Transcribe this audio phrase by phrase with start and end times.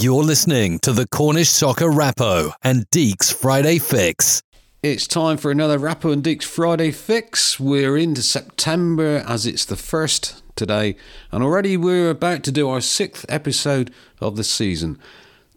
[0.00, 4.40] You're listening to the Cornish Soccer Rappo and Deacs Friday Fix.
[4.82, 7.60] It's time for another Rappo and Deacs Friday Fix.
[7.60, 10.96] We're into September as it's the first today,
[11.30, 13.92] and already we're about to do our sixth episode
[14.22, 14.98] of the season.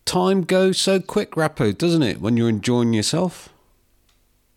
[0.03, 3.47] Time goes so quick, Rappo, doesn't it, when you're enjoying yourself?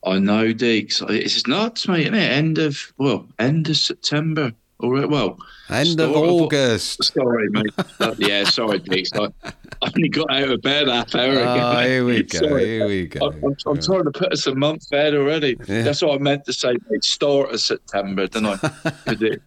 [0.04, 1.08] I know, Deacs.
[1.08, 2.32] It's nuts, mate, isn't it?
[2.32, 4.52] End of, well, end of September.
[4.78, 5.38] All right, well,
[5.70, 7.02] End of August.
[7.02, 7.72] Sorry, mate.
[7.98, 9.10] Uh, yeah, sorry, Deacs.
[9.42, 9.52] I,
[9.82, 11.72] only got out of bed half hour ago.
[11.74, 11.86] Mate.
[11.86, 12.38] here we go.
[12.38, 12.64] Sorry.
[12.64, 13.26] Here we go.
[13.26, 15.56] I'm, I'm, I'm trying to put us a month ahead already.
[15.66, 15.82] Yeah.
[15.82, 17.04] That's what I meant to say, mate.
[17.04, 18.72] Start of September, didn't I?
[19.06, 19.42] it,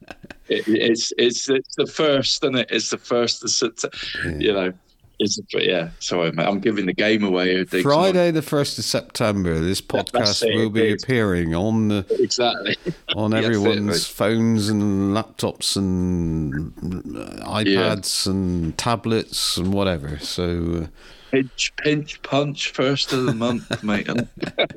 [0.49, 2.67] it, it's, it's, it's the first, isn't it?
[2.71, 4.43] It's the first of September.
[4.43, 4.73] You know,
[5.19, 6.47] it's, yeah, sorry, mate.
[6.47, 7.63] I'm giving the game away.
[7.65, 9.59] Friday, the first of September.
[9.59, 12.77] This podcast it, will be appearing on the Exactly.
[13.15, 16.73] on Yes, it everyone's phones and laptops and
[17.15, 20.19] uh, iPads and tablets and whatever.
[20.19, 20.87] So
[21.31, 24.09] Pinch, pinch, punch, first of the month, mate.
[24.09, 24.23] uh,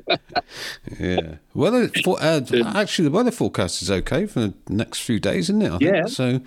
[0.99, 1.87] yeah, weather.
[2.03, 2.41] For, uh,
[2.75, 5.71] actually, the weather forecast is okay for the next few days, isn't it?
[5.71, 5.81] I think?
[5.81, 6.05] Yeah.
[6.05, 6.41] So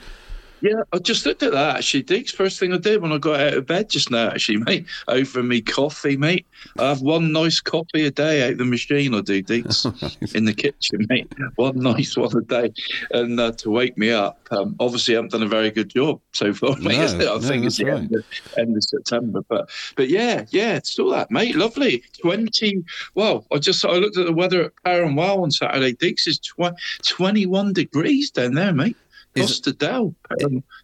[0.66, 2.34] Yeah, I just looked at that actually, Deacs.
[2.34, 5.42] First thing I did when I got out of bed just now, actually, mate, over
[5.42, 6.44] me coffee, mate.
[6.78, 9.84] I have one nice coffee a day out the machine, I do, Deacs,
[10.34, 11.32] in the kitchen, mate.
[11.54, 12.72] One nice one a day.
[13.12, 16.20] And uh, to wake me up, um, obviously, I haven't done a very good job
[16.32, 16.98] so far, mate.
[16.98, 17.20] No, is it?
[17.22, 18.24] I no, think it's the end, of,
[18.58, 19.42] end of September.
[19.48, 21.54] But but yeah, yeah, it's still that, mate.
[21.54, 22.02] Lovely.
[22.20, 26.26] 20, well, I just I looked at the weather at Perranwell on Saturday, Deacs.
[26.26, 28.96] is tw- 21 degrees down there, mate.
[29.36, 30.14] Is- Costa Del.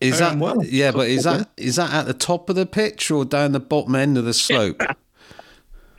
[0.01, 0.65] Is that Perranwell.
[0.65, 0.93] yeah?
[0.93, 3.95] But is that is that at the top of the pitch or down the bottom
[3.95, 4.83] end of the slope?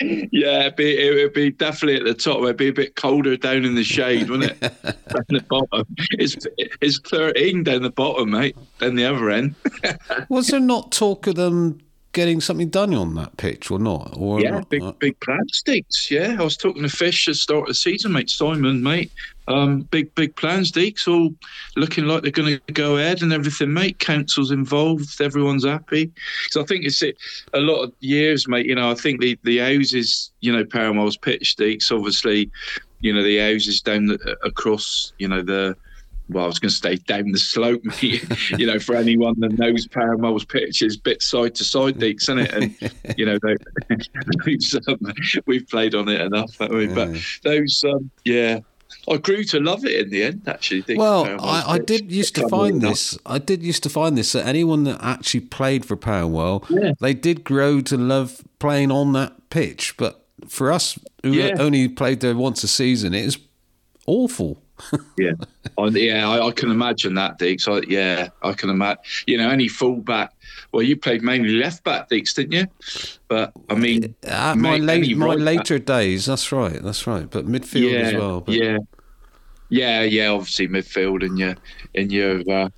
[0.02, 2.42] Yeah, it'd be, it would be definitely at the top.
[2.42, 4.60] It'd be a bit colder down in the shade, wouldn't it?
[4.84, 5.86] down the bottom.
[6.12, 9.56] It's, it's 13 down the bottom, mate, down the other end.
[10.30, 11.80] Was there not talk of them
[12.12, 14.14] getting something done on that pitch or not?
[14.18, 14.70] Or yeah, not?
[14.70, 16.10] big big plans, Deacs.
[16.12, 18.30] Yeah, I was talking to Fish at the start of the season, mate.
[18.30, 19.12] Simon, mate.
[19.48, 21.08] Um, big big plans, Deacs.
[21.08, 21.34] All
[21.76, 24.00] looking like they're going to go ahead and everything, mate.
[24.00, 25.22] Council's involved.
[25.22, 26.12] Everyone's happy.
[26.50, 27.18] So I think it's it,
[27.54, 28.66] a lot of years, mate.
[28.66, 31.92] You know, I think the the houses, you know, Perranwell's pitch, Deacs.
[31.92, 32.50] Obviously,
[33.02, 35.76] you know, the houses down the, across, you know, the
[36.30, 38.26] well, I was going to stay down the slope, mate.
[38.58, 42.40] you know, for anyone that knows Perranwell's pitch is bit side to side, Deacs, isn't
[42.40, 42.54] it?
[42.54, 43.56] And you know, they,
[44.46, 45.00] those, um,
[45.46, 46.88] we've played on it enough, haven't we?
[46.88, 48.60] But those, um, yeah,
[49.10, 50.44] I grew to love it in the end.
[50.48, 53.18] Actually, Well, I, I did used to find this.
[53.26, 56.94] I did used to find this that anyone that actually played for Perranwell, Yeah.
[57.02, 59.96] they did grow to love playing on that pitch.
[59.98, 61.56] But for us who Yeah.
[61.60, 63.38] only played there once a season, it is
[64.08, 64.63] awful.
[65.18, 65.34] Yeah,
[65.78, 67.68] I, yeah, I, I can imagine that, Deacs.
[67.68, 69.04] I, yeah, I can imagine.
[69.28, 70.34] You know, any fullback.
[70.72, 72.68] Well, you played mainly left back, Deacs, didn't you?
[73.28, 77.30] But I mean, At my late, my right back- later days, that's right, that's right.
[77.30, 78.42] But midfield yeah, as well.
[78.42, 78.78] But yeah,
[79.70, 80.28] yeah, yeah.
[80.30, 81.56] Obviously, midfield in your
[81.94, 82.70] in your uh,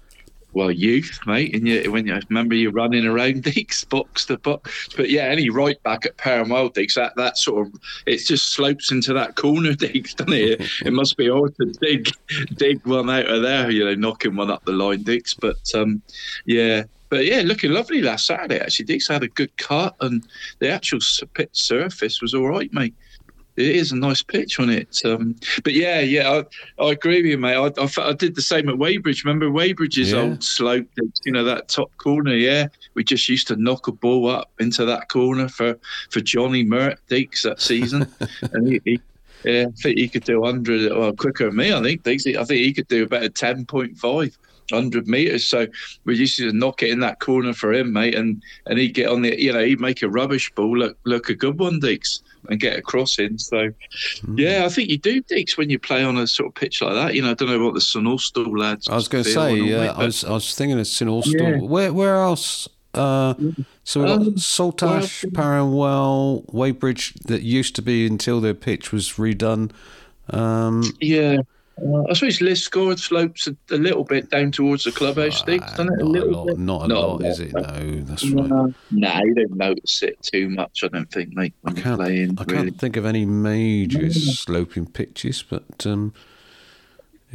[0.56, 1.54] well youth, mate.
[1.54, 4.90] and your when you remember you running around Deacs box to box.
[4.96, 7.74] But yeah, any right back at Perranwell Deacs, that that sort of
[8.06, 10.62] it just slopes into that corner Deacs, doesn't it?
[10.86, 12.10] it must be hard to dig
[12.56, 15.36] dig one out of there, you know, knocking one up the line, Deacs.
[15.40, 16.02] But um,
[16.46, 16.84] yeah.
[17.08, 18.60] But yeah, looking lovely last Saturday.
[18.60, 20.26] Actually, Deacs had a good cut, and
[20.60, 21.00] the actual
[21.36, 22.96] pit surface was all right, mate
[23.58, 25.00] it is a nice pitch on it.
[25.06, 26.30] Um, but yeah, yeah,
[26.80, 27.56] I, I agree with you, mate.
[27.56, 29.24] I, I, I did the same at Wadebridge.
[29.24, 30.20] Remember Wadebridge's Yeah.
[30.22, 30.88] old slope,
[31.26, 32.34] you know, that top corner?
[32.34, 35.78] Yeah, we just used to knock a ball up into that corner for,
[36.10, 38.08] for Johnny Mert Deacs that season.
[38.54, 39.00] and he, he,
[39.44, 42.04] yeah, I think he could do 100 well, quicker than me, I think.
[42.04, 42.36] Deacs.
[42.36, 44.38] I think he could do about a 10.5.
[44.72, 45.68] 100 meters, so
[46.06, 49.10] we used to knock it in that corner for him, mate, and and he'd get
[49.10, 52.24] on the, you know, he'd make a rubbish ball look look a good one, Deacs,
[52.50, 53.38] and get a cross in.
[53.38, 53.70] So,
[54.36, 56.94] yeah, I think you do, Deacs, when you play on a sort of pitch like
[56.94, 57.16] that.
[57.16, 58.88] You know, I don't know what the St Austell lads.
[58.88, 61.34] I was going to say, yeah, mate, I was I was thinking of St Austell.
[61.34, 61.58] Yeah.
[61.60, 62.68] Where where else?
[62.94, 63.34] Uh,
[63.84, 69.14] so we got Um, Saltash, Perranwell, Wadebridge that used to be until their pitch was
[69.14, 69.72] redone.
[70.30, 71.40] Um, yeah.
[71.82, 75.88] Uh, I suppose Liskeard slopes a, a little bit down towards the clubhouse, Deacs, doesn't
[75.94, 75.98] it?
[76.00, 76.58] not a little lot, bit.
[76.60, 77.54] not a Not a lot, is it?
[77.54, 77.62] no.
[77.62, 78.74] No, that's right.
[78.92, 82.00] No, you don't notice it too much, I don't think, mate, I when you're can't,
[82.00, 82.38] playing.
[82.40, 82.64] I really.
[82.70, 86.14] can't think of any major sloping pitches, but um,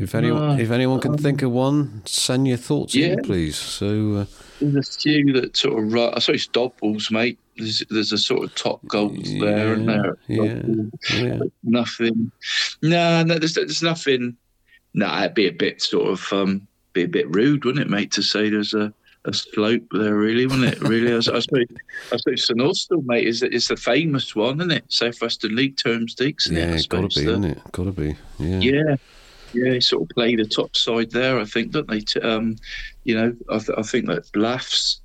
[0.01, 3.13] if anyone if anyone can think of one, send your thoughts Yeah.
[3.15, 3.57] in, please.
[3.57, 4.25] So uh,
[4.61, 7.39] There's a few that sort of, ru- I suppose Dobwalls, mate.
[7.57, 10.17] There's, there's a sort of top goals there and there.
[10.29, 10.63] yeah,
[11.15, 11.39] yeah.
[11.63, 12.33] Nothing.
[12.83, 14.37] No, no, there's, there's nothing.
[14.95, 18.11] No, it'd be a bit sort of, um, be a bit rude, wouldn't it, mate,
[18.13, 18.93] to say there's a
[19.27, 20.81] a slope there, really, wasn't it?
[20.81, 21.67] Really, I, I suppose,
[22.11, 24.85] I suppose St Austell, mate, is is the famous one, isn't it?
[24.89, 26.51] Southwestern League terms, Deacs.
[26.51, 27.59] Yeah, it, got to be, isn't it?
[27.73, 28.17] Got to be.
[28.39, 28.59] Yeah.
[28.61, 28.97] Yeah.
[29.53, 32.03] Yeah, he sort of play the top side there, I think, don't they?
[32.21, 32.57] Um,
[33.05, 35.01] you know, I, th- I think that laughs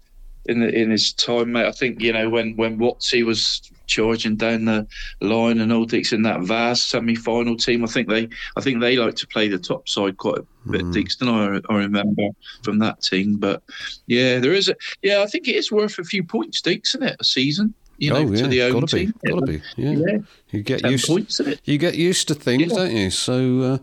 [0.48, 1.66] in the, in his time, mate.
[1.66, 4.88] I think you know when when Watsy was charging down the
[5.22, 7.84] line and all Dix in that Vase semi-final team.
[7.84, 10.82] I think they I think they like to play the top side quite a bit.
[10.82, 10.94] Mm.
[10.94, 12.30] Dixon, I, I remember
[12.64, 13.38] from that team.
[13.38, 13.64] But
[14.08, 15.22] yeah, there is a yeah.
[15.22, 17.18] I think it is worth a few points, Dix, isn't it?
[17.20, 17.74] A season.
[17.98, 18.42] You know, oh, yeah.
[18.42, 19.14] to the own gotta team.
[19.24, 19.32] Be.
[19.32, 19.62] Gotta be.
[19.78, 19.92] Yeah.
[19.92, 20.18] yeah.
[20.52, 21.08] You get used.
[21.08, 22.76] Points, to, You get used to things, yeah.
[22.76, 23.10] don't you?
[23.10, 23.62] So.
[23.62, 23.78] Uh,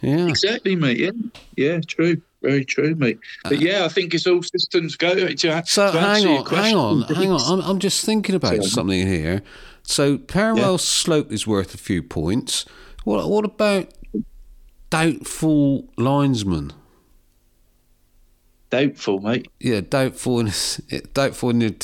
[0.00, 0.28] yeah.
[0.28, 0.98] Exactly, mate.
[0.98, 1.10] Yeah.
[1.56, 2.20] Yeah, true.
[2.42, 3.18] Very true, mate.
[3.42, 5.14] But yeah, I think it's all systems go.
[5.14, 7.40] To, so to hang on, hang on, hang on.
[7.40, 9.42] I'm, I'm just thinking about something here.
[9.82, 10.76] So parallel yeah.
[10.78, 12.66] slope is worth a few points.
[13.04, 13.92] What what about
[14.90, 16.72] doubtful linesman?
[18.68, 19.48] Doubtful, mate.
[19.60, 20.52] Yeah, doubtful in
[21.14, 21.76] doubtful in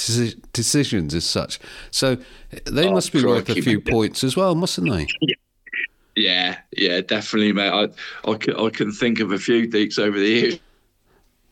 [0.53, 1.61] decisions as such.
[1.91, 2.19] So
[2.67, 5.07] they oh, must be worth a few points as well, mustn't they?
[5.21, 5.35] Yeah.
[6.17, 7.71] Yeah, yeah, definitely, mate.
[7.71, 10.59] I, I, can, I can think of a few Deacs over the years.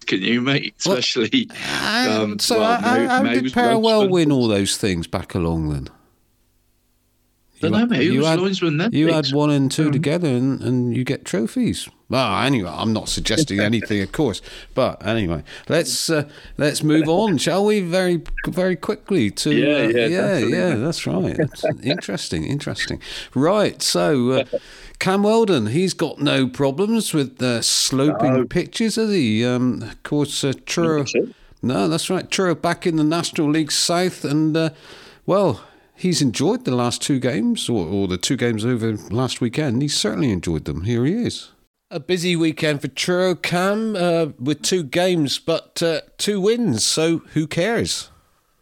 [0.07, 0.75] Can you, mate?
[0.79, 1.49] Especially.
[1.49, 5.89] Well, um, so, well, how, how did Perranwell win all those things back along then?
[7.61, 8.05] You, know, mate.
[8.05, 8.41] you had,
[8.93, 11.89] you had one and two um, together, and, and you get trophies.
[12.11, 14.43] Well, anyway, I'm not suggesting anything, of course.
[14.75, 16.29] But anyway, let's uh,
[16.59, 17.81] let's move on, shall we?
[17.81, 21.37] Very very quickly to yeah uh, yeah yeah, yeah that's right.
[21.37, 23.01] That's interesting, interesting.
[23.35, 24.31] Right, so.
[24.31, 24.45] Uh,
[24.99, 28.45] Cam Weldon, he's got no problems with uh, sloping no.
[28.45, 29.43] pitches, has he?
[29.43, 31.07] Um, of course, uh, Truro.
[31.63, 32.31] No, that's right.
[32.31, 34.71] Truro back in the National League South, and uh,
[35.25, 35.63] well,
[35.95, 39.81] he's enjoyed the last two games, or, or the two games over last weekend.
[39.81, 40.83] He's certainly enjoyed them.
[40.83, 41.49] Here he is.
[41.93, 46.87] A busy weekend for Truro Cam uh, with two games, but uh, two wins.
[46.87, 48.11] So who cares?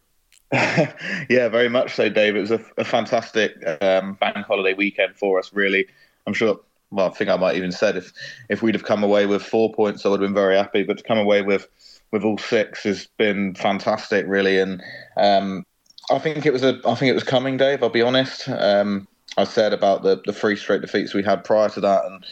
[0.51, 2.35] yeah, very much so, Dave.
[2.35, 5.53] It was a, a fantastic um, bank holiday weekend for us.
[5.53, 5.85] Really,
[6.25, 6.59] I'm sure.
[6.89, 8.11] Well, I think I might even said if
[8.49, 10.81] if we'd have come away with four points, I would have been very happy.
[10.81, 11.67] But to come away with
[12.09, 14.59] with all six has been fantastic, really.
[14.59, 14.81] And
[15.17, 15.67] um,
[16.09, 16.79] I think it was a.
[16.83, 17.83] I think it was coming, Dave.
[17.83, 18.49] I'll be honest.
[18.49, 22.25] Um, I said about the the three straight defeats we had prior to that, and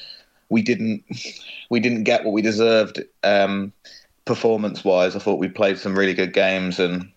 [0.50, 1.04] we didn't
[1.70, 3.74] we didn't get what we deserved um,
[4.26, 5.16] performance wise.
[5.16, 7.12] I thought we played some really good games and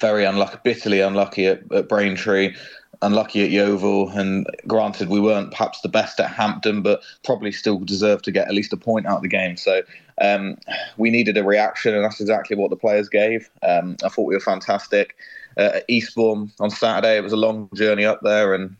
[0.00, 2.54] very unlucky, bitterly unlucky at, at Braintree,
[3.02, 7.78] unlucky at Yeovil, and granted we weren't perhaps the best at Hampton, but probably still
[7.78, 9.56] deserved to get at least a point out of the game.
[9.56, 9.82] So
[10.20, 10.56] um,
[10.96, 13.48] we needed a reaction, and that's exactly what the players gave.
[13.62, 15.16] Um, I thought we were fantastic.
[15.56, 18.76] Uh, at Eastbourne on Saturday, it was a long journey up there, and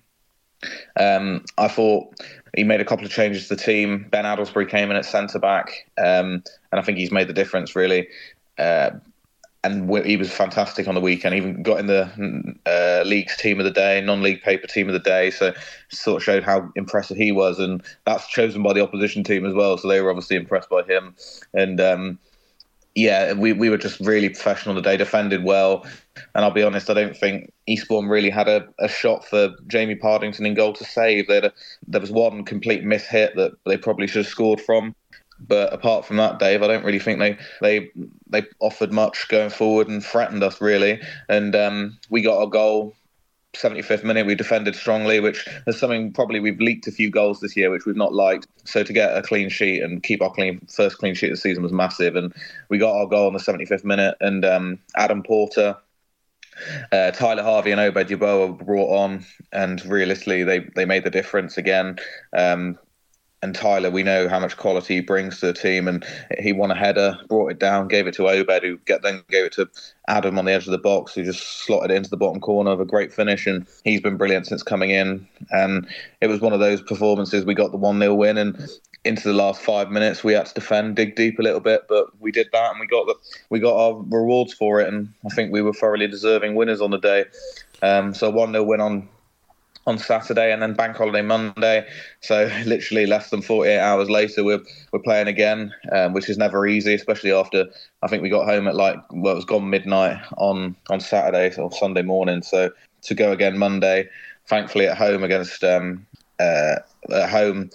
[0.98, 2.14] um, I thought
[2.56, 4.06] he made a couple of changes to the team.
[4.10, 7.74] Ben Adelsbury came in at centre back, um, and I think he's made the difference
[7.74, 8.08] really.
[8.58, 8.90] Uh,
[9.64, 11.36] and he was fantastic on the weekend.
[11.36, 14.98] Even got in the uh, league's team of the day, non-league paper team of the
[14.98, 15.30] day.
[15.30, 15.54] So
[15.88, 19.54] sort of showed how impressive he was, and that's chosen by the opposition team as
[19.54, 19.78] well.
[19.78, 21.14] So they were obviously impressed by him.
[21.54, 22.18] And um,
[22.94, 24.96] yeah, we we were just really professional today.
[24.96, 25.86] Defended well,
[26.34, 29.96] and I'll be honest, I don't think Eastbourne really had a, a shot for Jamie
[29.96, 31.26] Pardington in goal to save.
[31.26, 31.52] They a,
[31.86, 34.94] there was one complete miss hit that they probably should have scored from.
[35.40, 37.90] But apart from that, Dave, I don't really think they they
[38.28, 41.00] they offered much going forward and threatened us really.
[41.28, 42.94] And um, we got a goal
[43.54, 47.56] 75th minute, we defended strongly, which is something probably we've leaked a few goals this
[47.56, 48.46] year, which we've not liked.
[48.64, 51.40] So to get a clean sheet and keep our clean first clean sheet of the
[51.40, 52.16] season was massive.
[52.16, 52.32] And
[52.68, 55.76] we got our goal in the 75th minute, and um, Adam Porter.
[56.92, 61.10] Uh, Tyler Harvey and Obed Yeboah were brought on, and realistically, they, they made the
[61.10, 61.96] difference again.
[62.34, 62.78] Um,
[63.42, 66.06] and Tyler, we know how much quality he brings to the team, and
[66.38, 69.46] he won a header, brought it down, gave it to Obed, who get, then gave
[69.46, 69.68] it to
[70.06, 72.70] Adam on the edge of the box, who just slotted it into the bottom corner
[72.70, 75.26] of a great finish, and he's been brilliant since coming in.
[75.50, 75.88] And
[76.20, 77.44] it was one of those performances.
[77.44, 78.56] We got the one 0 win, and
[79.04, 82.06] into the last five minutes, we had to defend, dig deep a little bit, but
[82.20, 83.16] we did that, and we got the
[83.50, 86.92] we got our rewards for it, and I think we were thoroughly deserving winners on
[86.92, 87.24] the day.
[87.82, 89.08] Um, so one 0 win on
[89.86, 91.86] on Saturday and then bank holiday Monday.
[92.20, 94.62] So literally less than 48 hours later, we're
[94.92, 97.66] we're playing again, um, which is never easy, especially after
[98.02, 101.54] I think we got home at like well, it was gone midnight on on Saturday
[101.56, 102.42] or Sunday morning.
[102.42, 102.70] So
[103.02, 104.08] to go again Monday,
[104.46, 106.06] thankfully at home against um,
[106.38, 106.76] uh,
[107.10, 107.70] at home.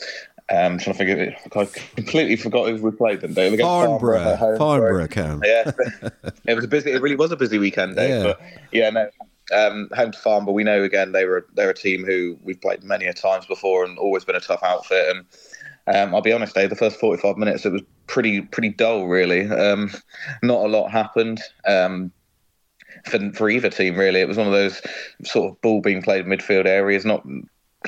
[0.50, 1.36] Um, trying to figure it.
[1.58, 1.66] I
[1.98, 3.34] completely forgot who we played them.
[3.34, 4.38] Day against Farnborough.
[4.38, 5.42] Farnborough, Farnborough Cam.
[5.44, 5.72] Yeah,
[6.46, 6.92] it was a busy.
[6.92, 8.10] It really was a busy weekend, Dave.
[8.10, 8.24] Yeah.
[8.24, 8.40] But
[8.72, 9.10] yeah, no,
[9.54, 12.62] um, home to farm, but we know again they were they're a team who we've
[12.62, 15.16] played many a times before and always been a tough outfit.
[15.16, 15.26] And
[15.96, 16.70] um, I'll be honest, Dave.
[16.70, 19.48] The first forty-five minutes it was pretty pretty dull, really.
[19.48, 19.92] Um,
[20.44, 21.42] not a lot happened.
[21.66, 22.12] Um,
[23.06, 24.82] for, for either team, really, it was one of those
[25.24, 27.26] sort of ball being played midfield areas, not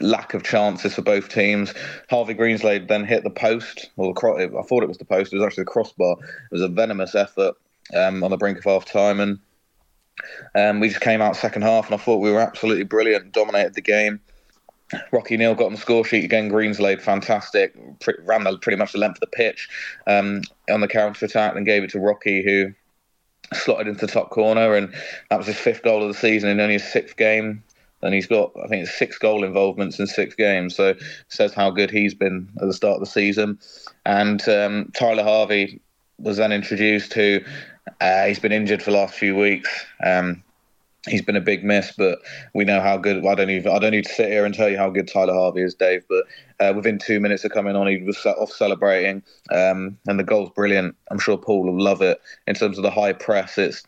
[0.02, 1.74] lack of chances for both teams.
[2.10, 5.34] Harvey Greenslade then hit the post, or the I thought it was the post.
[5.34, 6.14] It was actually the crossbar.
[6.22, 7.56] It was a venomous effort
[7.94, 9.40] um, on the brink of half time, and
[10.56, 13.76] um, we just came out second half, and I thought we were absolutely brilliant, dominated
[13.76, 14.20] the game.
[15.12, 16.50] Rocky Neal got on the score sheet again.
[16.50, 17.76] Greenslade, fantastic,
[18.24, 19.70] ran the, pretty much the length of the pitch
[20.08, 22.74] um, on the counter attack, and gave it to Rocky, who
[23.54, 24.94] slotted into the top corner, and
[25.30, 27.64] that was his fifth goal of the season in only his sixth game
[28.02, 30.76] and he's got I think it's six goal involvements in six games.
[30.76, 30.96] So
[31.28, 33.60] says how good he's been at the start of the season.
[34.06, 35.82] And um, Tyler Harvey
[36.18, 37.14] was then introduced.
[37.14, 37.40] Who
[38.02, 39.70] uh, he's been injured for the last few weeks.
[40.04, 40.44] Um,
[41.08, 42.20] he's been a big miss, but
[42.54, 43.26] we know how good.
[43.26, 45.34] I don't even I don't need to sit here and tell you how good Tyler
[45.34, 46.04] Harvey is, Dave.
[46.10, 46.26] But
[46.60, 50.52] uh, within two minutes of coming on, he was off celebrating, um, and the goal's
[50.52, 50.96] brilliant.
[51.12, 53.58] I'm sure Paul will love it in terms of the high press.
[53.58, 53.84] It's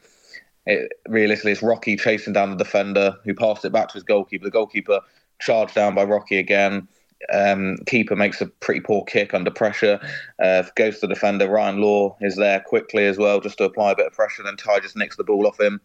[0.66, 4.46] it, realistically, it's Rocky chasing down the defender who passed it back to his goalkeeper.
[4.46, 5.02] The goalkeeper
[5.40, 6.88] charged down by Rocky again.
[7.32, 10.00] Um, keeper makes a pretty poor kick under pressure.
[10.42, 11.50] Uh, goes to the defender.
[11.50, 14.44] Ryan Law is there quickly as well, just to apply a bit of pressure.
[14.44, 15.80] Then Ty just nicks the ball off him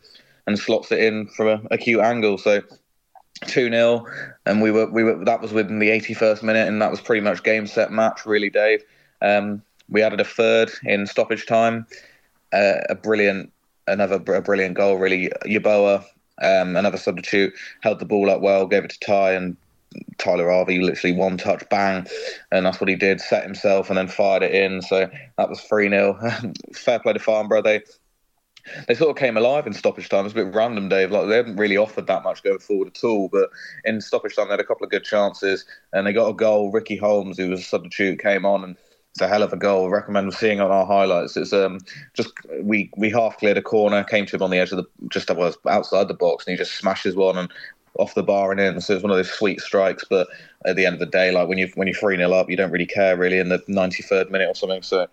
[0.46, 2.38] and slots it in from a acute angle.
[2.38, 2.62] So
[3.44, 4.06] two 0
[4.46, 7.20] and we were we were that was within the 81st minute, and that was pretty
[7.20, 8.24] much game set match.
[8.26, 8.82] Really, Dave.
[9.22, 11.86] Um, we added a third in stoppage time.
[12.52, 13.52] Uh, a brilliant
[13.86, 14.96] another a brilliant goal.
[14.96, 16.04] Really, Yeboah,
[16.42, 17.52] um, another substitute,
[17.82, 19.56] held the ball up well, gave it to Ty, and
[20.18, 22.06] Tyler Harvey literally one touch, bang,
[22.50, 23.20] and that's what he did.
[23.20, 24.82] Set himself and then fired it in.
[24.82, 26.18] So that was three 0
[26.74, 27.62] Fair play to Farnborough.
[27.62, 27.82] They
[28.88, 30.20] they sort of came alive in stoppage time.
[30.20, 31.10] It was a bit random, Dave.
[31.10, 33.28] Like they haven't really offered that much going forward at all.
[33.28, 33.50] But
[33.84, 36.72] in stoppage time, they had a couple of good chances, and they got a goal.
[36.72, 38.76] Ricky Holmes, who was a substitute, came on and
[39.16, 39.86] it's a hell of a goal.
[39.86, 41.38] I recommend seeing on our highlights.
[41.38, 41.78] It's um
[42.12, 44.84] just we we half cleared a corner, came to him on the edge of the
[45.08, 47.50] just was outside the box, and he just smashes one and
[47.98, 48.80] off the bar and in.
[48.80, 50.04] So it's one of those sweet strikes.
[50.08, 50.28] But
[50.64, 52.56] at the end of the day, like when you when you're three 0 up, you
[52.56, 54.82] don't really care really in the 93rd minute or something.
[54.82, 55.06] So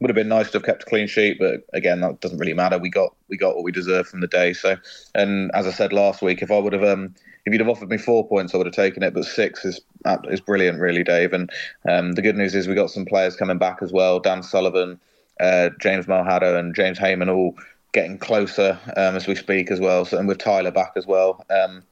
[0.00, 2.54] would have been nice to have kept a clean sheet, but again, that doesn't really
[2.54, 2.78] matter.
[2.78, 4.52] We got we got what we deserved from the day.
[4.52, 4.76] So,
[5.14, 7.14] and as I said last week, if I would have um
[7.44, 9.14] if you'd have offered me four points, I would have taken it.
[9.14, 9.80] But six is
[10.24, 11.32] is brilliant, really, Dave.
[11.32, 11.50] And
[11.88, 14.20] um, the good news is we got some players coming back as well.
[14.20, 15.00] Dan Sullivan,
[15.40, 17.54] uh, James Malhado, and James Heyman all
[17.92, 20.04] getting closer um, as we speak as well.
[20.04, 21.82] So, and with Tyler back as well, um,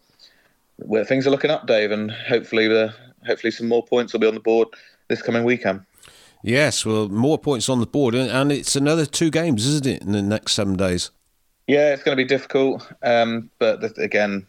[0.76, 2.95] where things are looking up, Dave, and hopefully the
[3.26, 4.68] hopefully some more points will be on the board
[5.09, 5.83] this coming weekend.
[6.42, 10.12] Yes, well, more points on the board, and it's another two games, isn't it, in
[10.12, 11.11] the next seven days?
[11.66, 14.47] Yeah, it's going to be difficult, um, but again,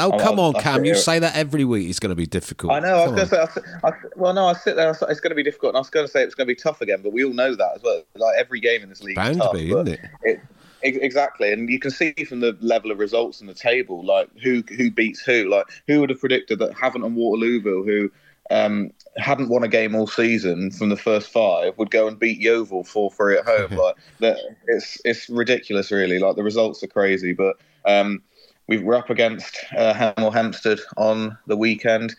[0.00, 0.84] Oh, come on, Cam.
[0.84, 1.88] You say that every week.
[1.88, 2.72] It's going to be difficult.
[2.72, 2.98] I know.
[2.98, 4.90] I was going to say, I, I, well, no, I sit there.
[4.90, 5.70] it's going to be difficult.
[5.70, 7.32] And I was going to say it's going to be tough again, but we all
[7.32, 8.02] know that as well.
[8.14, 10.00] Like every game in this league, bound tough, to be, isn't it?
[10.22, 10.40] it?
[10.82, 14.62] Exactly, and you can see from the level of results in the table, like who
[14.76, 15.48] who beats who.
[15.48, 18.10] Like who would have predicted that Havant and Waterlooville, who
[18.50, 22.40] um, hadn't won a game all season from the first five, would go and beat
[22.40, 23.70] Yeovil four three at home.
[23.76, 26.18] like that, it's it's ridiculous, really.
[26.18, 27.56] Like the results are crazy, but.
[27.84, 28.22] Um,
[28.68, 32.14] we are up against uh, Hemel Hempstead on the weekend.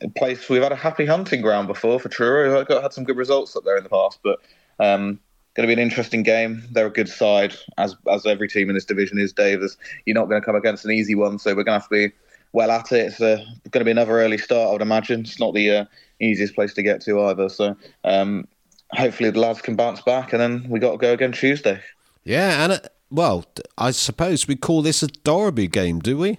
[0.00, 2.58] A place we've had a happy hunting ground before for Truro.
[2.58, 4.40] I've got had some good results up there in the past, but
[4.80, 5.20] um,
[5.54, 6.62] going to be an interesting game.
[6.72, 9.32] They're a good side, as as every team in this division is.
[9.32, 11.88] Davis, you're not going to come against an easy one, so we're going to have
[11.88, 12.12] to be
[12.52, 13.06] well at it.
[13.06, 13.36] It's uh,
[13.70, 15.20] going to be another early start, I would imagine.
[15.20, 15.84] It's not the uh,
[16.20, 17.48] easiest place to get to either.
[17.48, 18.46] So um,
[18.92, 21.80] hopefully the lads can bounce back, and then we got to go again Tuesday.
[22.24, 23.44] Yeah, and well,
[23.76, 26.38] I suppose we call this a Derby game, do we?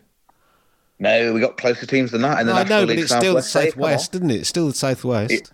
[0.99, 3.15] No, we got closer teams than that in the no, National no, League but it's
[3.15, 4.35] still the Southwest, isn't it?
[4.35, 5.33] It's still the Southwest.
[5.33, 5.51] It,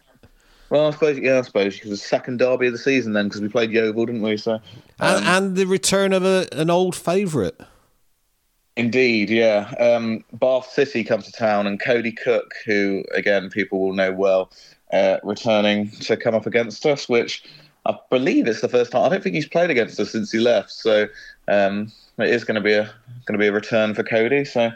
[0.70, 3.42] well, I suppose, yeah, I suppose because the second derby of the season then, because
[3.42, 4.38] we played Yeovil, didn't we?
[4.38, 4.62] So, um,
[5.00, 7.56] and, and, the return of a, an old favourite.
[8.76, 9.74] Indeed, yeah.
[9.80, 14.52] Um, Bath City come to town, and Cody Cook, who again people will know well,
[14.94, 17.44] uh, returning to come up against us, which
[17.86, 19.04] I believe it's the first time.
[19.04, 20.72] I don't think he's played against us since he left.
[20.72, 21.08] So
[21.48, 22.84] um, it is going to be a
[23.26, 24.46] going to be a return for Cody.
[24.46, 24.72] So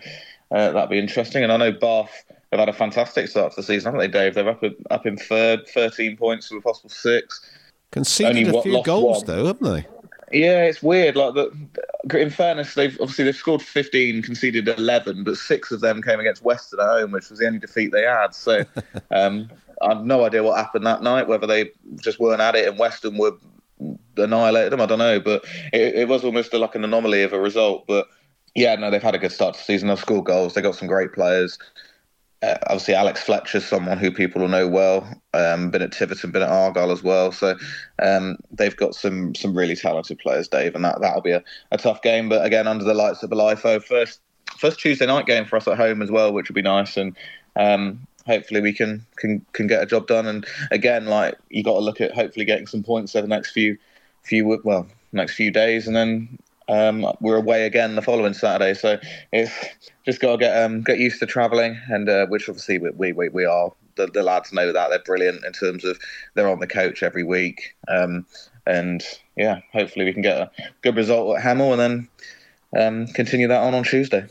[0.51, 1.43] uh, that'll be interesting.
[1.43, 4.35] And I know Bath have had a fantastic start to the season, haven't they, Dave?
[4.35, 7.41] They're up up in third, thirteen points with a possible six.
[7.91, 9.25] Conceded Only a few goals one.
[9.27, 9.85] though, haven't they?
[10.33, 11.15] Yeah, it's weird.
[11.15, 16.01] Like the, in fairness, they've obviously they've scored 15, conceded 11, but six of them
[16.01, 18.33] came against Weston at home, which was the only defeat they had.
[18.33, 18.65] So
[19.11, 19.47] um,
[19.83, 21.27] I've no idea what happened that night.
[21.27, 21.69] Whether they
[22.01, 23.33] just weren't at it and Weston were
[24.17, 25.19] annihilated them, I don't know.
[25.19, 27.85] But it, it was almost like an anomaly of a result.
[27.85, 28.07] But
[28.55, 29.89] yeah, no, they've had a good start to the season.
[29.89, 30.55] They've scored goals.
[30.55, 31.59] They got some great players.
[32.43, 35.07] Uh, obviously Alex Fletcher's someone who people will know well.
[35.33, 37.31] Um, been at Tiverton, been at Argyle as well.
[37.31, 37.55] So
[38.01, 41.77] um, they've got some some really talented players, Dave, and that that'll be a, a
[41.77, 42.27] tough game.
[42.27, 44.19] But again, under the lights of Bolitho, first
[44.57, 46.97] first Tuesday night game for us at home as well, which would be nice.
[46.97, 47.15] And
[47.55, 50.25] um, hopefully we can can can get a job done.
[50.25, 53.51] And again, like you got to look at hopefully getting some points over the next
[53.51, 53.77] few
[54.23, 58.73] few well next few days, and then um, we're away again the following Saturday.
[58.73, 58.99] So
[59.31, 59.53] it's
[60.05, 63.29] just got to get um, get used to travelling, and uh, which obviously we we,
[63.29, 63.71] we are.
[63.95, 65.99] The, the, lads know that they're brilliant in terms of
[66.33, 68.25] they're on the coach every week, um,
[68.65, 69.03] and
[69.35, 70.51] yeah, hopefully we can get a
[70.81, 72.09] good result at Hemel and
[72.73, 74.25] then um, continue that on on Tuesday.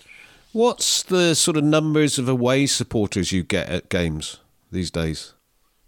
[0.52, 4.40] What's the sort of numbers of away supporters you get at games
[4.72, 5.32] these days?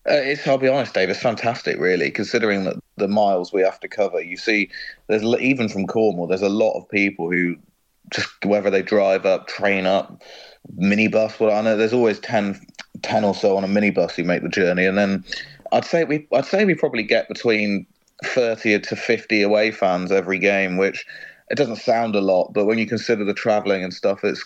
[0.06, 1.08] Uh, it's, I'll be honest, Dave.
[1.08, 4.20] It's fantastic, really, considering that the miles we have to cover.
[4.20, 4.70] You see,
[5.06, 7.56] there's even from Cornwall, there's a lot of people who
[8.10, 10.22] just whether they drive up, train up,
[10.78, 11.40] minibus.
[11.40, 12.60] Well, I know there's always 10,
[13.02, 15.24] 10 or so on a minibus who make the journey, and then
[15.72, 17.86] I'd say we, I'd say we probably get between
[18.24, 21.06] thirty to fifty away fans every game, which
[21.50, 24.44] it doesn't sound a lot, but when you consider the travelling and stuff, it's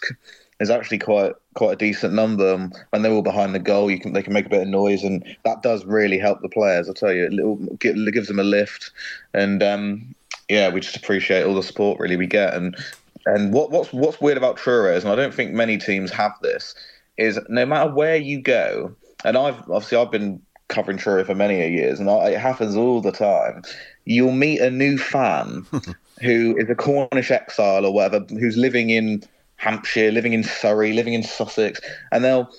[0.60, 2.54] is actually quite quite a decent number.
[2.54, 4.68] And when they're all behind the goal, you can they can make a bit of
[4.68, 6.88] noise, and that does really help the players.
[6.88, 8.90] I tell you, it, it gives them a lift,
[9.34, 10.14] and um,
[10.48, 12.54] yeah, we just appreciate all the support really we get.
[12.54, 12.76] And
[13.26, 16.32] and what what's what's weird about Truro is, and I don't think many teams have
[16.42, 16.74] this,
[17.16, 21.56] is no matter where you go, and I've obviously I've been covering Truro for many
[21.70, 23.62] years, and it happens all the time.
[24.04, 25.66] You'll meet a new fan
[26.22, 29.22] who is a Cornish exile or whatever, who's living in
[29.58, 32.50] Hampshire, living in Surrey, living in Sussex, and they'll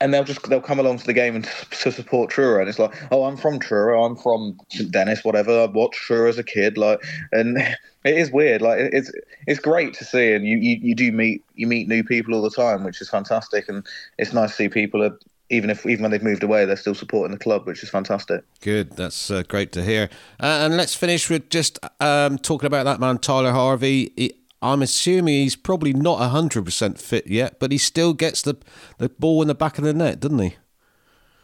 [0.00, 2.78] and they'll just they'll come along to the game and to support Truro, and it's
[2.78, 5.62] like, oh, I'm from Truro, I'm from St Dennis, whatever.
[5.62, 7.00] I watched Truro as a kid, like,
[7.32, 7.58] and
[8.04, 8.62] it is weird.
[8.62, 9.12] Like, it's
[9.46, 12.42] it's great to see, and you, you you do meet you meet new people all
[12.42, 13.86] the time, which is fantastic, and
[14.18, 15.18] it's nice to see people are
[15.50, 18.44] even if even when they've moved away, they're still supporting the club, which is fantastic.
[18.60, 20.08] Good, that's uh, great to hear.
[20.40, 24.12] Uh, and let's finish with just um, talking about that man, Tyler Harvey.
[24.16, 28.56] He, I'm assuming he's probably not 100% fit yet, but he still gets the,
[28.96, 30.56] the ball in the back of the net, doesn't he?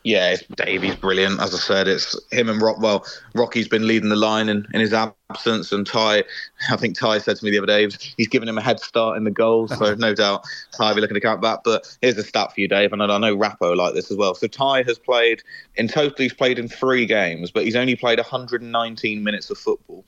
[0.04, 1.38] Yeah, Davey's brilliant.
[1.38, 2.80] As I said, it's him and Rock.
[2.80, 3.04] Well,
[3.34, 6.24] Rocky's been leading the line in, in his absence, and Ty.
[6.70, 9.18] I think Ty said to me the other day he's given him a head start
[9.18, 11.60] in the goals, so no doubt Ty will be looking to count that.
[11.62, 14.34] But here's a stat for you, Dave, and I know Rappo like this as well.
[14.34, 15.42] So Ty has played
[15.74, 16.14] in total.
[16.16, 20.06] He's played in three games, but he's only played 119 minutes of football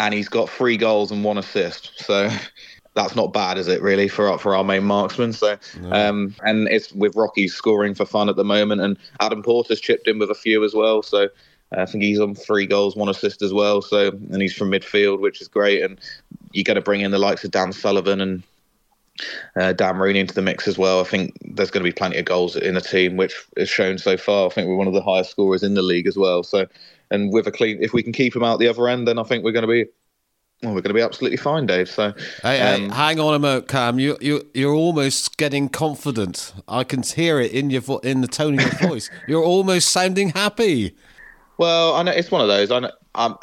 [0.00, 1.92] and he's got three goals and one assist.
[2.02, 2.30] So
[2.94, 3.82] that's not bad, is it?
[3.82, 5.32] Really for our, for our main marksman.
[5.32, 5.92] So no.
[5.92, 10.08] um, and it's with Rocky scoring for fun at the moment, and Adam Porter's chipped
[10.08, 11.02] in with a few as well.
[11.02, 11.28] So.
[11.72, 13.80] I think he's on three goals, one assist as well.
[13.80, 15.84] So, and he's from midfield, which is great.
[15.84, 16.00] And
[16.50, 18.42] you got to bring in the likes of Dan Sullivan and
[19.54, 20.98] uh, Dan Rooney into the mix as well.
[21.00, 23.98] I think there's going to be plenty of goals in the team, which is shown
[23.98, 24.46] so far.
[24.46, 26.42] I think we're one of the highest scorers in the league as well.
[26.42, 26.66] So
[27.10, 29.22] and with a clean, if we can keep him out the other end, then I
[29.22, 29.86] think we're going to be
[30.62, 31.88] well, we're going to be absolutely fine, Dave.
[31.88, 33.98] So, hey, um, hey, hang on a moment, Cam.
[33.98, 36.52] You you you're almost getting confident.
[36.68, 39.10] I can hear it in your vo- in the tone of your voice.
[39.26, 40.94] You're almost sounding happy.
[41.56, 42.70] Well, I know it's one of those.
[42.70, 43.34] I know, I,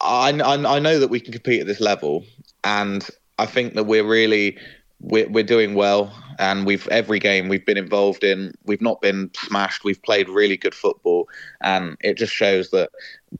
[0.00, 2.24] I, I know that we can compete at this level,
[2.64, 4.58] and I think that we're really
[5.02, 6.12] we're, we're doing well.
[6.38, 9.84] And we've every game we've been involved in we've not been smashed.
[9.84, 11.28] We've played really good football.
[11.60, 12.90] And it just shows that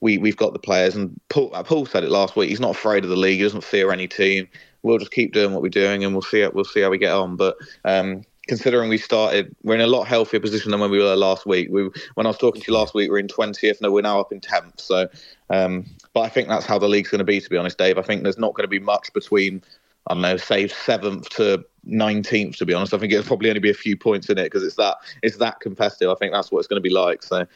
[0.00, 0.94] we we've got the players.
[0.94, 2.50] And Paul, uh, Paul said it last week.
[2.50, 3.38] He's not afraid of the league.
[3.38, 4.46] He doesn't fear any team.
[4.82, 7.12] We'll just keep doing what we're doing and we'll see we'll see how we get
[7.12, 7.36] on.
[7.36, 11.16] But um, considering we started we're in a lot healthier position than when we were
[11.16, 11.68] last week.
[11.70, 14.02] We when I was talking to you last week we are in 20th no we're
[14.02, 15.08] now up in 10th so
[15.50, 17.98] um, but I think that's how the league's going to be to be honest Dave.
[17.98, 19.62] I think there's not going to be much between
[20.08, 22.56] I don't know, say seventh to nineteenth.
[22.56, 24.64] To be honest, I think it'll probably only be a few points in it because
[24.64, 26.10] it's that it's that competitive.
[26.10, 27.22] I think that's what it's going to be like.
[27.22, 27.46] So,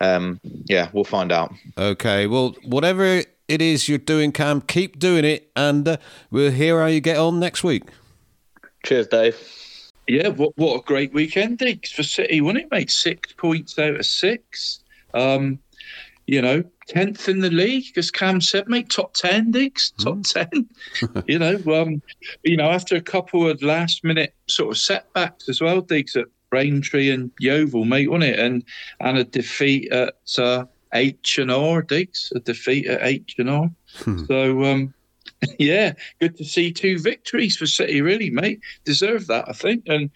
[0.00, 1.52] um, yeah, we'll find out.
[1.78, 5.96] Okay, well, whatever it is you're doing, Cam, keep doing it, and uh,
[6.30, 7.84] we'll hear how you get on next week.
[8.84, 9.36] Cheers, Dave.
[10.06, 12.90] Yeah, what what a great weekend, Diggs, for City, wasn't it, mate?
[12.90, 14.80] Six points out of six.
[15.14, 15.60] Um,
[16.26, 20.32] you know, tenth in the league, as Cam said, mate, top ten, Diggs, top mm.
[20.32, 21.24] ten.
[21.28, 22.02] you know, um,
[22.42, 26.26] you know, after a couple of last minute sort of setbacks as well, Diggs at
[26.50, 28.38] Braintree and Yeovil, mate, wasn't it?
[28.38, 28.64] And
[29.00, 33.70] and a defeat at uh, H and R, Diggs, a defeat at H and R.
[33.96, 34.24] Hmm.
[34.24, 34.93] So um,
[35.58, 38.00] yeah, good to see two victories for City.
[38.00, 39.84] Really, mate, deserve that, I think.
[39.86, 40.10] And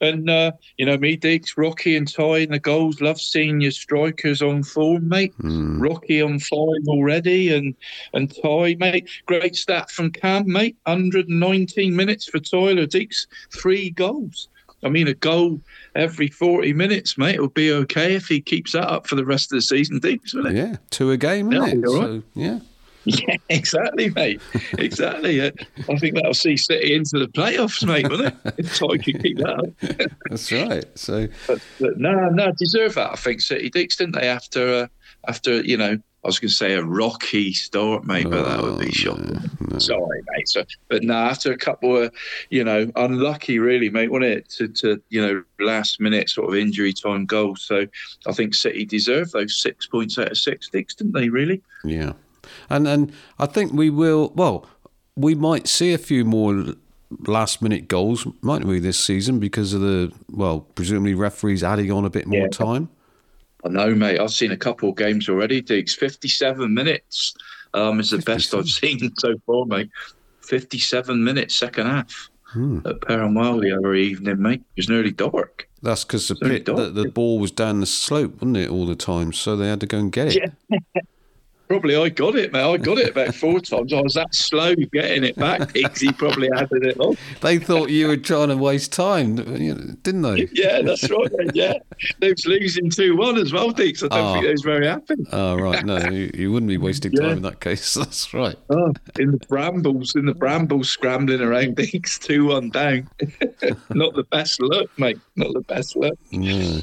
[0.00, 3.00] and uh, you know me, Diggs, Rocky, and Ty in the goals.
[3.00, 5.36] Love seeing your strikers on form, mate.
[5.38, 5.80] Mm.
[5.80, 7.74] Rocky on five already, and
[8.12, 9.08] and Ty, mate.
[9.26, 10.76] Great stat from Cam, mate.
[10.84, 14.48] 119 minutes for Tyler Diggs, three goals.
[14.82, 15.60] I mean, a goal
[15.94, 19.50] every 40 minutes, mate, It'll be okay if he keeps that up for the rest
[19.50, 20.54] of the season, Deacs, will it?
[20.56, 21.78] Yeah, two a game, isn't Yeah, it?
[21.78, 22.58] you're So, yeah.
[23.28, 24.40] Yeah, exactly, mate.
[24.78, 25.42] Exactly.
[25.46, 28.34] I think that'll see City into the playoffs, mate, won't it?
[28.58, 30.10] If Toy can keep that up.
[30.30, 30.84] That's right.
[30.98, 33.12] So, But, but no, no, deserve that.
[33.12, 34.28] I think City Deacs, didn't they?
[34.28, 34.86] After, uh,
[35.28, 38.78] after you know, I was going to say a rocky start, mate, but that would
[38.80, 39.38] be Oh, shocking.
[39.70, 39.78] no.
[39.78, 40.48] Sorry, mate.
[40.48, 42.14] So, but no, after a couple of,
[42.48, 44.48] you know, unlucky, really, mate, wasn't it?
[44.56, 47.60] To, to you know, last minute sort of injury time goals.
[47.62, 47.86] So,
[48.26, 51.28] I think City deserved those six points out of six, Deacs, didn't they?
[51.28, 51.60] Really?
[51.84, 52.14] Yeah,
[52.70, 54.32] and and I think we will.
[54.34, 54.66] Well,
[55.16, 56.64] we might see a few more
[57.26, 62.04] last minute goals, mightn't we, this season because of the well, presumably referees adding on
[62.04, 62.48] a bit more Yeah.
[62.48, 62.88] time.
[63.64, 64.18] I know, mate.
[64.20, 65.94] I've seen a couple of games already, Diggs.
[65.94, 67.34] 57 minutes
[67.72, 69.90] um, is the best I've seen so far, mate.
[70.42, 72.78] 57 minutes, second half Hmm.
[72.86, 74.60] at Perranwell the other evening, mate.
[74.76, 75.68] It was nearly dark.
[75.82, 78.94] That's because the pit, the, the ball was down the slope, wasn't it, all the
[78.94, 79.32] time?
[79.32, 80.52] So they had to go and get it.
[80.70, 80.78] Yeah.
[81.68, 82.62] Probably I got it, mate.
[82.62, 83.92] I got it about four times.
[83.92, 85.74] I was that slow getting it back.
[85.74, 87.16] He probably added it on.
[87.40, 90.48] They thought you were trying to waste time, didn't they?
[90.52, 91.30] Yeah, that's right.
[91.54, 91.74] Yeah.
[92.20, 94.02] They was losing 2 1 as well, Diggs.
[94.02, 94.32] I don't Oh.
[94.34, 95.14] think they was very happy.
[95.32, 97.22] Oh right, no, you, you wouldn't be wasting Yeah.
[97.28, 97.94] time in that case.
[98.04, 98.56] That's right.
[98.70, 103.08] Oh, in the brambles, in the brambles, scrambling around, Diggs, 2 1 down.
[103.90, 105.18] Not the best look, mate.
[105.36, 106.18] Not the best look.
[106.30, 106.80] No.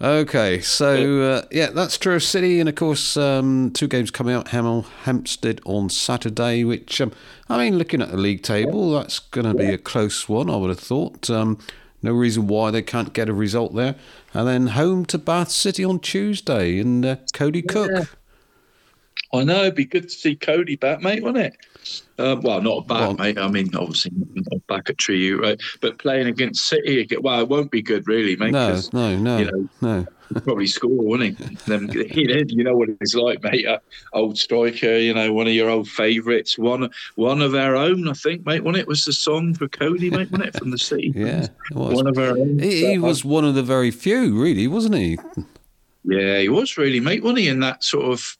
[0.00, 4.48] okay, so uh, yeah, that's Truro City, and of course, um, two games coming out.
[4.48, 7.12] Hemel Hempstead on Saturday, which um,
[7.48, 10.50] I mean, looking at the league table, that's going to be a close one.
[10.50, 11.30] I would have thought.
[11.30, 11.58] Um,
[12.02, 13.96] no reason why they can't get a result there,
[14.34, 18.16] and then home to Bath City on Tuesday, and uh, Cody Cook.
[19.36, 21.56] I know, it'd be good to see Cody back, mate, wouldn't it?
[22.18, 23.38] Uh, well, not back, Well- mate.
[23.38, 25.60] I mean, obviously not back at Treyew, right?
[25.80, 28.52] But playing against City, well, it won't be good, really, mate.
[28.52, 30.06] No, no, no, you know, no.
[30.42, 31.72] probably score, wouldn't he?
[31.72, 33.66] You, know, you know what it's like, mate.
[33.66, 33.78] Uh,
[34.12, 38.14] old striker, you know, one of your old favourites, one one of our own, I
[38.14, 38.64] think, mate.
[38.64, 41.12] When it was the song for Cody, mate, wasn't it from the City?
[41.14, 41.94] Yeah, was.
[41.94, 42.58] one of our own.
[42.58, 45.18] He, he was one of the very few, really, wasn't he?
[46.08, 47.48] Yeah, he was really, mate, wasn't he?
[47.48, 48.36] In that sort of,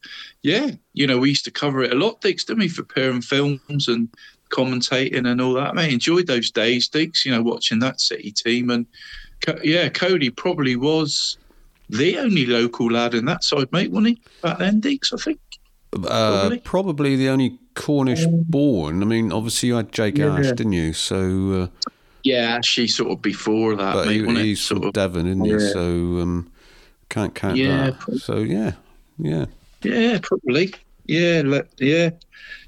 [0.46, 3.20] yeah, you know, we used to cover it a lot, Dix, didn't we, for Perrin
[3.20, 4.08] Films and
[4.50, 8.70] commentating and all that, I Enjoyed those days, Dix, you know, watching that City team.
[8.70, 8.86] And
[9.44, 11.36] Co- yeah, Cody probably was
[11.90, 14.22] the only local lad in that side, mate, wasn't he?
[14.40, 15.40] Back then, Dix, I think.
[15.92, 15.98] Uh,
[16.38, 16.58] Probably.
[16.60, 19.02] probably the only Cornish born.
[19.02, 20.36] I mean, obviously you had Jake Yeah.
[20.36, 20.92] Ash, didn't you?
[20.92, 21.90] So, uh,
[22.22, 25.44] Yeah, she sort of before that, but mate, he, he's Sort from of, Devon, isn't
[25.44, 25.50] he?
[25.50, 25.72] Yeah.
[25.72, 25.80] So
[26.20, 26.52] um,
[27.08, 27.98] can't count Yeah, that.
[27.98, 28.20] probably.
[28.20, 28.72] So yeah,
[29.18, 29.46] yeah.
[29.82, 30.74] Yeah, probably.
[31.06, 32.10] Yeah, le- yeah,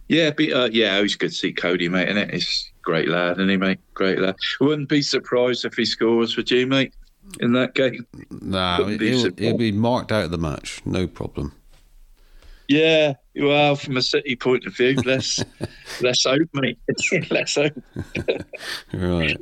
[0.08, 0.98] yeah, be, uh, yeah.
[0.98, 2.32] It was good to see Cody, mate, and it?
[2.32, 3.80] He's great lad, isn't he, mate?
[3.94, 4.36] Great lad.
[4.60, 6.94] Wouldn't be surprised if he scores, for you, mate,
[7.40, 8.06] in that game?
[8.30, 11.52] Nah, he'll, he'll be marked out of the match, no problem.
[12.68, 16.78] Yeah, well, from a City point of view, Less, less let's hope, mate.
[17.30, 17.72] let's hope.
[18.92, 19.38] Right.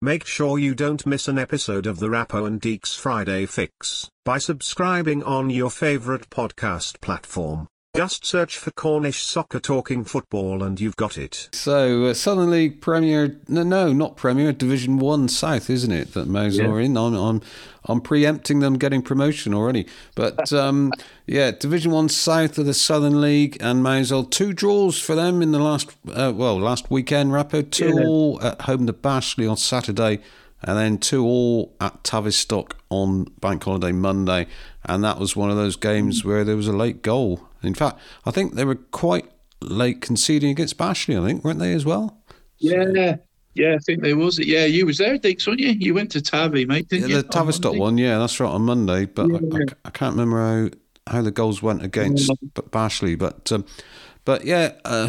[0.00, 4.38] Make sure you don't miss an episode of the Rappo and Deacs Friday Fix by
[4.38, 7.66] subscribing on your favorite podcast platform.
[7.96, 11.48] Just search for Cornish Soccer Talking Football and you've got it.
[11.52, 16.12] So uh, Southern League Premier, no, no, not Premier, Division One South, isn't it?
[16.14, 16.66] That Mouse Yeah.
[16.66, 16.96] are in.
[16.96, 17.40] I'm, I'm,
[17.84, 19.86] I'm preempting them getting promotion already.
[20.16, 20.92] But um,
[21.28, 25.52] yeah, Division One South of the Southern League and Mousehole, two draws for them in
[25.52, 27.30] the last, uh, well, last weekend.
[27.30, 28.06] Rappo two Yeah.
[28.06, 30.18] all at home to Bashley on Saturday,
[30.62, 34.48] and then two all at Tavistock on Bank Holiday Monday.
[34.86, 37.48] And that was one of those games where there was a late goal.
[37.62, 41.20] In fact, I think they were quite late conceding against Bashley.
[41.22, 42.18] I think weren't they as well?
[42.58, 43.16] Yeah,
[43.54, 44.38] yeah, I think there was.
[44.38, 45.70] Yeah, you was there, Dix, weren't you?
[45.70, 47.22] You went to Tavi, mate, didn't Yeah, you?
[47.22, 49.06] the Tavistock On one, yeah, that's right on Monday.
[49.06, 49.64] But I, I Yeah.
[49.84, 50.70] I can't remember
[51.06, 53.16] how, how the goals went against Bashley.
[53.18, 53.64] But um,
[54.24, 55.08] but yeah, uh,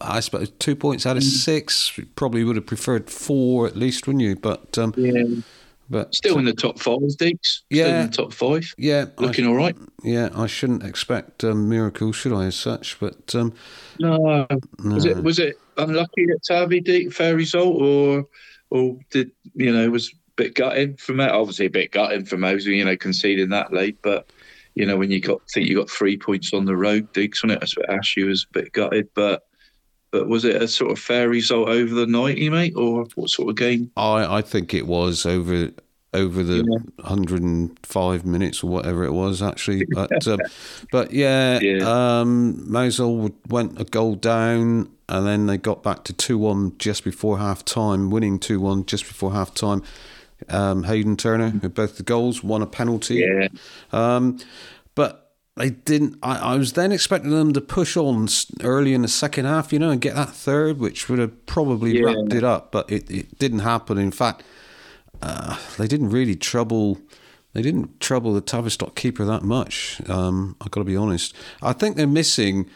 [0.00, 1.10] I suppose two points Mm.
[1.10, 1.98] out of six.
[2.16, 4.36] Probably would have preferred four at least, wouldn't you?
[4.36, 5.24] But um, Yeah,
[5.90, 7.00] but still in the top five.
[7.10, 7.32] Still
[7.68, 8.02] Yeah.
[8.02, 8.72] in the top five.
[8.78, 9.76] yeah, I, Looking all right.
[10.04, 12.46] yeah, I shouldn't expect um, miracles, should I?
[12.46, 13.52] As such, but um,
[13.98, 14.46] No,
[14.84, 18.26] was it was it unlucky at Tavi, Dix, fair result, or
[18.70, 21.32] or did you know was a bit gutting from that?
[21.32, 24.30] Obviously, a bit gutting for Mousehole, you know, conceding that late, but.
[24.76, 27.50] You know, when you got think you got three points on the road, Diggs on
[27.50, 27.60] it.
[27.76, 29.44] What Ashley was a bit gutted, but
[30.10, 33.50] but was it a sort of fair result over the ninety, mate, or what sort
[33.50, 33.90] of game?
[33.96, 35.70] I I think it was over
[36.12, 36.64] over the
[36.96, 40.40] 105 minutes or whatever it was actually but um,
[40.90, 42.20] but yeah, Yeah.
[42.20, 47.04] um Mousehole went a goal down and then they got back to two one just
[47.04, 49.82] before half time, winning two one just before half time.
[50.48, 53.16] Um, Hayden Turner with both the goals, won a penalty.
[53.16, 53.48] Yeah.
[53.92, 54.38] Um,
[54.94, 56.16] but they didn't.
[56.22, 58.28] I, I was then expecting them to push on
[58.62, 61.98] early in the second half, you know, and get that third, which would have probably
[61.98, 62.06] Yeah.
[62.12, 62.72] wrapped it up.
[62.72, 63.98] But it, it didn't happen.
[63.98, 64.42] In fact,
[65.22, 66.98] uh, they didn't really trouble.
[67.52, 70.00] They didn't trouble the Tavistock keeper that much.
[70.08, 71.34] Um, I've got to be honest.
[71.60, 72.70] I think they're missing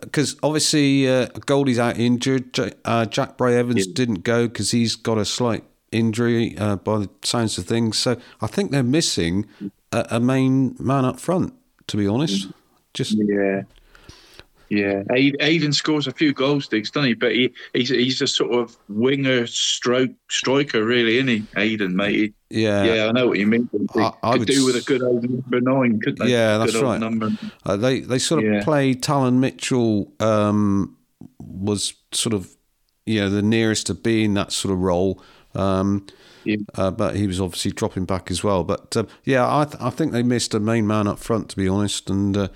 [0.00, 2.52] because obviously uh, Goldie's out injured.
[2.52, 6.98] J- Uh, Jack Bray Evans didn't go because he's got a slight injury uh, by
[6.98, 7.98] the sounds of things.
[7.98, 9.46] So I think they're missing
[9.92, 11.54] a, a main man up front.
[11.90, 12.48] To be honest,
[12.94, 13.62] just Yeah.
[14.72, 17.14] Yeah, Aid- Aiden scores a few goals, Diggs, doesn't he?
[17.14, 21.40] But he, he's he's a sort of winger stroke striker, really, isn't he?
[21.56, 22.14] Aiden, mate.
[22.50, 23.68] He- yeah, yeah, I know what you mean.
[23.72, 26.30] He I- I could would do with a good old number nine, couldn't they?
[26.30, 27.00] Yeah, that's good right.
[27.00, 27.30] Number.
[27.66, 28.62] Uh, they they sort of Yeah.
[28.62, 30.96] played Talon Mitchell um,
[31.40, 32.48] was sort of
[33.06, 35.20] you know the nearest to being that sort of role.
[35.56, 36.06] Um,
[36.44, 36.56] Yeah.
[36.74, 38.64] uh, but he was obviously dropping back as well.
[38.64, 41.56] But um, yeah, I th- I think they missed a main man up front to
[41.56, 42.08] be honest.
[42.10, 42.48] And uh,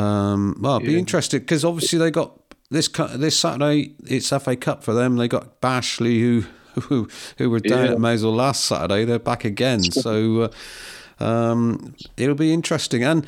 [0.00, 0.98] um, well, I'd be Yeah.
[0.98, 2.38] interested because obviously they got
[2.70, 3.94] this this Saturday.
[4.06, 5.16] It's FA Cup for them.
[5.16, 6.44] They got Bashley who
[6.82, 7.92] who who were down Yeah.
[7.92, 9.04] at Maysville last Saturday.
[9.04, 9.82] They're back again.
[9.82, 10.42] So.
[10.42, 10.48] Uh,
[11.20, 13.04] um, it'll be interesting.
[13.04, 13.24] And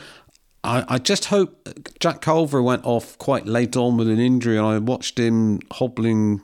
[0.64, 1.68] I, I just hope
[2.00, 6.40] Jack Culver went off quite late on with an injury, and I watched him hobbling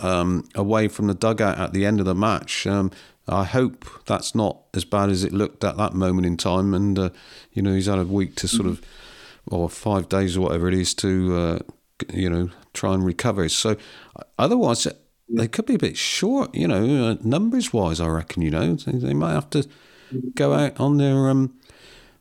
[0.00, 2.66] um, away from the dugout at the end of the match.
[2.66, 2.90] Um,
[3.28, 6.74] I hope that's not as bad as it looked at that moment in time.
[6.74, 7.10] And, uh,
[7.52, 8.80] you know, he's had a week to sort of,
[9.46, 11.58] or five days or whatever it is to, uh,
[12.12, 13.48] you know, try and recover.
[13.48, 13.76] So
[14.38, 14.86] otherwise,
[15.28, 18.74] they could be a bit short, you know, uh, numbers wise, I reckon, you know.
[18.74, 19.68] They, they might have to
[20.34, 21.28] go out on their.
[21.28, 21.59] Um,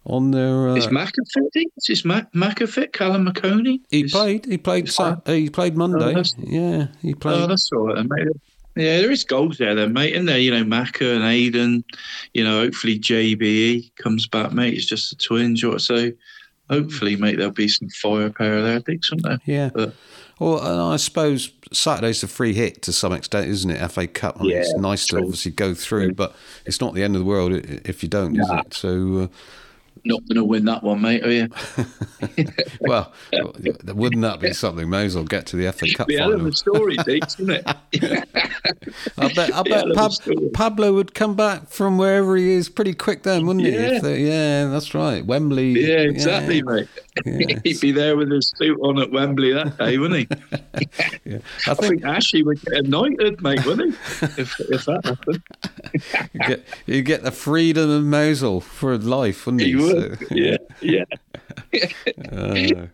[0.10, 1.66] on their, uh, Is McAfee?
[1.88, 2.92] Is Mac McAfee?
[2.92, 3.80] Callum McConey?
[3.90, 4.46] he Is- played.
[4.46, 4.90] He played.
[4.92, 6.00] Sat- he played Monday.
[6.14, 7.42] that's- yeah, he played.
[7.42, 8.28] Oh, that's all right, mate.
[8.76, 10.14] Yeah, there is goals there, then, mate.
[10.16, 11.84] In there, you know, Macca and Aiden.
[12.34, 14.74] You know, hopefully JBE comes back, mate.
[14.74, 16.12] It's just the twins, or so.
[16.70, 19.40] Hopefully, mate, there'll be some firepower there, Diggs, won't there?
[19.46, 19.70] Yeah.
[19.74, 19.96] But-
[20.40, 23.82] Well, and I suppose Saturday's a free hit to some extent, isn't it?
[23.92, 24.38] FA Cup.
[24.40, 26.34] I mean, it's Yeah, nice to obviously go through, but
[26.66, 28.74] it's not the end of the world if you don't, is it?
[28.74, 29.28] So, uh,
[30.06, 31.24] Not going to win that one, mate.
[31.26, 31.48] Are you?
[32.82, 33.14] well,
[33.86, 34.90] wouldn't that be something?
[34.90, 36.48] May as well get to the FA Cup The hell of final.
[36.48, 37.64] a story, Diggs, isn't it?
[39.18, 40.54] I bet, I bet let Pab- us do it.
[40.54, 43.72] Pablo would come back from wherever he is pretty quick then, wouldn't he?
[43.74, 44.00] Yeah.
[44.00, 45.26] They- yeah, that's right.
[45.26, 45.72] Wembley.
[45.72, 46.88] Yeah, exactly, mate.
[47.26, 47.60] Yeah.
[47.64, 51.36] He'd be there with his suit on at Wembley that day, wouldn't he?
[51.36, 54.26] I I think think Ashley would get anointed, mate, wouldn't he?
[54.42, 55.42] If, if that happened.
[56.34, 59.82] you get, you get the freedom of Mousehole for life, wouldn't He you?
[59.82, 60.20] would.
[60.20, 61.04] So- Yeah, yeah.
[62.32, 62.88] Uh, right.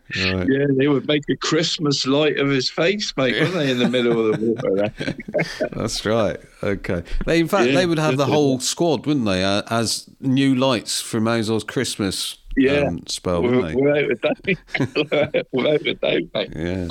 [0.48, 3.90] Yeah, they would make a Christmas light of his face, mate, wouldn't they, in the
[3.90, 5.70] middle of the water?
[5.76, 6.38] That's right.
[6.64, 7.04] Okay.
[7.26, 10.56] They, in fact, Yeah, they would have the whole squad, wouldn't they, uh, as new
[10.56, 12.84] lights for Mousehole's Christmas Yeah.
[12.88, 13.76] um, spell, wouldn't they?
[13.76, 15.46] Without a doubt.
[15.52, 16.54] Without a doubt, mate.
[16.56, 16.88] Yeah.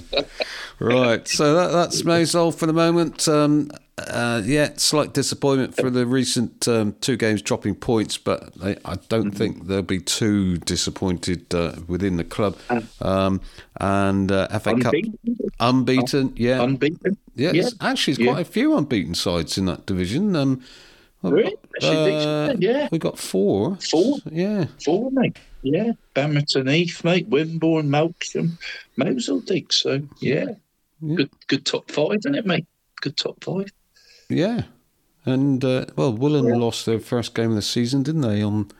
[0.78, 1.26] Right.
[1.28, 3.26] So that, that's Mousehole for the moment.
[3.28, 8.76] Um, uh, yeah, slight disappointment for the recent um, two games dropping points, but they,
[8.84, 9.36] I don't Mm-hmm.
[9.36, 12.56] think they'll be too disappointed uh, within the club.
[13.00, 13.40] Um,
[13.80, 15.18] and uh, FA Cup Unbeaten.
[15.60, 16.32] unbeaten.
[16.36, 16.60] Yeah.
[16.62, 17.16] Unbeaten.
[17.36, 17.68] Yeah, Yeah.
[17.80, 18.32] actually there's Yeah.
[18.32, 20.34] quite a few unbeaten sides in that division.
[20.36, 20.60] Um,
[21.32, 21.50] Really?
[21.50, 22.88] got, Actually, think so, uh, yeah.
[22.92, 23.76] we got four.
[23.76, 24.18] Four?
[24.30, 25.38] Yeah, Four, mate.
[25.62, 25.92] Yeah.
[26.14, 27.28] Bemerton Heath, mate.
[27.30, 28.58] Wimborne, Melksham,
[28.98, 29.72] Mousehole, Dig.
[29.72, 30.46] So, yeah.
[31.00, 31.16] Yeah.
[31.16, 32.66] Good good top five, isn't it, mate?
[33.00, 33.70] Good top five.
[34.28, 34.62] yeah,
[35.26, 38.42] and uh, well, Willand lost their first game of the season, didn't they?
[38.42, 38.70] On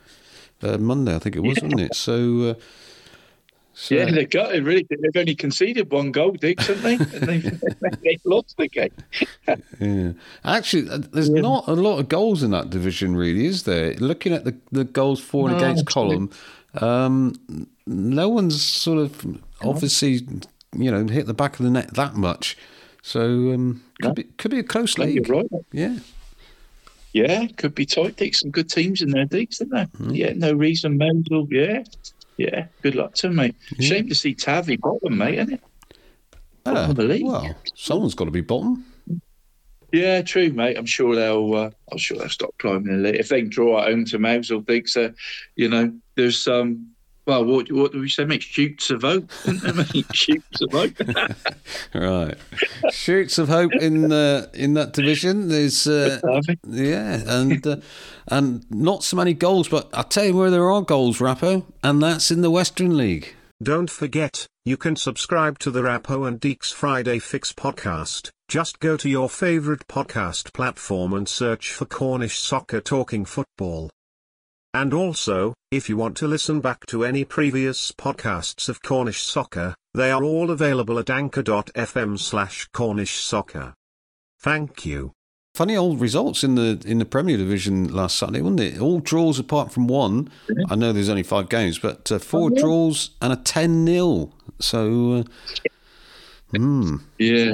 [0.63, 1.95] uh, Monday, I think it was, wasn't it?
[1.95, 2.53] So, uh,
[3.77, 4.87] so Yeah, they got it, really.
[4.89, 6.95] They've only conceded one goal, Dig, haven't they?
[6.95, 7.61] And they've,
[8.03, 8.91] they've lost the game.
[9.79, 10.11] yeah.
[10.45, 13.93] Actually, uh, there's not a lot of goals in that division, really, is there?
[13.95, 16.31] Looking at the the goals for and No, against column,
[16.75, 17.33] um,
[17.85, 20.21] no one's sort of obviously,
[20.75, 22.57] you know, hit the back of the net that much.
[23.01, 23.21] So
[23.53, 24.13] um, could No.
[24.13, 25.29] be could be a close league.
[25.29, 25.45] right.
[25.71, 25.97] Yeah.
[27.13, 28.17] Yeah, could be tight.
[28.17, 28.35] Dig.
[28.35, 29.85] Some good teams in there, Dig, isn't there?
[29.97, 30.09] Hmm.
[30.09, 30.97] Yeah, no reason.
[30.97, 31.83] Mousehole, yeah.
[32.37, 33.55] Yeah, good luck to them, mate.
[33.79, 35.61] Shame to see Tavi bottom, mate, isn't it?
[36.65, 37.25] The league.
[37.25, 38.83] well, someone's got to be bottom.
[39.91, 40.77] Yeah, true, mate.
[40.77, 41.53] I'm sure they'll.
[41.55, 44.65] Uh, I'm sure they'll stop climbing the league if they draw at home to Mousehole.
[44.65, 45.13] Dig, so
[45.55, 46.91] you know, there's um.
[47.27, 48.43] Well, what what do we say, mate?
[48.43, 50.05] Shoots of hope, isn't there, mate?
[50.13, 50.93] Shoots of hope.
[51.93, 52.35] Right.
[52.91, 55.47] Shoots of hope in uh, in that division.
[55.47, 56.19] There's uh,
[56.67, 57.77] yeah, and uh,
[58.27, 62.01] and not so many goals, but I tell you where there are goals, Rappo, and
[62.01, 63.35] that's in the Western League.
[63.63, 68.29] Don't forget, you can subscribe to the Rappo and Deacs Friday Fix podcast.
[68.47, 73.89] Just go to your favorite podcast platform and search for Cornish Soccer Talking Football.
[74.73, 79.73] And also, if you want to listen back to any previous podcasts of Cornish Soccer,
[79.93, 83.73] they are all available at anchor.fm slash Cornish Soccer.
[84.41, 85.13] Thank you.
[85.55, 88.77] Funny old results in the in the Premier Division last Sunday, wasn't it?
[88.77, 90.29] All draws apart from one.
[90.69, 94.33] I know there's only five games, but uh, four draws and a 10 0.
[94.59, 95.23] So, uh,
[96.57, 96.97] hmm.
[97.19, 97.53] Yeah.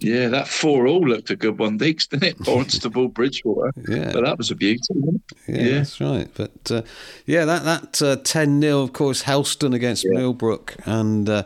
[0.00, 2.38] Yeah, that four all looked a good one, Deacs, didn't it?
[2.40, 3.70] Barnstaple, Bridgwater.
[3.88, 4.10] Yeah.
[4.12, 4.80] But that was a beauty.
[4.90, 5.22] wasn't?
[5.46, 6.28] Yeah, that's right.
[6.34, 6.82] But uh,
[7.26, 11.44] yeah, that that uh, ten 0 of course, Helston against Millbrook, and uh,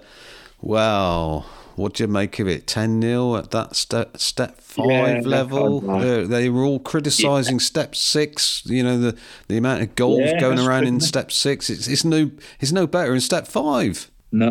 [0.63, 1.45] wow,
[1.79, 2.67] what do you make of it?
[2.67, 5.81] Ten 0 at that step step five Yeah, level.
[5.81, 8.63] They were all criticising step six.
[8.67, 11.71] You know the the amount of goals Yeah, going around in step six.
[11.71, 14.11] It's it's no it's no better in step five.
[14.31, 14.51] No,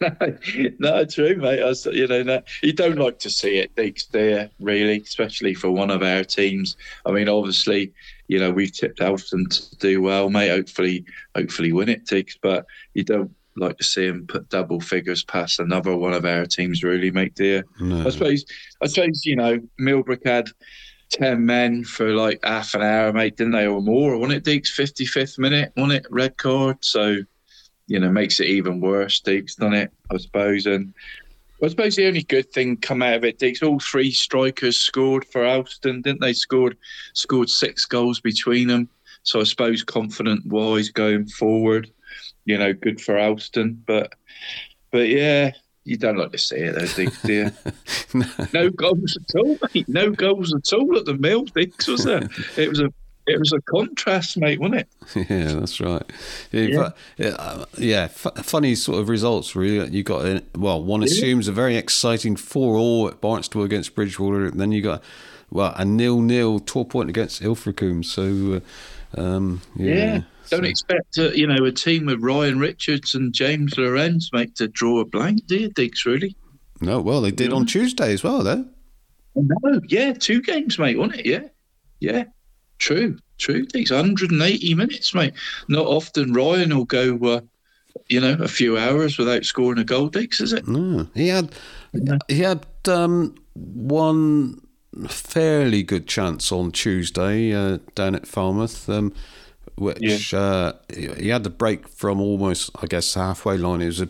[0.78, 1.60] no, true, mate.
[1.60, 5.70] I, you know, no, you don't like to see it, Deacs, there, really, especially for
[5.70, 6.76] one of our teams.
[7.04, 7.92] I mean, obviously,
[8.28, 10.50] you know, we've tipped Alston to do well, mate.
[10.50, 15.24] Hopefully, hopefully win it, Deacs, but you don't like to see him put double figures
[15.24, 17.64] past another one of our teams, really, mate, dear.
[17.80, 18.06] No.
[18.06, 18.44] I suppose,
[18.82, 20.48] I suppose, you know, Millbrook had
[21.10, 24.16] 10 men for like half an hour, mate, didn't they, or more?
[24.16, 24.72] Wasn't it, Deacs?
[24.72, 26.06] 55th minute, wasn't it?
[26.10, 26.78] Red card.
[26.80, 27.16] So,
[27.86, 29.92] you know, makes it even worse, Deacs, doesn't it?
[30.10, 30.66] I suppose.
[30.66, 30.92] And
[31.62, 35.24] I suppose the only good thing come out of it, Deacs, all three strikers scored
[35.24, 36.32] for Alston, didn't they?
[36.32, 36.76] Scored
[37.14, 38.88] scored six goals between them.
[39.22, 41.90] So I suppose confident wise going forward,
[42.46, 43.82] you know, good for Alston.
[43.86, 44.14] But
[44.90, 45.52] but yeah,
[45.84, 48.48] you don't like to see it though, Deacs, do you?
[48.54, 49.88] no goals at all, mate.
[49.88, 52.28] No goals at all at the mill, Deacs, was there?
[52.56, 52.90] It was a
[53.28, 55.28] it was a contrast, mate, wasn't it?
[55.28, 56.04] Yeah, that's right.
[56.52, 56.90] Yeah, Yeah.
[57.16, 59.90] yeah, uh, yeah fu- funny sort of results, really.
[59.90, 64.60] You got, well, one assumes a very exciting 4 all at Barnstaple against Bridgwater, and
[64.60, 65.02] then you got,
[65.50, 68.04] well, a nil nil Torpoint against Ilfracombe.
[68.04, 68.60] So,
[69.16, 70.20] uh, um, yeah.
[70.50, 70.58] Yeah.
[70.58, 74.68] Don't expect, uh, you know, a team with Ryan Richards and James Lorenz, mate, to
[74.68, 76.36] draw a blank, do you, Diggs, really?
[76.80, 78.66] no, well, they did on Tuesday as well, though.
[79.34, 81.26] No, yeah, two games, mate, wasn't it?
[81.26, 81.42] Yeah,
[82.00, 82.24] yeah,
[82.78, 83.66] true, true.
[83.66, 85.34] Diggs, 180 minutes, mate.
[85.68, 87.40] Not often Ryan will go, uh,
[88.08, 90.66] you know, a few hours without scoring a goal, Diggs, is it?
[90.68, 91.52] No, he had
[92.28, 94.60] he had um, one
[95.08, 99.12] fairly good chance on Tuesday uh, down at Falmouth, um,
[99.76, 103.82] which uh, he he had to break from almost, I guess, halfway line.
[103.82, 104.08] It was a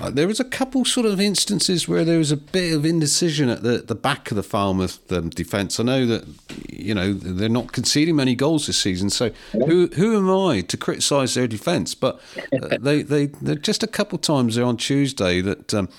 [0.00, 3.50] uh, there was a couple sort of instances where there was a bit of indecision
[3.50, 5.78] at the, the back of the Falmouth um, defence.
[5.78, 6.24] I know that
[6.70, 10.76] you know they're not conceding many goals this season, so who who am I to
[10.78, 11.94] criticise their defence?
[11.94, 12.18] But
[12.62, 15.90] uh, they they they're just a couple times there on Tuesday that um,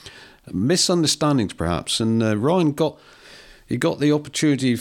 [0.52, 3.00] misunderstandings perhaps, and uh, Ryan got.
[3.72, 4.76] He got the opportunity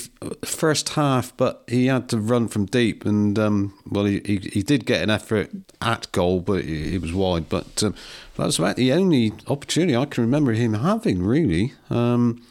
[0.44, 4.62] first half, but he had to run from deep, and um, well, he, he he
[4.64, 5.48] did get an effort
[5.80, 7.48] at goal, but it, was wide.
[7.48, 7.94] But um,
[8.36, 11.72] that was about the only opportunity I can remember him having, really.
[11.88, 12.44] Um,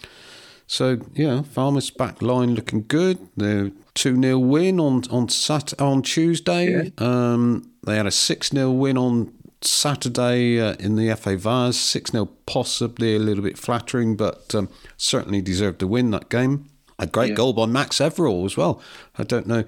[0.65, 3.17] so yeah, Farmers back line looking good.
[3.35, 6.93] The two 0 win on on Sat on Tuesday.
[6.99, 11.77] Um, they had a six 0 win on Saturday uh, in the FA Vase.
[11.77, 16.69] Six 0 possibly a little bit flattering, but um, certainly deserved to win that game.
[16.97, 18.81] A great goal by Max Everall as well.
[19.17, 19.63] I don't know.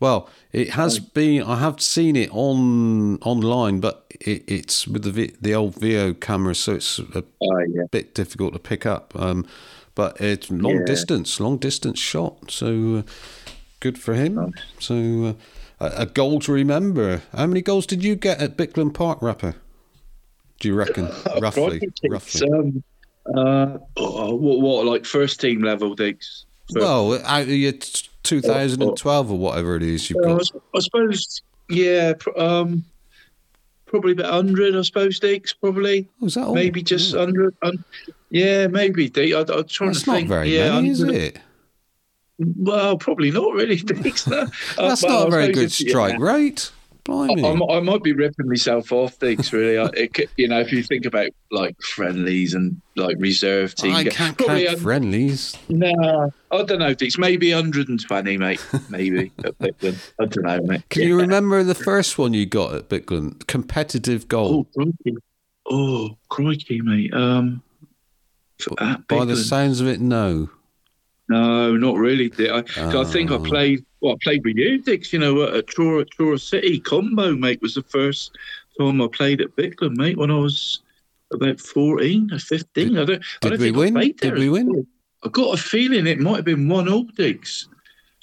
[0.00, 1.42] Well, it has been.
[1.42, 6.54] I have seen it on online, but it, it's with the the old Veo camera,
[6.54, 7.82] so it's a Oh, yeah.
[7.90, 9.14] bit difficult to pick up.
[9.16, 9.46] Um,
[9.96, 10.84] but it's long Yeah.
[10.84, 12.50] distance, long distance shot.
[12.52, 13.02] So uh,
[13.80, 14.52] good for him.
[14.78, 15.32] So uh,
[15.80, 17.22] a, a goal to remember.
[17.34, 19.54] How many goals did you get at Bickland Park, Rappo?
[20.60, 21.06] Do you reckon?
[21.40, 22.50] roughly, roughly.
[22.50, 22.82] Um,
[23.34, 26.46] uh, oh, what, what, like first team level, Diggs?
[26.74, 27.72] Well, out of your
[28.22, 30.40] 2012 or whatever it is you've Uh, got.
[30.40, 32.84] s- I suppose, yeah, pr- um,
[33.86, 36.08] probably about 100, I suppose, Diggs, probably.
[36.22, 36.54] Oh, is that all?
[36.54, 37.20] maybe just Yeah.
[37.20, 37.54] 100.
[37.62, 37.84] un-
[38.30, 39.34] yeah, maybe, Diggs.
[39.34, 40.28] I, I'm trying That's to not think.
[40.28, 41.38] very yeah, many, is it?
[42.38, 43.82] Well, probably not really.
[44.26, 44.40] No.
[44.40, 44.46] Uh,
[44.76, 45.90] That's well, not a very good yeah.
[45.90, 46.70] strike rate.
[47.06, 47.44] Blimey.
[47.44, 49.52] I, I, I might be ripping myself off, Diggs.
[49.52, 53.94] Really, I, it, you know, if you think about like friendlies and like reserve team,
[53.94, 55.56] I can't count un- friendlies.
[55.68, 57.16] No, I don't know, Diggs.
[57.16, 58.66] Maybe 120, mate.
[58.90, 60.12] Maybe at Bickland.
[60.20, 60.88] I don't know, mate.
[60.88, 63.46] Can you remember the first one you got at Bickland?
[63.46, 64.66] Competitive goal.
[64.76, 65.16] Oh, crikey.
[65.70, 67.14] Oh, crikey, mate.
[67.14, 67.62] Um,
[68.80, 70.50] at By the sounds of it, no.
[71.28, 72.26] No, not really.
[72.50, 73.38] I, 'cause I think I Oh.
[73.40, 73.84] played.
[74.00, 75.12] Well, I played with you, Dix.
[75.12, 78.36] You know, at Truro, Truro City combo, mate, was the first
[78.78, 80.80] time I played at Bickland, mate, when I was
[81.32, 82.96] about 14 or 15.
[82.98, 83.94] I don't, I Did don't we think I win?
[83.94, 84.68] played Did we win?
[84.68, 84.86] well.
[85.24, 87.68] I got a feeling it might have been one all Diggs.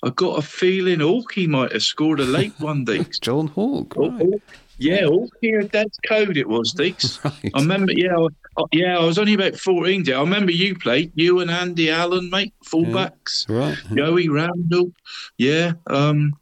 [0.03, 3.19] I got a feeling Hawkey might have scored a late one, Diggs.
[3.19, 3.95] John Hawk.
[3.97, 4.21] Oh, Right.
[4.33, 4.39] oh,
[4.77, 7.19] yeah, Hawkey or Dad's code it was, Diggs.
[7.25, 7.51] right.
[7.53, 8.27] I remember, yeah, I, I-
[8.71, 10.03] yeah, I was only about 14.
[10.03, 10.15] Dick.
[10.15, 13.49] I remember you played, you and Andy Allen, mate, fullbacks.
[13.49, 13.77] Right.
[13.95, 14.91] Joey Randall,
[15.37, 15.73] yeah.
[15.87, 16.33] Um,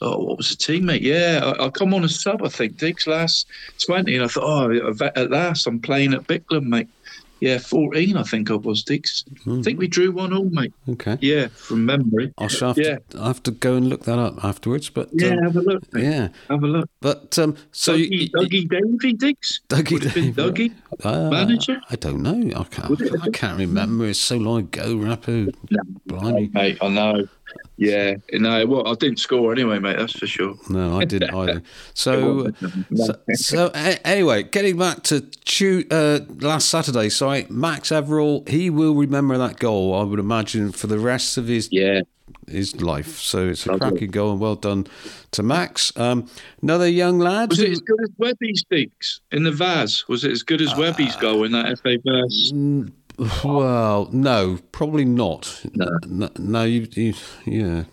[0.00, 1.02] oh, what was the teammate?
[1.02, 3.46] Yeah, I, I come on a sub, I think, Diggs last
[3.84, 6.88] 20, and I thought, oh, at last I'm playing at Bickland, mate.
[7.40, 9.24] Yeah, 14, I think I was, Diggs.
[9.50, 10.72] I think we drew one all, mate.
[10.88, 11.16] Okay.
[11.20, 12.32] Yeah, from memory.
[12.38, 12.98] I'll have, Yeah.
[13.10, 14.90] to, I have to go and look that up afterwards.
[14.90, 16.04] But Yeah, um, have a look, mate.
[16.04, 16.28] yeah.
[16.50, 16.90] Have a look.
[17.00, 19.60] But um, so Dougie, you, Dougie Davy, Diggs?
[19.68, 20.68] Dougie Would it have been Davey.
[20.68, 20.74] Dougie?
[21.02, 21.80] Uh, Manager?
[21.90, 22.60] I don't know.
[22.60, 23.00] I can't.
[23.22, 24.06] I can't remember.
[24.06, 24.96] It's so long ago.
[24.96, 25.52] Rappo.
[25.70, 26.50] No, Blimey.
[26.52, 27.26] mate, I know.
[27.80, 30.54] Yeah, no, well, I didn't score anyway, mate, that's for sure.
[30.68, 31.62] No, I didn't either.
[31.94, 32.52] So,
[32.94, 37.08] so, so a- anyway, getting back to tu- uh, last Saturday.
[37.08, 38.46] Sorry, Max Everall.
[38.46, 39.94] He will remember that goal.
[39.94, 42.02] I would imagine for the rest of his Yeah,
[42.46, 43.18] his life.
[43.18, 43.90] So it's a Lovely.
[43.92, 44.86] cracking goal and well done
[45.30, 45.90] to Max.
[45.96, 46.28] Um,
[46.60, 47.48] another young lad.
[47.48, 50.06] Was who- it as good as Webby's Diggs in the Vase?
[50.06, 52.52] Was it as good as Webby's goal in that FA Vase?
[53.44, 55.62] Well, no, probably not.
[55.74, 55.88] No.
[56.06, 57.84] no, no, you, you, yeah,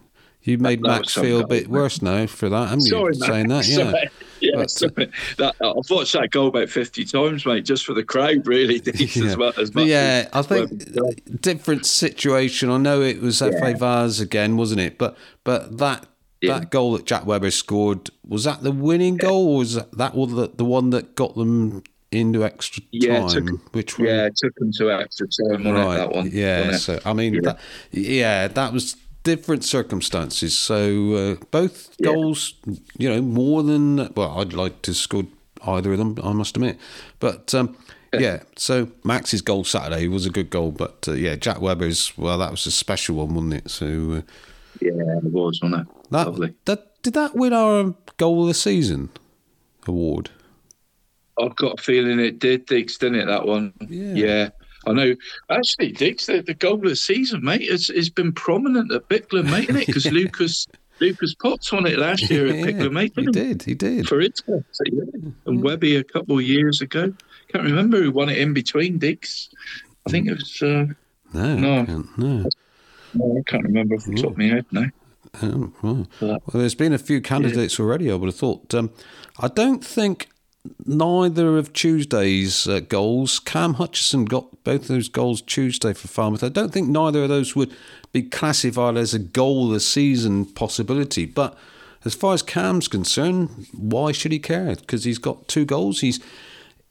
[0.44, 3.20] you made was Max feel a bit worse now for that, haven't Sorry, you?
[3.20, 3.28] mate.
[3.28, 3.76] Saying that, yeah.
[3.92, 4.10] Sorry.
[4.40, 5.12] Yeah, But, sorry.
[5.38, 9.26] That, I've watched that goal about 50 times, mate, just for the crowd, really, Yeah.
[9.26, 11.14] as, well, as much yeah, I think goal.
[11.42, 12.70] different situation.
[12.70, 13.74] I know it was FA Yeah.
[13.78, 14.98] Vase again, wasn't it?
[14.98, 16.06] But but that
[16.42, 16.60] Yeah.
[16.60, 20.14] that goal that Jack Webber scored was that the winning goal, or was that, that
[20.14, 21.82] the, the one that got them
[22.12, 23.48] into extra Yeah, time?
[23.48, 24.08] it took- which one?
[24.08, 26.30] Yeah, it took them to extra time, wasn't that one?
[26.32, 26.78] Yeah.
[26.78, 27.42] So I mean, Yeah.
[27.44, 27.60] That,
[27.92, 30.58] yeah, that was different circumstances.
[30.58, 32.14] So uh, both Yeah.
[32.14, 32.54] goals,
[32.98, 35.24] you know, more than well, I'd like to score
[35.66, 36.16] either of them.
[36.24, 36.78] I must admit,
[37.20, 37.54] but.
[37.54, 37.76] Um,
[38.18, 42.38] yeah, so Max's goal Saturday was a good goal, but uh, yeah, Jack Webber's well,
[42.40, 43.70] that was a special one, wasn't it?
[43.70, 44.22] So uh,
[44.82, 45.88] Yeah, it was, wasn't it?
[46.12, 46.54] that, Lovely.
[46.66, 49.10] that did that win our goal of the season
[49.86, 50.32] award?
[51.40, 53.74] I've got a feeling it did, Diggs, didn't it, that one?
[53.88, 54.50] Yeah.
[54.86, 55.16] I know.
[55.50, 59.52] Actually, Diggs, the, the goal of the season, mate, has, has been prominent at Bickland,
[59.52, 59.88] mate, isn't it?
[59.88, 60.68] Because Lucas
[61.00, 63.76] Lucas Potts won it last year at Yeah, mate, he didn't he?
[63.76, 64.08] did.
[64.08, 64.58] For it, yeah.
[65.46, 67.14] and Webby a couple of years ago.
[67.50, 69.50] Can't remember who won it in between Diggs.
[70.08, 70.62] I think it was.
[70.62, 70.86] Uh,
[71.34, 71.82] No, No.
[71.82, 72.50] I can't- no.
[73.14, 74.86] no, I can't remember off the top of my head now.
[75.44, 76.08] Oh, well.
[76.22, 78.10] Well, there's been a few candidates already.
[78.10, 78.74] I would have thought.
[78.74, 78.90] Um,
[79.40, 80.30] I don't think
[80.86, 83.40] neither of Tuesday's uh, goals.
[83.40, 86.44] Cam Hutchison got both those goals Tuesday for Falmouth.
[86.44, 87.76] I don't think neither of those would
[88.12, 91.26] be classified as a goal of the season possibility.
[91.26, 91.58] But
[92.06, 94.76] as far as Cam's concerned, why should he care?
[94.76, 96.02] Because he's got two goals.
[96.02, 96.20] He's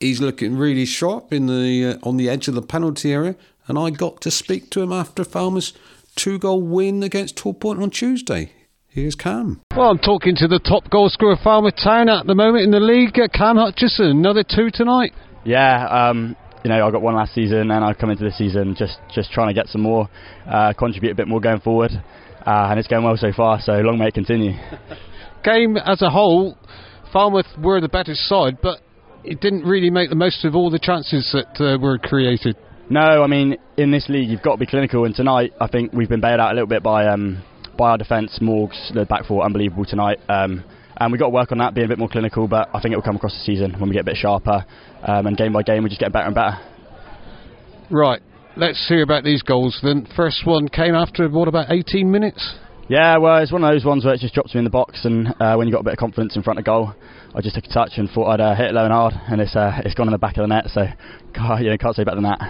[0.00, 3.36] he's looking really sharp in the uh, on the edge of the penalty area.
[3.68, 5.72] And I got to speak to him after Falmouth's
[6.14, 8.52] two goal win against Torpoint on Tuesday.
[8.96, 9.60] Here's Cam.
[9.76, 12.80] Well, I'm talking to the top goal scorer, Falmouth Town, at the moment in the
[12.80, 14.06] league, uh, Cam Hutchison.
[14.06, 15.12] Another two tonight.
[15.44, 16.34] Yeah, um,
[16.64, 19.32] you know, I got one last season, and I come into this season just just
[19.32, 20.08] trying to get some more,
[20.50, 23.60] uh, contribute a bit more going forward, uh, and it's going well so far.
[23.60, 24.52] So long may it continue.
[25.44, 26.56] Game as a whole,
[27.12, 28.80] Falmouth were the better side, but
[29.24, 32.56] it didn't really make the most of all the chances that uh, were created.
[32.88, 35.92] No, I mean in this league you've got to be clinical, and tonight I think
[35.92, 37.42] we've been bailed out a little bit by um,
[37.76, 38.38] by our defence.
[38.40, 40.18] Morgs, the back four, unbelievable tonight.
[40.28, 40.64] Um,
[40.98, 42.92] and we've got to work on that, being a bit more clinical, but I think
[42.92, 44.64] it will come across the season when we get a bit sharper.
[45.02, 46.58] Um, and game by game, we just get better and better.
[47.90, 48.20] Right,
[48.56, 50.08] let's hear about these goals then.
[50.16, 52.56] First one came after, what, about 18 minutes?
[52.88, 55.04] Yeah, well, it's one of those ones where it just drops me in the box,
[55.04, 56.94] and uh, when you've got a bit of confidence in front of goal,
[57.34, 59.40] I just took a touch and thought I'd uh, hit it low and hard, and
[59.40, 60.66] it's uh, it's gone in the back of the net.
[60.68, 60.86] So,
[61.34, 62.40] God, you know, can't say better than that.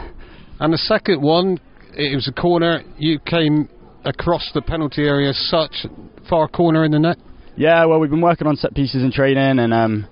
[0.60, 1.58] And the second one,
[1.96, 2.82] it was a corner.
[2.98, 3.68] You came
[4.06, 5.86] across the penalty area, such
[6.30, 7.18] far corner in the net.
[7.56, 10.06] Yeah, well, we've been working on set pieces in training, and um,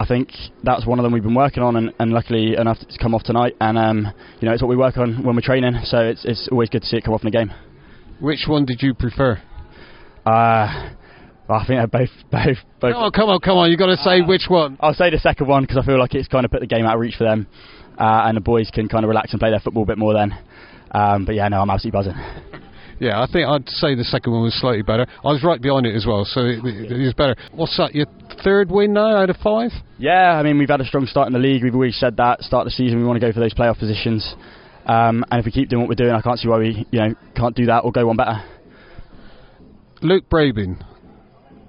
[0.00, 0.30] I think
[0.62, 3.22] that's one of them we've been working on, and, and luckily enough, it's come off
[3.22, 3.54] tonight.
[3.60, 6.48] And um, you know, it's what we work on when we're training, so it's it's
[6.50, 7.52] always good to see it come off in the game.
[8.20, 9.40] Which one did you prefer?
[10.24, 10.90] Uh,
[11.48, 12.94] I think they're both both both.
[12.96, 14.78] Oh, come on, come on, You've got to say which one.
[14.80, 16.86] I'll say the second one because I feel like it's kind of put the game
[16.86, 17.46] out of reach for them,
[17.98, 20.14] uh, and the boys can kind of relax and play their football a bit more
[20.14, 20.36] then.
[20.92, 22.65] Um, but yeah, no, I'm absolutely buzzing.
[22.98, 25.06] Yeah, I think I'd say the second one was slightly better.
[25.22, 27.36] I was right behind it as well, so it, was better.
[27.52, 27.94] What's that?
[27.94, 28.06] Your
[28.42, 29.70] third win now out of five?
[29.98, 31.62] Yeah, I mean we've had a strong start in the league.
[31.62, 34.34] We've always said that start the season we want to go for those playoff positions,
[34.86, 37.00] um, and if we keep doing what we're doing, I can't see why we you
[37.00, 38.42] know can't do that or go one better.
[40.00, 40.82] Luke Brabin.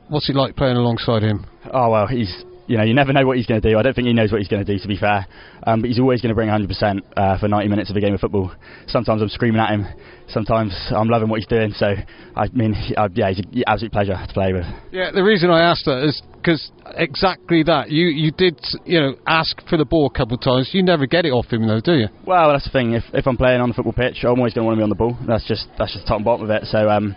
[0.09, 1.45] What's it like playing alongside him?
[1.73, 3.78] Oh well, he's you know, you never know what he's going to do.
[3.78, 5.26] I don't think he knows what he's going to do, to be fair.
[5.65, 8.13] Um, but he's always going to bring 100% uh, for 90 minutes of a game
[8.13, 8.51] of football.
[8.88, 9.86] Sometimes I'm screaming at him.
[10.30, 11.72] Sometimes I'm loving what he's doing.
[11.72, 11.88] So,
[12.36, 14.65] I mean, uh, yeah, he's an absolute pleasure to play with.
[14.91, 17.89] Yeah, the reason I asked that is because exactly that.
[17.89, 20.70] You you did, you know, ask for the ball a couple of times.
[20.74, 22.07] You never get it off him, though, do you?
[22.26, 22.93] Well, that's the thing.
[22.93, 24.84] If, if I'm playing on the football pitch, I'm always going to want to be
[24.84, 25.18] on the ball.
[25.26, 26.65] That's just that's just the top and bottom of it.
[26.68, 27.15] So, um,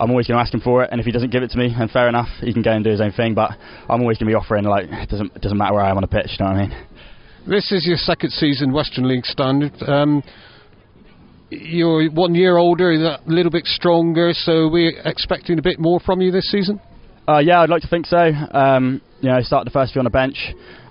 [0.00, 1.58] I'm always going to ask him for it, and if he doesn't give it to
[1.58, 3.34] me, then fair enough, he can go and do his own thing.
[3.34, 3.50] But
[3.88, 5.98] I'm always going to be offering like it doesn't it doesn't matter where I am
[5.98, 6.36] on the pitch.
[6.38, 6.86] You know what I mean?
[7.46, 9.72] This is your second season Western League standard.
[9.86, 10.22] Um,
[11.50, 16.20] you're one year older, a little bit stronger, so we're expecting a bit more from
[16.20, 16.80] you this season.
[17.28, 18.16] Uh, yeah, I'd like to think so.
[18.16, 20.36] Um, you know, I started the first few on the bench,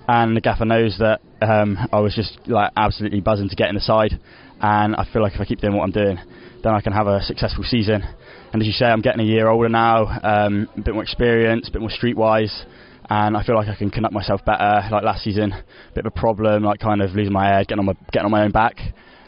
[0.07, 3.75] and the gaffer knows that um, I was just like absolutely buzzing to get in
[3.75, 4.19] the side,
[4.61, 6.17] and I feel like if I keep doing what I'm doing,
[6.63, 8.03] then I can have a successful season.
[8.51, 11.67] And as you say, I'm getting a year older now, um, a bit more experience,
[11.69, 12.65] a bit more streetwise,
[13.09, 14.87] and I feel like I can conduct myself better.
[14.91, 17.79] Like last season, a bit of a problem, like kind of losing my head, getting
[17.79, 18.75] on my getting on my own back.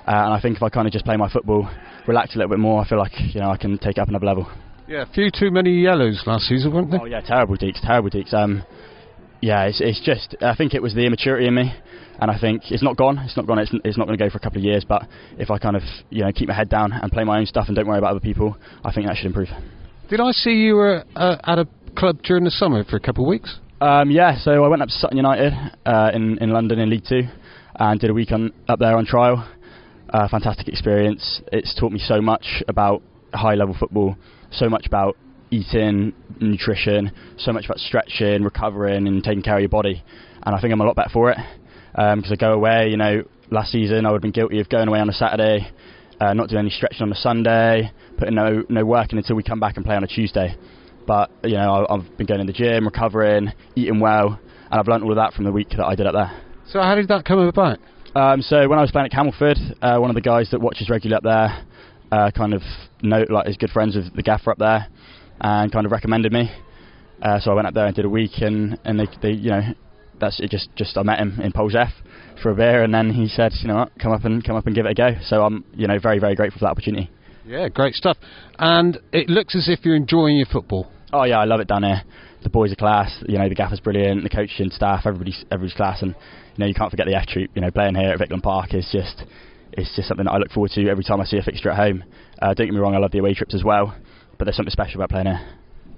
[0.08, 1.70] Uh, and I think if I kind of just play my football,
[2.08, 4.08] relax a little bit more, I feel like you know I can take it up
[4.08, 4.52] another level.
[4.88, 7.02] Yeah, a few too many yellows last season, weren't there?
[7.02, 8.34] Oh yeah, terrible Deacs, terrible Deacs.
[8.34, 8.64] Um,
[9.42, 11.74] yeah, it's, it's just I think it was the immaturity in me,
[12.22, 13.18] and I think it's not gone.
[13.18, 13.58] It's not gone.
[13.58, 14.86] It's, it's not going to go for a couple of years.
[14.88, 15.08] But
[15.40, 17.66] if I kind of you know keep my head down and play my own stuff
[17.68, 18.56] and don't worry about other people,
[18.86, 19.50] I think that should improve.
[20.10, 21.68] Did I see you were uh, at a
[21.98, 23.58] club during the summer for a couple of weeks?
[23.82, 25.54] Um, yeah, so I went up to Sutton United
[25.86, 27.24] uh, in in London in League Two,
[27.76, 29.50] and did a week on up there on trial.
[30.10, 31.42] Uh, fantastic experience.
[31.52, 33.02] It's taught me so much about
[33.34, 34.16] high level football,
[34.52, 35.18] so much about
[35.50, 40.04] eating, nutrition, so much about stretching, recovering, and taking care of your body.
[40.44, 41.38] And I think I'm a lot better for it
[41.92, 42.90] because um, I go away.
[42.90, 45.70] You know, last season I would have been guilty of going away on a Saturday,
[46.20, 49.44] uh, not doing any stretching on a Sunday, putting no no work in until we
[49.44, 50.56] come back and play on a Tuesday.
[51.06, 54.40] But you know, I, I've been going in the gym, recovering, eating well,
[54.70, 56.42] and I've learned all of that from the week that I did up there.
[56.68, 57.80] So how did that come about?
[58.16, 60.90] Um, so when I was playing at Camelford, uh, one of the guys that watches
[60.90, 61.66] regularly up there,
[62.12, 62.62] uh, kind of
[63.02, 64.88] know like is good friends with the gaffer up there,
[65.40, 66.52] and kind of recommended me.
[67.22, 69.50] Uh, so I went up there and did a week, and and they, they you
[69.50, 69.62] know
[70.22, 70.50] that's it.
[70.50, 71.92] Just just I met him in Pols F
[72.42, 74.66] for a beer, and then he said, you know what, come up and come up
[74.66, 75.20] and give it a go.
[75.24, 77.10] So I'm you know very very grateful for that opportunity.
[77.46, 78.18] Yeah, great stuff.
[78.60, 80.92] And it looks as if you're enjoying your football.
[81.12, 82.04] Oh yeah, I love it down here.
[82.44, 83.12] The boys are class.
[83.28, 84.24] You know, the gaffer's brilliant.
[84.24, 87.52] The coaching staff, everybody's everybody's class, and you know you can't forget the F troop.
[87.54, 89.24] You know, playing here at Bickland Park is just
[89.74, 91.78] it's just something that I look forward to every time I see a fixture at
[91.78, 92.04] home.
[92.42, 93.96] Uh, don't get me wrong, I love the away trips as well,
[94.38, 95.40] but there's something special about playing here.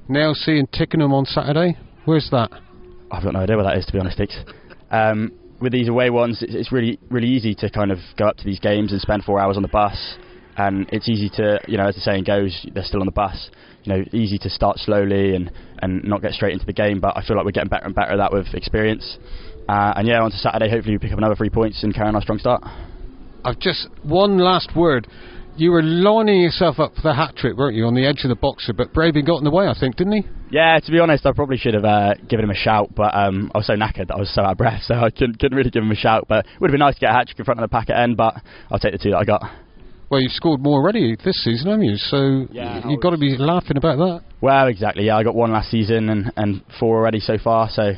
[0.07, 1.78] Now seeing Tickenham on Saturday.
[2.05, 2.51] Where's that?
[3.14, 4.20] I've got no idea where that is, to be honest.
[4.89, 8.38] Um, with these away ones, it's, it's really really easy to kind of go up
[8.38, 10.18] to these games and spend four hours on the bus,
[10.57, 13.49] and it's easy to, you know, as the saying goes, they're still on the bus.
[13.84, 15.51] You know, easy to start slowly and
[15.82, 16.99] and not get straight into the game.
[16.99, 19.18] But I feel like we're getting better and better at that with experience.
[19.70, 22.07] Uh, and yeah, on to Saturday, hopefully we pick up another three points and carry
[22.07, 22.64] on our strong start.
[23.45, 25.07] I've just one last word.
[25.55, 28.29] You were lining yourself up for the hat trick, weren't you, on the edge of
[28.29, 28.73] the boxer?
[28.73, 30.23] But Brabin got in the way, I think, didn't he?
[30.49, 33.51] Yeah, to be honest, I probably should have uh, given him a shout, but um,
[33.53, 35.55] I was so knackered that I was so out of breath, so I couldn't, couldn't
[35.55, 36.25] really give him a shout.
[36.27, 37.71] But it would have been nice to get a hat trick in front of the
[37.71, 38.35] pack at end, but
[38.71, 39.43] I'll take the two that I got.
[40.09, 41.97] Well, you've scored more already this season, haven't you?
[41.97, 44.21] So Yeah, you've got to be laughing about that.
[44.41, 45.05] Well, exactly.
[45.05, 47.69] Yeah, I got one last season and, and four already so far.
[47.71, 47.93] So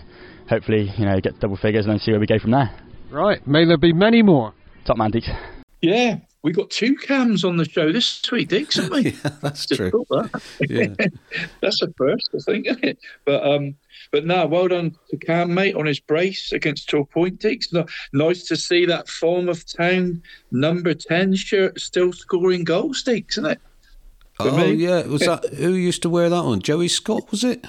[0.50, 2.70] hopefully, you know, get double figures and then see where we go from there.
[3.12, 4.54] Right, may there be many more.
[4.86, 5.28] Top man, Deacs.
[5.82, 6.16] Yeah,
[6.46, 9.12] we got two cams on the show this week, Dix, haven't we?
[9.24, 10.06] Yeah, that's Just true.
[10.12, 10.42] that.
[10.70, 11.08] Yeah.
[11.62, 13.00] That's a first, I think, isn't it?
[13.26, 13.74] But um,
[14.12, 17.44] but no, well done to Cam, mate, on his brace against Torpoint.
[17.74, 20.22] No, nice to see that form of town
[20.52, 23.62] number ten shirt still scoring goals, Dix, isn't it?
[24.36, 24.74] For Oh me.
[24.74, 26.62] yeah, was that who used to wear that one?
[26.62, 27.66] Joey Scott was it?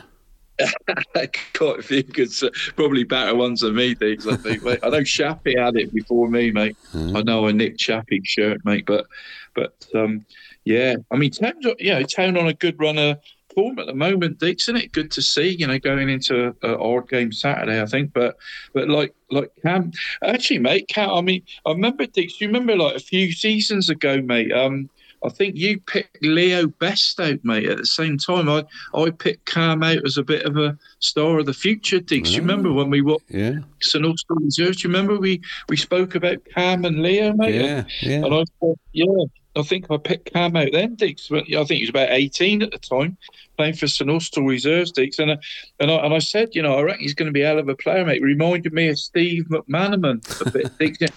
[1.54, 2.30] Quite a few good,
[2.76, 4.26] probably better ones than me, Diggs.
[4.26, 4.62] I think.
[4.62, 4.80] Mate.
[4.82, 6.76] I know Shappy had it before me, mate.
[6.94, 8.86] I know a Nick Chappie shirt, mate.
[8.86, 9.06] But,
[9.54, 10.24] but um,
[10.64, 13.18] yeah, I mean, Town's you know Town on a good run of
[13.56, 14.92] form at the moment, Diggs, isn't it?
[14.92, 18.12] Good to see, you know, going into a, odd game Saturday, I think.
[18.12, 18.36] But,
[18.72, 19.90] but like like Cam,
[20.22, 21.10] actually, mate, Cam.
[21.10, 22.40] I mean, I remember Diggs.
[22.40, 24.52] You remember like a few seasons ago, mate.
[24.52, 24.88] Um,
[25.26, 27.68] I think you picked Leo Best out, mate.
[27.68, 28.64] At the same time, I
[28.94, 32.00] I picked Cam out as a bit of a star of the future.
[32.00, 32.76] Diggs, you remember mm.
[32.76, 34.80] when we watched Yeah, St Austell Reserves?
[34.80, 37.54] Do you remember we we spoke about Cam and Leo, mate?
[37.54, 38.24] yeah, yeah.
[38.24, 39.24] And I thought, yeah,
[39.56, 41.30] I think I picked Cam out then, Diggs.
[41.32, 43.16] I think he was about 18 at the time,
[43.56, 45.18] playing for St Austell Reserves, Diggs.
[45.18, 45.36] And I,
[45.80, 47.58] and I, and I said, you know, I reckon he's going to be a hell
[47.58, 48.22] of a player, mate.
[48.22, 50.70] Reminded me of Steve McManaman a bit.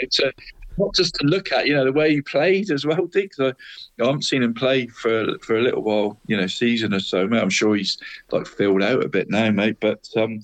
[0.00, 0.32] It's a,
[0.78, 3.32] not just to look at, you know, the way he played as well, Dick.
[3.38, 3.52] I,
[4.00, 7.26] I haven't seen him play for for a little while, you know, season or so.
[7.26, 7.42] Mate.
[7.42, 7.98] I'm sure he's
[8.30, 9.78] like filled out a bit now, mate.
[9.80, 10.40] But um,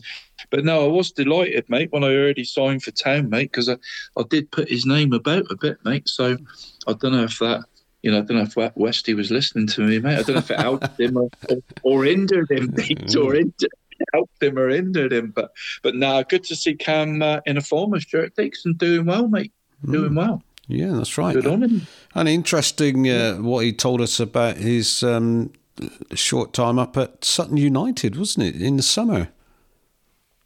[0.50, 3.68] but no, I was delighted, mate, when I heard he signed for town, mate, because
[3.68, 3.76] I,
[4.16, 6.08] I did put his name about a bit, mate.
[6.08, 6.36] So
[6.86, 7.64] I don't know if that
[8.04, 10.18] you know, I don't know if Westy was listening to me, mate.
[10.18, 11.30] I don't know if it helped him or,
[11.82, 12.74] or hindered him,
[13.18, 13.72] or hindered,
[14.12, 15.32] helped him or hindered him.
[15.34, 19.26] But but now, good to see Cam uh, in a former shirt, Dixon doing well,
[19.26, 19.52] mate,
[19.92, 20.16] doing mm.
[20.16, 20.42] well.
[20.66, 21.34] Yeah, that's right.
[21.34, 21.86] Good on him.
[22.14, 25.52] And interesting uh, what he told us about his um,
[26.14, 29.28] short time up at Sutton United, wasn't it, in the summer?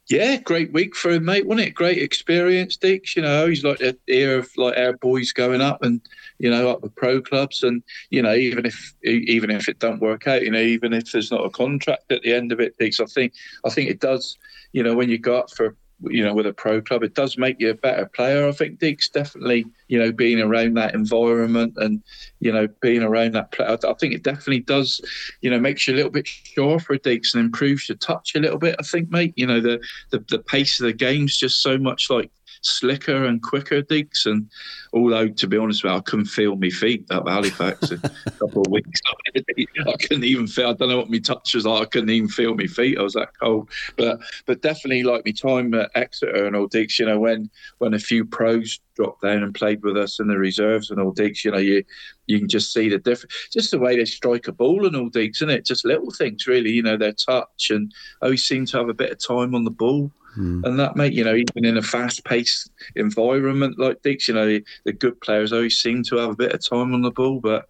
[0.09, 1.45] Yeah, great week for him, mate.
[1.45, 1.75] Wasn't it?
[1.75, 3.15] Great experience, Dix.
[3.15, 6.01] You know, he's like the ear of like our boys going up and
[6.39, 10.01] you know up with pro clubs, and you know even if even if it don't
[10.01, 12.75] work out, you know even if there's not a contract at the end of it,
[12.79, 12.99] Dix.
[12.99, 13.33] I think
[13.63, 14.35] I think it does.
[14.71, 17.37] You know, when you go up for you know, with a pro club, it does
[17.37, 18.47] make you a better player.
[18.47, 22.01] I think Diggs definitely, you know, being around that environment and,
[22.39, 25.01] you know, being around that player, I think it definitely does,
[25.41, 28.39] you know, makes you a little bit sure for Diggs and improves your touch a
[28.39, 28.75] little bit.
[28.79, 29.81] I think, mate, you know, the,
[30.11, 32.31] the, the pace of the game's just so much like
[32.61, 34.25] slicker and quicker digs.
[34.25, 34.49] And
[34.93, 37.97] although, to be honest you, I couldn't feel my feet at Halifax a
[38.39, 39.01] couple of weeks.
[39.35, 40.69] I couldn't even feel.
[40.69, 41.81] I don't know what my touch was like.
[41.81, 42.97] I couldn't even feel my feet.
[42.97, 43.69] I was that cold.
[43.97, 46.99] But but definitely like my time at Exeter and all digs.
[46.99, 50.37] You know when when a few pros dropped down and played with us in the
[50.37, 51.45] reserves and all digs.
[51.45, 51.83] You know you
[52.27, 53.33] you can just see the difference.
[53.51, 55.65] Just the way they strike a ball and all digs, isn't it?
[55.65, 56.71] Just little things really.
[56.71, 57.91] You know their touch and
[58.21, 60.11] oh, always seem to have a bit of time on the ball.
[60.37, 60.63] Mm.
[60.63, 64.45] And that, mate, you know, even in a fast paced environment like Dix, you know,
[64.45, 67.39] the, the, good players always seem to have a bit of time on the ball.
[67.39, 67.67] But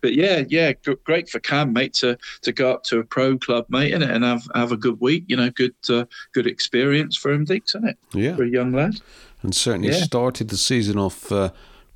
[0.00, 0.72] but yeah, yeah,
[1.04, 4.24] great for Cam, mate, to to go up to a pro club, mate, and, and
[4.24, 5.24] have have a good week.
[5.28, 7.98] You know, good uh, good experience for him, Dix, isn't it?
[8.12, 9.00] Yeah, for a young lad,
[9.42, 10.02] and certainly yeah.
[10.02, 11.50] started the season off uh,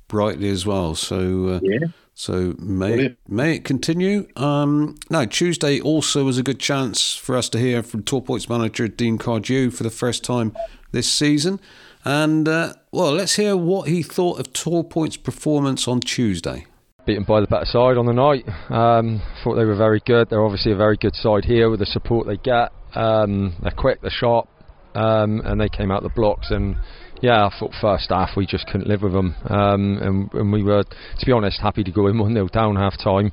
[0.07, 0.95] brightly as well.
[0.95, 1.87] So uh, yeah.
[2.19, 4.27] So may it, may it continue?
[4.35, 8.87] Um, now Tuesday also was a good chance for us to hear from Torpoint's manager
[8.87, 10.57] Dean Cardew for the first time
[10.91, 11.59] this season,
[12.03, 16.65] and uh, well, let's hear what he thought of Torpoint's performance on Tuesday.
[17.05, 18.49] Beaten by the better side on the night.
[18.71, 20.31] Um, thought they were very good.
[20.31, 22.71] They're obviously a very good side here with the support they get.
[22.95, 24.49] Um, they're quick, they're sharp,
[24.95, 26.77] um, and they came out the blocks and
[27.21, 30.63] yeah, I thought first half we just couldn't live with them, um, and, and, we
[30.63, 33.31] were, to be honest, happy to go in one 0 down half time.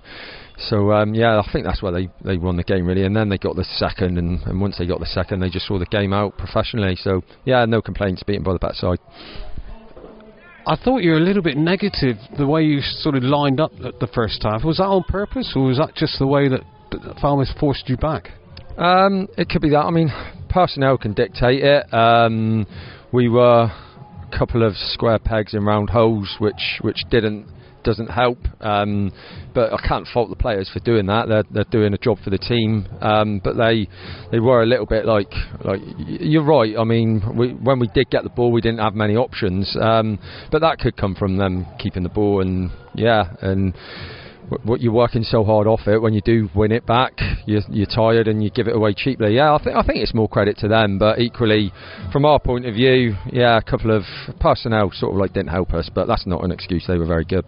[0.57, 3.28] So um, yeah, I think that's where they, they won the game really, and then
[3.28, 5.87] they got the second, and, and once they got the second, they just saw the
[5.87, 6.97] game out professionally.
[6.97, 8.99] So yeah, no complaints, beaten by the better side.
[10.66, 13.72] I thought you were a little bit negative the way you sort of lined up
[13.85, 14.64] at the first half.
[14.64, 17.99] Was that on purpose, or was that just the way that, that Falmouth forced you
[17.99, 18.30] back?
[18.78, 19.85] Um, it could be that.
[19.85, 20.11] I mean,
[20.49, 21.93] personnel can dictate it.
[21.93, 22.66] Um,
[23.15, 27.47] we were a couple of square pegs in round holes, which which didn't
[27.85, 28.39] doesn't help.
[28.61, 29.12] Um,
[29.55, 31.29] but I can't fault the players for doing that.
[31.29, 32.89] They're they're doing a job for the team.
[33.01, 33.89] Um, but they
[34.33, 35.33] they were a little bit like
[35.65, 36.75] like you're right.
[36.77, 39.77] I mean, we, when we did get the ball, we didn't have many options.
[39.81, 40.19] Um,
[40.51, 43.75] but that could come from them keeping the ball and yeah and
[44.65, 47.13] what you're working so hard off it when you do win it back
[47.47, 50.15] you're, you're tired and you give it away cheaply yeah I think I think it's
[50.15, 51.73] more credit to them but equally
[52.13, 54.03] from our point of view yeah a couple of
[54.41, 57.25] personnel sort of like didn't help us but that's not an excuse they were very
[57.25, 57.45] good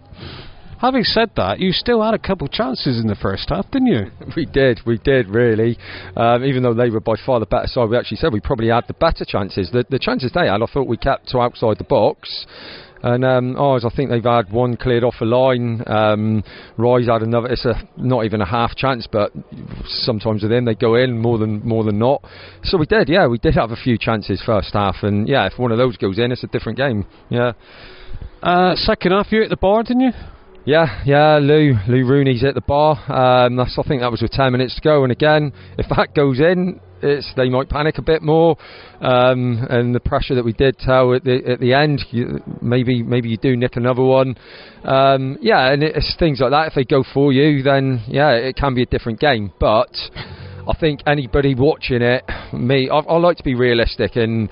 [0.79, 3.89] Having said that, you still had a couple of chances in the first half, didn't
[3.89, 4.11] you?
[4.37, 5.79] we did, we did really.
[6.15, 8.69] Um, even though they were by far the better side, we actually said we probably
[8.69, 9.71] had the better chances.
[9.73, 12.47] The, the chances they had, I thought we kept to outside the box.
[13.07, 15.81] And um, Ours, I think they've had one cleared off a line.
[15.87, 16.43] Um,
[16.77, 17.47] Rise had another.
[17.47, 19.31] It's a not even a half chance, but
[19.87, 22.25] sometimes with them they go in more than more than not.
[22.65, 25.57] So we did, yeah, we did have a few chances first half, and yeah, if
[25.57, 27.07] one of those goes in, it's a different game.
[27.29, 27.53] Yeah.
[28.43, 30.13] Uh, second half, you at the bar, didn't you?
[30.67, 32.97] Yeah, yeah, Lou, Lou Rooney's at the bar.
[33.07, 35.05] Um, I think that was with 10 minutes to go.
[35.05, 38.57] And again, if that goes in, it's, they might panic a bit more,
[39.01, 43.03] um, and the pressure that we did tell at the at the end, you, maybe
[43.03, 44.35] maybe you do nick another one,
[44.83, 46.69] um, yeah, and it's things like that.
[46.69, 49.53] If they go for you, then yeah, it can be a different game.
[49.61, 49.95] But
[50.67, 54.49] I think anybody watching it, me, I, I like to be realistic and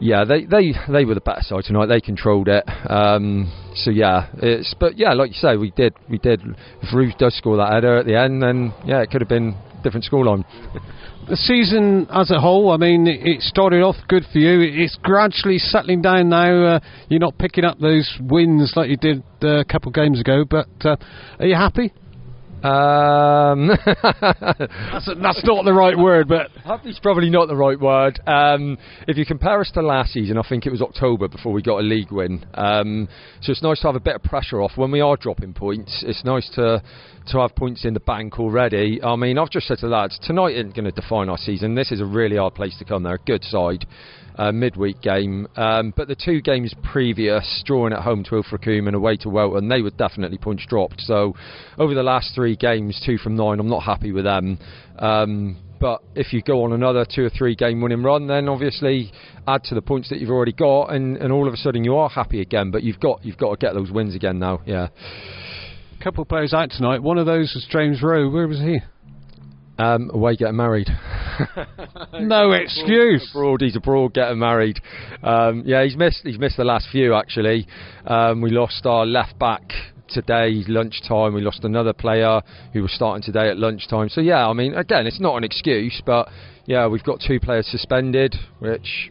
[0.00, 1.86] yeah, they, they, they were the better side tonight.
[1.86, 2.64] They controlled it.
[2.88, 6.42] Um, so yeah, it's but yeah, like you say, we did we did.
[6.82, 9.54] If Roos does score that header at the end, then yeah, it could have been
[9.82, 10.44] different scoreline.
[11.28, 14.60] the season as a whole, I mean, it started off good for you.
[14.60, 16.76] It's gradually settling down now.
[16.76, 20.20] Uh, you're not picking up those wins like you did uh, a couple of games
[20.20, 20.96] ago, but uh,
[21.38, 21.92] are you happy?
[22.62, 23.68] Um,
[24.20, 28.20] That's, that's not the right word, but happy's probably not the right word.
[28.26, 28.76] Um,
[29.08, 31.78] if you compare us to last season, I think it was October before we got
[31.78, 32.44] a league win.
[32.54, 33.08] Um,
[33.40, 36.04] so it's nice to have a bit of pressure off when we are dropping points.
[36.06, 36.82] It's nice to
[37.28, 39.00] to have points in the bank already.
[39.02, 41.74] I mean, I've just said to the lads, tonight isn't going to define our season.
[41.74, 43.02] This is a really hard place to come.
[43.02, 43.86] They're a good side.
[44.40, 48.96] Uh, midweek game, um, but the two games previous, drawing at home to Ilfracombe and
[48.96, 51.02] away to Welton, they were definitely points dropped.
[51.02, 51.34] So,
[51.76, 54.58] over the last three games, two from nine, I'm not happy with them.
[54.98, 59.12] Um, but if you go on another two or three game winning run, then obviously
[59.46, 61.96] add to the points that you've already got, and, and all of a sudden you
[61.96, 62.70] are happy again.
[62.70, 64.62] But you've got you've got to get those wins again now.
[64.64, 64.88] Yeah.
[65.98, 67.02] a couple of players out tonight.
[67.02, 68.30] One of those was James Rowe.
[68.30, 68.80] Where was he?
[69.80, 70.88] Um, away getting married.
[72.20, 73.26] No excuse.
[73.30, 74.78] abroad, he's abroad getting married.
[75.22, 76.20] Um, yeah, he's missed.
[76.22, 77.66] He's missed the last few actually.
[78.06, 79.72] Um, we lost our left back
[80.10, 81.32] today lunchtime.
[81.32, 82.42] We lost another player
[82.74, 84.10] who was starting today at lunchtime.
[84.10, 86.28] So yeah, I mean, again, it's not an excuse, but
[86.66, 89.10] yeah, we've got two players suspended, which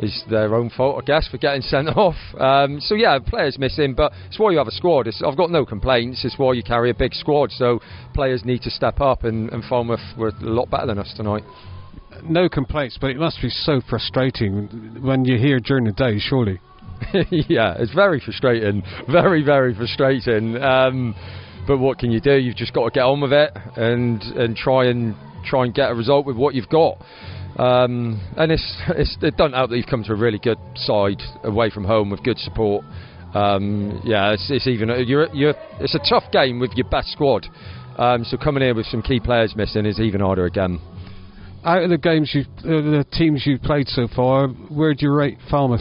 [0.00, 2.16] is their own fault, I guess, for getting sent off.
[2.38, 5.06] Um, so yeah, players missing, but it's why you have a squad.
[5.06, 6.24] It's, I've got no complaints.
[6.24, 7.50] It's why you carry a big squad.
[7.52, 7.80] So
[8.14, 11.44] players need to step up, and, and Falmouth were a lot better than us tonight.
[12.24, 16.18] No complaints, but it must be so frustrating when you hear during the day.
[16.18, 16.60] Surely.
[17.30, 20.56] yeah, it's very frustrating, very very frustrating.
[20.56, 21.14] Um,
[21.66, 22.34] but what can you do?
[22.34, 25.90] You've just got to get on with it and and try and try and get
[25.90, 26.98] a result with what you've got.
[27.58, 31.22] Um, and it's, it's it don't help that you've come to a really good side
[31.42, 32.84] away from home with good support.
[33.34, 37.46] Um, yeah, it's, it's even you're, you're, it's a tough game with your best squad.
[37.96, 40.80] Um, so coming here with some key players missing is even harder again.
[41.64, 45.12] Out of the games you, uh, the teams you've played so far, where do you
[45.12, 45.80] rate Falmouth?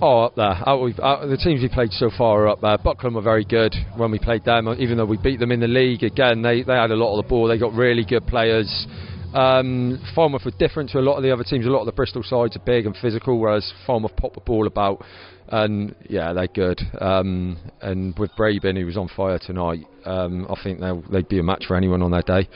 [0.00, 0.56] Oh, up there.
[0.66, 2.76] Out out, the teams we played so far are up there.
[2.76, 5.68] Buckland were very good when we played them, even though we beat them in the
[5.68, 6.02] league.
[6.02, 7.48] Again, they, they had a lot of the ball.
[7.48, 8.86] They got really good players.
[9.34, 11.66] Um, Falmouth were different to a lot of the other teams.
[11.66, 14.66] A lot of the Bristol sides are big and physical, whereas Falmouth pop the ball
[14.66, 15.04] about.
[15.48, 16.80] And yeah, they're good.
[17.00, 21.38] Um, and with Brabin, who was on fire tonight, um, I think they'll, they'd be
[21.38, 22.48] a match for anyone on their day.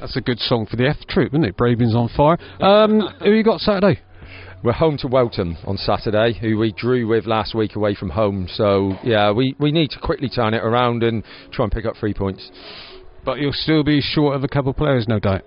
[0.00, 1.56] That's a good song for the F troop, isn't it?
[1.56, 2.38] Brabin's on fire.
[2.60, 4.00] Um, who you got Saturday?
[4.64, 8.48] We're home to Welton on Saturday, who we drew with last week away from home.
[8.54, 11.96] So yeah, we, we need to quickly turn it around and try and pick up
[12.00, 12.50] three points.
[13.24, 15.42] But you'll still be short of a couple of players, no doubt.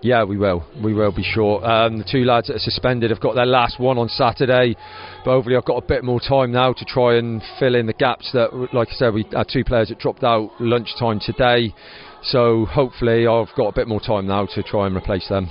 [0.00, 0.64] Yeah, we will.
[0.82, 1.64] We will be short.
[1.64, 4.76] Um, the two lads that are suspended have got their last one on Saturday,
[5.24, 7.92] but hopefully I've got a bit more time now to try and fill in the
[7.92, 11.74] gaps that, like I said, we had two players that dropped out lunchtime today.
[12.22, 15.50] So hopefully I've got a bit more time now to try and replace them.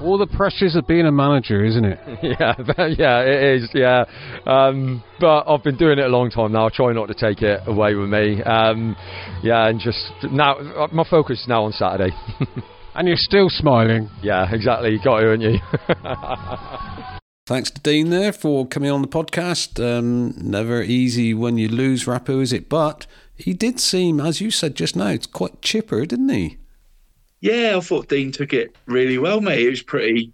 [0.00, 1.98] All the pressures of being a manager, isn't it?
[2.22, 2.54] yeah,
[2.96, 3.70] yeah, it is.
[3.74, 4.04] Yeah,
[4.46, 6.66] um, but I've been doing it a long time now.
[6.66, 8.42] I try not to take it away with me.
[8.42, 8.96] Um,
[9.42, 12.14] yeah, and just now, my focus is now on Saturday.
[12.94, 14.08] And you're still smiling.
[14.22, 14.92] yeah, exactly.
[14.92, 15.58] You got to, haven't you?
[17.46, 19.84] Thanks to Dean there for coming on the podcast.
[19.84, 22.68] Um, never easy when you lose Rappo, is it?
[22.68, 26.58] But he did seem, as you said just now, it's quite chipper, didn't he?
[27.40, 29.66] Yeah, I thought Dean took it really well, mate.
[29.66, 30.32] It was pretty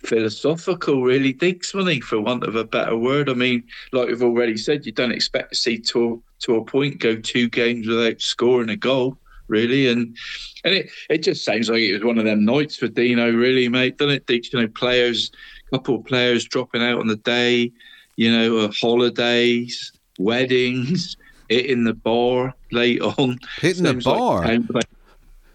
[0.00, 3.30] philosophical, really, Diggs, wasn't he, for want of a better word?
[3.30, 7.48] I mean, like we've already said, you don't expect to see to, Torpoint go two
[7.48, 9.16] games without scoring a goal,
[9.50, 9.88] really.
[9.88, 10.16] And
[10.64, 13.68] and it, it just sounds like it was one of them nights for Dino, really,
[13.68, 14.52] mate, doesn't it, Diggs?
[14.52, 15.30] You know, players,
[15.70, 17.72] couple of players dropping out on the day,
[18.16, 21.16] you know, uh, holidays, weddings,
[21.48, 23.38] hitting the bar late on.
[23.60, 24.42] Hitting the like bar?
[24.42, 24.82] play-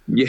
[0.07, 0.27] yeah,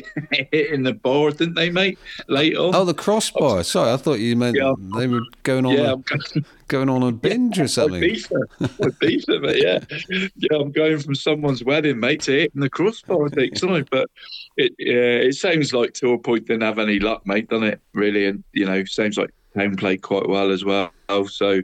[0.53, 1.99] hitting the bar, didn't they, mate?
[2.29, 2.59] Later.
[2.59, 2.75] on.
[2.75, 3.63] Oh, the crossbar.
[3.63, 4.73] Sorry, I thought you meant Yeah.
[4.97, 8.03] they were going on yeah, a, going, going on a binge or something.
[8.03, 10.59] Ibiza, Ibiza, mate, yeah, yeah.
[10.59, 13.27] I'm going from someone's wedding, mate, to hitting the crossbar.
[13.27, 14.09] I think, sorry, but
[14.57, 14.95] it yeah,
[15.29, 17.81] it sounds like Torpoint didn't have any luck, mate, doesn't it?
[17.93, 20.91] Really, and you know, seems like town played quite well as well.
[21.29, 21.63] So,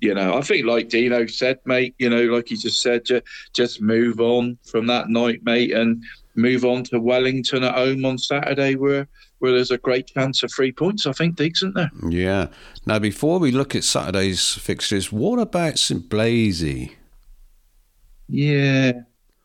[0.00, 3.20] you know, I think like Dino said, mate, you know, like he just said, ju-
[3.52, 6.02] just move on from that night, mate, and
[6.36, 9.06] move on to Wellington at home on Saturday, where
[9.38, 11.06] where there's a great chance of three points.
[11.06, 11.90] I think, Diggs, isn't there?
[12.08, 12.46] Yeah.
[12.86, 16.92] Now, before we look at Saturday's fixtures, what about St Blazey?
[18.28, 18.92] Yeah.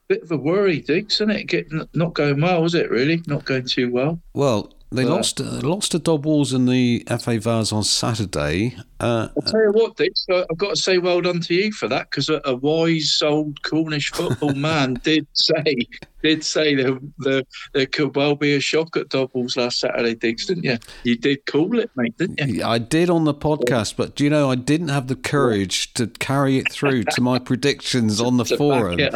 [0.07, 1.43] Bit of a worry, Diggs, isn't it?
[1.45, 3.21] Getting, not going well, is it, really?
[3.27, 4.19] Not going too well.
[4.33, 9.29] Well, they Well- lost uh, lost to Dobwalls in the FA Vase on Saturday, Uh,
[9.35, 12.09] I'll tell you what, Dick, I've got to say well done to you for that
[12.09, 15.87] because a, a wise old Cornish football man did say
[16.21, 17.43] did say there, there,
[17.73, 20.77] there could well be a shock at Dobwalls last Saturday, Diggs, didn't you?
[21.03, 22.63] You did call it, mate, didn't you?
[22.63, 26.07] I did on the podcast, but do you know I didn't have the courage to
[26.07, 28.99] carry it through to my predictions on the forum.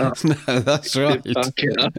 [0.48, 1.22] No, that's right.
[1.24, 1.94] Back it up.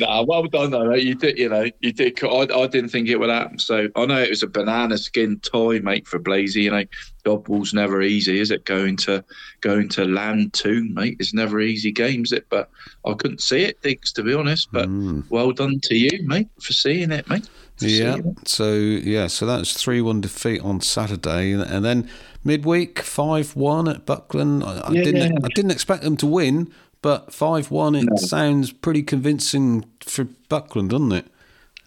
[0.00, 0.90] nah, well done though.
[0.90, 1.04] Mate.
[1.04, 2.22] You did, you know, you did.
[2.22, 3.58] I, I didn't think it would happen.
[3.58, 6.62] So I know it was a banana skin toy, mate, for Blazey.
[6.62, 6.84] You know,
[7.24, 8.64] Dobwalls never easy, is it?
[8.64, 9.24] Going to
[9.60, 12.46] going to land two, mate, it's never easy games, it?
[12.50, 12.70] But
[13.06, 14.68] I couldn't see it, Diggs, to be honest.
[14.72, 15.20] But hmm.
[15.30, 17.48] well done to you, mate, for seeing it, mate.
[17.80, 18.16] Yeah.
[18.16, 18.48] it.
[18.48, 22.08] So yeah, so that was three one defeat on Saturday, and, then
[22.44, 24.64] midweek five one at Buckland.
[24.64, 25.04] I, I Yeah.
[25.04, 26.72] didn't I didn't expect them to win,
[27.02, 31.26] but five one it sounds pretty convincing for Buckland, doesn't it?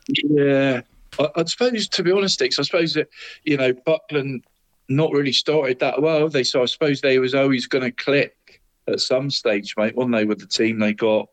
[0.10, 0.82] Yeah,
[1.20, 3.10] I, I suppose to be honest, Dix, I suppose that
[3.44, 4.46] you know Buckland
[4.90, 6.30] not really started that well.
[6.30, 9.96] They so I suppose they was always going to click at some stage, mate.
[9.96, 11.28] Wasn't they with the team they got?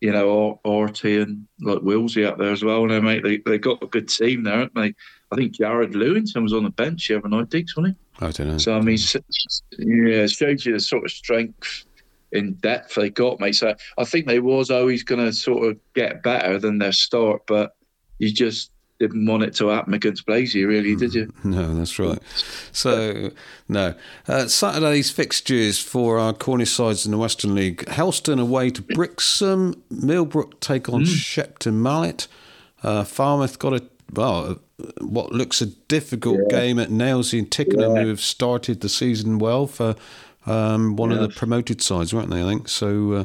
[0.00, 2.84] You know, Orty and like Willsey up there as well.
[2.86, 4.94] No, mate, they they got a good team there, haven't they?
[5.32, 8.24] I think Jared Lewington was on the bench the other night, Dix, wasn't he?
[8.26, 8.58] I don't know.
[8.58, 8.98] So I mean,
[9.78, 11.86] yeah, it shows you the sort of strength
[12.32, 13.56] in depth they got, mate.
[13.56, 17.42] So I think they was always going to sort of get better than their start,
[17.46, 17.74] but
[18.18, 21.32] you just didn't want it to happen against Blazey, really, did you?
[21.44, 22.18] No, that's right.
[22.72, 23.30] So,
[23.68, 23.94] no.
[24.28, 27.88] Uh, Saturday's fixtures for our Cornish sides in the Western League.
[27.88, 29.82] Helston away to Brixham.
[29.90, 32.28] Millbrook take on Shepton Mallet.
[32.82, 33.82] Uh, Falmouth got a,
[34.12, 38.90] well, uh, what looks a difficult game at Nailsea and Tickenham, who have started the
[38.90, 39.94] season well for
[40.46, 42.68] um, one of the promoted sides, weren't they, I think?
[42.68, 43.24] So, uh,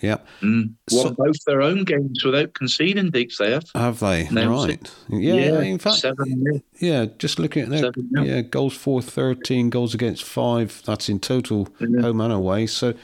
[0.00, 0.18] yeah.
[0.40, 0.74] Mm.
[0.90, 3.64] So- Won both their own games without conceding, Diggs, they have.
[3.74, 4.28] Have they?
[4.32, 4.90] Right.
[5.08, 6.62] Yeah, in fact, seven.
[6.80, 8.26] Yeah, just looking at their Seven nil.
[8.26, 10.82] yeah goals for thirteen, goals against five.
[10.84, 12.02] That's in total Yeah.
[12.02, 12.66] home and away.
[12.66, 12.94] So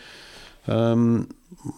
[0.66, 1.30] um,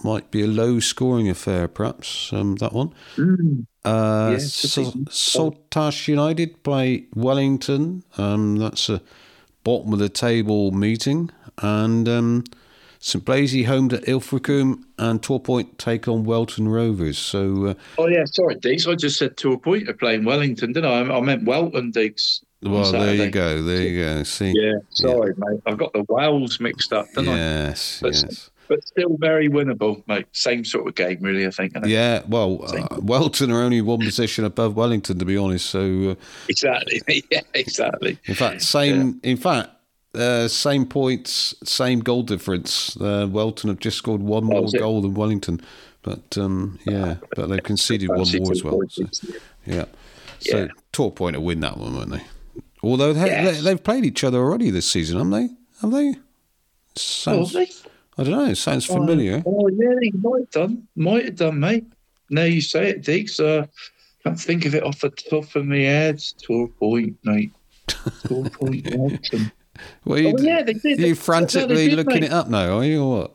[0.02, 2.92] might be a low scoring affair, perhaps um, that one.
[3.16, 3.66] Mm.
[3.84, 5.06] Uh, Yeah, Sal- could.
[5.10, 8.02] Saltash United play Wellington.
[8.18, 9.00] Um, that's a
[9.64, 11.30] bottom of the table meeting,
[11.60, 12.44] and um,
[12.98, 17.18] St Blazey home to Ilfracombe, and Torpoint take on Welton Rovers.
[17.18, 17.66] So.
[17.66, 18.86] Uh, Oh, yeah, sorry, Diggs.
[18.86, 21.14] I just said to a point of playing Wellington, didn't I?
[21.16, 22.42] I meant Welton, Diggs.
[22.64, 23.62] on well, there you go.
[23.62, 24.22] There you go.
[24.24, 24.52] See.
[24.54, 25.60] Yeah, sorry, mate.
[25.66, 27.36] I've got the Wells mixed up, didn't I?
[27.36, 28.50] Yes, But- yes.
[28.68, 30.26] But still very winnable, mate.
[30.30, 31.74] Same sort of game, really, I think.
[31.74, 31.88] it?
[31.88, 35.66] Yeah, well, uh, Welton are only one position above Wellington, to be honest.
[35.66, 36.14] So, uh,
[36.48, 37.02] Exactly.
[37.32, 38.16] yeah, exactly.
[38.26, 39.18] in fact, same.
[39.24, 39.70] In fact,
[40.14, 42.96] uh, same points, same goal difference.
[43.00, 45.60] Uh, Welton have just scored one more goal than Wellington,
[46.02, 48.80] but um, yeah, but they've conceded one more as well.
[48.88, 49.04] So,
[49.66, 49.84] yeah,
[50.40, 50.66] so Yeah.
[50.92, 52.22] Torpoint will win that one, won't they?
[52.82, 53.56] Although they, Yes.
[53.58, 55.54] they, they've played each other already this season, haven't they?
[55.82, 56.08] Have they?
[56.18, 56.22] Oh,
[56.96, 57.68] Sounds, they?
[58.18, 58.44] I don't know.
[58.46, 59.42] It sounds familiar.
[59.46, 60.88] Oh, yeah, they might have done.
[60.96, 61.86] Might have done, mate.
[62.30, 63.38] Now you say it, Diggs.
[63.38, 63.66] Uh,
[64.24, 66.16] can't think of it off the top of my head.
[66.16, 67.52] Torpoint, mate.
[67.88, 69.52] Torpoint, Welton.
[70.04, 70.98] Well, you, Oh, yeah, they did.
[71.00, 72.24] you frantically did, looking mate.
[72.24, 73.34] it up now, are you, or what?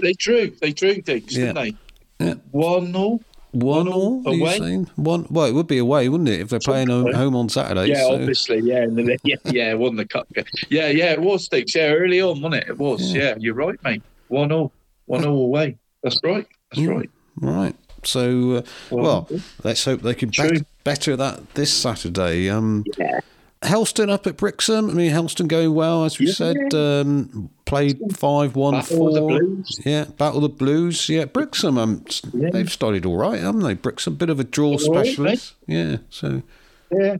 [0.00, 0.50] They, drew.
[0.60, 1.52] They drew, Diggs, Yeah.
[1.52, 1.76] didn't
[2.18, 2.24] they?
[2.26, 2.34] Yeah.
[2.50, 3.20] One all.
[3.52, 4.58] One One all, away?
[4.94, 5.26] One.
[5.28, 7.20] Well, it would be away, wouldn't it, if they're playing home, Something.
[7.20, 7.86] home on Saturday?
[7.88, 8.86] Yeah, so- obviously, yeah,
[9.24, 10.28] yeah, yeah, won the cup.
[10.68, 11.74] Yeah, yeah, it was Diggs.
[11.74, 12.68] Yeah, early on, wasn't it?
[12.68, 13.12] It was.
[13.12, 13.22] Yeah.
[13.22, 14.02] Yeah, you're right, mate.
[14.28, 14.72] One all,
[15.06, 15.76] one all away.
[16.04, 16.46] That's right.
[16.70, 16.94] That's Mm.
[16.96, 17.10] right.
[17.40, 17.74] Right.
[18.04, 22.48] So, uh, well, Well, let's hope they can bet- better that this Saturday.
[22.48, 23.18] Um, Yeah.
[23.62, 24.88] Helston up at Brixham.
[24.90, 26.32] I mean, Helston going well, as we Yeah.
[26.32, 26.74] said.
[26.74, 29.28] Um, played 5 1 Battle of the 4.
[29.38, 29.80] Blues.
[29.84, 31.08] Yeah, Battle of the Blues.
[31.08, 32.04] Yeah, Brixham, um,
[32.34, 32.50] Yeah.
[32.50, 33.74] they've started all right, haven't they?
[33.74, 35.54] Brixham, bit of a draw All right, specialist.
[35.66, 36.42] yeah, so.
[36.90, 37.16] Yeah.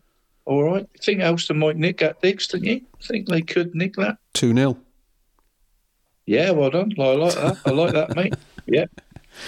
[0.46, 0.84] All right.
[0.92, 2.80] I think Helston might nick that Diggs, don't you?
[3.00, 4.16] I think they could nick that.
[4.34, 4.76] 2 0.
[6.26, 6.92] Yeah, well done.
[6.98, 7.58] I like that.
[7.66, 8.34] I like that, mate.
[8.66, 8.86] Yeah.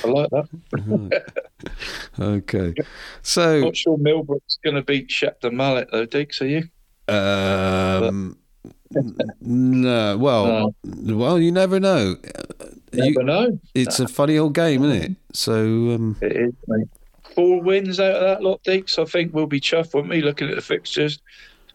[0.05, 1.23] I like that.
[2.21, 2.75] Okay.
[3.23, 6.65] So, Not sure Millbrook's going to beat Shepton Mallet, though, Diggs, are you?
[7.13, 8.37] Um,
[9.41, 12.17] no, well, well, you never know.
[12.93, 13.59] Never You, know.
[13.75, 15.17] it's a funny old game, isn't it?
[15.33, 15.55] So,
[15.93, 16.89] um, It is, mate.
[17.35, 18.99] Four wins out of that lot, Diggs.
[18.99, 21.19] I think we'll be chuffed, won't we, looking at the fixtures?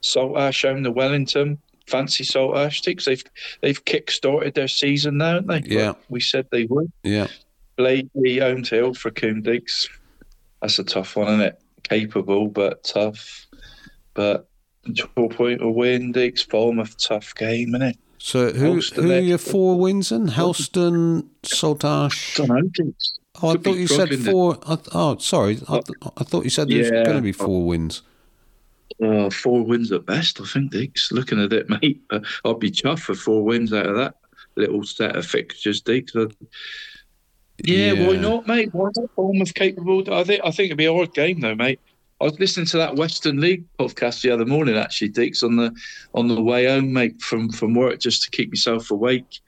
[0.03, 1.57] Saltash home the Wellington.
[1.88, 3.05] Fancy Saltash, Diggs.
[3.05, 3.23] They've,
[3.61, 5.75] they've kick-started their season now, haven't they?
[5.75, 5.88] Yeah.
[5.89, 6.91] Like we said they would.
[7.03, 7.27] yeah.
[7.77, 9.88] Blakely home to Ilfracombe, Diggs.
[10.61, 11.61] That's a tough one, isn't it?
[11.83, 13.45] Capable, but tough.
[14.13, 14.47] But
[14.95, 16.41] 12 point of win, Diggs.
[16.41, 17.97] Falmouth, tough game, isn't it?
[18.19, 20.27] So, who, Helston who are your four wins in?
[20.27, 22.35] Helston, Saltash.
[22.35, 22.91] don't know.
[23.41, 24.57] Oh, I Could thought you said four.
[24.65, 25.59] I, oh, sorry.
[25.69, 25.79] I,
[26.17, 27.03] I thought you said there's Yeah.
[27.03, 28.01] going to be four wins.
[29.03, 31.11] Uh, four wins at best, I think, Deacs.
[31.11, 34.15] Looking at it, mate, uh, I'd be chuffed for four wins out of that
[34.55, 36.15] little set of fixtures, Deacs.
[36.15, 36.33] Uh,
[37.63, 38.07] yeah, Yeah.
[38.07, 38.69] why not, mate?
[38.73, 39.09] Why not?
[39.15, 40.03] Falmouth capable.
[40.13, 41.79] I think I think it'd be a hard game though, mate.
[42.20, 45.72] I was listening to that Western League podcast the other morning, actually, Deacs, on the
[46.15, 49.39] on the way home, mate, from, from work, just to keep myself awake,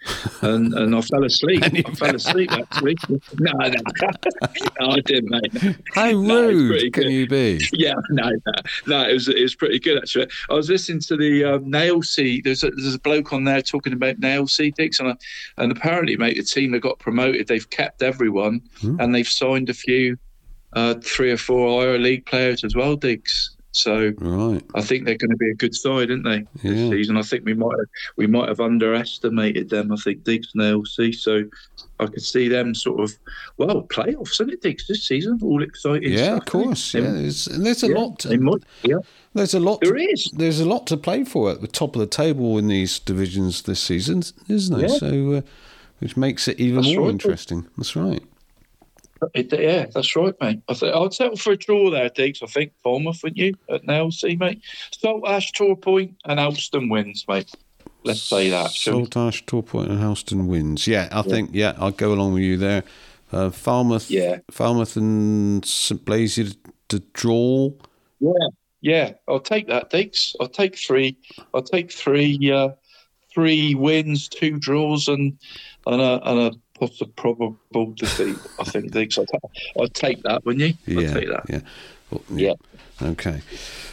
[0.42, 1.64] and and I fell asleep.
[1.64, 2.96] I fell asleep actually.
[3.40, 3.70] No, no,
[4.80, 5.76] no, I didn't, mate.
[5.96, 7.12] How No, rude can good.
[7.12, 7.60] you be?
[7.74, 8.54] Yeah, no, no,
[8.86, 9.10] no.
[9.10, 10.28] It was it was pretty good actually.
[10.50, 12.44] I was listening to the um, Nailsea.
[12.44, 15.16] There's a, there's a bloke on there talking about Nailsea Dix, and I,
[15.58, 19.74] and apparently, mate, the team that got promoted, they've kept everyone, and they've signed a
[19.74, 20.18] few,
[20.74, 23.56] uh, three or four higher league players as well, Diggs.
[23.72, 24.64] So Right.
[24.74, 26.40] I think they're going to be a good side, aren't they?
[26.64, 26.90] This Yeah.
[26.90, 29.92] season, I think we might have, we might have underestimated them.
[29.92, 31.14] I think Diggs and Nailsea.
[31.14, 31.44] So
[32.00, 33.16] I could see them sort of
[33.58, 35.40] well playoffs, isn't it, Diggs, this season?
[35.44, 36.12] All exciting.
[36.12, 36.94] Yeah, stuff, of course.
[36.96, 38.20] Yeah, there's, there's a Yeah, lot.
[38.24, 38.98] they might- yeah.
[39.36, 39.82] There's a lot.
[39.82, 40.32] There to, is.
[40.36, 43.62] There's a lot to play for at the top of the table in these divisions
[43.62, 44.90] this season, isn't there?
[44.90, 44.98] Yeah.
[44.98, 45.42] So, uh,
[46.00, 47.12] which makes it even That's more right.
[47.12, 47.68] interesting.
[47.78, 48.24] That's right.
[49.34, 50.62] It, yeah, that's right, mate.
[50.70, 52.42] I th- I'd settle for a draw there, Diggs.
[52.42, 53.56] I think Falmouth, wouldn't you?
[53.70, 54.62] At Nailsea, mate.
[54.92, 57.52] Saltash, Tor Point, and Alston wins, mate.
[58.04, 58.72] Let's say that.
[58.72, 59.06] shall we?
[59.06, 60.88] Saltash, Torpoint, and Alston wins.
[60.88, 61.52] Yeah, I think.
[61.54, 62.84] Yeah, I'll go along with you there.
[63.32, 64.10] Uh, Falmouth.
[64.10, 64.40] Yeah.
[64.50, 66.56] Falmouth and St Blazey
[66.88, 67.72] to draw.
[68.20, 68.48] Yeah,
[68.82, 69.14] yeah.
[69.28, 70.36] I'll take that, Diggs.
[70.40, 71.18] I'll take three.
[71.54, 72.52] I'll take three.
[72.52, 72.70] Uh,
[73.34, 75.38] three wins, two draws, and
[75.86, 78.38] and a, and a possible probable defeat.
[78.60, 78.96] I think.
[78.96, 79.26] I'll,
[79.80, 80.98] I'll take that, wouldn't you?
[80.98, 81.44] I'll Yeah, take that.
[81.50, 81.60] yeah.
[82.10, 82.54] Well, Yeah.
[83.02, 83.42] Okay.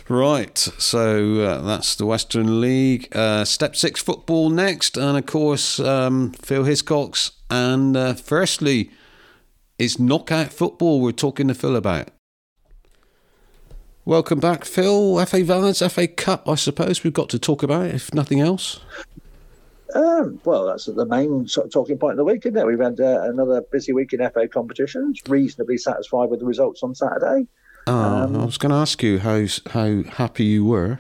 [0.09, 0.57] Right.
[0.57, 3.09] So uh, that's the Western League.
[3.15, 4.97] Uh, step six football next.
[4.97, 7.33] And of course, um, Phil Hiscox.
[7.51, 8.91] And uh, firstly,
[9.79, 12.09] it's knockout football we're talking to Phil about.
[14.05, 15.25] Welcome back, Phil.
[15.27, 18.79] FA Vase, FA Cup, I suppose we've got to talk about, if nothing else.
[19.95, 22.67] Um, well, that's the main sort of talking point of the week, isn't it?
[22.67, 25.21] We've had uh, another busy week in FA competitions.
[25.29, 27.47] Reasonably satisfied with the results on Saturday.
[27.87, 30.99] Uh, Um, I was going to ask you how how happy you were.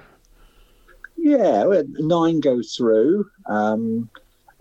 [1.17, 3.29] Yeah, we had nine go through.
[3.47, 4.09] Um,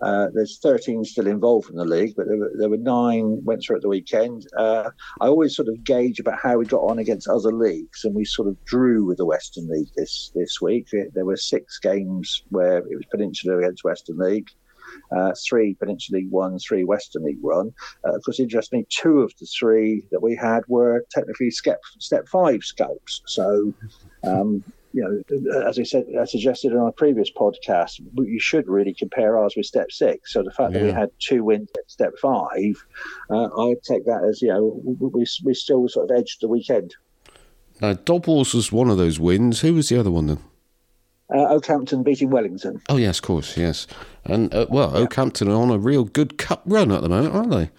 [0.02, 3.62] uh, there's 13 still involved in the league, but there were, there were nine went
[3.62, 4.46] through at the weekend.
[4.56, 4.90] Uh,
[5.20, 8.24] I always sort of gauge about how we got on against other leagues, and we
[8.24, 10.88] sort of drew with the Western League this this week.
[11.14, 14.50] There were six games where it was Peninsula against Western League.
[15.16, 17.72] Uh, three Peninsula League One, three Western League One.
[18.06, 22.28] Uh, of course, interestingly, two of the three that we had were technically step step
[22.28, 23.22] five scopes.
[23.26, 23.72] So,
[24.24, 24.62] um,
[24.96, 29.36] you know, as I said, as suggested in our previous podcast, you should really compare
[29.36, 30.32] ours with step six.
[30.32, 32.82] So the fact that we had two wins at step five,
[33.28, 36.94] uh, I'd take that as you know we, we, still sort of edged the weekend.
[37.82, 39.60] Now, Dobwalls was one of those wins.
[39.60, 40.38] Who was the other one then?
[41.28, 42.80] Uh, Okehampton beating Wellington.
[42.88, 43.86] Oh yes, of course, yes.
[44.24, 47.50] And uh, well, Okehampton are on a real good cup run at the moment, aren't
[47.50, 47.70] they?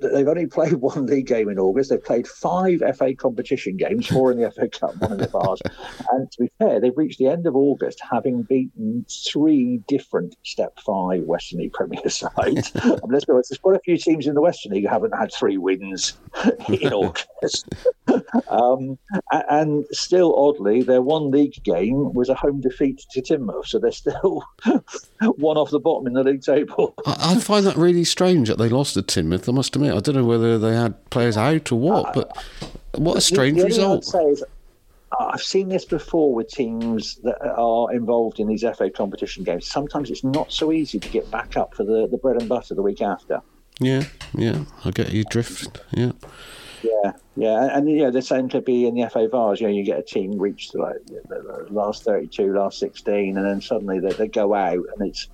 [0.00, 1.90] They- they've only played one league game in August.
[1.90, 5.60] They've played five FA competition games, four in the FA Cup, one in the Vase.
[6.10, 10.78] And to be fair, they've reached the end of August having beaten three different Step
[10.84, 12.72] Five Western League Premier sides.
[12.74, 14.88] I mean, let's be honest, there's quite a few teams in the Western League who
[14.90, 16.18] haven't had three wins
[16.68, 17.66] in August.
[18.48, 18.98] um,
[19.32, 23.92] and still, oddly, their one league game was a home defeat to Timoth, so they're
[23.92, 24.42] still
[25.36, 26.94] one off the bottom in the league table.
[27.06, 29.42] I, I find that really strange that they lost to Timoth.
[29.60, 32.34] I must admit, I don't know whether they had players out or what, but
[32.94, 34.06] what a strange the, the result.
[34.30, 39.44] is, uh, I've seen this before with teams that are involved in these FA competition
[39.44, 39.66] games.
[39.66, 42.74] Sometimes it's not so easy to get back up for the, the bread and butter
[42.74, 43.42] the week after.
[43.80, 45.78] Yeah, yeah, I get you drift.
[45.90, 46.12] Yeah,
[46.82, 49.60] Yeah, yeah, and, you know the same could be in the FA Vase.
[49.60, 53.44] You know, you get a team reach like the the last thirty-two, last sixteen, and
[53.44, 55.28] then suddenly they, they go out, and it's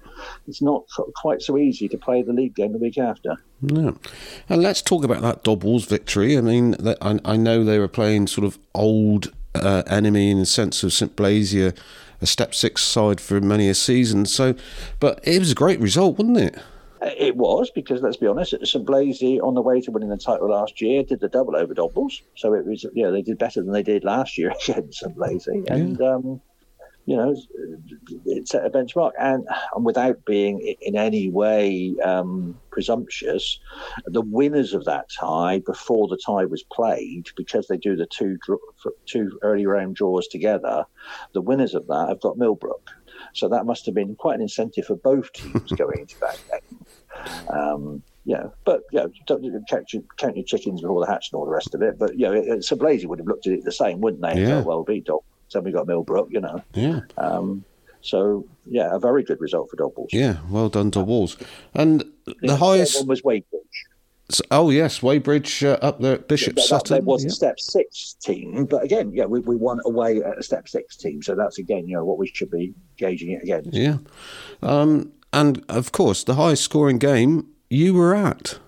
[0.46, 3.36] it's not qu- quite so easy to play the league game the week after.
[3.60, 3.96] no.
[4.48, 6.36] And let's talk about that Dobwalls victory.
[6.36, 10.46] I mean, I, I know they were playing sort of old uh, enemy in the
[10.46, 11.74] sense of St Blazey,
[12.20, 14.26] a step six side for many a season.
[14.26, 14.54] So,
[15.00, 16.56] but it was a great result, wasn't it?
[17.02, 20.16] Uh, It was because let's be honest, St Blazey on the way to winning the
[20.16, 23.62] title last year did the double over Dobwalls, so it was yeah they did better
[23.62, 26.40] than they did last year against St Blazey, and um,
[27.06, 27.36] you know
[28.26, 29.12] it set a benchmark.
[29.18, 33.58] And, and without being in any way um, presumptuous,
[34.06, 38.36] the winners of that tie before the tie was played, because they do the two
[39.06, 40.84] two early round draws together,
[41.32, 42.90] the winners of that have got Millbrook.
[43.32, 47.48] So that must have been quite an incentive for both teams going into that game.
[47.48, 51.38] Um, yeah, but you know, don't count your, count your chickens before the hatch and
[51.38, 51.96] all the rest of it.
[51.98, 54.40] But you know, it, St Blazey would have looked at it the same, wouldn't they?
[54.40, 54.56] Yeah.
[54.58, 56.62] thought, well, beat Dol- Then we got Millbrook, you know.
[56.74, 57.00] Yeah.
[57.18, 57.64] Um,
[58.00, 60.08] so yeah, a very good result for Dobwalls.
[60.12, 61.36] Yeah, well done to Walls.
[61.74, 62.98] And the Yeah, highest.
[63.00, 63.44] one was Wadebridge.
[64.50, 66.96] Oh, yes, Wadebridge uh, up there at Bishop That, that, Sutton.
[66.96, 70.42] that was a step six team, but again, yeah, we, we won away at a
[70.42, 73.72] step six team, so that's again, you know, what we should be gauging it against.
[73.72, 73.98] Yeah.
[74.62, 78.58] Um, and of course, the highest scoring game you were at.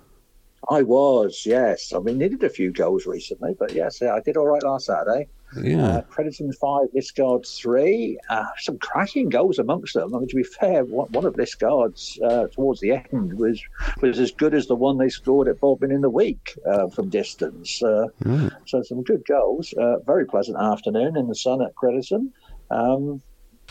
[0.70, 1.92] I was, yes.
[1.92, 5.26] I mean, needed a few goals recently, but yes, I did all right last Saturday.
[5.56, 5.86] Yeah.
[5.86, 8.18] Uh, Crediton five, Liskeard three.
[8.28, 10.14] Uh, some cracking goals amongst them.
[10.14, 13.62] I mean, to be fair, one, one of Liskeard's uh, towards the end was
[14.00, 17.08] was as good as the one they scored at Bodmin in the week uh, from
[17.08, 17.82] distance.
[17.82, 18.52] Uh, Right.
[18.66, 19.72] So some good goals.
[19.74, 22.30] Uh, very pleasant afternoon in the sun at Crediton.
[22.70, 23.22] Um,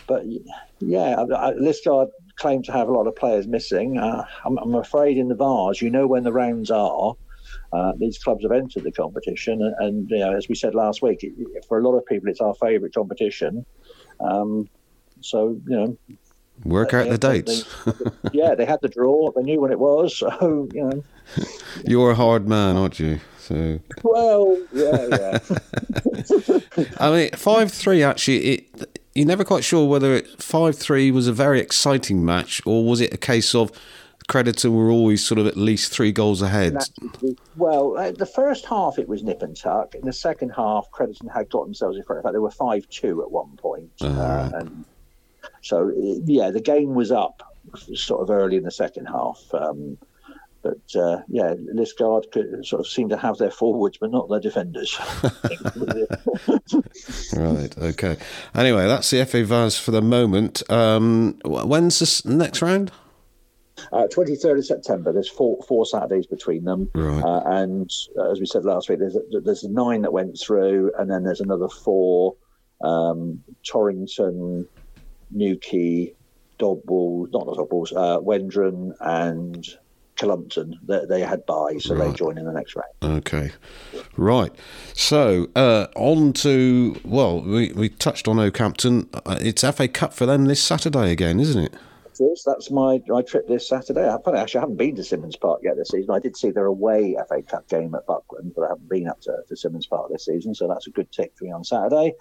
[0.07, 0.23] but
[0.79, 3.97] yeah, I, I, Liskeard claimed to have a lot of players missing.
[3.97, 7.13] Uh, I'm, I'm afraid in the Vase, you know when the rounds are.
[7.73, 11.01] Uh, these clubs have entered the competition, and, and you know, as we said last
[11.01, 11.33] week, it,
[11.67, 13.65] for a lot of people, it's our favourite competition.
[14.19, 14.69] Um,
[15.21, 15.97] so you know,
[16.63, 17.65] Work out the they- dates.
[18.33, 19.31] yeah, they had the draw.
[19.35, 20.17] They knew when it was.
[20.39, 21.03] So you know,
[21.85, 23.19] You're a hard man, aren't you?
[23.39, 25.39] So, well, yeah, yeah.
[26.99, 28.01] I mean, five three.
[28.03, 32.61] Actually, it you're never quite sure whether it, five three was a very exciting match
[32.65, 33.71] or was it a case of
[34.27, 36.77] Crediton were always sort of at least three goals ahead.
[37.55, 39.95] Well, uh, the first half it was nip and tuck.
[39.95, 42.19] In the second half, Crediton had got themselves in front.
[42.19, 43.91] In fact, they were five two at one point.
[44.01, 44.85] Uh, and
[45.61, 45.91] so,
[46.25, 47.41] yeah, the game was up
[47.93, 49.41] sort of early in the second half.
[49.53, 49.97] Um,
[50.61, 54.39] but uh, yeah, Liskeard could sort of seemed to have their forwards, but not their
[54.39, 54.97] defenders.
[57.35, 57.77] Right.
[57.77, 58.17] Okay.
[58.55, 60.63] Anyway, that's the FA Vase for the moment.
[60.71, 62.91] Um, when's the next round?
[64.11, 65.11] Twenty third of September.
[65.13, 67.23] There's four four Saturdays between them, Right.
[67.23, 71.09] uh, and uh, as we said last week, there's there's nine that went through, and
[71.09, 72.35] then there's another four:
[72.83, 74.67] um, Torrington,
[75.31, 76.13] Newquay,
[76.59, 79.65] Dobwall, not Dobwalls, uh, Wendron, and
[80.15, 80.79] Cullompton.
[80.87, 83.17] They, they had buys, so they join in the next round.
[83.19, 83.51] Okay,
[84.17, 84.51] right.
[84.93, 89.07] So uh, on to well, we, we touched on Okehampton.
[89.13, 91.73] Uh, It's FA Cup for them this Saturday again, isn't it?
[92.19, 94.07] Yes, that's my my trip this Saturday.
[94.07, 96.11] I funny, actually I haven't been to Simmons Park yet this season.
[96.11, 99.21] I did see their away FA Cup game at Buckland, but I haven't been up
[99.21, 102.13] to, to Simmons Park this season, so that's a good tick for me on Saturday.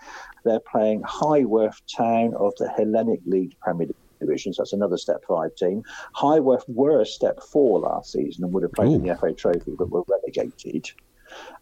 [0.45, 3.89] They're playing Highworth Town of the Hellenic League Premier
[4.21, 5.83] Division, so that's another Step Five team.
[6.15, 9.75] Highworth were a Step Four last season and would have played in the FA Trophy,
[9.79, 10.91] but were relegated.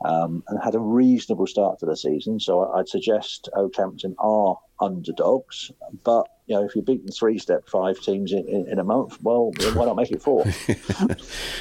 [0.05, 5.71] Um, and had a reasonable start to the season, so I'd suggest Okehampton are underdogs.
[6.03, 9.19] But you know, if you've beaten three step five teams in, in, in a month,
[9.23, 10.45] well, why not make it four?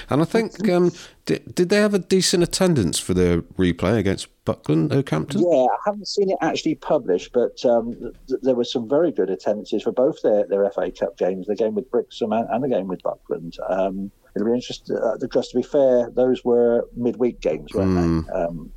[0.09, 0.91] And I think um,
[1.25, 5.41] did, did they have a decent attendance for their replay against Buckland, Okehampton?
[5.41, 9.29] Yeah, I haven't seen it actually published, but um, th- there were some very good
[9.29, 12.67] attendances for both their, their FA Cup games, the game with Brixham and, and the
[12.67, 13.57] game with Buckland.
[13.69, 18.33] Um, it'll be interesting, uh, because to be fair, those were midweek games, weren't they?
[18.33, 18.71] Um,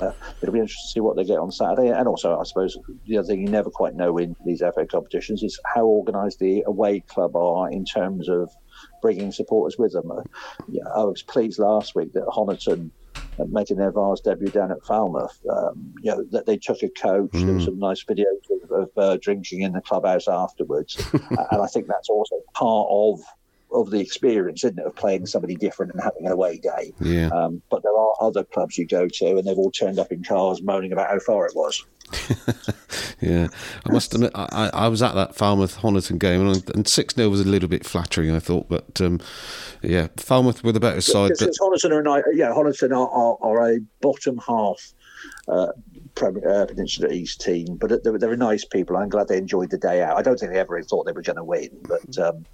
[0.00, 1.88] uh, it'll be interesting to see what they get on Saturday.
[1.88, 5.42] And also, I suppose, the other thing you never quite know in these FA competitions
[5.42, 8.50] is how organised the away club are in terms of
[9.00, 10.10] bringing supporters with them.
[10.10, 10.22] Uh,
[10.68, 12.90] yeah, I was pleased last week that Honiton
[13.38, 15.38] uh, making their Vase debut down at Falmouth.
[15.50, 17.30] Um, you know that they took a coach.
[17.32, 21.66] There were some nice videos of, of uh, drinking in the clubhouse afterwards, and I
[21.66, 23.20] think that's also part of
[23.74, 26.92] of the experience, isn't it, of playing somebody different and having an away day.
[27.00, 27.28] Yeah.
[27.28, 30.22] Um, but there are other clubs you go to, and they've all turned up in
[30.22, 31.84] cars moaning about how far it was.
[33.22, 33.46] Yeah,
[33.88, 37.28] I must admit, I, I was at that Falmouth Honiton game, and and six 0
[37.28, 39.20] was a little bit flattering, I thought, but um,
[39.80, 41.30] yeah, Falmouth were the better side.
[41.38, 44.92] But Honiton are, a yeah, Honiton are, are, are a bottom half
[45.46, 45.68] uh,
[46.14, 48.96] Premier, uh, Peninsula East team, but they're, they're nice people.
[48.96, 50.16] I'm glad they enjoyed the day out.
[50.16, 52.44] I don't think they ever thought they were going to win, but um,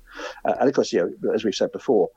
[0.45, 2.09] uh, and of course, you know, as we've said before,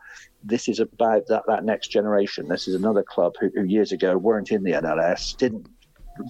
[0.44, 2.48] this is about that, that next generation.
[2.48, 5.68] This is another club who, who years ago weren't in the NLS, didn't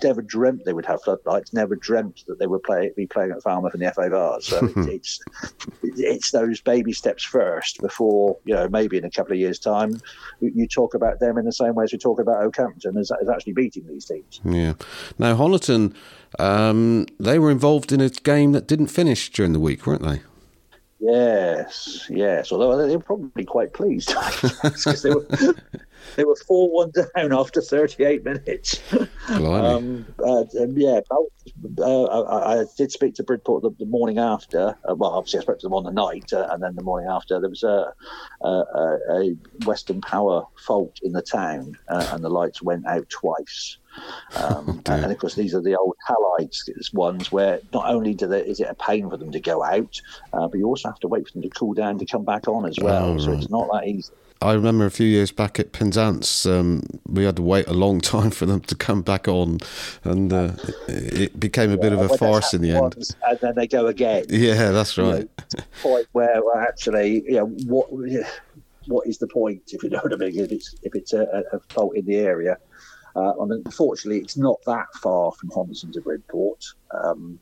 [0.03, 3.43] never dreamt they would have floodlights, never dreamt that they would play be playing at
[3.43, 4.45] Falmouth in the FA Vase.
[4.45, 5.19] So it, it's
[5.83, 9.99] it's those baby steps first before you know maybe in a couple of years' time
[10.39, 13.11] you, you talk about them in the same way as we talk about Okehampton as,
[13.21, 14.39] as actually beating these teams.
[14.43, 14.73] yeah,
[15.17, 15.95] now Honiton,
[16.39, 20.21] um, they were involved in a game that didn't finish during the week, weren't they?
[21.01, 22.51] Yes, yes.
[22.51, 24.13] Although they were probably quite pleased
[24.63, 25.25] because they were
[26.15, 28.81] they were four one down after thirty eight minutes.
[29.29, 30.99] um, uh, yeah,
[31.79, 34.75] uh, I, I, did speak to Bridport the, the morning after.
[34.87, 37.09] Uh, well, obviously I spoke to them on the night, uh, and then the morning
[37.09, 37.93] after there was a,
[38.41, 43.77] a, a Western Power fault in the town, uh, and the lights went out twice.
[44.35, 48.27] Um, and, and, of course, these are the old halides ones where not only do
[48.27, 50.01] they, is it a pain for them to go out,
[50.33, 52.47] uh, but you also have to wait for them to cool down to come back
[52.47, 53.11] on as well.
[53.11, 53.41] Oh, so right.
[53.41, 54.13] it's not that easy.
[54.41, 58.01] I remember a few years back at Penzance, um, we had to wait a long
[58.01, 59.59] time for them to come back on,
[60.03, 60.53] and uh,
[60.87, 63.15] it became a yeah, bit of a farce in the end.
[63.27, 64.25] And then they go again.
[64.29, 65.21] Yeah, that's right.
[65.21, 67.89] You know, point where actually, you know, what
[68.87, 70.39] what is the point if you know what I mean?
[70.39, 72.57] If it's if it's a, a fault in the area,
[73.15, 76.65] uh, I mean, unfortunately, it's not that far from Honiton to Bridport.
[76.91, 77.39] Um,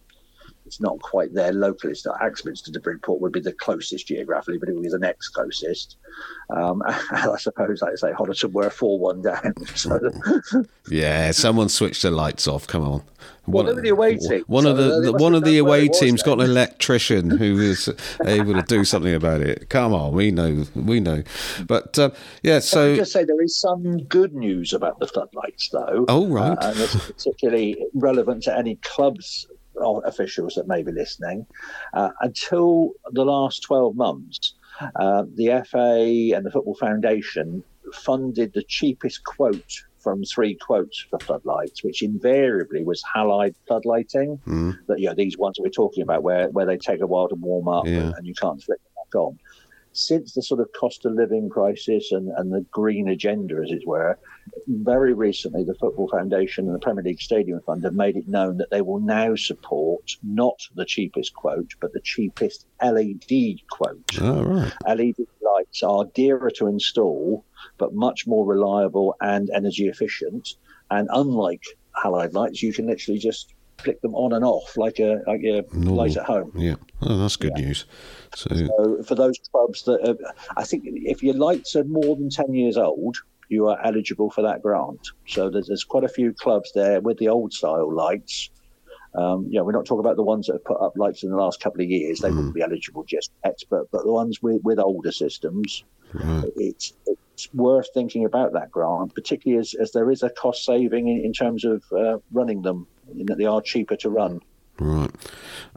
[0.70, 1.94] it's not quite there locally.
[1.94, 5.00] It's not Axminster to Bridport would be the closest geographically, but it would be the
[5.00, 5.98] next closest.
[6.52, 9.56] Um, I suppose, like I say, Honiton were four one down.
[9.76, 9.98] So.
[10.90, 12.68] yeah, someone switched the lights off.
[12.68, 13.04] Come on.
[13.46, 14.44] One, well, the away team.
[14.48, 17.90] One so of the, the one of the away teams got an electrician who is
[18.26, 19.70] able to do something about it.
[19.70, 21.24] Come on, we know, we know.
[21.66, 22.12] But uh,
[22.44, 26.06] yeah, so I just say there is some good news about the floodlights, though.
[26.08, 29.48] Oh right, uh, and it's particularly relevant to any clubs
[30.06, 31.46] officials that may be listening,
[31.94, 34.56] uh, until the last 12 months,
[34.96, 41.20] uh, the FA and the Football Foundation funded the cheapest quote from three quotes for
[41.20, 44.40] floodlights, which invariably was halide floodlighting.
[44.48, 44.78] Mm.
[44.88, 47.36] That you know these ones we're talking about, where where they take a while to
[47.36, 47.98] warm up yeah.
[47.98, 49.40] and, and, you can't flip them back on
[50.00, 53.86] since the sort of cost of living crisis and, and the green agenda, as it
[53.86, 54.18] were,
[54.68, 58.58] very recently the Football Foundation and the Premier League Stadium Fund have made it known
[58.58, 64.18] that they will now support not the cheapest quote, but the cheapest LED quote.
[64.22, 64.74] Oh, right.
[64.88, 67.46] LED lights are dearer to install,
[67.78, 70.56] but much more reliable and energy efficient.
[70.92, 71.64] And unlike
[71.96, 75.64] halide lights, you can literally just flick them on and off like a like a
[75.74, 76.52] light at home.
[76.56, 77.66] Yeah, oh, that's good yeah.
[77.66, 77.86] news.
[78.36, 82.30] So, so, for those clubs that are, I think if your lights are more than
[82.30, 83.18] ten years old,
[83.50, 85.10] you are eligible for that grant.
[85.28, 88.50] So there's, there's quite a few clubs there with the old style lights.
[89.16, 91.32] Um, you know, we're not talking about the ones that have put up lights in
[91.32, 92.36] the last couple of years; they mm.
[92.36, 93.60] wouldn't be eligible just yet.
[93.70, 95.84] But but the ones with, with older systems,
[96.14, 96.46] right.
[96.56, 101.08] it's it's worth thinking about that grant, particularly as, as there is a cost saving
[101.08, 102.86] in, in terms of uh, running them,
[103.18, 104.42] in that they are cheaper to run.
[104.80, 105.12] Right.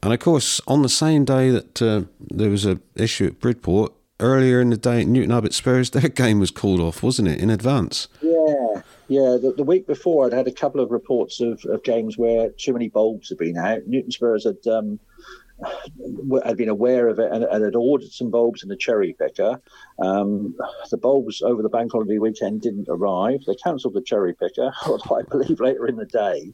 [0.03, 3.93] And of course, on the same day that uh, there was a issue at Bridport,
[4.20, 7.41] earlier in the day at Newton Abbot Spurs, their game was called off, wasn't it,
[7.41, 8.09] in advance?
[8.20, 9.37] Yeah, yeah.
[9.41, 12.73] The, the week before, I'd had a couple of reports of, of games where too
[12.73, 13.87] many bulbs had been out.
[13.87, 14.66] Newton Spurs had.
[14.73, 14.99] Um,
[16.45, 19.61] had been aware of it and, and, had ordered some bulbs in the cherry picker.
[20.03, 20.55] Um,
[20.91, 23.41] the bulbs over the bank holiday weekend didn't arrive.
[23.47, 26.53] They cancelled the cherry picker, although I believe later in the day,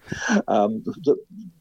[0.49, 1.17] um, the,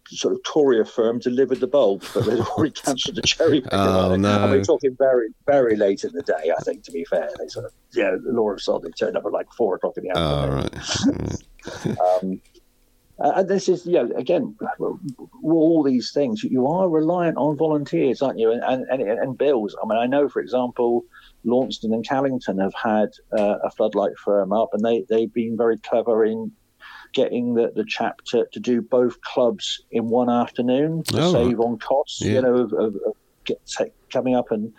[0.10, 3.76] sort of courier firm delivered the bulbs, but they'd already cancelled the cherry picker.
[3.76, 4.44] Oh, no.
[4.44, 7.30] And we're talking very, very late in the day, I think, to be fair.
[7.38, 9.98] They sort of, yeah, the law of Sod, they turned up at like four o'clock
[9.98, 10.69] in the afternoon.
[11.78, 12.24] Oh, right.
[12.24, 12.41] um,
[13.19, 14.56] uh, and this is, you know, again,
[15.44, 18.52] all these things, you are reliant on volunteers, aren't you?
[18.52, 19.76] And, and, and bills.
[19.81, 21.03] I mean, I know, for example,
[21.44, 25.77] Launceston and Callington have had uh, a floodlight firm up, and they, they've been very
[25.80, 26.52] clever in
[27.14, 31.80] getting the, the chap to, do both clubs in one afternoon to oh, save on
[31.80, 32.34] costs, yeah.
[32.34, 33.14] you know, of, of, of
[33.45, 34.72] get, take, coming up and,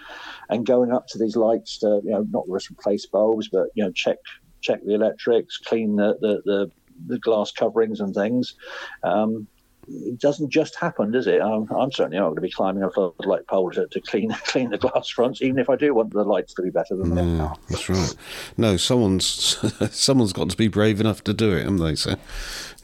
[0.48, 3.90] and going up to these lights to, you know, not replace bulbs, but, you know,
[3.92, 4.18] check
[4.60, 6.70] check the electrics, clean the, the, the,
[7.06, 8.54] the glass coverings and things.
[9.02, 9.46] Um,
[9.90, 11.40] it doesn't just happen, does it?
[11.40, 14.30] I'm, I'm certainly not going to be climbing up a floodlight pole to, to, clean
[14.46, 17.14] clean the glass fronts, even if I do want the lights to be better than
[17.14, 17.56] no, they are.
[17.68, 18.14] That's right.
[18.56, 19.56] No, someone's
[19.90, 21.94] someone's got to be brave enough to do it, haven't they?
[21.94, 22.10] So,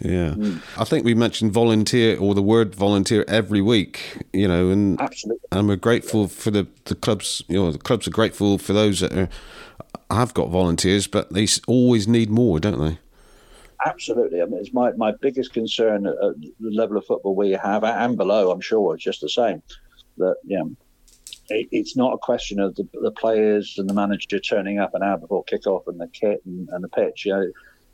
[0.01, 0.31] yeah.
[0.31, 0.63] Mm.
[0.79, 5.47] I think we mentioned volunteer or the word volunteer every week, you know, and absolutely,
[5.53, 7.43] and we're grateful for the the clubs.
[7.49, 9.29] You know, the clubs are grateful for those that are,
[10.11, 12.99] have got volunteers, but they always need more, don't they?
[13.85, 14.41] Absolutely.
[14.41, 18.17] I mean, it's my, my biggest concern at the level of football we have and
[18.17, 19.63] below, I'm sure, it's just the same.
[20.17, 20.63] That, yeah,
[21.49, 25.03] it, it's not a question of the, the, players and the manager turning up an
[25.03, 27.27] hour before kickoff and the kit and, and the pitch.
[27.27, 27.47] You know,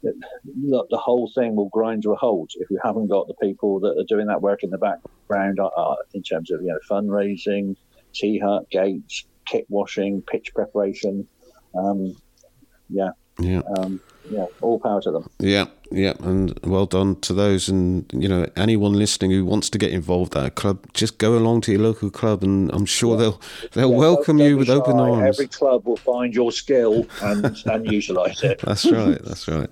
[0.02, 3.80] the, the, whole thing will grind to a halt if you haven't got the people
[3.80, 6.78] that are doing that work in the background uh, uh in terms of, you know,
[6.88, 7.76] fundraising,
[8.12, 11.26] tea hut, gates, kit washing, pitch preparation.
[11.74, 12.16] Um,
[12.88, 13.62] yeah, Yeah.
[13.76, 15.28] Um, yeah, all power to them.
[15.38, 17.68] Yeah, yeah, and well done to those.
[17.68, 21.36] And you know, anyone listening who wants to get involved at a club, just go
[21.36, 23.40] along to your local club, and I'm sure they'll
[23.72, 25.38] they'll Yeah, welcome you with open arms.
[25.38, 28.60] Every club will find your skill and and utilise it.
[28.64, 29.22] That's right.
[29.24, 29.70] That's right.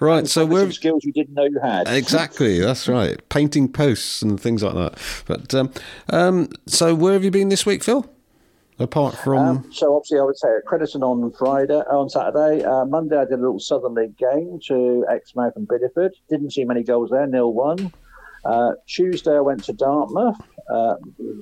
[0.00, 0.26] Right.
[0.26, 1.88] So we're skills you didn't know you had.
[1.88, 2.58] exactly.
[2.60, 3.16] That's right.
[3.28, 4.98] Painting posts and things like that.
[5.26, 5.72] But um,
[6.10, 8.08] um, so where have you been this week, Phil?
[8.78, 12.84] Apart from Um, so obviously, I would say at Crediton on Friday, on Saturday, uh,
[12.84, 16.10] Monday I did a little Southern League game to Exmouth and Bideford.
[16.28, 17.92] Didn't see many goals there, nil one.
[18.44, 20.40] Uh, Tuesday I went to Dartmouth.
[20.68, 20.96] Uh,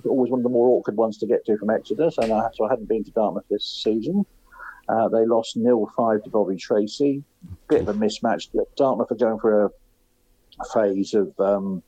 [0.05, 2.71] always one of the more awkward ones to get to from Exodus, I, so I
[2.71, 4.27] hadn't been to Dartmouth this season.
[4.89, 7.25] Uh, they lost nil five to Bovey Tracey.
[7.69, 8.49] Bit of a mismatch.
[8.77, 9.73] Dartmouth are going for
[10.61, 11.83] a phase of um,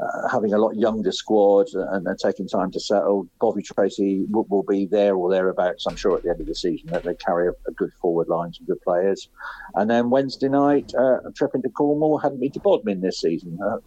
[0.00, 3.28] uh, having a lot younger squad and, and taking time to settle.
[3.40, 6.54] Bovey Tracey will, will be there or thereabouts, I'm sure, at the end of the
[6.54, 6.88] season.
[6.90, 9.28] That they carry a, a good forward line, some good players.
[9.74, 12.18] And then Wednesday night, uh, a trip into Cornwall.
[12.18, 13.58] Hadn't been to Bodmin this season.
[13.62, 13.78] Uh,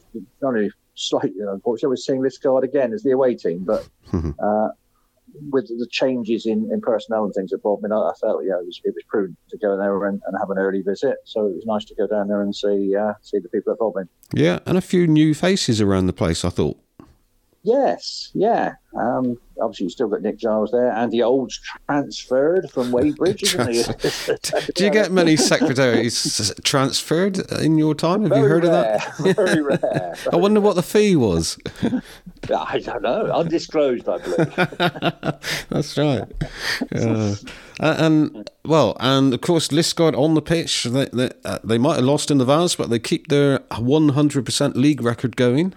[0.41, 3.88] not only slightly, unfortunately, we're seeing Liskeard again as the away team, but.
[4.41, 4.67] Uh,
[5.52, 8.66] with the changes in, in personnel and things at Bodmin, I, I felt yeah, it
[8.66, 11.18] was, it was prudent to go there and, and have an early visit.
[11.26, 13.80] So it was nice to go down there and see uh, see the people at
[13.80, 14.10] Bodmin.
[14.34, 16.44] yeah, and a few new faces around the place.
[16.45, 16.78] I thought.
[17.63, 18.73] Yes, yeah.
[18.97, 20.91] Um, obviously, you've still got Nick Giles there.
[20.91, 24.71] Andy Olds transferred from Wadebridge, isn't he?
[24.75, 28.23] Do you get many secretaries transferred in your time?
[28.23, 29.35] Have you heard rare, of that?
[29.35, 30.15] Very rare.
[30.33, 31.59] I wonder what the fee was.
[32.55, 33.27] I don't know.
[33.27, 34.55] Undisclosed, I believe.
[35.69, 36.23] That's right.
[36.91, 37.35] Uh,
[37.79, 40.85] and well, and of course, Liskeard on the pitch.
[40.85, 44.75] They they, uh, they might have lost in the Vase, but they keep their 100%
[44.75, 45.73] league record going.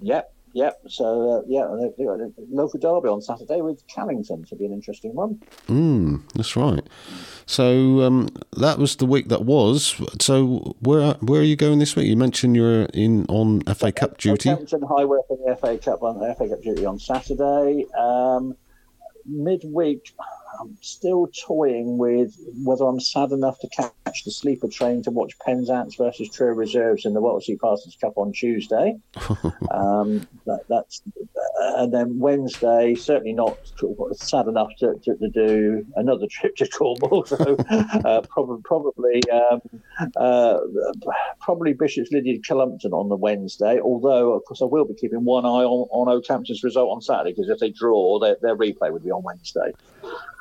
[0.00, 0.80] Yep, yep.
[0.88, 4.44] So, uh, yeah, they've they've got a local derby on Saturday with Callington.
[4.44, 5.40] Should be an interesting one.
[5.66, 6.86] Mm, that's right.
[7.46, 10.00] So um, that was the week that was.
[10.20, 12.06] So where where are you going this week?
[12.06, 14.50] You mentioned you're in on FA Cup duty.
[14.50, 17.86] Southampton High Wycombe in the FA Cup on FA Cup duty on Saturday.
[17.98, 18.56] Um,
[19.28, 20.14] midweek,
[20.60, 25.38] I'm still toying with whether I'm sad enough to catch the sleeper train to watch
[25.44, 27.56] Penzance versus Truro Reserves in the Walter C.
[27.56, 28.96] Parsons Cup on Tuesday.
[29.70, 31.02] um, that, that's
[31.78, 33.56] and then Wednesday, certainly not
[34.12, 37.26] sad enough to, to, to do another trip to Cornwall.
[37.38, 37.56] So
[38.04, 39.60] uh, probably probably um,
[40.16, 40.58] uh,
[41.40, 43.80] probably Bishop's Lydeard Cullompton on the Wednesday.
[43.80, 47.32] Although of course I will be keeping one eye on, on Okehampton's result on Saturday
[47.32, 49.72] because if they draw, their, their replay would be on Wednesday.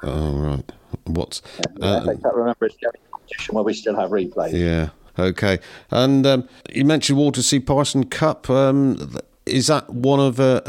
[0.04, 0.72] Oh right.
[1.06, 1.42] What's
[1.82, 4.54] Uh, Cup, remember, it's the only competition where we still have replays.
[4.54, 4.90] yeah.
[5.20, 5.58] Okay.
[5.90, 7.60] And um, you mentioned Walter C.
[7.60, 8.50] Parson Cup.
[8.50, 10.62] Um, is that one of a,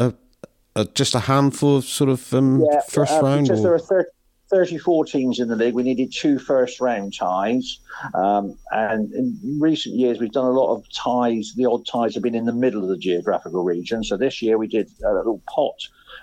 [0.77, 3.45] a, a just a handful of sort of um, Yeah, first uh, round?
[3.45, 4.09] Because or- there are 30,
[4.51, 7.81] 34 teams in the league, we needed two first round ties.
[8.15, 11.53] Um, and in recent years, we've done a lot of ties.
[11.55, 14.03] The odd ties have been in the middle of the geographical region.
[14.03, 15.75] So this year, we did a little pot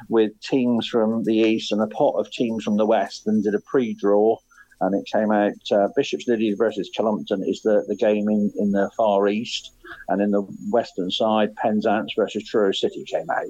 [0.09, 3.55] with teams from the east and a pot of teams from the west and did
[3.55, 4.37] a pre draw.
[4.81, 8.71] And it came out uh, Bishop's Lydeard versus Cullompton is the, the game in, in
[8.71, 9.71] the far east.
[10.09, 13.45] And in the western side, Penzance versus Truro City came out.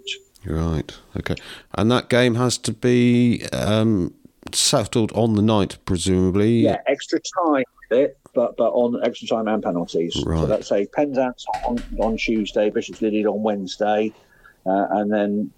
[0.46, 0.96] Right.
[1.18, 1.36] Okay.
[1.74, 4.14] And that game has to be um,
[4.54, 6.60] settled on the night, presumably.
[6.60, 10.14] Yeah, extra time it, but but on extra time and penalties.
[10.16, 10.48] So Right.
[10.48, 14.14] let's say Penzance on, on Tuesday, Bishop's Lydeard on Wednesday,
[14.66, 15.52] uh, and then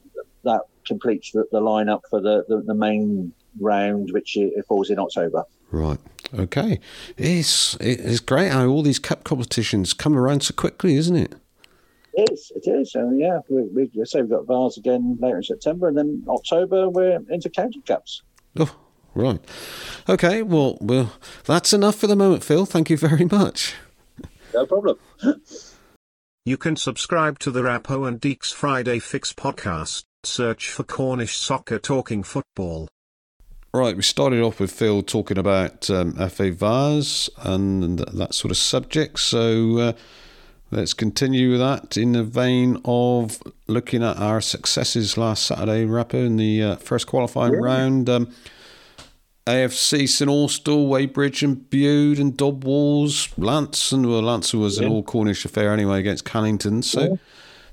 [0.47, 4.89] that completes the, the lineup for the, the, the main round, which it, it falls
[4.89, 5.43] in October.
[5.71, 5.99] Right.
[6.33, 6.79] Okay.
[7.17, 11.35] It's it's great how all these cup competitions come around so quickly, isn't it?
[12.13, 12.91] It is, it is.
[12.91, 16.23] So yeah, we, we let's say we've got Vase again later in September, and then
[16.27, 18.23] October we're into county cups.
[18.57, 18.75] Oh,
[19.13, 19.39] right.
[20.09, 20.41] Okay.
[20.41, 21.13] Well, well,
[21.45, 22.65] that's enough for the moment, Phil.
[22.65, 23.75] Thank you very much.
[24.53, 24.97] No problem.
[26.47, 30.05] You can subscribe to the Rappo and Deacs Friday Fix podcast.
[30.23, 32.87] Search for Cornish Soccer Talking Football.
[33.73, 38.55] Right, we started off with Phil talking about um, FA Vase and that sort of
[38.55, 39.19] subject.
[39.19, 39.93] So uh,
[40.71, 46.25] let's continue with that in the vein of looking at our successes last Saturday, Rappo,
[46.25, 48.09] in the uh, first qualifying round.
[48.09, 48.33] Um,
[49.47, 55.03] AFC St Austell, Wadebridge and Bude and Dobwalls, Lance, and well, Lance was an all
[55.03, 56.81] Cornish affair anyway against Callington.
[56.83, 57.17] So,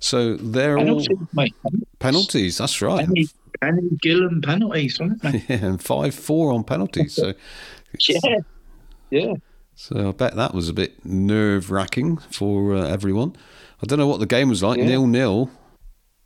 [0.00, 1.54] so they're Penalties, all mate.
[1.98, 2.58] penalties.
[2.58, 3.06] That's right.
[3.08, 3.26] Any,
[3.62, 5.42] any Gillen penalties, wasn't it?
[5.48, 7.14] Yeah, and five four on penalties.
[7.14, 7.34] So
[7.98, 8.36] Yeah.
[9.10, 9.34] Yeah.
[9.74, 13.34] So I bet that was a bit nerve wracking for uh, everyone.
[13.82, 14.86] I don't know what the game was like, Yeah.
[14.86, 15.50] nil nil.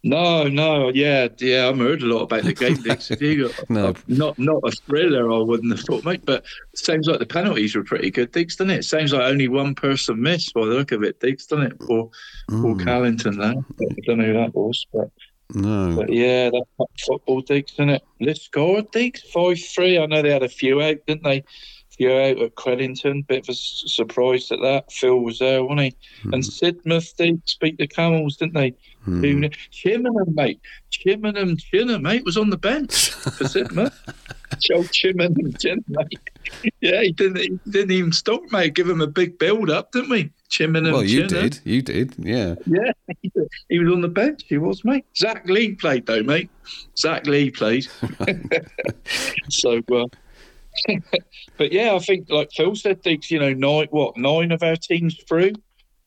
[0.04, 1.68] No, no, yeah, yeah.
[1.68, 3.08] I've heard a lot about the game, Dix.
[3.08, 3.94] Have you got, No.
[4.06, 6.22] not not a thriller, I wouldn't have thought, mate.
[6.24, 6.44] But
[6.76, 8.84] seems like the penalties were pretty good, Dix, doesn't it?
[8.84, 11.80] Seems like only one person missed by the look of it, Dix, doesn't it?
[11.80, 12.12] Paul,
[12.48, 12.84] Paul hmm.
[12.84, 13.54] Callington there.
[13.54, 15.10] I don't know who that was, but,
[15.54, 15.96] No.
[15.96, 18.02] but yeah, that's football, Dix, isn't it?
[18.20, 19.98] Let's score, Dix, 5 3.
[19.98, 21.42] I know they had a few out, didn't they?
[21.90, 23.26] Few out at Crediton.
[23.26, 24.92] Bit of a surprise at that.
[24.92, 25.96] Phil was there, wasn't he?
[26.32, 26.50] And hmm.
[26.50, 28.74] Sidmouth, Dix, beat the Camels, didn't they?
[29.08, 29.22] Hmm.
[29.22, 30.60] Who Chimmenham, mate.
[30.90, 33.94] Chimmenham Chinner, mate, was on the bench for Sidmouth.
[34.60, 36.20] Joe Chimmenham Chinner, mate.
[36.80, 38.74] Yeah, he didn't, he didn't even stop, mate.
[38.74, 40.30] Give him a big build up, didn't we?
[40.50, 41.42] Chimmenham Well, you Chinner.
[41.42, 41.60] did.
[41.64, 42.14] You did.
[42.18, 42.54] Yeah.
[42.66, 43.48] Yeah, he did.
[43.68, 44.44] he was on the bench.
[44.48, 45.04] He was, mate.
[45.16, 46.50] Zach Lee played, though, mate.
[46.96, 47.86] Zach Lee played.
[49.48, 50.06] so, uh,
[51.56, 54.76] but yeah, I think, like Phil said, Diggs, you know, nine, what, nine of our
[54.76, 55.52] teams through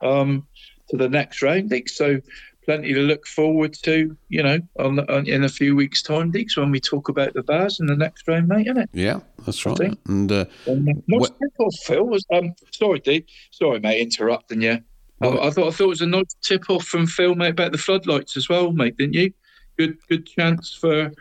[0.02, 0.48] um,
[0.90, 1.96] to the next round, Diggs.
[1.96, 2.22] So,
[2.66, 6.56] plenty to look forward to, you know, on, on, in a few weeks' time, Diggs,
[6.58, 8.90] when we talk about the Vase in the next round, mate, isn't it?
[8.94, 9.20] Yeah.
[9.46, 9.98] That's right.
[10.08, 12.04] And uh, Um, What's tip off, Phil?
[12.06, 13.28] Was um sorry, Dick.
[13.52, 14.80] Sorry, mate, interrupting you.
[15.22, 17.72] I, I thought I thought it was a nice tip off from Phil, mate, about
[17.72, 18.98] the floodlights as well, mate.
[18.98, 19.34] Didn't you?
[19.78, 21.12] Good, good chance for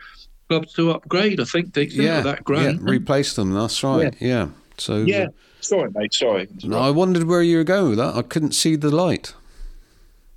[0.49, 1.39] clubs to upgrade.
[1.39, 1.93] I think, Dick.
[1.93, 3.53] yeah, that that yeah, replace them.
[3.53, 4.13] That's right.
[4.19, 4.49] Yeah.
[4.77, 5.27] So Yeah.
[5.61, 6.13] Sorry, mate.
[6.13, 6.47] Sorry.
[6.69, 8.15] uh, I wondered where you were going with that.
[8.15, 9.33] I couldn't see the light.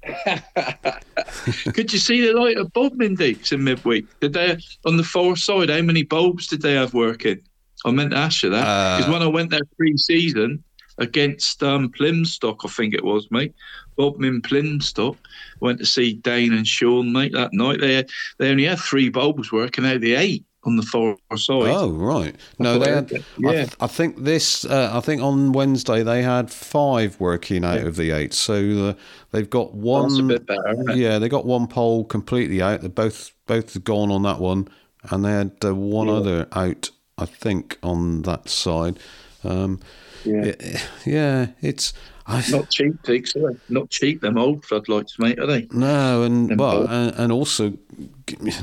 [1.74, 4.06] Could you see the light of Deacs in midweek?
[4.20, 5.70] Did they on the far side?
[5.70, 7.40] How many bulbs did they have working?
[7.84, 10.62] I meant to ask you that because Uh, when I went there pre-season
[10.98, 13.54] against um, Plymstock, I think it was, mate.
[13.96, 15.16] Bodmin Plymstock
[15.60, 17.32] went to see Dane and Sean, mate.
[17.32, 18.08] That night they had,
[18.38, 21.62] they only had three bulbs working out of the eight on the far side.
[21.74, 22.34] Oh right.
[22.58, 23.12] No, they had.
[23.12, 23.52] I, Yeah.
[23.52, 24.64] th- I think this.
[24.64, 28.32] Uh, I think on Wednesday they had five working out of the eight.
[28.34, 28.94] So uh,
[29.30, 30.08] they've got one.
[30.08, 30.96] That's a bit better?
[30.96, 32.80] Yeah, they got one pole completely out.
[32.80, 34.68] They're both both gone on that one,
[35.10, 36.90] and they had uh, one other out.
[37.18, 38.98] I think on that side.
[39.44, 39.80] Um,
[40.24, 40.54] Yeah.
[40.60, 41.92] yeah, yeah, it's.
[42.26, 43.58] I, Not cheap, Deacs, are they?
[43.68, 45.68] Not cheap, them old floodlights, mate, are they?
[45.72, 47.74] No, and And well, and, and also,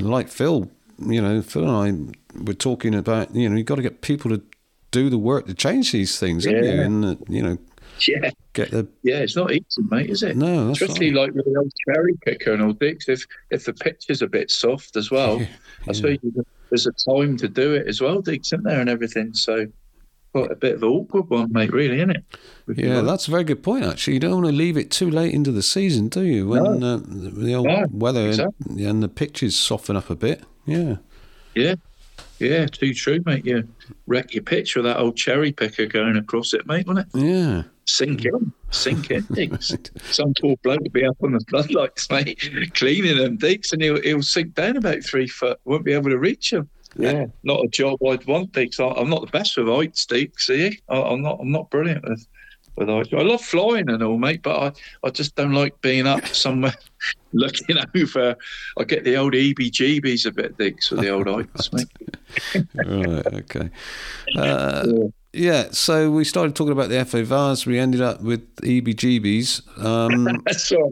[0.00, 0.68] like Phil,
[1.06, 4.30] you know, Phil and I were talking about, you know, you've got to get people
[4.30, 4.42] to
[4.90, 6.70] do the work to change these things, haven't you?
[6.70, 6.80] Yeah.
[6.82, 7.58] And uh, you know,
[8.06, 8.30] Yeah.
[8.52, 10.36] get the Yeah, it's not easy, mate, is it?
[10.36, 13.08] No, that's Especially like with the old cherry picker and all dicks.
[13.08, 15.40] If if the pitch is a bit soft as well,
[15.88, 16.18] I suppose
[16.70, 19.34] there's a time to do it as well, dicks, isn't there, and everything.
[19.34, 19.66] So,
[20.32, 21.72] quite a bit of an awkward one, mate.
[21.72, 22.24] Really, isn't it?
[22.66, 23.84] With yeah, that's a very good point.
[23.84, 26.48] Actually, you don't want to leave it too late into the season, do you?
[26.48, 28.84] When uh, the old No, weather exactly.
[28.84, 30.42] and, the pitches soften up a bit.
[30.64, 30.96] Yeah,
[31.54, 31.74] yeah,
[32.38, 33.44] yeah, too true, mate.
[33.44, 33.68] You
[34.06, 37.18] wreck your pitch with that old cherry picker going across it, mate, wouldn't it?
[37.20, 37.62] yeah.
[37.84, 39.72] Sink in, sink in, dicks.
[40.12, 42.38] Some poor bloke will be up on the floodlights, mate,
[42.74, 45.58] cleaning them, dicks, and he'll, he'll sink down about three foot.
[45.64, 46.70] Won't be able to reach them.
[46.96, 48.56] Yeah, not a job I'd want.
[48.56, 50.46] I- I'm not the best with heights, Dicks.
[50.46, 51.38] See, I- I'm not.
[51.40, 52.26] I'm not brilliant with
[52.76, 53.10] with heights.
[53.12, 54.56] I love flying and all, mate, but
[55.02, 56.74] I, I just don't like being up somewhere
[57.32, 58.34] looking over.
[58.78, 61.88] I get the old EBGBs a bit, Dicks, with the old heights, mate.
[62.74, 63.26] right.
[63.26, 63.70] Okay.
[64.36, 64.86] Uh,
[65.34, 65.68] yeah.
[65.72, 67.66] So we started talking about the FA Vase.
[67.66, 69.82] We ended up with EBGBs.
[69.84, 70.90] Um, Sorry,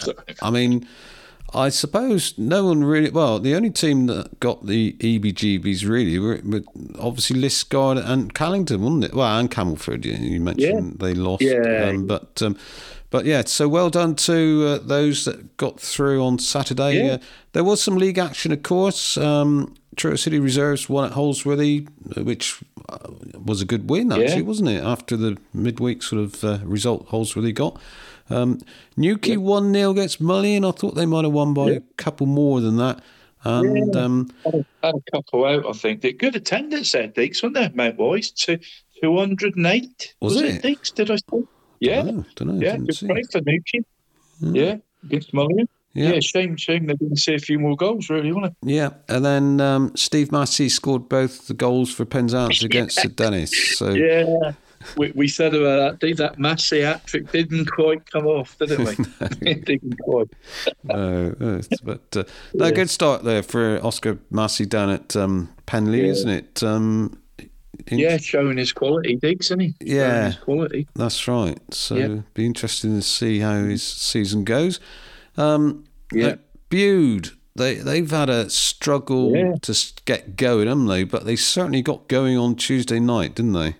[0.00, 0.16] sorry.
[0.42, 0.88] I mean,
[1.52, 3.10] I suppose no one really.
[3.10, 6.62] Well, the only team that got the EBGBs really were, were
[6.98, 9.14] obviously Liskeard and Callington, wasn't it?
[9.14, 10.04] Well, and Camelford.
[10.04, 11.42] You, you mentioned they lost.
[11.42, 11.86] Yeah.
[11.88, 12.56] Um, but um,
[13.10, 17.04] but yeah, so well done to uh, those that got through on Saturday.
[17.04, 17.12] Yeah.
[17.14, 17.18] Uh,
[17.52, 19.16] there was some league action, of course.
[19.16, 22.98] Um, Truro City Reserves won at Holsworthy, uh, which uh,
[23.44, 24.40] was a good win, actually, Yeah.
[24.42, 24.84] wasn't it?
[24.84, 27.80] After the midweek sort of uh, result Holsworthy got.
[28.30, 28.60] Um,
[28.96, 30.64] Newquay 1 0 against Mullion.
[30.64, 33.02] I thought they might have won by a couple more than that.
[33.42, 36.00] And um, Had a, couple out, I think.
[36.02, 38.58] Did good attendance there, Deacs, wasn't there, Mount Boys, Two,
[39.02, 40.14] 208.
[40.20, 40.56] Was Was, it?
[40.56, 40.94] it, Deacs?
[40.94, 41.44] Did I say?
[41.80, 42.02] Yeah.
[42.02, 43.80] dunno, dunno, yeah, good play for Newquay.
[44.40, 45.68] Yeah, against Mullion.
[45.94, 46.12] Yeah.
[46.12, 46.20] Yeah.
[46.20, 48.68] shame, shame they didn't see a few more goals, really, wasn't it?
[48.70, 53.76] yeah, and then um, Steve Massey scored both the goals for Penzance against St Dennis.
[53.78, 54.52] So Yeah.
[54.96, 58.70] We, we said about that, Dave, that Massey hat trick didn't quite come off, did
[58.72, 58.98] it, mate?
[59.42, 60.28] it didn't quite.
[60.88, 62.24] Uh, but uh,
[62.54, 66.12] no, good start there for Oscar Massey down at um, Penley, Yeah.
[66.12, 66.62] isn't it?
[66.62, 67.18] Um,
[67.88, 69.74] in- Yeah, showing his quality, Diggs, isn't he?
[69.80, 70.32] Yeah.
[70.44, 70.88] Quality.
[70.94, 71.58] That's right.
[71.72, 72.20] So Yeah.
[72.34, 74.80] be interesting to see how his season goes.
[75.36, 76.36] Um, Yeah.
[76.70, 79.54] Bude, they they've had a struggle Yeah.
[79.62, 79.74] to
[80.06, 81.04] get going, haven't they?
[81.04, 83.76] But they certainly got going on Tuesday night, didn't they?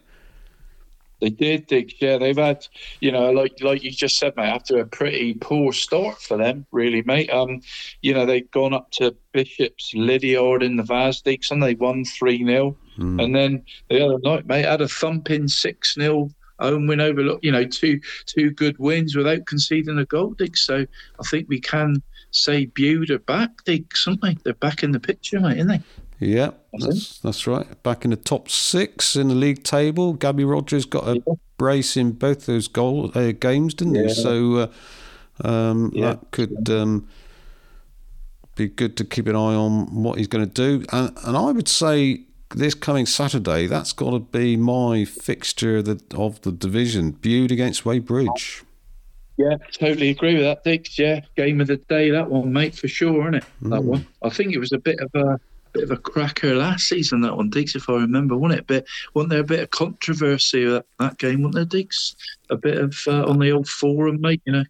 [1.20, 1.70] They did.
[2.00, 2.66] Yeah, they've had,
[3.00, 4.48] you know, like like you just said, mate.
[4.48, 7.30] After a pretty poor start for them, really, mate.
[7.30, 7.60] Um,
[8.02, 12.44] you know, they've gone up to Bishops Lydeard in the Vasdiks and they won three
[12.44, 13.20] 0 Hmm.
[13.20, 16.28] and then the other night, mate, had a thumping six 0
[16.58, 17.22] home win over.
[17.42, 20.56] You know, two two good wins without conceding a goal, Dig.
[20.56, 20.86] So
[21.18, 23.96] I think we can say Bude are back, Dig.
[23.96, 25.80] Something they're back in the picture, mate, aren't they?
[26.20, 27.82] Yeah, that's, that's right.
[27.82, 30.12] Back in the top six in the league table.
[30.12, 31.22] Gabby Rogers got a
[31.56, 34.12] brace in both those goal uh, games, didn't he?
[34.12, 34.70] So
[35.42, 36.10] uh, um, Yeah.
[36.10, 37.08] that could um,
[38.54, 40.84] be good to keep an eye on what he's going to do.
[40.92, 42.24] And, and I would say
[42.54, 47.12] this coming Saturday, that's got to be my fixture that, of the division.
[47.12, 48.62] Bude against Wadebridge.
[49.38, 50.98] Yeah, totally agree with that, Dix.
[50.98, 53.44] Yeah, game of the day, that one, mate, for sure, isn't it?
[53.62, 54.06] That one.
[54.22, 55.40] I think it was a bit of a
[55.72, 58.66] bit of a cracker last season, that one, Dix, if I remember, wasn't it?
[58.66, 62.16] But wasn't there a bit of controversy that, that game, wasn't there, Dix?
[62.50, 64.42] A bit of uh, on the old forum, mate.
[64.44, 64.64] You know,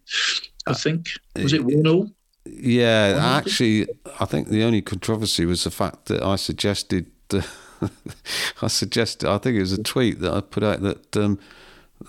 [0.67, 2.11] I think was it one all?
[2.45, 3.87] Yeah, actually,
[4.19, 7.07] I think the only controversy was the fact that I suggested.
[7.31, 7.41] Uh,
[8.61, 9.29] I suggested.
[9.29, 11.39] I think it was a tweet that I put out that um,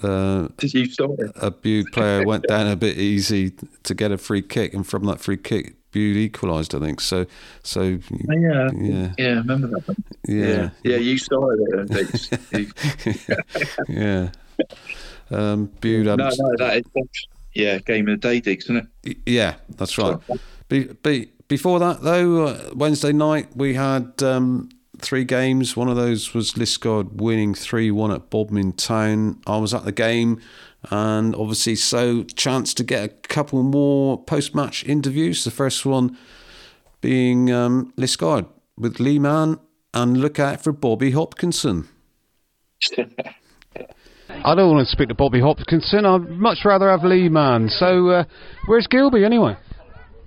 [0.03, 1.33] uh, Did you start it?
[1.37, 3.53] a Bude player went down a bit easy
[3.83, 6.75] to get a free kick, and from that free kick, Bude equalised.
[6.75, 7.27] I think so.
[7.63, 9.87] So Oh, yeah, yeah, yeah, I remember that.
[9.87, 9.97] One.
[10.27, 12.31] yeah, yeah, you started it, Dix.
[12.53, 13.37] You-
[13.89, 14.29] yeah.
[15.31, 16.05] Um, Bude.
[16.05, 16.85] no, hadn't- no, that is
[17.55, 19.17] yeah, game of the day, Dix, isn't it?
[19.27, 20.17] Yeah, that's right.
[20.69, 25.77] Be, be, before that, though, uh, Wednesday night we had um, three games.
[25.77, 29.39] One of those was Liskeard winning 3 1 at Bodmin Town.
[29.47, 30.41] I was at the game,
[30.91, 35.45] and obviously, so chance to get a couple more post match interviews.
[35.45, 36.17] The first one
[37.01, 38.47] being um, Liskeard
[38.77, 39.59] with Lee Mann,
[39.95, 41.89] and look out for Bobby Hopkinson.
[44.45, 46.05] I don't want to speak to Bobby Hopkinson.
[46.07, 47.69] I'd much rather have Lee Mann.
[47.69, 48.25] So, uh,
[48.67, 49.57] where's Gilby anyway?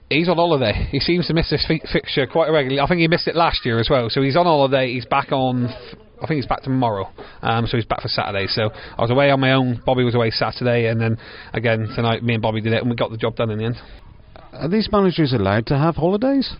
[0.10, 0.88] He's on holiday.
[0.92, 2.80] He seems to miss this fi- fixture quite regularly.
[2.80, 4.08] I think he missed it last year as well.
[4.10, 4.94] So he's on holiday.
[4.94, 5.66] He's back on.
[5.66, 7.10] f- I think he's back tomorrow.
[7.42, 8.48] Um, so he's back for Saturday.
[8.48, 9.82] So I was away on my own.
[9.86, 11.18] Bobby was away Saturday, and then
[11.54, 13.66] again tonight, me and Bobby did it, and we got the job done in the
[13.66, 13.76] end.
[14.54, 16.56] Are these managers allowed to have holidays?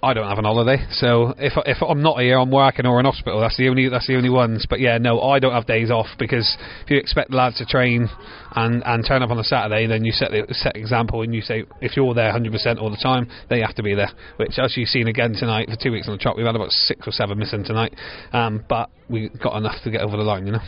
[0.00, 3.06] I don't have an holiday, so if if I'm not here, I'm working or in
[3.06, 3.40] hospital.
[3.40, 4.64] That's the only that's the only ones.
[4.68, 7.66] But yeah, no, I don't have days off because if you expect the lads to
[7.66, 8.08] train
[8.54, 11.40] and and turn up on a Saturday, then you set the set example and you
[11.40, 14.10] say if you're there 100% all the time, they have to be there.
[14.36, 16.70] Which as you've seen again tonight for two weeks on the trot, we've had about
[16.70, 17.92] six or seven missing tonight,
[18.32, 20.62] um, but we got enough to get over the line, you know.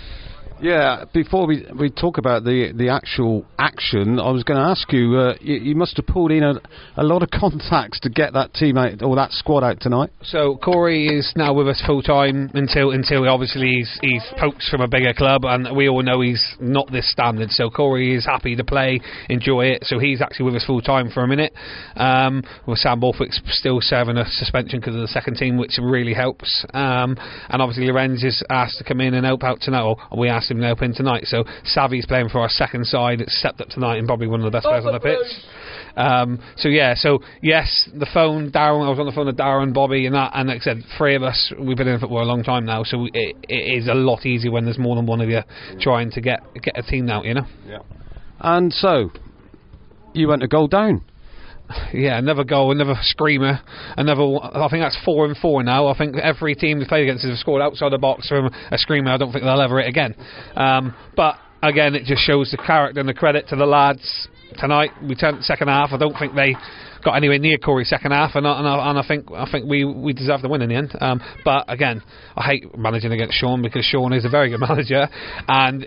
[0.63, 4.93] Yeah, before we we talk about the the actual action, I was going to ask
[4.93, 5.71] you, uh, you.
[5.71, 6.61] You must have pulled in a,
[6.99, 10.11] a lot of contacts to get that team out or that squad out tonight.
[10.23, 14.83] So Corey is now with us full time until until obviously he's he's poached from
[14.83, 17.51] a bigger club, and we all know he's not this standard.
[17.53, 19.01] So Corey is happy to play,
[19.31, 19.85] enjoy it.
[19.87, 21.55] So he's actually with us full time for a minute.
[21.97, 26.13] Um, with Sam Borthwick's still serving a suspension because of the second team, which really
[26.13, 26.67] helps.
[26.75, 27.17] Um,
[27.49, 30.50] and obviously Lorenz is asked to come in and help out tonight, or we asked
[30.51, 31.25] him to help tonight.
[31.27, 33.21] So Savvy's playing for our second side.
[33.21, 35.17] It's stepped up tonight and probably one of the best players on the pitch.
[35.97, 38.87] Um, so yeah, so yes, the phone, Darren.
[38.87, 41.15] I was on the phone with Darren, Bobby, and that, and like I said, three
[41.15, 41.53] of us.
[41.59, 44.51] We've been in football a long time now, so it, it is a lot easier
[44.51, 45.41] when there's more than one of you
[45.81, 47.25] trying to get get a team out.
[47.25, 47.47] You know.
[47.67, 47.79] Yeah.
[48.41, 49.11] And so,
[50.15, 51.05] you went a goal down.
[51.93, 53.61] Yeah, another goal, another screamer,
[53.97, 54.23] another.
[54.23, 55.89] I think that's four and four now.
[55.89, 59.11] I think every team they played against has scored outside the box from a screamer.
[59.11, 60.15] I don't think they'll ever hit again.
[60.57, 64.29] Um, but again, it just shows the character and the credit to the lads
[64.59, 64.91] tonight.
[65.03, 65.91] We turned second half.
[65.93, 66.57] I don't think they
[67.05, 69.69] got anywhere near Corey's second half, and I, and I, and I think I think
[69.69, 70.93] we we deserve the win in the end.
[71.01, 72.03] Um, but again,
[72.37, 75.09] I hate managing against Sean because Sean is a very good manager,
[75.49, 75.87] and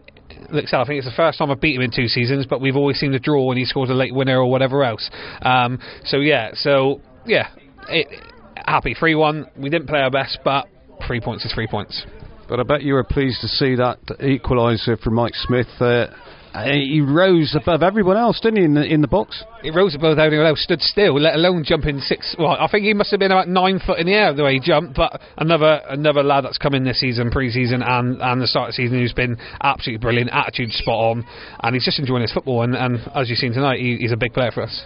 [0.52, 2.61] look, so I think it's the first time I've beat him in two seasons, but
[2.61, 5.10] we've always seen the draw when he scores a late winner or whatever else.
[5.41, 7.49] Um, so yeah, so yeah,
[7.90, 8.07] it,
[8.56, 9.48] happy three one.
[9.57, 10.68] We didn't play our best, but
[11.07, 12.06] three points is three points.
[12.49, 15.68] But I bet you were pleased to see that equaliser from Mike Smith.
[15.80, 16.07] Uh,
[16.53, 19.43] uh, he rose above everyone else, didn't he, in the, in the box?
[19.63, 22.35] He rose above everyone else, stood still, let alone jumping six.
[22.38, 24.53] Well, I think he must have been about nine foot in the air the way
[24.53, 24.95] he jumped.
[24.95, 28.75] But another another lad that's come in this season, pre-season and and the start of
[28.75, 31.25] the season, who's been absolutely brilliant, attitude spot on,
[31.63, 32.61] and he's just enjoying his football.
[32.61, 34.85] And, and as you've seen tonight, he, he's a big player for us.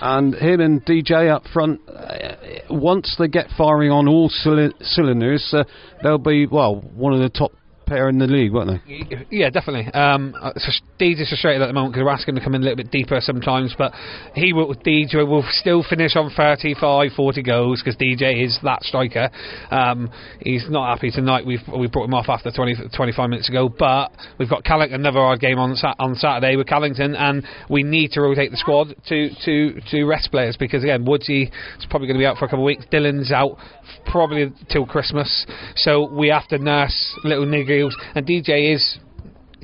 [0.00, 2.34] And him and DJ up front, uh,
[2.68, 5.64] once they get firing on all cyli- cylinders, uh,
[6.02, 7.52] they'll be, well, one of the top
[7.86, 9.26] pair in the league, weren't they?
[9.30, 9.92] Yeah, definitely.
[9.92, 10.52] Um, uh,
[10.98, 12.76] Deeds is frustrated at the moment because we're asking him to come in a little
[12.76, 13.92] bit deeper sometimes, but
[14.34, 19.30] he will, DJ will still finish on 35, 40 goals because DJ is that striker.
[19.70, 20.10] Um,
[20.40, 21.46] he's not happy tonight.
[21.46, 25.20] We've we brought him off after 20, 25 minutes ago, but we've got Callington, another
[25.20, 29.30] hard game on on Saturday with Callington, and we need to rotate the squad to
[29.44, 31.44] to to rest players because again, Woodsy
[31.78, 32.84] is probably going to be out for a couple of weeks.
[32.92, 33.58] Dylan's out
[34.06, 35.46] probably till Christmas,
[35.76, 38.98] so we have to nurse little niggles, and DJ is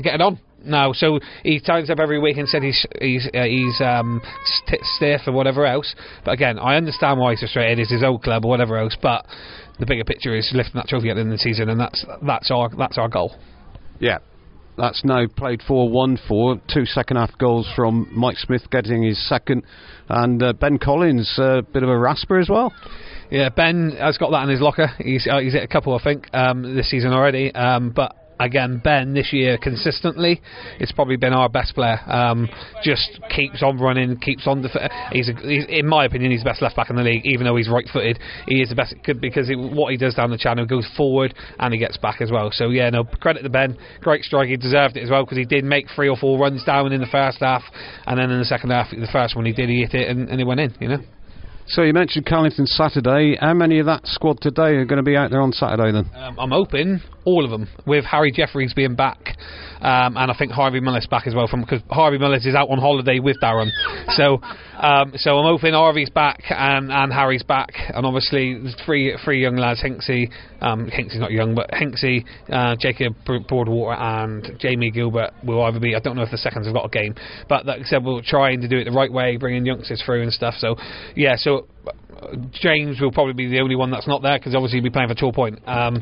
[0.03, 0.93] getting on now.
[0.93, 5.23] So he turns up every week and said he's he's uh, he's um, st- stiff
[5.27, 5.95] or whatever else.
[6.25, 7.79] But again, I understand why he's frustrated.
[7.79, 8.97] It's his old club or whatever else.
[9.01, 9.27] But
[9.79, 12.05] the bigger picture is lifting that trophy at the end of the season, and that's
[12.27, 13.37] that's our that's our goal.
[13.99, 14.19] Yeah.
[14.77, 16.61] That's now played 4 1 4.
[16.73, 19.65] Two second half goals from Mike Smith getting his second,
[20.09, 22.73] and uh, Ben Collins, a uh, bit of a rasper as well.
[23.33, 24.89] Yeah, Ben has got that in his locker.
[24.99, 27.51] He's uh, he's hit a couple, I think, um, this season already.
[27.55, 30.43] Um, but again, Ben this year consistently,
[30.79, 31.99] it's probably been our best player.
[32.07, 32.47] Um,
[32.83, 34.61] just keeps on running, keeps on.
[34.61, 34.77] Def-
[35.13, 37.25] he's, a, he's, in my opinion, he's the best left back in the league.
[37.25, 40.37] Even though he's right-footed, he is the best because he, what he does down the
[40.37, 42.51] channel goes forward and he gets back as well.
[42.53, 43.79] So yeah, no credit to Ben.
[44.03, 44.51] Great strike.
[44.51, 47.01] He deserved it as well because he did make three or four runs down in
[47.01, 47.63] the first half,
[48.07, 50.29] and then in the second half, the first one he did, he hit it and,
[50.29, 50.75] and it went in.
[50.79, 50.99] You know.
[51.67, 53.37] So you mentioned Callington Saturday.
[53.41, 56.11] How many of that squad today are going to be out there on Saturday then?
[56.15, 59.37] Um, I'm hoping all of them, with Harry Jeffries being back,
[59.83, 62.71] um, and I think Harvey Mullis back as well, from because Harvey Mullis is out
[62.71, 63.71] on holiday with Darren.
[64.15, 64.41] So,
[64.79, 69.57] um, so I'm hoping Harvey's back and, and Harry's back, and obviously three three young
[69.57, 70.31] lads, Hinksy,
[70.61, 75.97] um, Hinksy's not young, but Hinksy, uh, Jacob Broadwater, and Jamie Gilbert will either be.
[75.97, 77.15] I don't know if the seconds have got a game,
[77.49, 80.23] but like I said, we're trying to do it the right way, bringing youngsters through
[80.23, 80.55] and stuff.
[80.59, 80.77] So,
[81.17, 81.67] yeah, so
[82.53, 85.09] James will probably be the only one that's not there because obviously he'll be playing
[85.09, 85.67] for Torpoint.
[85.67, 85.97] Um,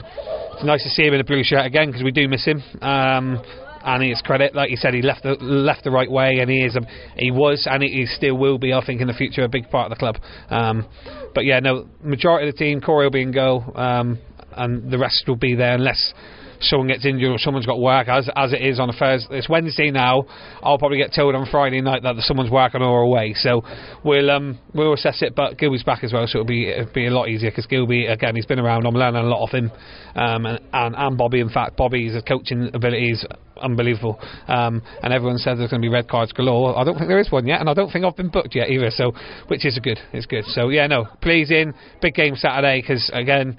[0.53, 2.63] it's nice to see him in a blue shirt again because we do miss him.
[2.83, 3.43] Um,
[3.85, 6.65] and his credit, like you said, he left the left the right way, and he
[6.65, 6.81] is a,
[7.17, 9.91] he was, and he still will be, I think, in the future, a big part
[9.91, 10.17] of the club.
[10.51, 10.87] Um,
[11.35, 14.19] but yeah, no, majority of the team, Corey will be in goal, um,
[14.53, 16.13] and the rest will be there unless
[16.61, 19.39] someone gets injured or someone's got work, as as it is on a Thursday.
[19.39, 20.25] It's Wednesday now.
[20.63, 23.35] I'll probably get told on Friday night that someone's working or away.
[23.35, 23.63] So
[24.05, 25.35] we'll um we'll assess it.
[25.35, 28.07] But Gilby's back as well, so it'll be it'll be a lot easier because Gilby
[28.07, 28.87] again he's been around.
[28.87, 29.71] I'm learning a lot of him,
[30.15, 31.41] um, and, and and Bobby.
[31.41, 33.25] In fact, Bobby's coaching abilities
[33.63, 34.19] unbelievable.
[34.49, 36.79] Um, and everyone says there's going to be red cards galore.
[36.79, 38.71] I don't think there is one yet, and I don't think I've been booked yet
[38.71, 38.91] either.
[38.91, 39.13] So,
[39.49, 39.99] which is good.
[40.13, 40.45] It's good.
[40.47, 41.75] So yeah, no, pleasing.
[42.01, 43.59] Big game Saturday because again,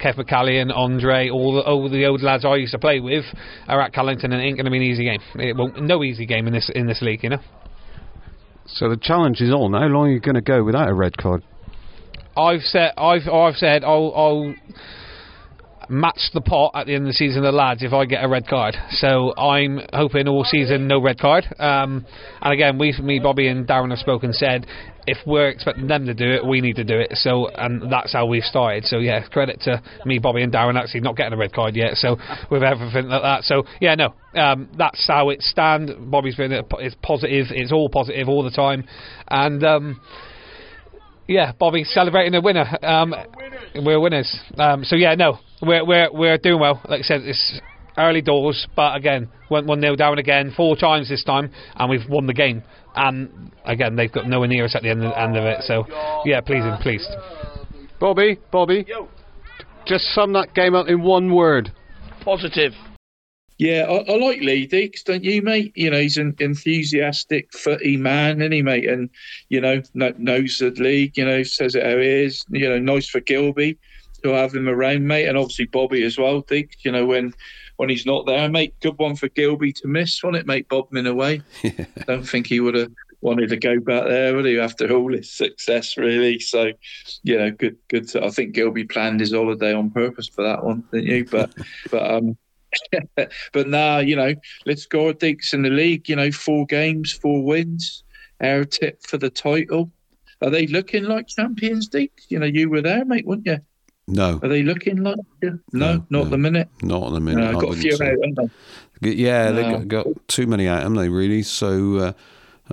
[0.00, 3.24] Kev McCallion, Andre, all the, all the old lads I used to play with
[3.68, 5.20] are at Callington, and it ain't going to be an easy game.
[5.36, 7.40] It won't, no easy game in this in this league, you know.
[8.66, 9.72] So the challenge is on.
[9.72, 11.42] How long are you going to go without a red card?
[12.36, 14.54] I've said I've I've said I'll, I'll
[15.90, 18.24] match the pot at the end of the season of the lads if I get
[18.24, 18.76] a red card.
[18.90, 21.44] So I'm hoping all season no red card.
[21.58, 22.06] Um,
[22.40, 24.32] and again, we, me, Bobby, and Darren have spoken.
[24.32, 24.66] Said
[25.06, 27.10] if we're expecting them to do it, we need to do it.
[27.14, 28.84] So and that's how we've started.
[28.84, 31.94] So yeah, credit to me, Bobby, and Darren actually not getting a red card yet.
[31.94, 32.16] So
[32.50, 33.44] with everything like that.
[33.44, 35.92] So yeah, no, um, that's how it stands.
[35.98, 37.46] Bobby's been it's positive.
[37.50, 38.84] It's all positive all the time,
[39.28, 39.64] and.
[39.64, 40.00] Um,
[41.26, 42.66] yeah, Bobby celebrating a winner.
[42.82, 43.14] Um,
[43.76, 44.36] we're winners.
[44.58, 46.82] Um, so yeah, no, we're we're we're doing well.
[46.88, 47.60] Like I said, it's
[48.08, 52.08] early doors, but again, went one 0 down again four times this time, and we've
[52.08, 52.62] won the game.
[52.94, 55.62] And again, they've got nowhere near us at the end of, end of it.
[55.62, 55.86] So
[56.24, 57.08] yeah, pleasing, pleased.
[57.98, 58.86] Bobby, Bobby,
[59.86, 61.72] just sum that game up in one word.
[62.24, 62.72] Positive.
[63.60, 65.72] Yeah, I, I like Lee Deacs, don't you, mate?
[65.74, 68.88] You know, he's an enthusiastic, footy man, isn't he, mate?
[68.88, 69.10] And,
[69.50, 72.42] you know, knows the league, you know, says it how it is.
[72.48, 73.78] You know, nice for Gilby
[74.22, 75.26] to have him around, mate.
[75.26, 77.34] And obviously Bobby as well, Deacs, you know, when
[77.80, 78.74] when he's not there, mate.
[78.80, 80.68] Good one for Gilby to miss, wasn't it, mate?
[80.68, 81.40] Bodmin away.
[81.62, 81.86] Yeah.
[82.06, 82.92] Don't think he would have
[83.22, 86.38] wanted to go back there, would he, after all his success, really?
[86.40, 86.72] So,
[87.22, 88.06] you know, good, good.
[88.08, 91.24] To, I think Gilby planned his holiday on purpose for that one, didn't you?
[91.24, 91.54] But,
[91.90, 92.36] but, um,
[93.54, 94.34] but now, you know,
[94.66, 96.06] let's go Deacs in the league.
[96.06, 98.04] You know, four games, four wins.
[98.42, 99.90] Our tip for the title.
[100.42, 102.26] Are they looking like champions, Deacs?
[102.28, 103.60] You know, you were there, mate, weren't you?
[104.10, 104.40] No.
[104.42, 105.16] Are they looking like?
[105.42, 105.60] You?
[105.72, 106.68] No, no, not no, the minute.
[106.82, 107.52] Not in the minute.
[107.52, 108.38] No, got a few out, haven't
[109.00, 109.10] they?
[109.12, 111.08] Yeah, they got, got, too many out, haven't they?
[111.08, 111.42] Really?
[111.42, 112.12] So, uh,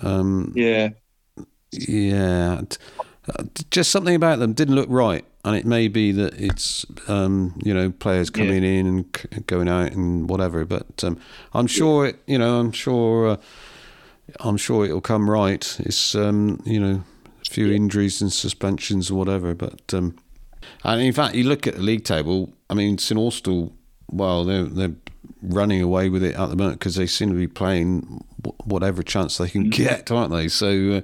[0.01, 0.89] um, yeah,
[1.71, 2.61] yeah.
[3.71, 7.73] Just something about them didn't look right and it may be that it's um, you
[7.73, 8.69] know players coming yeah.
[8.69, 10.65] in and c- going out and whatever.
[10.65, 11.17] But um,
[11.53, 13.37] I'm sure it, you know, I'm sure, uh,
[14.41, 15.79] I'm sure it'll come right.
[15.79, 17.77] It's um, you know, a few yeah.
[17.77, 19.53] injuries and suspensions or whatever.
[19.53, 20.17] But um,
[20.83, 22.53] and in fact, you look at the league table.
[22.69, 23.73] I mean, St Austell
[24.09, 24.95] well, they're they're
[25.41, 28.23] running away with it at the moment because they seem to be playing
[28.63, 30.47] whatever chance they can get, aren't they?
[30.47, 31.03] So,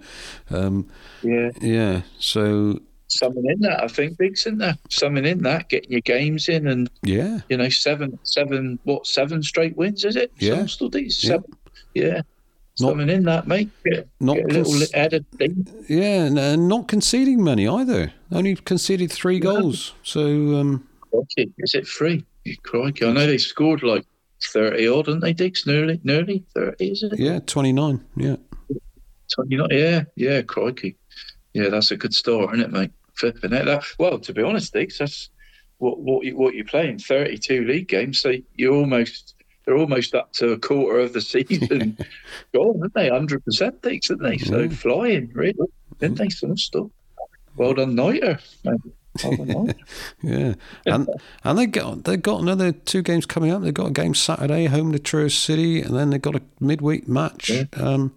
[0.52, 0.88] uh, um,
[1.22, 1.52] Yeah.
[1.62, 2.02] yeah.
[2.20, 4.76] So Something in that, I think, Biggs, isn't there?
[4.90, 9.44] Something in that, getting your games in and, yeah, you know, seven, seven, what, seven
[9.44, 10.32] straight wins, is it?
[10.40, 10.56] Yeah.
[10.60, 11.32] Some still these Yeah.
[11.32, 11.52] seven.
[12.78, 12.86] Yeah.
[12.88, 13.70] Not- Something in that, mate.
[13.86, 15.68] Get, not get a little cons- added thing.
[15.88, 18.12] yeah, and uh, not conceding many either.
[18.32, 19.94] Only conceded three goals.
[20.04, 21.48] So um, Okay.
[21.60, 22.26] Is it three?
[22.64, 23.06] Crikey.
[23.06, 24.06] I know they scored like
[24.46, 25.66] 30 odd, didn't they, Diggs?
[25.68, 27.20] Nearly, nearly 30, is it?
[27.20, 28.04] yeah, twenty nine.
[28.18, 28.36] Yeah,
[29.36, 29.68] 29.
[29.72, 30.98] Yeah, yeah, crikey.
[31.54, 32.92] Yeah, that's a good start, isn't it, mate?
[33.16, 33.66] Flipping it.
[33.66, 35.30] That, well, to be honest, Diggs, that's
[35.78, 36.98] what what you, what you're playing.
[37.00, 41.98] 32 league games, so you're almost they're almost up to a quarter of the season
[42.54, 43.10] gone, aren't they?
[43.10, 44.38] 100 percent, Diggs, aren't they?
[44.38, 44.70] So Yeah.
[44.70, 45.54] flying, really,
[46.00, 46.30] didn't they?
[46.30, 46.88] Some stuff.
[47.56, 47.96] Well done.
[47.96, 48.14] Well
[50.24, 50.56] yeah,
[50.88, 51.08] and
[51.44, 53.62] and they got they got another two games coming up.
[53.62, 57.08] They've got a game Saturday home to Truro City, and then they've got a midweek
[57.08, 57.50] match.
[57.52, 57.66] Yeah.
[57.74, 58.12] Um,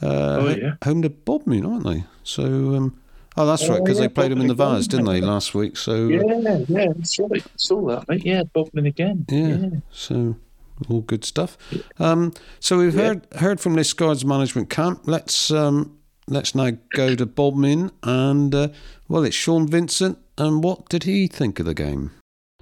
[0.00, 0.74] uh, Oh, yeah.
[0.84, 2.04] home to Bodmin, aren't they?
[2.22, 2.44] So,
[2.76, 3.00] um,
[3.42, 5.20] oh, that's right, Oh, because yeah, they played them in the Bodmin Vase, didn't they,
[5.20, 5.76] last week?
[5.76, 6.22] So, yeah,
[6.68, 7.44] yeah, that's right.
[7.56, 8.24] Saw that, mate.
[8.24, 9.26] Yeah, Bodmin again.
[9.28, 9.80] Yeah.
[9.90, 10.36] So
[10.88, 11.58] all good stuff.
[11.98, 15.02] Um, so we've heard heard from Liskeard's management camp.
[15.04, 18.68] Let's um, let's now go to Bodmin and uh,
[19.08, 20.18] well, it's Shaun Vincent.
[20.38, 22.12] And what did he think of the game?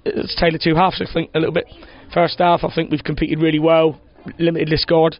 [0.05, 1.01] it's Taylor two halves.
[1.01, 1.65] I think a little bit.
[2.13, 3.99] First half, I think we've competed really well.
[4.37, 5.17] Limited Liskeard,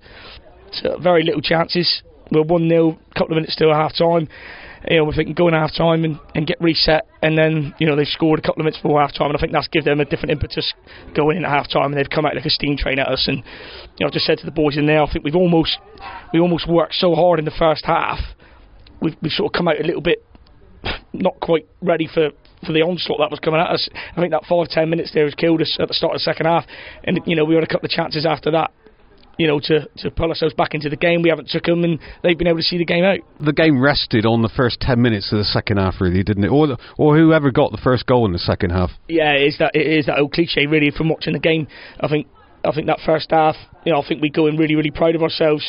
[0.72, 2.02] so very little chances.
[2.32, 4.28] We're one 0 a couple of minutes to half time.
[4.88, 7.88] You know, we can go in half time and, and get reset, and then you
[7.88, 9.84] know they scored a couple of minutes before half time, and I think that's give
[9.84, 10.74] them a different impetus
[11.16, 13.28] going into half time, and they've come out like a steam train at us.
[13.28, 15.78] And you know, I just said to the boys in there, I think we've almost
[16.34, 18.20] we almost worked so hard in the first half.
[19.02, 20.26] We've, we've sort of come out a little bit
[21.14, 22.30] not quite ready for,
[22.66, 23.90] for the onslaught that was coming at us.
[24.16, 26.24] I think that five ten minutes there has killed us at the start of the
[26.24, 26.66] second half,
[27.04, 28.72] and you know we had a couple of chances after that,
[29.40, 31.22] you know, to, to pull ourselves back into the game.
[31.22, 33.20] We haven't took them, and they've been able to see the game out.
[33.40, 36.50] The game rested on the first ten minutes of the second half, really, didn't it?
[36.50, 38.92] Or the, or whoever got the first goal in the second half.
[39.08, 41.68] Yeah, it is that it is that old cliche really from watching the game.
[42.02, 42.28] I think
[42.66, 43.56] I think that first half,
[43.86, 45.64] you know, I think we go in really really proud of ourselves,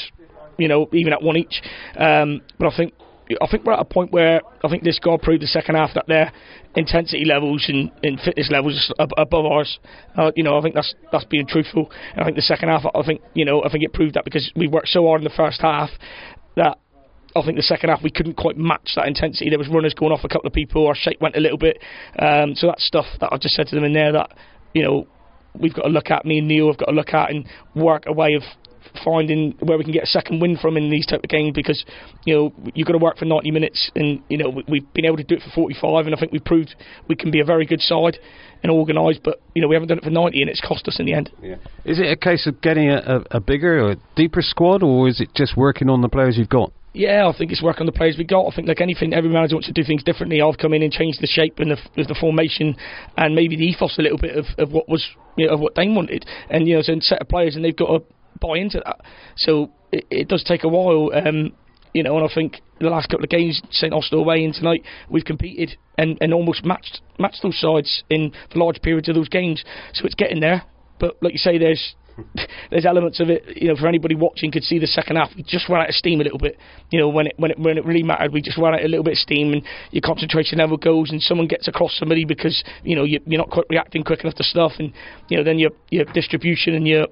[0.58, 1.62] you know, even at one each.
[1.96, 2.92] Um, but I think
[3.40, 5.94] I think we're at a point where I think this guy proved the second half
[5.94, 6.32] that their
[6.76, 9.78] intensity levels and, and fitness levels are above ours.
[10.16, 11.90] Uh, you know, I think that's that's being truthful.
[12.12, 14.24] And I think the second half, I think you know, I think it proved that
[14.24, 15.90] because we worked so hard in the first half
[16.56, 16.78] that
[17.36, 19.50] I think the second half we couldn't quite match that intensity.
[19.50, 20.86] There was runners going off a couple of people.
[20.86, 21.78] Our shape went a little bit.
[22.18, 24.36] Um, so that's stuff that I just said to them in there that
[24.74, 25.06] you know
[25.58, 26.24] we've got to look at.
[26.24, 28.42] Me and Neil have got to look at and work a way of
[29.04, 31.84] finding where we can get a second win from in these type of games because
[32.24, 35.04] you know you've got to work for 90 minutes and you know we- we've been
[35.06, 36.74] able to do it for 45 and I think we've proved
[37.08, 38.18] we can be a very good side
[38.62, 40.98] and organised but you know we haven't done it for 90 and it's cost us
[41.00, 41.30] in the end.
[41.84, 42.98] Is it a case of getting a,
[43.30, 46.36] a, a bigger or a deeper squad, or is it just working on the players
[46.36, 46.72] you've got?
[46.92, 48.48] Yeah, I think it's work on the players we got.
[48.52, 50.42] I think like anything, every manager wants to do things differently.
[50.42, 52.74] I've come in and changed the shape and the, the formation
[53.16, 55.06] and maybe the ethos a little bit of, of what was
[55.36, 56.26] you know, of what Dane wanted.
[56.50, 58.04] And you know, so set of players and they've got to
[58.40, 59.00] buy into that.
[59.36, 61.10] So it, it does take a while.
[61.14, 61.52] Um,
[61.92, 64.84] you know, and I think the last couple of games, St Austell away and tonight,
[65.08, 69.28] we've competed and, and almost matched matched those sides in for large periods of those
[69.28, 69.64] games.
[69.92, 70.62] So it's getting there.
[70.98, 71.94] But like you say, there's
[72.70, 73.44] there's elements of it.
[73.56, 75.30] You know, for anybody watching, could see the second half.
[75.34, 76.58] We just ran out of steam a little bit.
[76.90, 78.88] You know, when it when it when it really mattered, we just ran out a
[78.88, 82.62] little bit of steam, and your concentration level goes, and someone gets across somebody because
[82.84, 84.92] you know you, you're not quite reacting quick enough to stuff, and
[85.28, 87.06] you know then your your distribution and your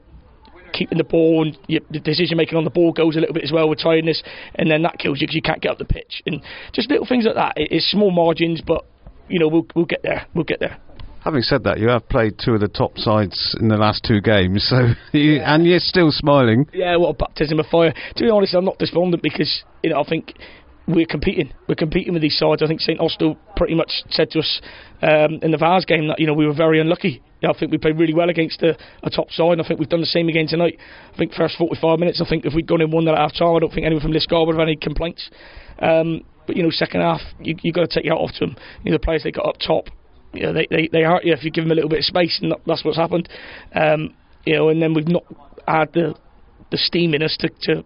[0.73, 3.45] keeping the ball and your, the decision making on the ball goes a little bit
[3.45, 4.23] as well with tiredness,
[4.55, 6.43] and then that kills you because you can't get up the pitch, and
[6.73, 7.55] just little things like that.
[7.57, 8.85] It, it's small margins, but
[9.29, 10.27] you know we'll we'll get there.
[10.35, 10.79] We'll get there.
[11.25, 14.21] Having said that, you have played two of the top sides in the last two
[14.21, 16.67] games, so you, and you're still smiling.
[16.73, 17.93] Yeah, what a baptism of fire.
[18.17, 20.35] To be honest, I'm not despondent because you know I think
[20.87, 21.53] we're competing.
[21.69, 22.63] We're competing with these sides.
[22.63, 24.61] I think St Austell pretty much said to us
[25.03, 27.23] um, in the Vase game that you know we were very unlucky.
[27.43, 29.61] Know, I think we played really well against a, a top side.
[29.61, 30.77] I think we've done the same again tonight.
[31.15, 32.21] I think first 45 minutes.
[32.25, 34.13] I think if we'd gone in one at half time, I don't think anyone from
[34.13, 35.31] Liskeard would have any complaints.
[35.79, 38.47] Um, but you know, second half, you you got to take your hat off to
[38.47, 38.57] them.
[38.83, 39.89] You know, the players they got up top.
[40.33, 42.05] You know, they, they, they hurt you if you give them a little bit of
[42.05, 43.29] space, and that's what's happened.
[43.75, 45.25] Um, you know, and then we've not
[45.67, 46.15] had the
[46.71, 47.85] the steam in us to, to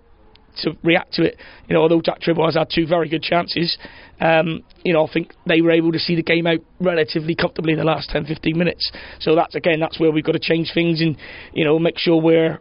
[0.62, 1.36] to react to it.
[1.68, 3.76] You know, although Jack Tribble has had two very good chances,
[4.20, 7.72] um, you know, I think they were able to see the game out relatively comfortably
[7.72, 8.90] in the last 10, 15 minutes.
[9.20, 11.16] So that's again, that's where we've got to change things and
[11.52, 12.60] you know make sure we're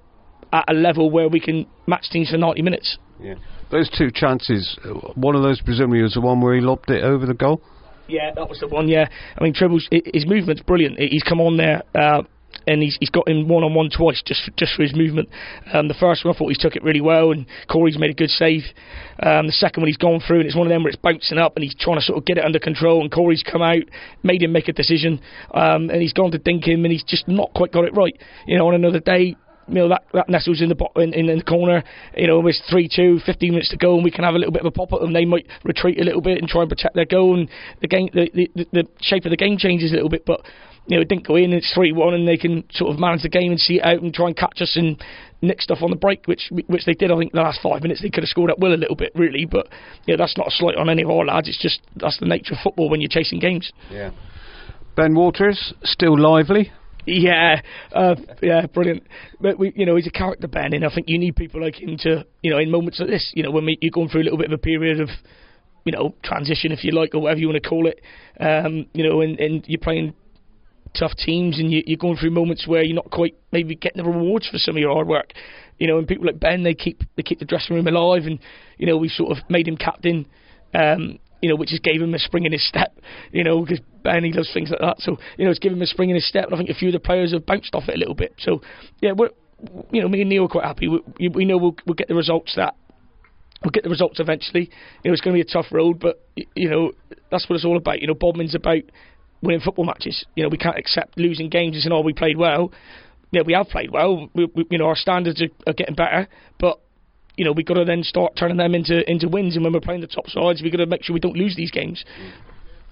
[0.53, 2.97] at a level where we can match teams for 90 minutes.
[3.19, 3.35] Yeah.
[3.71, 7.03] Those two chances, uh, one of those presumably was the one where he lobbed it
[7.03, 7.61] over the goal.
[8.07, 8.89] Yeah, that was the one.
[8.89, 9.07] Yeah,
[9.37, 10.99] I mean, Tribble's his movement's brilliant.
[10.99, 11.83] He's come on there.
[11.95, 12.23] Uh,
[12.67, 15.29] and he's, he's got him one on one twice just for, just for his movement.
[15.73, 18.13] Um, the first one I thought he took it really well, and Corey's made a
[18.13, 18.63] good save.
[19.21, 21.37] Um, the second one he's gone through, and it's one of them where it's bouncing
[21.37, 23.83] up, and he's trying to sort of get it under control, and Corey's come out,
[24.23, 25.19] made him make a decision,
[25.53, 28.17] um, and he's gone to dink him, and he's just not quite got it right.
[28.45, 29.35] You know, on another day,
[29.71, 31.83] you know that, that nestles in the in, in, in the corner.
[32.15, 34.61] You know, it's 3-2, 15 minutes to go, and we can have a little bit
[34.61, 35.13] of a pop at them.
[35.13, 37.49] They might retreat a little bit and try and protect their goal, and
[37.79, 40.25] the game, the, the, the shape of the game changes a little bit.
[40.25, 40.41] But
[40.87, 41.53] you know, it didn't go in.
[41.53, 44.13] It's 3-1, and they can sort of manage the game and see it out and
[44.13, 45.01] try and catch us and
[45.41, 47.11] nick stuff on the break, which which they did.
[47.11, 49.11] I think the last five minutes they could have scored at will a little bit,
[49.15, 49.45] really.
[49.45, 49.67] But
[50.05, 51.47] yeah, that's not a slight on any of our lads.
[51.47, 53.71] It's just that's the nature of football when you're chasing games.
[53.89, 54.11] Yeah.
[54.95, 56.71] Ben Walters still lively.
[57.05, 57.61] Yeah,
[57.93, 59.03] uh, yeah, brilliant.
[59.39, 61.81] But we, you know, he's a character, Ben, and I think you need people like
[61.81, 64.21] him to, you know, in moments like this, you know, when we, you're going through
[64.21, 65.09] a little bit of a period of,
[65.83, 68.01] you know, transition, if you like, or whatever you want to call it,
[68.39, 70.13] um, you know, and, and you're playing
[70.97, 74.09] tough teams, and you, you're going through moments where you're not quite maybe getting the
[74.09, 75.33] rewards for some of your hard work,
[75.79, 78.39] you know, and people like Ben, they keep they keep the dressing room alive, and
[78.77, 80.27] you know, we sort of made him captain.
[80.73, 82.97] Um, you know, which just gave him a spring in his step,
[83.31, 84.99] you know, because Ben, he does things like that.
[84.99, 86.73] So, you know, it's given him a spring in his step, and I think a
[86.73, 88.33] few of the players have bounced off it a little bit.
[88.39, 88.61] So,
[89.01, 89.29] yeah, we're,
[89.91, 90.87] you know, me and Neil are quite happy.
[90.87, 92.75] We, we know we'll, we'll get the results that
[93.63, 94.69] we'll get the results eventually.
[95.03, 96.91] You know, it's going to be a tough road, but you know
[97.29, 98.01] that's what it's all about.
[98.01, 98.83] You know, Bodmin's about
[99.41, 100.25] winning football matches.
[100.35, 102.71] You know, we can't accept losing games and saying, "Oh, we played well."
[103.31, 104.29] Yeah, we have played well.
[104.33, 106.27] We, we, you know, our standards are, are getting better,
[106.59, 106.81] but
[107.37, 109.55] you know, we've got to then start turning them into into wins.
[109.55, 111.55] And when we're playing the top sides, we've got to make sure we don't lose
[111.55, 112.03] these games.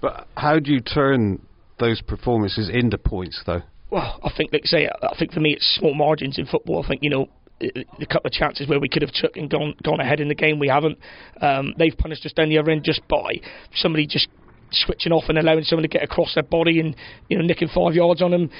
[0.00, 1.46] But how do you turn
[1.78, 3.62] those performances into points, though?
[3.90, 6.82] Well, I think, like I say, I think for me it's small margins in football.
[6.82, 7.28] I think you know
[7.60, 10.34] the couple of chances where we could have took and gone gone ahead in the
[10.34, 10.98] game, we haven't.
[11.40, 13.40] Um, they've punished us down the other end just by
[13.74, 14.28] somebody just
[14.72, 16.96] switching off and allowing someone to get across their body and
[17.28, 18.50] you know nicking five yards on them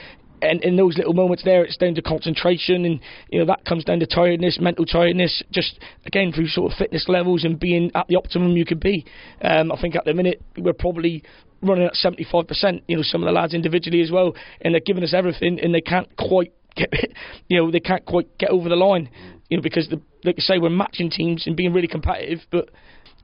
[0.43, 3.01] and in those little moments there, it's down to concentration, and
[3.31, 5.43] you know that comes down to tiredness, mental tiredness.
[5.51, 9.05] Just again through sort of fitness levels and being at the optimum you could be.
[9.43, 11.23] Um, I think at the minute we're probably
[11.63, 12.83] running at 75%.
[12.87, 15.75] You know, some of the lads individually as well, and they're giving us everything, and
[15.75, 16.93] they can't quite get,
[17.49, 19.11] you know, they can't quite get over the line.
[19.49, 22.71] You know, because the, like I say, we're matching teams and being really competitive, but.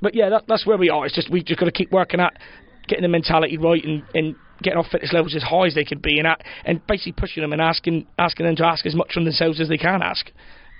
[0.02, 1.06] But yeah, that, that's where we are.
[1.06, 2.38] It's just we've just got to keep working at
[2.86, 6.02] getting the mentality right and, and getting off fitness levels as high as they could
[6.02, 9.12] be and at, and basically pushing them and asking asking them to ask as much
[9.12, 10.30] from themselves as they can ask,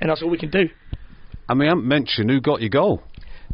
[0.01, 0.69] and that's all we can do.
[1.49, 3.03] I mean, I haven't mentioned who got your goal.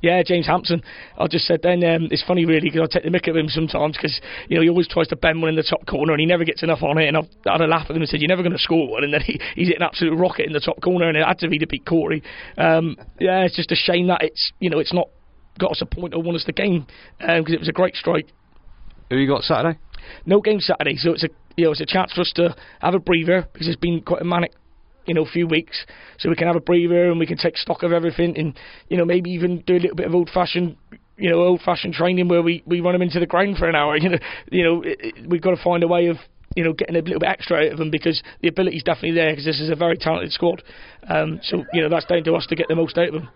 [0.03, 0.83] Yeah, James Hampson.
[1.17, 3.49] I just said then um, it's funny really because I take the mick of him
[3.49, 6.19] sometimes because you know he always tries to bend one in the top corner and
[6.19, 7.07] he never gets enough on it.
[7.07, 8.89] And I've I had a laugh at him and said you're never going to score
[8.89, 11.25] one, and then he, he's hit an absolute rocket in the top corner and it
[11.25, 12.23] had to be to beat Corey.
[12.59, 15.09] Um, yeah, it's just a shame that it's you know it's not
[15.59, 16.87] got us a point or won us the game
[17.19, 18.27] because um, it was a great strike.
[19.11, 19.79] Who you got Saturday?
[20.27, 22.95] No game Saturday, so it's a you know it's a chance for us to have
[22.95, 24.53] a breather because it's been quite a manic
[25.07, 25.85] you know few weeks,
[26.19, 28.59] so we can have a breather and we can take stock of everything and
[28.89, 30.77] you know maybe even do a little bit of old fashioned
[31.17, 33.75] you know old fashioned training where we we run them into the ground for an
[33.75, 33.97] hour.
[34.03, 34.19] You know
[34.51, 36.17] you know it, it, we've got to find a way of
[36.57, 39.13] you know, getting a little bit extra out of them because the ability is definitely
[39.13, 40.63] there because this is a very talented squad.
[41.09, 43.29] Um, so, you know, that's down to us to get the most out of them.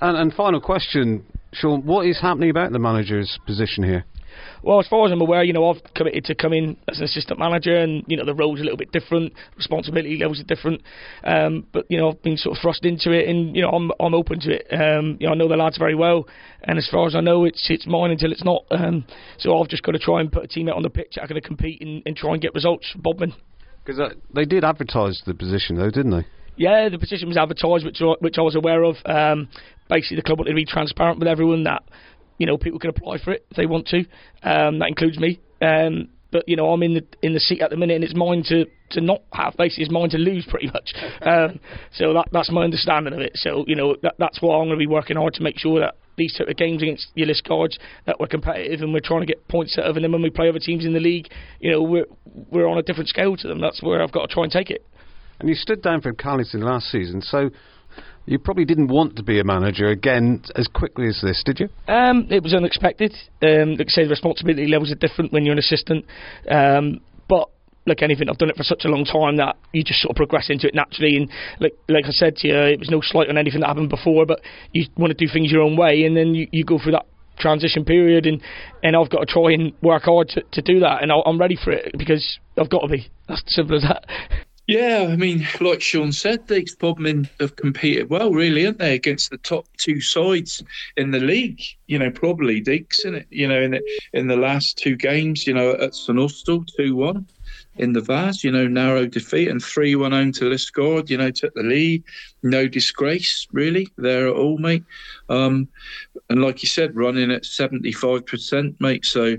[0.00, 4.04] And, and final question, Shaun, what is happening about the manager's position here?
[4.62, 7.04] Well, as far as I'm aware, you know, I've committed to come in as an
[7.04, 10.82] assistant manager, and you know, the role's a little bit different, responsibility levels are different.
[11.24, 13.90] Um, but you know, I've been sort of thrust into it, and you know, I'm
[14.00, 14.66] I'm open to it.
[14.70, 16.26] Um, you know, I know the lads very well,
[16.62, 18.64] and as far as I know, it's it's mine until it's not.
[18.70, 19.04] Um,
[19.38, 21.16] so I've just got to try and put a team out on the pitch.
[21.20, 23.34] I'm going to compete and, and try and get results for Bodmin.
[23.84, 26.26] Because uh, they did advertise the position, though, didn't they?
[26.56, 28.96] Yeah, the position was advertised, which which I was aware of.
[29.06, 29.48] Um,
[29.88, 31.82] basically, the club wanted to be transparent with everyone that
[32.40, 33.98] you know, people can apply for it if they want to.
[34.42, 35.38] Um, that includes me.
[35.60, 38.14] Um, but you know, I'm in the in the seat at the minute, and it's
[38.14, 39.56] mine to, to not have.
[39.58, 40.92] Basically, it's mine to lose pretty much.
[41.20, 41.60] Um,
[41.92, 43.32] so that that's my understanding of it.
[43.34, 45.80] So you know, that, that's why I'm going to be working hard to make sure
[45.80, 47.76] that these type of games against your Liskeards
[48.06, 49.96] that we're competitive and we're trying to get points out of.
[49.96, 51.28] And then when we play other teams in the league,
[51.60, 52.06] you know, we're
[52.50, 53.60] we're on a different scale to them.
[53.60, 54.86] That's where I've got to try and take it.
[55.40, 57.50] And you stood down for Callington last season, so
[58.26, 61.68] you probably didn't want to be a manager again as quickly as this, did you?
[61.92, 63.14] Um, it was unexpected.
[63.42, 66.04] Um, like I say, the responsibility levels are different when you're an assistant.
[66.48, 67.48] Um, but
[67.86, 70.16] like anything, I've done it for such a long time that you just sort of
[70.16, 71.16] progress into it naturally.
[71.16, 71.30] And
[71.60, 74.26] like like I said to you, it was no slight on anything that happened before,
[74.26, 74.40] but
[74.72, 77.06] you want to do things your own way, and then you, you go through that
[77.38, 78.42] transition period, and
[78.82, 81.38] and I've got to try and work hard to, to do that, and i am
[81.38, 83.10] ready for it because I've got to be.
[83.28, 84.04] That's simple as that.
[84.70, 89.30] Yeah, I mean, like Shaun said, the Bodmin have competed well, really, aren't they, against
[89.30, 90.62] the top two sides
[90.96, 91.60] in the league?
[91.88, 93.26] You know, probably Deacs, in it?
[93.30, 93.82] You know, in the
[94.12, 97.26] in the last two games, you know, at St Austell, two one.
[97.78, 101.32] in the Vase, you know, narrow defeat and 3 1 home to Liskeard, you know,
[101.32, 102.04] took the lead.
[102.44, 104.84] No disgrace, really, there at all, mate.
[105.28, 105.66] Um,
[106.28, 109.04] and like you said, running at 75%, mate.
[109.04, 109.36] So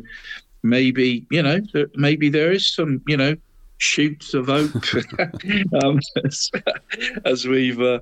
[0.62, 1.62] maybe, you know,
[1.96, 3.36] maybe there is some, you know,
[3.82, 4.72] shoots of hope
[5.84, 6.52] um, as,
[7.26, 8.00] as, we've uh,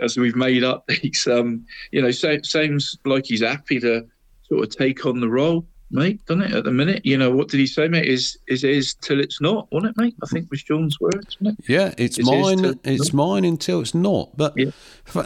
[0.00, 4.06] as we've made up these um, you know seems like he's happy to
[4.42, 6.52] sort of take on the role mate, doesn't it?
[6.52, 8.06] At the minute, you know, what did he say, mate?
[8.06, 10.16] Is is is till it's not, wasn't it, mate?
[10.22, 11.68] I think was John's words, wasn't it?
[11.68, 12.78] Yeah, it's mine.
[12.84, 14.36] It's mine until it's not.
[14.36, 14.70] But yeah.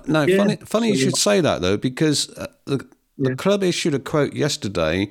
[0.06, 0.36] no, yeah.
[0.36, 4.34] funny, funny you should say that though, because uh, the, the club issued a quote
[4.34, 5.10] yesterday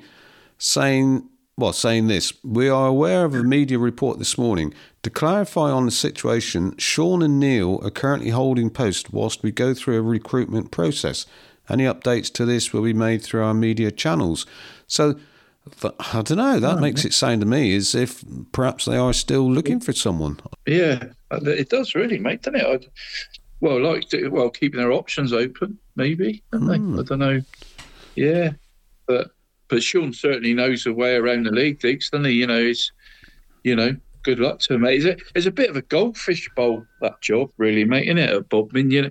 [0.56, 1.28] saying.
[1.58, 4.72] Well, saying this, we are aware of a media report this morning.
[5.02, 9.74] To clarify on the situation, Shaun and Neil are currently holding post whilst we go
[9.74, 11.26] through a recruitment process.
[11.68, 14.46] Any updates to this will be made through our media channels.
[14.86, 15.18] So
[15.82, 16.60] I don't know.
[16.60, 18.22] That oh, makes it sound to me as if
[18.52, 20.38] perhaps they are still looking for someone.
[20.64, 22.66] Yeah, it does really, mate, doesn't it?
[22.66, 22.86] I'd,
[23.58, 26.40] well, like to, well, keeping their options open, maybe.
[26.52, 27.00] Mm.
[27.00, 27.42] I don't know.
[28.14, 28.52] Yeah,
[29.08, 29.32] but
[29.68, 32.32] but Shaun certainly knows the way around the league, Diggs, doesn't he?
[32.32, 32.92] You know, it's
[33.64, 35.04] you know, good luck to him, mate.
[35.04, 38.30] It's a, it's a bit of a goldfish bowl that job, really, mate, isn't it?
[38.30, 39.10] At Bodmin, you know,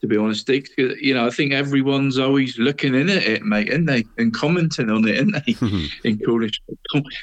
[0.00, 0.68] to be honest, Dick.
[0.78, 4.04] Uh, you know, I think everyone's always looking in at it, mate, isn't they?
[4.18, 5.88] And commenting on it, isn't they?
[6.08, 6.60] in Cornish.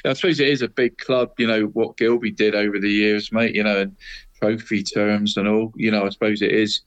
[0.04, 3.32] I suppose it is a big club, you know, what Gilby did over the years,
[3.32, 3.96] mate, you know, and
[4.40, 5.72] trophy terms and all.
[5.76, 6.80] You know, I suppose it is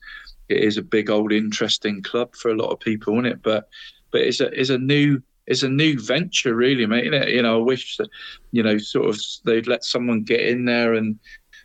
[0.48, 3.42] it is a big old interesting club for a lot of people, isn't it?
[3.42, 3.68] But
[4.10, 7.12] but it's a it's a new it's a new venture, really, mate.
[7.28, 8.08] You know, I wish that,
[8.52, 11.18] you know, sort of they'd let someone get in there and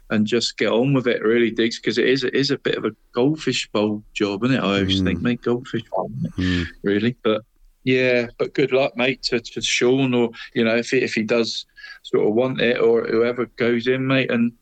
[0.09, 2.75] and just get on with it, really, Diggs, because it is it is a bit
[2.75, 4.59] of a goldfish bowl job, isn't it?
[4.59, 5.05] I always mm.
[5.05, 6.65] think, mate, goldfish bowl, mm.
[6.83, 7.15] really.
[7.23, 7.43] But
[7.83, 11.23] yeah, but good luck, mate, to, to Shaun, or you know, if he, if he
[11.23, 11.65] does
[12.03, 14.53] sort of want it, or whoever goes in, mate, and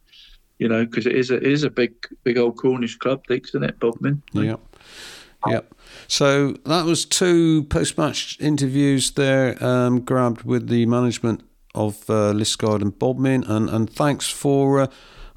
[0.58, 1.94] you know, because it is a, it is a big
[2.24, 4.24] big old Cornish club, Diggs, isn't it, Bodmin?
[4.34, 4.56] Yeah.
[5.48, 5.74] Yep.
[6.12, 11.42] So that was two post-match interviews there, um, grabbed with the management
[11.74, 14.88] of uh, Liskeard and Bodmin, and and thanks for uh,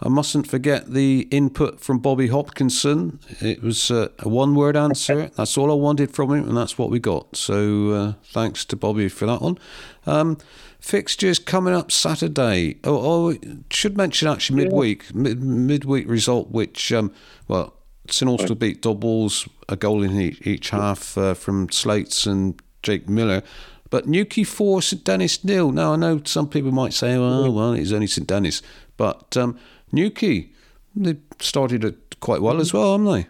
[0.01, 3.21] I mustn't forget the input from Bobby Hopkinson.
[3.41, 5.31] It was uh, a one word answer.
[5.37, 7.37] That's all I wanted from him, and that's what we got.
[7.37, 9.59] So uh, thanks to Bobby for that one.
[10.07, 10.39] Um,
[10.81, 12.79] fixtures coming up Saturday.
[12.83, 13.39] Oh, oh
[13.71, 17.13] should mention actually midweek, mid- midweek result, which, um,
[17.47, 17.77] well,
[18.09, 23.09] St Austell beat Dobwalls, a goal in each, each half uh, from Slates and Jake
[23.09, 23.43] Miller.
[23.91, 25.71] But Newquay 4, St Dennis nil.
[25.73, 28.61] Now, I know some people might say, oh, well, it's only St Dennis.
[28.97, 29.59] But um,
[29.93, 30.51] Newquay,
[30.95, 33.27] they started it quite well as well, haven't they?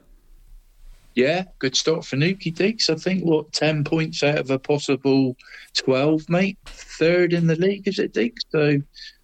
[1.15, 2.91] Yeah, good start for Newquay Diggs.
[2.91, 5.37] I think what ten points out of a possible
[5.73, 6.59] twelve, mate.
[6.67, 8.43] Third in the league, is it Diggs?
[8.51, 8.81] So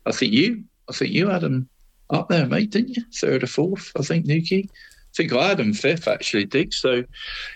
[0.07, 1.69] I think you, I think you had them
[2.11, 3.03] up there, mate, didn't you?
[3.15, 4.69] Third or fourth, I think Newquay.
[5.13, 6.77] I think I had them fifth actually, Diggs.
[6.77, 7.05] So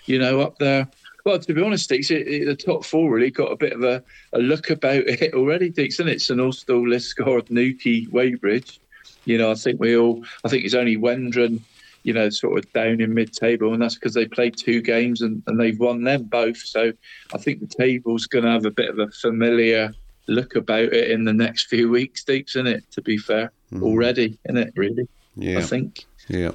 [0.06, 0.88] you know, up there.
[1.24, 3.82] Well, to be honest, Diggs, it, it, the top four really got a bit of
[3.82, 4.02] a,
[4.34, 8.78] a look about it already, Diggs, and it's an Austell, Liskeard, Newquay, Wadebridge
[9.24, 11.60] you know, I think we all, I think it's only Wendron,
[12.02, 15.22] you know, sort of down in mid table, and that's because they played two games
[15.22, 16.58] and, and they've won them both.
[16.58, 16.92] So
[17.32, 19.92] I think the table's going to have a bit of a familiar
[20.26, 23.82] look about it in the next few weeks, Deacs, in it, to be fair, mm.
[23.82, 25.08] already, in it, really.
[25.36, 25.58] Yeah.
[25.58, 26.04] I think.
[26.28, 26.52] Yeah.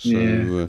[0.00, 0.62] So, yeah.
[0.62, 0.66] Uh,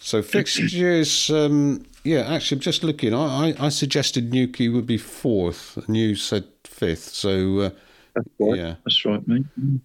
[0.00, 3.14] so fixtures, um, yeah, actually, I'm just looking.
[3.14, 7.14] I, I, I suggested Newquay would be fourth, and you said fifth.
[7.14, 7.70] So, uh,
[8.14, 8.58] that's right.
[8.58, 9.44] Yeah, that's right, mate.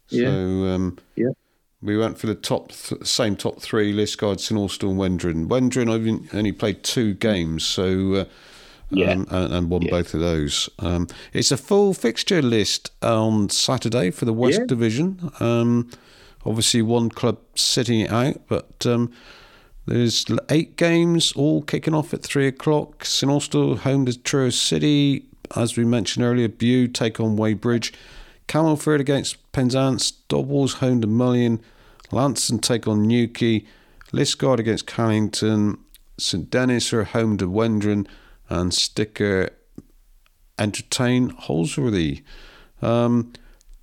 [0.09, 0.29] Yeah.
[0.29, 1.29] So um, yeah.
[1.81, 5.47] We went for the top, th- same top three: Liskeard, St Austell, and Wendron.
[5.47, 8.25] Wendron I've only played two games, so uh,
[8.89, 9.91] yeah, um, and, and, won yeah.
[9.91, 10.69] both of those.
[10.79, 14.65] Um, it's a full fixture list on Saturday for the West yeah.
[14.65, 15.31] Division.
[15.39, 15.89] Um,
[16.45, 19.11] obviously, one club sitting it out, but um,
[19.85, 23.05] there's eight games all kicking off at three o'clock.
[23.05, 25.25] St Austell home to Truro City.
[25.55, 27.93] As we mentioned earlier, Bude take on Wadebridge.
[28.47, 31.61] Camelford against Penzance, Dobwalls home to Mullion,
[32.11, 33.65] Launceston take on Newquay,
[34.11, 35.77] Liskeard against Callington,
[36.17, 38.07] St Dennis are home to Wendron,
[38.49, 39.49] and Sticker
[40.59, 42.23] entertain Holsworthy.
[42.81, 43.33] Um,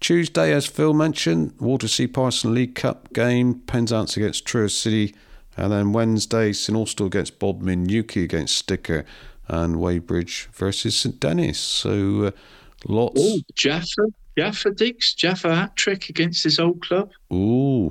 [0.01, 2.07] Tuesday, as Phil mentioned, Walter C.
[2.07, 5.15] Parson League Cup game, Penzance against Truro City,
[5.57, 9.05] and then Wednesday, St Austell against Bodmin, Newquay against Sticker,
[9.47, 11.59] and Wadebridge versus St Dennis.
[11.59, 12.31] So uh,
[12.87, 13.21] lots.
[13.23, 14.07] Oh, Jaffa
[14.39, 17.11] Jaffa Diggs, Jaffa hat trick against his old club.
[17.33, 17.91] Ooh.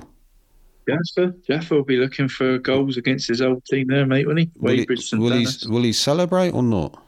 [0.88, 4.50] Jaffa, Jaffa will be looking for goals against his old team there, mate, won't he?
[4.56, 7.00] Will, he, will, he, will he celebrate or not?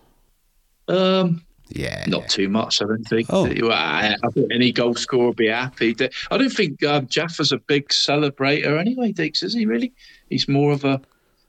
[0.87, 1.43] Um,
[1.75, 2.83] Yeah, not too much.
[2.83, 3.29] I don't think.
[3.31, 3.47] Oh.
[3.71, 5.97] I, I think any goal scorer would be happy.
[6.31, 9.13] I don't think um, Jaffa's a big celebrator anyway.
[9.13, 9.93] Dix is he really?
[10.29, 11.01] He's more of a,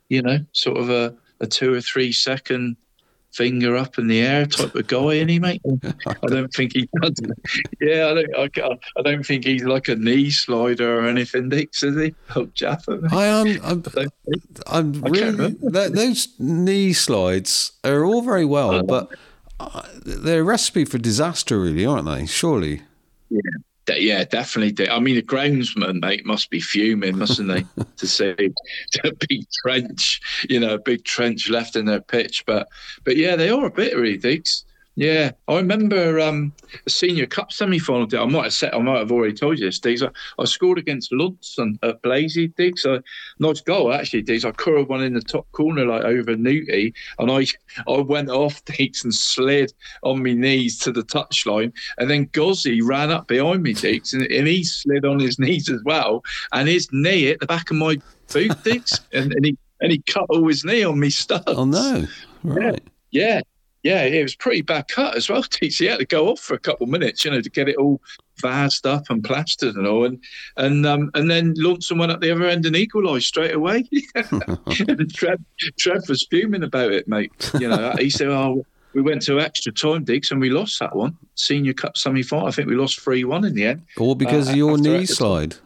[0.09, 2.77] you know, sort of a, a two or three second
[3.33, 5.61] finger up in the air type of guy, he mate.
[6.07, 7.15] I don't think he does.
[7.81, 8.57] Yeah, I don't.
[8.57, 11.49] I, I, don't think he's like a knee slider or anything.
[11.49, 12.15] Dix is he?
[12.35, 12.97] Oh, Jaffa.
[12.97, 13.13] Mate.
[13.13, 13.47] I am.
[13.63, 13.83] I'm,
[14.67, 15.55] I'm I really.
[15.61, 19.15] That, those knee slides are all very well, but uh,
[19.73, 22.25] Uh, they're a recipe for disaster, really, aren't they?
[22.25, 22.81] Surely.
[23.29, 23.39] Yeah.
[23.97, 24.89] Yeah, definitely.
[24.89, 27.65] I mean, the groundsman, mate, must be fuming, mustn't they,
[27.97, 28.33] to see
[29.03, 32.45] a big trench, you know, a big trench left in their pitch.
[32.45, 32.69] But,
[33.03, 34.17] but yeah, they are a bit really.
[34.95, 36.53] Yeah, I remember um,
[36.85, 38.19] a senior cup semi-final day.
[38.19, 40.03] I might have said, I might have already told you this, Diggs.
[40.03, 42.85] I, I scored against Launceston at Blazey, Diggs.
[42.85, 43.01] A
[43.39, 44.45] nice goal, actually, Diggs.
[44.45, 47.45] I curled one in the top corner, like over Newty, and I
[47.91, 51.73] I went off, Diggs, and slid on my knees to the touchline.
[51.97, 55.69] And then Gozzi ran up behind me, Diggs, and, and he slid on his knees
[55.69, 56.23] as well.
[56.51, 57.97] And his knee hit the back of my
[58.31, 61.45] boot, Diggs, and, and he and he cut all his knee on me studs.
[61.47, 62.05] Oh no!
[62.43, 62.79] Right.
[63.09, 63.35] Yeah.
[63.35, 63.41] yeah
[63.83, 65.43] yeah, it was pretty bad cut as well.
[65.59, 67.75] He had to go off for a couple of minutes, you know, to get it
[67.75, 68.01] all
[68.37, 70.05] vased up and plastered and all.
[70.05, 70.23] And
[70.57, 73.87] and um, and then Launceston went up the other end and equalised straight away.
[74.15, 75.39] and Trev,
[75.77, 77.31] Trev was fuming about it, mate.
[77.59, 80.95] You know, he said, "Oh, we went to extra time, Diggs, and we lost that
[80.95, 81.17] one.
[81.35, 82.47] Senior Cup semi final.
[82.47, 83.85] I think we lost three one in the end.
[83.97, 85.57] All because uh, of your knee slide."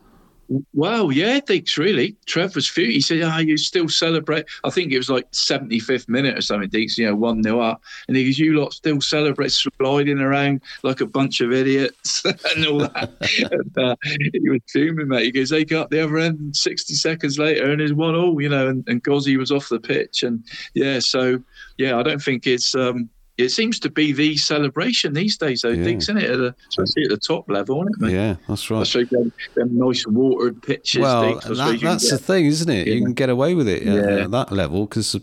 [0.74, 2.16] Well, yeah, Diggs, really.
[2.26, 2.86] Trev was few.
[2.86, 4.46] He said, Ah, oh, you still celebrate.
[4.64, 7.82] I think it was like 75th minute or something, Diggs, you know, 1 0 up.
[8.08, 12.24] And he goes, You lot still celebrate sliding around like a bunch of idiots
[12.56, 13.12] and all that.
[13.52, 15.26] and, uh, he was fuming, mate.
[15.26, 18.50] He goes, They got the other end 60 seconds later and it's 1 all, you
[18.50, 20.24] know, and, and Gozzi was off the pitch.
[20.24, 20.44] And
[20.74, 21.44] yeah, so
[21.78, 22.74] yeah, I don't think it's.
[22.76, 25.84] um it seems to be the celebration these days, though, yeah.
[25.84, 26.30] Diggs, isn't it?
[26.30, 28.14] At the, especially at the top level, isn't it, mate?
[28.14, 28.82] Yeah, that's right.
[28.82, 31.02] Especially them, them nice watered pitches.
[31.02, 32.88] Well, Diggs, that, that's get, the thing, isn't it?
[32.88, 32.94] Yeah.
[32.96, 33.94] You can get away with it Yeah.
[33.94, 35.16] at, at that level because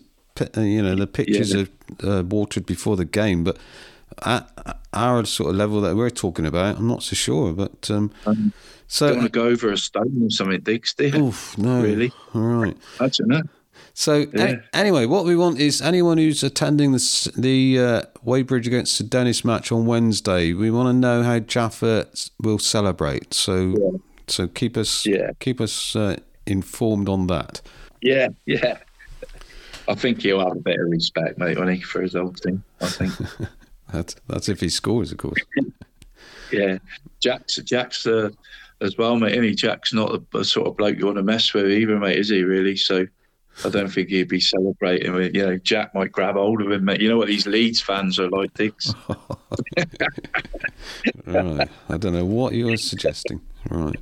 [0.57, 1.67] you know the pitches are
[2.03, 3.59] uh, watered before the game, but
[4.25, 7.53] at our sort of level that we're talking about, I'm not so sure.
[7.53, 8.53] But um, Um,
[8.87, 11.25] so don't want to go over a stone or something, Diggs, do you?
[11.27, 12.13] Oof, no, Really?
[12.35, 12.77] All right.
[13.01, 13.43] I don't know.
[13.97, 14.57] So Yeah.
[14.73, 19.05] a- anyway, what we want is anyone who's attending the the uh, Wadebridge against the
[19.05, 20.53] Dennis match on Wednesday.
[20.53, 22.09] We want to know how Jaffa
[22.43, 23.33] will celebrate.
[23.35, 25.31] So so keep us Yeah.
[25.39, 26.17] keep us uh,
[26.47, 27.61] informed on that.
[28.03, 28.79] Yeah, yeah.
[29.87, 32.63] I think he'll have a bit of respect, mate, won't he, for his old team?
[32.81, 33.13] I think.
[33.93, 35.39] That's that's if he scores, of course.
[36.53, 36.79] yeah.
[37.21, 38.31] Jack's Jack's uh,
[38.81, 39.37] as well, mate.
[39.39, 42.19] Any Jack's not a, a sort of bloke you want to mess with either, mate,
[42.19, 42.43] is he?
[42.43, 42.75] Really?
[42.77, 43.07] So.
[43.65, 46.85] I don't think he'd be celebrating with, you know, Jack might grab hold of him,
[46.85, 47.01] mate.
[47.01, 48.95] You know what these Leeds fans are like, Diggs?
[51.27, 51.69] right.
[51.89, 53.41] I don't know what you're suggesting.
[53.71, 53.97] Right.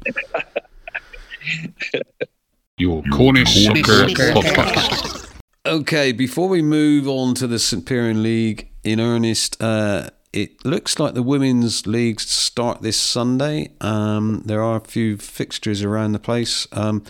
[2.78, 5.32] Your Cornish Soccer Podcast.
[5.66, 7.84] Okay, before we move on to the St.
[7.86, 13.70] Piran League in earnest, uh, it looks like the women's leagues start this Sunday.
[13.80, 16.66] Um, there are a few fixtures around the place.
[16.72, 17.04] Um,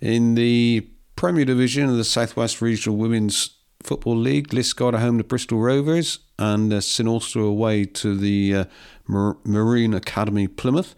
[0.00, 0.86] in the
[1.16, 6.18] Premier Division of the Southwest Regional Women's Football League, Liskeard are home to Bristol Rovers
[6.38, 8.64] and uh, St Austell away to the uh,
[9.06, 10.94] Mar- Marine Academy Plymouth.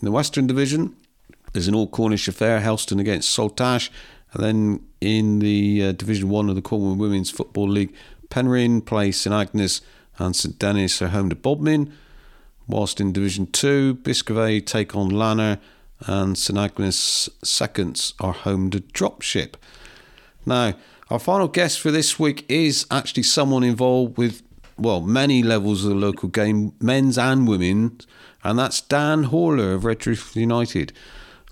[0.00, 0.96] In the Western Division,
[1.52, 3.90] there's an all Cornish affair, Helston against Saltash.
[4.32, 7.94] And then in the uh, Division 1 of the Cornwall Women's Football League,
[8.30, 9.82] Penryn play St Agnes
[10.16, 11.92] and St Denis are home to Bodmin.
[12.66, 15.58] Whilst in Division 2, Biscovey take on Lanner
[16.06, 19.54] and St Agnes Seconds are home to Dropship.
[20.44, 20.74] Now,
[21.10, 24.42] our final guest for this week is actually someone involved with,
[24.78, 28.06] well, many levels of the local game, men's and women's,
[28.42, 30.92] and that's Dan Horler of Redruth United.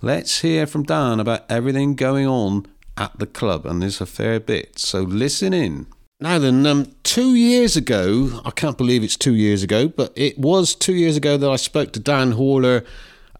[0.02, 2.66] Let's hear from Dan about everything going on
[2.97, 5.86] at the club, and there's a fair bit, so listen in.
[6.22, 10.39] Now then, um, two years ago, I can't believe it's two years ago, but it
[10.39, 12.85] was two years ago that I spoke to Dan Horler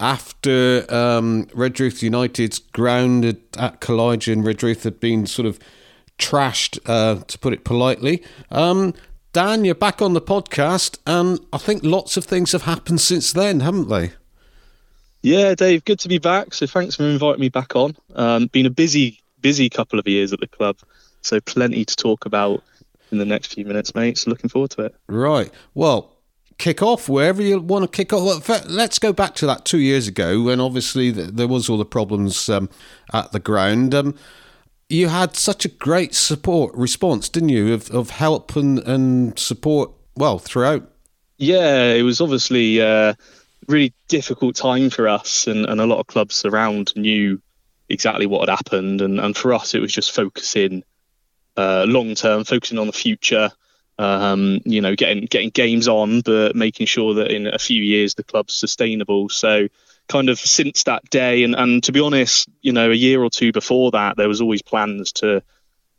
[0.01, 5.59] after um, Redruth United's ground at, and Redruth had been sort of
[6.19, 8.23] trashed, uh, to put it politely.
[8.51, 8.95] Um,
[9.33, 13.33] Dan, you're back on the podcast, and I think lots of things have happened since
[13.33, 14.13] then, haven't they?
[15.23, 16.55] Yeah, Dave, good to be back.
[16.55, 17.95] So thanks for inviting me back on.
[18.15, 20.79] Um, been a busy, busy couple of years at the club,
[21.21, 22.63] so plenty to talk about
[23.13, 24.19] in the next few minutes, mate.
[24.19, 24.95] So looking forward to it.
[25.09, 25.51] Right.
[25.75, 26.10] Well,
[26.61, 28.49] kick off wherever you want to kick off.
[28.69, 32.49] Let's go back to that two years ago when obviously there was all the problems
[32.49, 32.69] um,
[33.13, 33.95] at the ground.
[33.95, 34.15] Um,
[34.89, 39.91] you had such a great support response, didn't you, of, of help and, and support,
[40.17, 40.87] well, throughout
[41.39, 43.17] Yeah, it was obviously a
[43.67, 47.41] really difficult time for us, and, and a lot of clubs around knew
[47.89, 49.01] exactly what had happened.
[49.01, 50.85] And, and for us, it was just focusing
[51.57, 53.51] uh, long term, focusing on the future.
[54.01, 58.15] Um, you know, getting getting games on, but making sure that in a few years
[58.15, 59.29] the club's sustainable.
[59.29, 59.69] So,
[60.09, 63.29] kind of since that day, and, and to be honest, you know, a year or
[63.29, 65.43] two before that, there was always plans to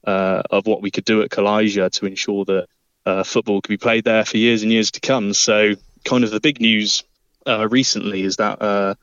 [0.03, 2.67] uh, of what we could do at Clijah to ensure that
[3.05, 5.35] uh, football could be played there for years and years to come.
[5.35, 7.03] So, kind of the big news
[7.47, 8.95] uh, recently is that uh,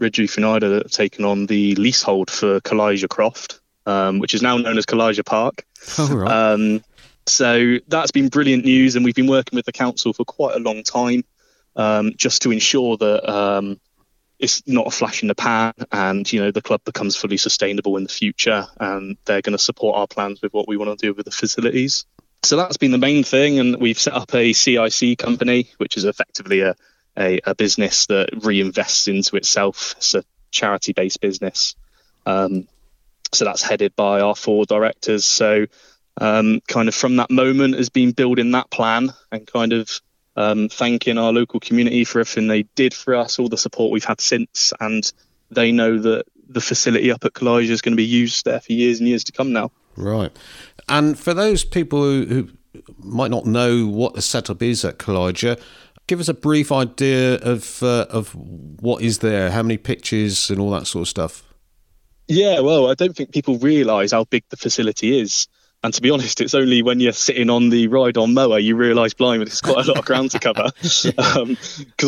[0.00, 4.78] Redruth United have taken on the leasehold for Clijah Croft, um, which is now known
[4.78, 5.66] as Clijah Park.
[5.98, 6.30] Oh, right.
[6.30, 6.82] Um,
[7.28, 10.58] so that's been brilliant news, and we've been working with the council for quite a
[10.58, 11.24] long time,
[11.76, 13.80] um, just to ensure that um,
[14.38, 17.96] it's not a flash in the pan, and you know the club becomes fully sustainable
[17.96, 21.06] in the future, and they're going to support our plans with what we want to
[21.06, 22.06] do with the facilities.
[22.44, 26.04] So that's been the main thing, and we've set up a CIC company, which is
[26.04, 26.74] effectively a
[27.18, 29.94] a, a business that reinvests into itself.
[29.96, 31.74] It's a charity-based business.
[32.24, 32.68] Um,
[33.32, 35.24] so that's headed by our four directors.
[35.24, 35.66] So
[36.20, 40.00] um, kind of from that moment has been building that plan and kind of
[40.36, 44.04] um, thanking our local community for everything they did for us, all the support we've
[44.04, 45.12] had since, and
[45.50, 48.72] they know that the facility up at Clijah is going to be used there for
[48.72, 49.70] years and years to come now.
[49.96, 50.30] Right.
[50.88, 52.48] And for those people who, who
[52.98, 55.60] might not know what the setup is at Clijah,
[56.06, 60.60] give us a brief idea of uh, of what is there, how many pitches, and
[60.60, 61.44] all that sort of stuff.
[62.28, 65.48] Yeah, well, I don't think people realise how big the facility is.
[65.84, 68.74] And to be honest, it's only when you're sitting on the ride on mower you
[68.74, 70.70] realise, blimey, there's quite a lot of ground to cover.
[70.82, 71.56] Because um,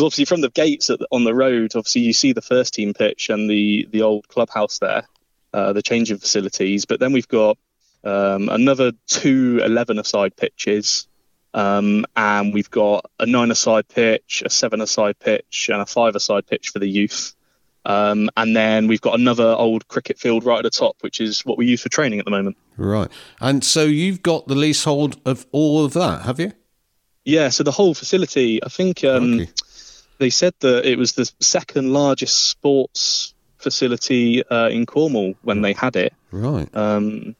[0.05, 3.29] obviously, from the gates at, on the road, obviously you see the first team pitch
[3.29, 5.07] and the the old clubhouse there,
[5.53, 6.85] uh, the changing facilities.
[6.85, 7.57] But then we've got
[8.03, 11.07] um, another two 11 aside pitches,
[11.53, 16.79] um, and we've got a nine-a-side pitch, a seven-a-side pitch, and a five-a-side pitch for
[16.79, 17.35] the youth.
[17.85, 21.41] Um, and then we've got another old cricket field right at the top, which is
[21.41, 22.57] what we use for training at the moment.
[22.77, 23.09] Right.
[23.39, 26.51] And so you've got the leasehold of all of that, have you?
[27.25, 27.49] Yeah.
[27.49, 29.47] So the whole facility, I think um,
[30.19, 35.73] they said that it was the second largest sports facility uh, in Cornwall when they
[35.73, 36.13] had it.
[36.31, 36.73] Right.
[36.75, 37.35] Um,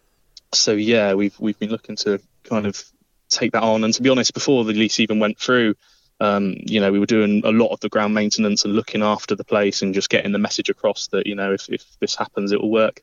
[0.53, 2.84] so yeah, we've we've been looking to kind of
[3.30, 3.84] take that on.
[3.84, 5.76] And to be honest, before the lease even went through,
[6.22, 9.35] um, you know, we were doing a lot of the ground maintenance and looking after
[9.35, 12.52] the place and just getting the message across that, you know, if, if this happens,
[12.52, 13.02] it will work.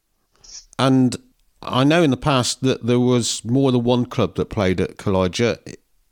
[0.79, 1.17] And
[1.61, 4.99] I know in the past that there was more than one club that played at
[4.99, 5.59] Clijah.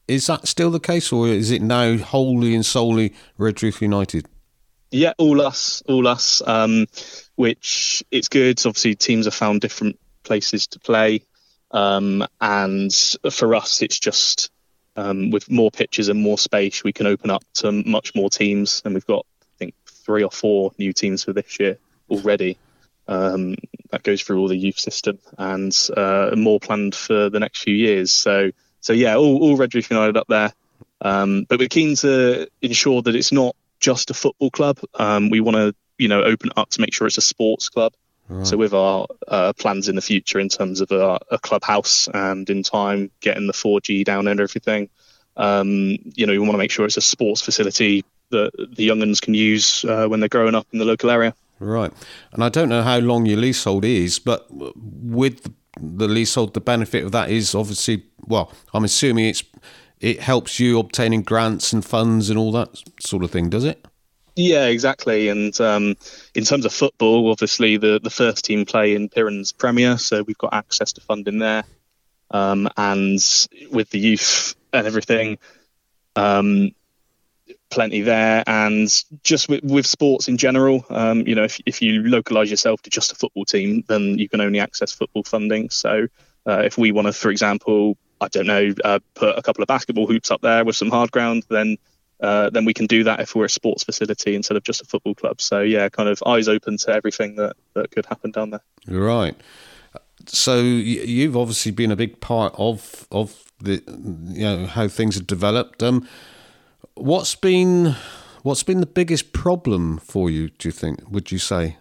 [0.08, 4.26] Is that still the case, or is it now wholly and solely Redruth United?
[4.90, 6.42] Yeah, all us, all us.
[6.46, 6.86] Um,
[7.36, 8.58] which it's good.
[8.66, 11.22] Obviously, teams have found different places to play,
[11.72, 12.92] um, and
[13.30, 14.50] for us, it's just
[14.96, 18.82] um, with more pitches and more space, we can open up to much more teams,
[18.84, 21.78] and we've got I think three or four new teams for this year
[22.10, 22.58] already.
[23.08, 23.54] Um,
[23.90, 27.74] that goes through all the youth system, and uh, more planned for the next few
[27.74, 28.10] years.
[28.10, 28.50] So,
[28.80, 30.52] so yeah, all, all Redruth United up there.
[31.00, 34.78] Um, but we're keen to ensure that it's not just a football club.
[34.94, 37.92] Um, we want to, you know, open up to make sure it's a sports club.
[38.28, 38.46] Right.
[38.46, 42.48] So with our uh, plans in the future in terms of a, a, clubhouse and
[42.50, 44.88] in time getting the 4G down and everything,
[45.36, 49.00] um, you know, we want to make sure it's a sports facility that the young
[49.02, 51.34] uns can use uh, when they're growing up in the local area.
[51.60, 51.92] Right.
[52.32, 55.48] And I don't know how long your leasehold is, but with
[55.80, 59.44] the leasehold, the benefit of that is obviously, well, I'm assuming it's
[60.00, 62.68] it helps you obtaining grants and funds and all that
[63.00, 63.86] sort of thing, does it?
[64.36, 65.28] Yeah, exactly.
[65.28, 65.96] And um,
[66.34, 70.36] in terms of football, obviously the, the first team play in Piran's Premier, so we've
[70.36, 71.64] got access to funding there.
[72.30, 73.18] Um, and
[73.70, 75.38] with the youth and everything,
[76.16, 76.72] um,
[77.70, 78.44] plenty there.
[78.46, 78.88] And
[79.22, 82.90] just with, with sports in general, um, you know, if, if you localize yourself to
[82.90, 85.70] just a football team, then you can only access football funding.
[85.70, 86.08] So
[86.46, 89.68] uh, if we want to, for example, I don't know, uh, put a couple of
[89.68, 91.78] basketball hoops up there with some hard ground, then
[92.20, 94.84] uh, then we can do that if we're a sports facility instead of just a
[94.84, 95.40] football club.
[95.40, 98.62] So yeah, kind of eyes open to everything that, that could happen down there.
[98.86, 99.36] Right.
[100.26, 103.82] So you've obviously been a big part of of the
[104.32, 105.82] you know how things have developed.
[105.82, 106.08] Um,
[106.94, 107.94] what's been
[108.42, 110.48] what's been the biggest problem for you?
[110.48, 111.00] Do you think?
[111.10, 111.76] Would you say?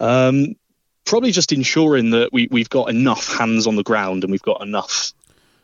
[0.00, 0.56] Um,
[1.04, 4.62] probably just ensuring that we we've got enough hands on the ground and we've got
[4.62, 5.12] enough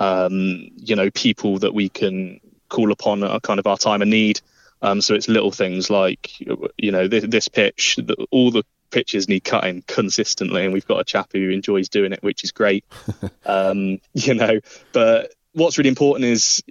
[0.01, 4.41] um, you know people that we can call upon kind of our time of need.
[4.81, 6.41] Um, so it's little things like,
[6.77, 11.01] you know, this, this pitch, the, all the pitches need cutting consistently, and we've got
[11.01, 12.85] a chap who enjoys doing it, which is great.
[13.47, 14.61] um, you know,
[14.93, 16.63] but what's really important is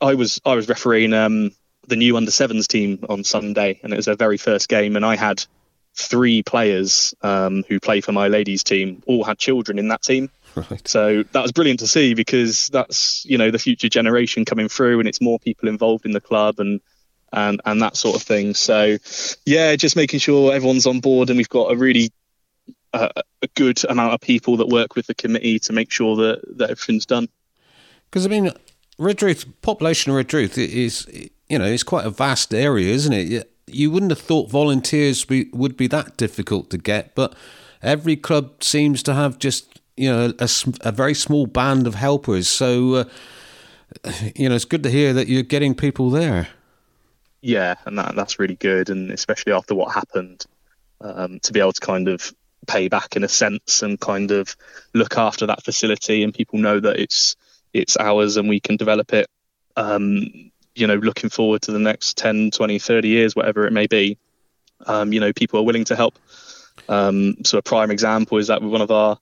[0.00, 1.52] I was I was refereeing um,
[1.88, 5.04] the new under sevens team on Sunday, and it was their very first game, and
[5.04, 5.44] I had
[5.94, 10.30] three players um, who play for my ladies team all had children in that team.
[10.56, 10.86] Right.
[10.86, 14.98] So that was brilliant to see because that's you know the future generation coming through,
[14.98, 16.80] and it's more people involved in the club and
[17.32, 18.54] and and that sort of thing.
[18.54, 18.96] So
[19.46, 22.10] yeah, just making sure everyone's on board, and we've got a really
[22.92, 23.08] uh,
[23.42, 26.70] a good amount of people that work with the committee to make sure that that
[26.70, 27.28] everything's done.
[28.10, 28.52] Because I mean,
[28.98, 31.06] Redruth population of Redruth is
[31.48, 33.50] you know it's quite a vast area, isn't it?
[33.66, 37.36] You wouldn't have thought volunteers be, would be that difficult to get, but
[37.82, 40.48] every club seems to have just you know a,
[40.80, 42.48] a very small band of helpers.
[42.48, 43.04] So uh,
[44.34, 46.48] you know it's good to hear that you're getting people there.
[47.42, 50.46] Yeah, and that that's really good, and especially after what happened,
[51.00, 52.32] um, to be able to kind of
[52.66, 54.56] pay back in a sense and kind of
[54.94, 57.36] look after that facility, and people know that it's
[57.72, 59.28] it's ours and we can develop it.
[59.76, 63.86] Um, you know, looking forward to the next 10, 20, 30 years, whatever it may
[63.86, 64.18] be.
[64.86, 66.18] Um, you know, people are willing to help.
[66.88, 69.18] Um, so a prime example is that with one of our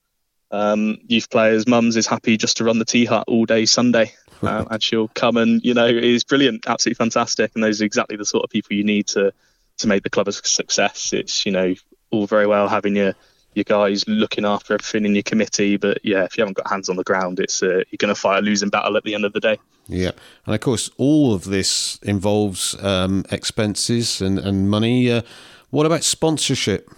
[0.51, 4.13] um, youth players, mums is happy just to run the tea hut all day Sunday.
[4.41, 7.51] Uh, and she'll come and, you know, is brilliant, absolutely fantastic.
[7.55, 9.33] And those are exactly the sort of people you need to,
[9.79, 11.11] to make the club a success.
[11.11, 11.75] It's, you know,
[12.11, 13.15] all very well having your,
[13.53, 15.75] your guys looking after everything in your committee.
[15.75, 18.19] But yeah, if you haven't got hands on the ground, it's uh, you're going to
[18.19, 19.57] fight a losing battle at the end of the day.
[19.87, 20.11] Yeah,
[20.45, 25.11] and of course, all of this involves um, expenses and and money.
[25.11, 25.23] Uh,
[25.69, 26.89] what about sponsorship?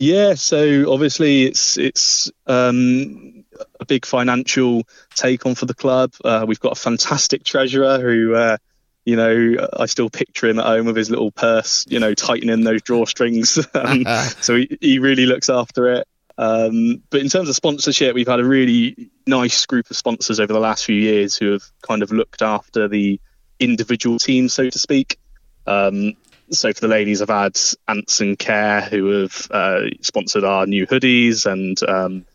[0.00, 3.44] Yeah, so obviously it's it's um,
[3.78, 6.14] a big financial take on for the club.
[6.24, 8.56] Uh, we've got a fantastic treasurer who, uh,
[9.04, 12.64] you know, I still picture him at home with his little purse, you know, tightening
[12.64, 13.62] those drawstrings.
[13.74, 14.06] um,
[14.40, 16.08] so he, he really looks after it.
[16.38, 20.54] Um, but in terms of sponsorship, we've had a really nice group of sponsors over
[20.54, 23.20] the last few years who have kind of looked after the
[23.58, 25.18] individual teams, so to speak.
[25.66, 26.16] Um,
[26.50, 27.58] so for the ladies, I've had
[27.88, 32.26] Anson Care who have uh, sponsored our new hoodies and um,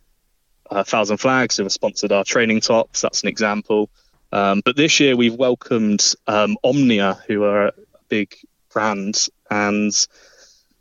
[0.70, 3.02] uh, Thousand Flags who have sponsored our training tops.
[3.02, 3.90] That's an example.
[4.32, 7.74] Um, but this year we've welcomed um, Omnia, who are a
[8.10, 8.36] big
[8.74, 9.94] brand, and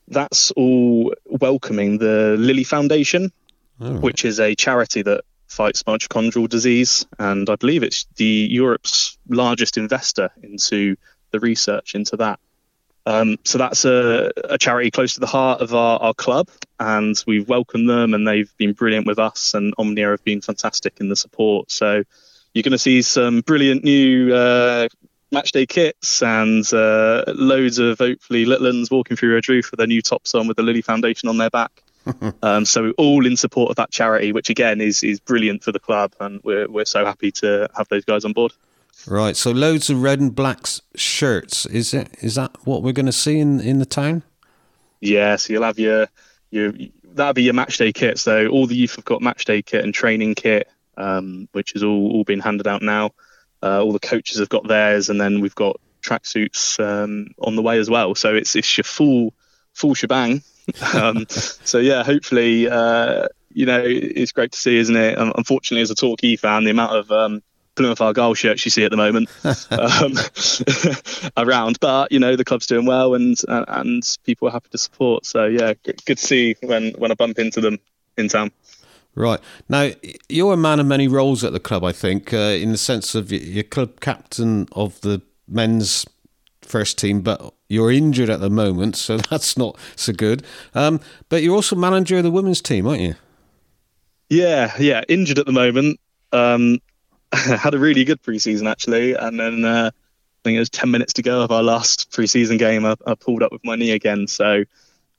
[0.09, 3.32] that's all welcoming the Lily Foundation,
[3.81, 3.98] Oh.
[3.98, 9.77] which is a charity that fights mitochondrial disease, and I believe it's the Europe's largest
[9.77, 10.94] investor into
[11.32, 12.39] the research into that.
[13.06, 16.48] Um, so that's a, a charity close to the heart of our, our club,
[16.81, 20.94] and we've welcomed them, and they've been brilliant with us, and Omnia have been fantastic
[21.01, 21.70] in the support.
[21.70, 22.02] So
[22.55, 24.89] you're going to see some brilliant new uh,
[25.32, 30.01] matchday kits and uh, loads of hopefully little ones walking through roof with their new
[30.01, 31.82] tops on with the Lily Foundation on their back.
[32.43, 35.81] um, so all in support of that charity, which again is is brilliant for the
[35.81, 38.52] club, and we're we're so happy to have those guys on board.
[39.06, 41.66] Right, so loads of red and black shirts.
[41.66, 42.08] Is it?
[42.20, 44.22] Is that what we're going to see in in the town?
[45.00, 46.08] Yeah, so you'll have your
[46.50, 46.72] your
[47.04, 48.18] that'll be your match day kit.
[48.18, 51.82] So all the youth have got match day kit and training kit, um, which is
[51.82, 53.10] all all being handed out now.
[53.62, 57.62] Uh, all the coaches have got theirs, and then we've got tracksuits um, on the
[57.62, 58.14] way as well.
[58.14, 59.34] So it's it's your full
[59.72, 60.42] full shebang.
[60.94, 65.18] um, so yeah, hopefully, uh, you know, it's great to see, isn't it?
[65.18, 67.42] Um, unfortunately, as a Torquay fan, the amount of um,
[67.76, 69.28] Plymouth Argyle shirts you see at the moment
[69.70, 70.14] um,
[71.46, 74.78] around, but you know, the club's doing well, and uh, and people are happy to
[74.78, 75.26] support.
[75.26, 77.78] So yeah, good, good to see when when I bump into them
[78.16, 78.52] in town.
[79.16, 79.90] Right now,
[80.28, 81.84] you're a man of many roles at the club.
[81.84, 86.05] I think, uh, in the sense of you're club captain of the men's
[86.62, 90.44] first team, but you're injured at the moment, so that's not so good.
[90.74, 93.14] Um, but you're also manager of the women's team, aren't you?
[94.28, 96.01] Yeah, yeah, injured at the moment.
[96.32, 96.80] Um,
[97.56, 101.15] had a really good preseason actually, and then uh, I think it was ten minutes
[101.15, 102.85] to go of our last preseason game.
[102.85, 104.65] I, I pulled up with my knee again, so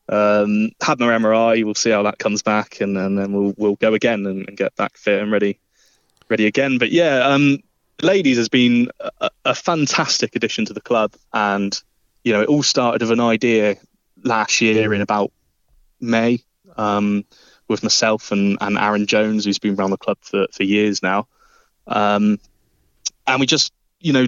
[0.09, 1.63] um, had my MRI.
[1.63, 4.57] We'll see how that comes back, and, and then we'll we'll go again and, and
[4.57, 5.59] get back fit and ready,
[6.29, 6.77] ready again.
[6.77, 7.59] But yeah, um,
[8.01, 8.89] ladies has been
[9.19, 11.79] a, a fantastic addition to the club, and
[12.23, 13.77] you know it all started with an idea
[14.23, 15.31] last year in about
[15.99, 16.43] May.
[16.77, 17.25] Um,
[17.67, 21.27] with myself and, and Aaron Jones, who's been around the club for, for years now.
[21.87, 22.39] Um,
[23.27, 24.27] and we just, you know,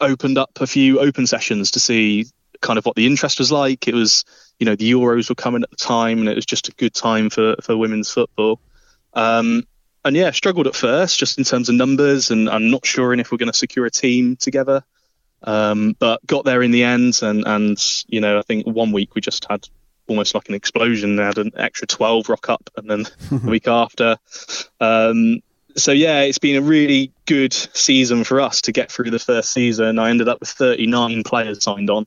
[0.00, 2.26] opened up a few open sessions to see
[2.60, 3.88] kind of what the interest was like.
[3.88, 4.24] It was,
[4.58, 6.94] you know, the Euros were coming at the time, and it was just a good
[6.94, 8.60] time for, for women's football.
[9.14, 9.64] Um,
[10.04, 13.30] and yeah, struggled at first just in terms of numbers, and I'm not sure if
[13.32, 14.84] we're going to secure a team together.
[15.42, 19.14] Um, but got there in the end, and and you know, I think one week
[19.14, 19.68] we just had
[20.08, 21.16] almost like an explosion.
[21.16, 24.16] They had an extra 12 rock up, and then the week after.
[24.80, 25.40] Um,
[25.78, 29.52] so yeah, it's been a really good season for us to get through the first
[29.52, 29.98] season.
[29.98, 32.06] I ended up with 39 players signed on,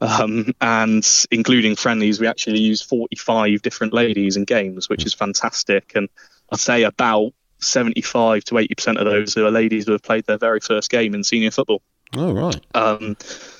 [0.00, 5.92] um, and including friendlies, we actually used 45 different ladies in games, which is fantastic.
[5.94, 6.08] And
[6.50, 10.38] I'd say about 75 to 80 percent of those are ladies who have played their
[10.38, 11.82] very first game in senior football.
[12.16, 12.60] Oh right.
[12.74, 13.16] Um,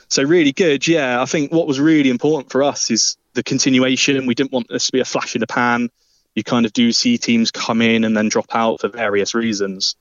[0.08, 0.86] so really good.
[0.86, 4.26] Yeah, I think what was really important for us is the continuation.
[4.26, 5.88] We didn't want this to be a flash in the pan.
[6.34, 9.96] You kind of do see teams come in and then drop out for various reasons.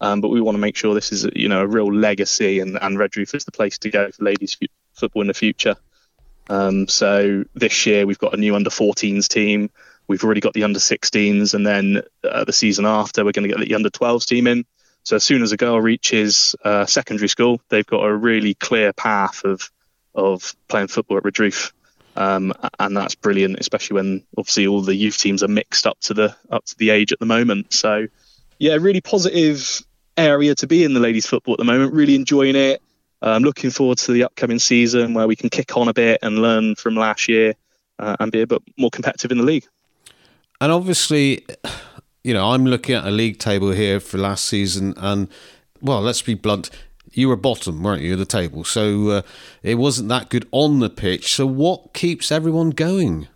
[0.00, 2.78] Um, but we want to make sure this is, you know, a real legacy, and,
[2.80, 5.76] and Redruth is the place to go for ladies f- football in the future.
[6.48, 9.70] Um, so this year we've got a new under 14s team.
[10.06, 13.56] We've already got the under 16s, and then uh, the season after we're going to
[13.56, 14.66] get the under 12s team in.
[15.04, 18.92] So as soon as a girl reaches uh, secondary school, they've got a really clear
[18.92, 19.70] path of
[20.14, 21.72] of playing football at Redruth,
[22.16, 26.14] um, and that's brilliant, especially when obviously all the youth teams are mixed up to
[26.14, 27.72] the up to the age at the moment.
[27.72, 28.06] So
[28.58, 29.82] yeah, really positive
[30.16, 31.92] area to be in the ladies football at the moment.
[31.92, 32.80] Really enjoying it.
[33.22, 36.40] I'm looking forward to the upcoming season where we can kick on a bit and
[36.40, 37.54] learn from last year
[37.98, 39.66] uh, and be a bit more competitive in the league.
[40.60, 41.44] And obviously,
[42.22, 45.28] you know, I'm looking at a league table here for last season, and
[45.80, 46.70] well, let's be blunt.
[47.14, 48.64] You were bottom, weren't you, at the table?
[48.64, 49.22] So uh,
[49.62, 51.34] it wasn't that good on the pitch.
[51.34, 53.28] So what keeps everyone going?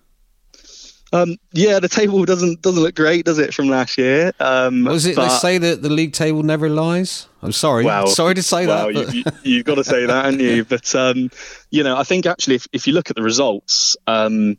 [1.12, 4.32] Um, yeah, the table doesn't doesn't look great, does it, from last year?
[4.40, 5.16] Um, Was it?
[5.16, 7.28] They say that the league table never lies.
[7.40, 7.84] I'm sorry.
[7.84, 9.06] Well, sorry to say well, that.
[9.06, 10.64] but- you, you've got to say that, haven't you?
[10.68, 11.30] But um,
[11.70, 14.58] you know, I think actually, if, if you look at the results, um,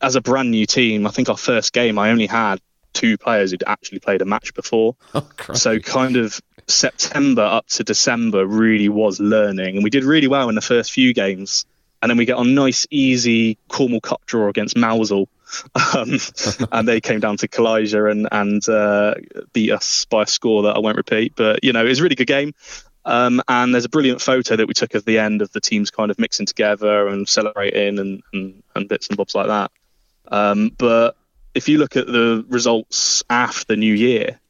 [0.00, 2.60] as a brand new team, I think our first game, I only had
[2.94, 4.96] two players who'd actually played a match before.
[5.14, 10.28] Oh, so kind of September up to December really was learning, and we did really
[10.28, 11.66] well in the first few games.
[12.00, 15.28] And then we get a nice, easy Cornwall Cup draw against Mousehole.
[15.96, 16.18] Um,
[16.72, 19.14] and they came down to Clijah and, and uh,
[19.52, 21.34] beat us by a score that I won't repeat.
[21.36, 22.54] But, you know, it was a really good game.
[23.04, 25.90] Um, and there's a brilliant photo that we took at the end of the teams
[25.90, 29.70] kind of mixing together and celebrating and, and, and bits and bobs like that.
[30.26, 31.16] Um, but
[31.54, 34.40] if you look at the results after the new year,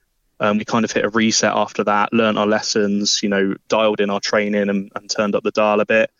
[0.40, 4.01] um, we kind of hit a reset after that, learned our lessons, you know, dialed
[4.01, 6.10] in our training and, and turned up the dial a bit.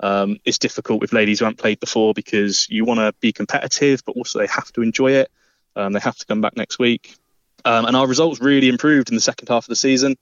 [0.00, 4.02] Um, it's difficult with ladies who haven't played before because you want to be competitive,
[4.04, 5.30] but also they have to enjoy it.
[5.76, 7.16] Um, they have to come back next week.
[7.64, 10.16] Um, and our results really improved in the second half of the season.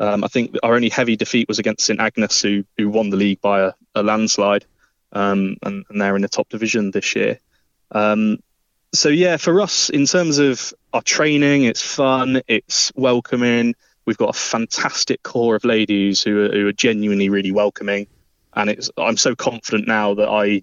[0.00, 3.16] Um, I think our only heavy defeat was against St Agnes, who who won the
[3.16, 4.64] league by a, a landslide,
[5.12, 7.40] um, and, and they're in the top division this year.
[7.90, 8.38] Um,
[8.94, 13.74] so yeah, for us in terms of our training, it's fun, it's welcoming.
[14.06, 18.06] We've got a fantastic core of ladies who are, who are genuinely really welcoming,
[18.54, 20.62] and it's I'm so confident now that I,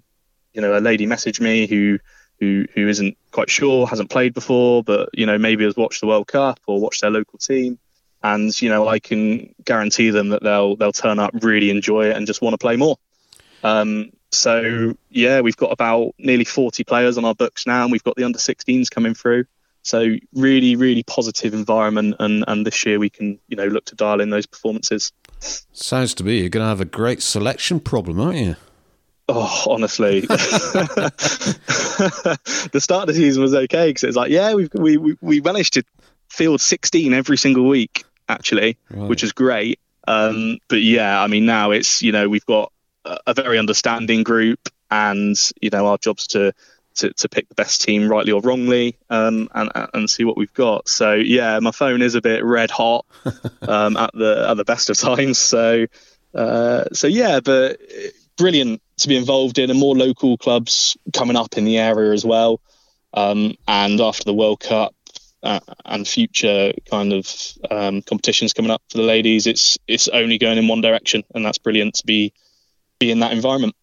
[0.53, 1.99] you know, a lady messaged me who
[2.39, 6.07] who who isn't quite sure, hasn't played before, but you know maybe has watched the
[6.07, 7.77] World Cup or watched their local team,
[8.23, 12.17] and you know I can guarantee them that they'll they'll turn up, really enjoy it,
[12.17, 12.97] and just want to play more.
[13.63, 18.03] Um, so yeah, we've got about nearly 40 players on our books now, and we've
[18.03, 19.45] got the under 16s coming through.
[19.83, 23.95] So really, really positive environment, and and this year we can you know look to
[23.95, 25.11] dial in those performances.
[25.39, 28.55] Sounds to me you're going to have a great selection problem, aren't you?
[29.27, 31.09] Oh, honestly, the
[32.79, 35.73] start of the season was okay because it's like, yeah, we've, we we we managed
[35.75, 35.83] to
[36.29, 39.79] field 16 every single week actually, which is great.
[40.07, 42.71] Um, but yeah, I mean now it's you know we've got
[43.25, 46.53] a, very understanding group, and you know our job's to
[46.95, 50.53] to, to pick the best team rightly or wrongly, um, and and see what we've
[50.53, 50.87] got.
[50.87, 53.05] So yeah, my phone is a bit red hot
[53.61, 55.37] um, at the at the best of times.
[55.37, 55.85] So
[56.33, 57.79] uh, so yeah, but
[58.37, 62.25] brilliant to be involved in, and more local clubs coming up in the area as
[62.25, 62.61] well.
[63.13, 64.93] Um, and after the World Cup
[65.41, 67.29] uh, and future kind of
[67.71, 71.45] um, competitions coming up for the ladies, it's it's only going in one direction, and
[71.45, 72.33] that's brilliant to be
[72.99, 73.75] be in that environment.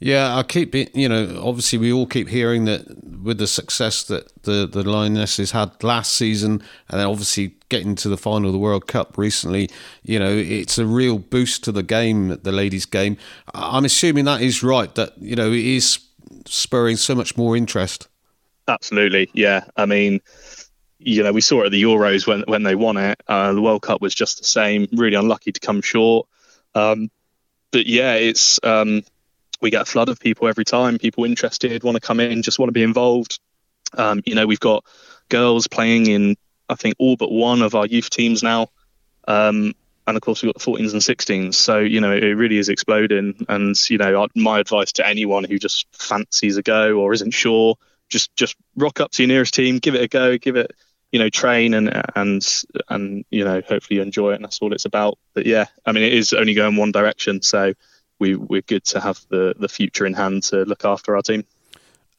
[0.00, 0.74] Yeah, I keep.
[0.74, 2.86] You know, obviously, we all keep hearing that
[3.20, 8.08] with the success that the the Lionesses had last season, and then obviously getting to
[8.08, 9.68] the final of the World Cup recently,
[10.02, 13.16] you know, it's a real boost to the game, the ladies' game.
[13.54, 14.94] I'm assuming that is right.
[14.94, 15.98] That you know, it is
[16.46, 18.06] spurring so much more interest.
[18.68, 19.64] Absolutely, yeah.
[19.76, 20.20] I mean,
[21.00, 23.20] you know, we saw it at the Euros when when they won it.
[23.26, 24.86] Uh, the World Cup was just the same.
[24.92, 26.28] Really unlucky to come short.
[26.76, 27.10] Um,
[27.70, 29.02] but yeah, it's um,
[29.60, 30.98] we get a flood of people every time.
[30.98, 33.40] People interested, want to come in, just want to be involved.
[33.94, 34.84] Um, you know, we've got
[35.28, 36.36] girls playing in
[36.68, 38.68] I think all but one of our youth teams now.
[39.26, 39.74] Um,
[40.06, 41.54] and of course, we've got the 14s and 16s.
[41.54, 43.44] So, you know, it really is exploding.
[43.48, 47.76] And, you know, my advice to anyone who just fancies a go or isn't sure,
[48.08, 50.74] just just rock up to your nearest team, give it a go, give it
[51.12, 52.46] you know, train and and
[52.88, 55.18] and you know, hopefully you enjoy it, and that's all it's about.
[55.34, 57.74] But yeah, I mean, it is only going one direction, so
[58.18, 61.44] we we're good to have the the future in hand to look after our team.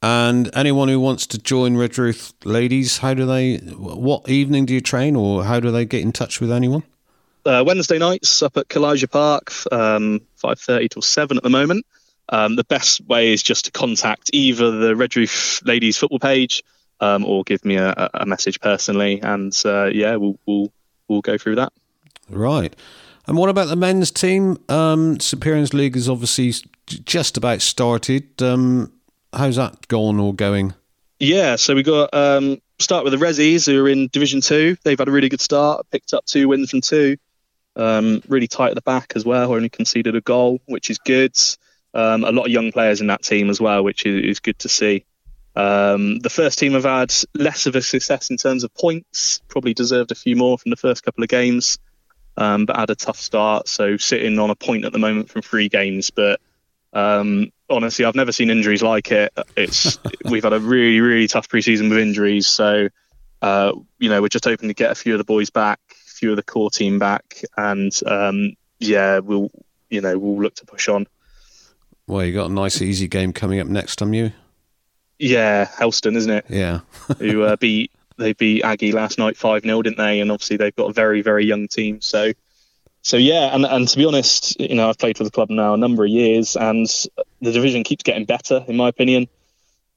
[0.01, 3.57] And anyone who wants to join Redruth Ladies, how do they?
[3.57, 6.83] What evening do you train, or how do they get in touch with anyone?
[7.45, 11.85] Uh, Wednesday nights up at Clijah Park, um, five thirty till seven at the moment.
[12.29, 16.63] Um, the best way is just to contact either the Redruth Ladies football page
[17.01, 20.71] um, or give me a, a message personally, and uh, yeah, we'll we'll
[21.07, 21.73] we'll go through that.
[22.29, 22.75] Right.
[23.27, 24.57] And what about the men's team?
[24.69, 26.53] Um, St Piran's League is obviously
[26.87, 28.41] just about started.
[28.41, 28.91] Um,
[29.31, 30.73] how's that gone or going?
[31.19, 34.77] Yeah, so we got um, start with the Rezzies who are in Division Two.
[34.83, 37.17] They've had a really good start, picked up two wins from two.
[37.75, 39.53] Um, really tight at the back as well.
[39.53, 41.37] Only conceded a goal, which is good.
[41.93, 44.59] Um, a lot of young players in that team as well, which is, is good
[44.59, 45.05] to see.
[45.59, 49.73] Um, the first team have had less of a success in terms of points, probably
[49.73, 51.79] deserved a few more from the first couple of games,
[52.37, 53.67] um, but had a tough start.
[53.67, 56.11] So sitting on a point at the moment from three games.
[56.11, 56.39] But
[56.93, 59.33] um, honestly, I've never seen injuries like it.
[59.57, 62.47] It's we've had a really really tough preseason with injuries.
[62.47, 62.87] So
[63.41, 66.13] uh, you know we're just hoping to get a few of the boys back, a
[66.13, 69.51] few of the core team back, and um, yeah, we'll
[69.89, 71.05] you know we'll look to push on.
[72.07, 74.31] Well, you got a nice easy game coming up next time, you.
[75.19, 76.45] Yeah, Helston, isn't it?
[76.49, 76.79] Yeah.
[77.19, 80.19] who uh, beat they beat Aggie last night five 0 didn't they?
[80.19, 82.01] And obviously they've got a very very young team.
[82.01, 82.31] So
[83.01, 85.73] so yeah, and and to be honest, you know I've played for the club now
[85.73, 86.87] a number of years, and
[87.41, 89.27] the division keeps getting better in my opinion.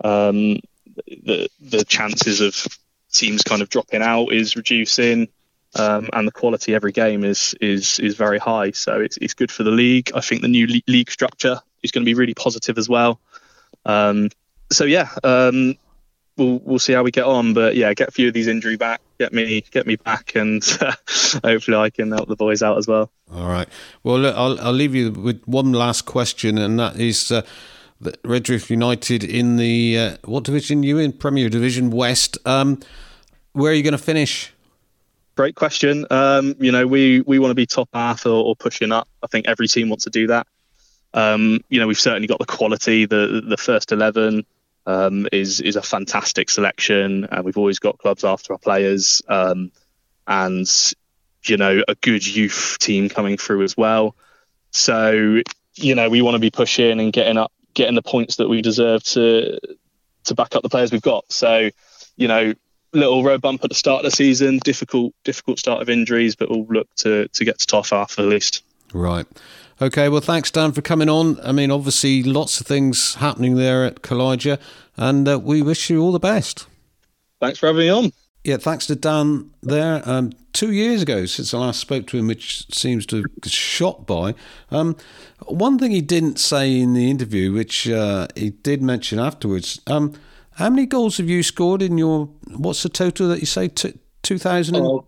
[0.05, 0.61] Um,
[1.07, 2.67] the the chances of
[3.13, 5.29] teams kind of dropping out is reducing.
[5.75, 8.73] Um, and the quality every game is is is very high.
[8.73, 10.13] So it's it's good for the league.
[10.15, 13.21] I think the new league structure is going to be really positive as well.
[13.87, 14.29] Um,
[14.73, 15.77] so yeah, um,
[16.37, 17.55] we'll we'll see how we get on.
[17.55, 20.65] But yeah, get a few of these injury back, get me get me back, and
[21.45, 23.11] hopefully I can help the boys out as well.
[23.33, 23.69] All right.
[24.03, 27.31] Well, look, I'll I'll leave you with one last question, and that is.
[27.31, 27.43] Uh,
[28.25, 31.13] Redruth United in the uh, what division you in?
[31.13, 32.37] Premier Division West.
[32.45, 32.81] Um,
[33.53, 34.53] where are you going to finish?
[35.37, 36.05] Great question.
[36.11, 39.09] Um, you know, we we want to be top half or, or, pushing up.
[39.23, 40.47] I think every team wants to do that.
[41.15, 43.07] Um, you know, we've certainly got the quality.
[43.07, 44.45] The the first eleven
[44.87, 49.71] um, is is a fantastic selection, and we've always got clubs after our players, um,
[50.27, 50.69] and
[51.45, 54.17] you know a good youth team coming through as well.
[54.71, 55.43] So
[55.75, 58.63] you know we want to be pushing and getting up, getting the points that we
[58.63, 59.59] deserve to
[60.25, 61.31] to back up the players we've got.
[61.33, 61.71] So
[62.17, 62.55] you know
[62.93, 66.51] little road bump at the start of the season, difficult difficult start of injuries, but
[66.51, 68.63] we'll look to to get to top half at least.
[68.93, 69.27] Right.
[69.81, 71.41] Okay, well, thanks, Dan, for coming on.
[71.41, 74.59] I mean, obviously, lots of things happening there at Clijah,
[74.97, 76.67] and uh, we wish you all the best.
[77.41, 78.13] Thanks for having me on.
[78.45, 80.03] Yeah, thanks to Dan there.
[80.05, 84.07] Um, two years ago since I last spoke to him, which seems to have shot
[84.07, 84.35] by.
[84.71, 84.97] Um,
[85.47, 90.15] one thing he didn't say in the interview, which uh, he did mention afterwards, um,
[90.57, 92.27] how many goals have you scored in your,
[92.57, 94.77] what's the total that you say, t- 2000?
[94.77, 95.07] Oh,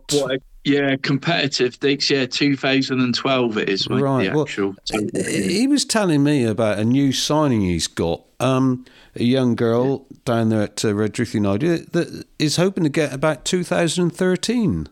[0.65, 2.11] yeah, competitive Deacs.
[2.11, 3.89] Yeah, 2012 it is.
[3.89, 4.35] Mate, right.
[4.35, 8.23] well, he was telling me about a new signing he's got.
[8.41, 8.85] Um,
[9.17, 13.45] a young girl down there at uh, Redruth United that is hoping to get about
[13.45, 14.89] 2013.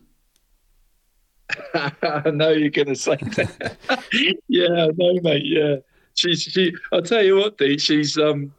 [1.73, 3.77] I know you're going to say that.
[4.47, 5.45] yeah, I know, mate.
[5.45, 5.75] Yeah,
[6.15, 6.73] she's she.
[6.91, 7.77] I'll tell you what, Dee.
[7.77, 8.53] She's um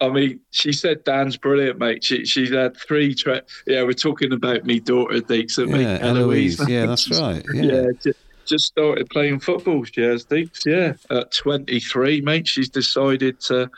[0.00, 2.04] I mean, she said Dan's brilliant, mate.
[2.04, 3.14] She she's had three.
[3.14, 6.60] Tra- yeah, we're talking about me daughter Deacs, yeah, me, Eloise.
[6.60, 6.68] Eloise.
[6.68, 7.44] Yeah, that's right.
[7.54, 9.84] Yeah, yeah just, just, started playing football.
[9.84, 10.66] She has Deacs.
[10.66, 12.46] Yeah, at 23, mate.
[12.46, 13.70] She's decided to.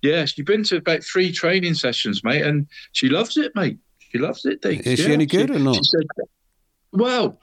[0.00, 3.78] Yeah, she's been to about three training sessions, mate, and she loves it, mate.
[3.98, 4.86] She loves it, Deacs.
[4.86, 5.06] Is yeah.
[5.06, 5.84] she any good she, or not?
[5.84, 6.06] Said,
[6.92, 7.38] well,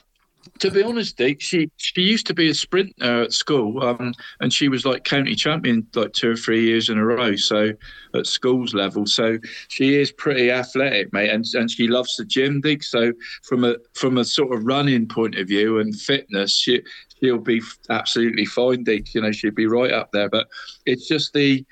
[0.60, 4.54] to be honest, Deacs, she she used to be a sprinter at school, um, and
[4.54, 7.36] she was like county champion like two or three years in a row.
[7.36, 7.72] So
[8.14, 12.62] at schools level, so she is pretty athletic, mate, and and she loves the gym,
[12.62, 12.86] Deacs.
[12.86, 16.82] So from a from a sort of running point of view and fitness, she
[17.20, 19.16] she'll be absolutely fine, Deacs.
[19.16, 20.30] You know, she'd be right up there.
[20.30, 20.48] But
[20.86, 21.66] it's just the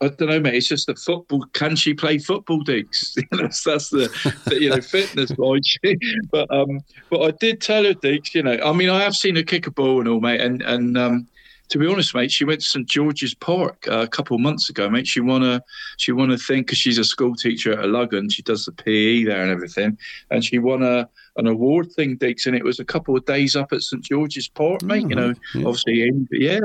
[0.00, 0.54] I don't know, mate.
[0.54, 1.44] It's just the football.
[1.54, 3.18] Can she play football, Deacs?
[3.32, 4.08] that's, that's the,
[4.46, 5.76] the, you know fitness wise.
[6.30, 6.80] but um,
[7.10, 8.34] but I did tell her, Deacs.
[8.34, 10.40] You know, I mean, I have seen her kick a ball and all, mate.
[10.40, 11.26] And and um,
[11.70, 14.70] to be honest, mate, she went to St George's Park uh, a couple of months
[14.70, 15.06] ago, mate.
[15.06, 15.62] She won a
[15.96, 18.32] she won a thing because she's a school teacher at Ludgvan.
[18.32, 19.98] She does the PE there and everything,
[20.30, 21.08] and she won a
[21.38, 24.48] an award thing, Deacs, and it was a couple of days up at St George's
[24.48, 25.04] Park, mate.
[25.06, 25.66] Oh, you hmm, know, yeah.
[25.66, 26.60] obviously, in, yeah,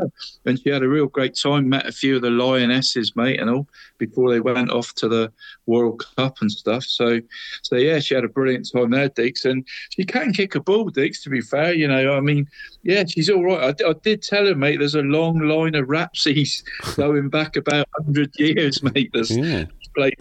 [0.46, 1.70] and she had a real great time.
[1.70, 3.68] Met a few of the lionesses, mate, and all
[4.00, 5.32] before they went off to the
[5.68, 6.84] World Cup and stuff.
[6.84, 7.22] So,
[7.62, 10.90] so yeah, she had a brilliant time there, Deacs, and she can kick a ball,
[10.90, 11.22] Deacs.
[11.24, 12.48] To be fair, you know, I mean,
[12.82, 13.80] yeah, she's all right.
[13.86, 14.80] I did tell her, mate.
[14.80, 16.64] There's a long line of Rapsies
[16.96, 19.12] going back about hundred years, mate.
[19.14, 19.66] That's Yeah.
[19.96, 20.18] played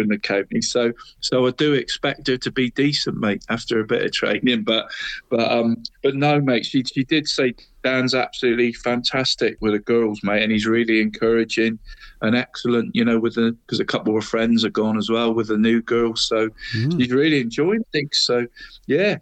[0.00, 0.60] in the county.
[0.60, 4.64] So so I do expect her to be decent, mate, after a bit of training.
[4.64, 4.86] But
[5.30, 10.20] but um but no, mate, she she did say Dan's absolutely fantastic with the girls,
[10.22, 11.78] mate, and he's really encouraging
[12.22, 15.32] and excellent, you know, with the because a couple of friends are gone as well
[15.32, 16.26] with the new girls.
[16.26, 18.18] So she's really enjoying things.
[18.18, 18.46] So
[18.86, 19.18] yeah.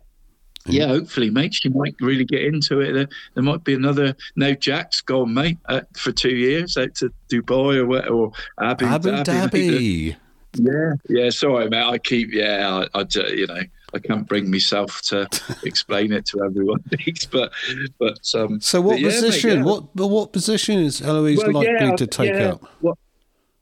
[0.66, 1.52] Yeah, hopefully, mate.
[1.52, 2.92] She might really get into it.
[2.92, 4.16] There, there might be another.
[4.34, 9.10] No, Jack's gone, mate, uh, for two years out to Dubai or or Abu, Abu
[9.10, 9.24] Dhabi.
[9.24, 10.16] Dhabi.
[10.58, 10.72] Mate.
[11.08, 11.30] Yeah, yeah.
[11.30, 11.84] Sorry, mate.
[11.84, 12.32] I keep.
[12.32, 13.62] Yeah, I, I you know,
[13.92, 15.28] I can't bring myself to
[15.64, 16.82] explain it to everyone.
[17.30, 17.52] but,
[17.98, 18.60] but um.
[18.60, 19.58] So what yeah, mate, position?
[19.58, 19.64] yeah.
[19.64, 22.68] What what position is Eloise Well, likely yeah, to take up?
[22.80, 22.98] Well,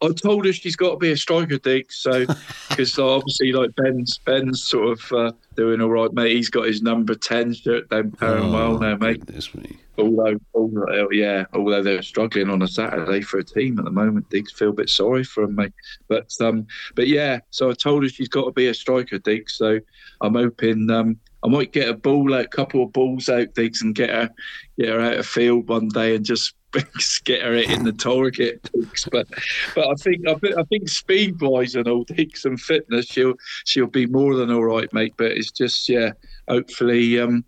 [0.03, 1.93] I told her she's got to be a striker, Deacs.
[1.93, 2.27] So,
[2.69, 6.37] because obviously, like Ben's, Ben's sort of uh, doing all right, mate.
[6.37, 9.23] He's got his number ten shirt down Paramount now, mate.
[9.99, 14.29] Although, although, yeah, although they're struggling on a Saturday for a team at the moment,
[14.31, 15.73] Deacs feel a bit sorry for mate.
[16.09, 19.51] But um, but yeah, so I told her she's got to be a striker, Deacs.
[19.51, 19.81] So
[20.23, 23.83] I'm hoping um, I might get a ball out, a couple of balls out, Deacs,
[23.83, 24.31] and get her
[24.79, 26.55] get her out of field one day and just
[27.25, 28.71] get her it in the target.
[29.11, 29.29] But
[29.75, 33.35] but I think I think, I think speed wise and all, Deacs, and fitness, she'll
[33.67, 35.15] she'll be more than all right, mate.
[35.19, 36.13] But it's just yeah,
[36.49, 37.21] hopefully.
[37.21, 37.45] Um,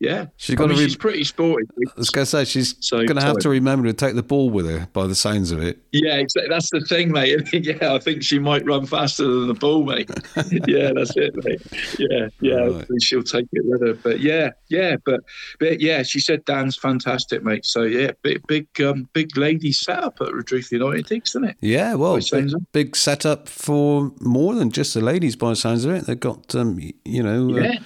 [0.00, 1.66] yeah, She's I got mean, re- she's pretty sporty.
[1.86, 4.22] I was going to say she's So- going to have to remember to take the
[4.22, 4.86] ball with her.
[4.92, 6.48] By the sounds of it, Yeah, exactly.
[6.48, 7.48] That's the thing, mate.
[7.52, 10.08] yeah, I think she might run faster than the ball, mate.
[10.68, 11.60] yeah, that's it, mate.
[11.98, 12.58] Yeah, yeah.
[12.64, 13.94] hopefully She'll take it with her.
[13.94, 15.20] But yeah, yeah, but
[15.58, 17.64] but yeah, she said Dan's fantastic, mate.
[17.66, 21.56] So yeah, big big um big lady setup at Redruth United, isn't it?
[21.60, 21.94] yeah.
[21.94, 25.34] Well, big, big setup for more than just the ladies.
[25.36, 27.50] By the sounds of it, they've got um, you know.
[27.56, 27.78] Uh, Yeah.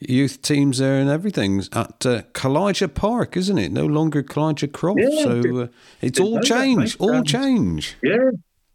[0.00, 3.72] Youth teams there and everything at uh, Clijah Park, isn't it?
[3.72, 5.00] No longer Clijah Croft.
[5.02, 5.66] Yeah, so uh,
[6.00, 7.96] it's all change, all change.
[8.02, 8.30] Yeah,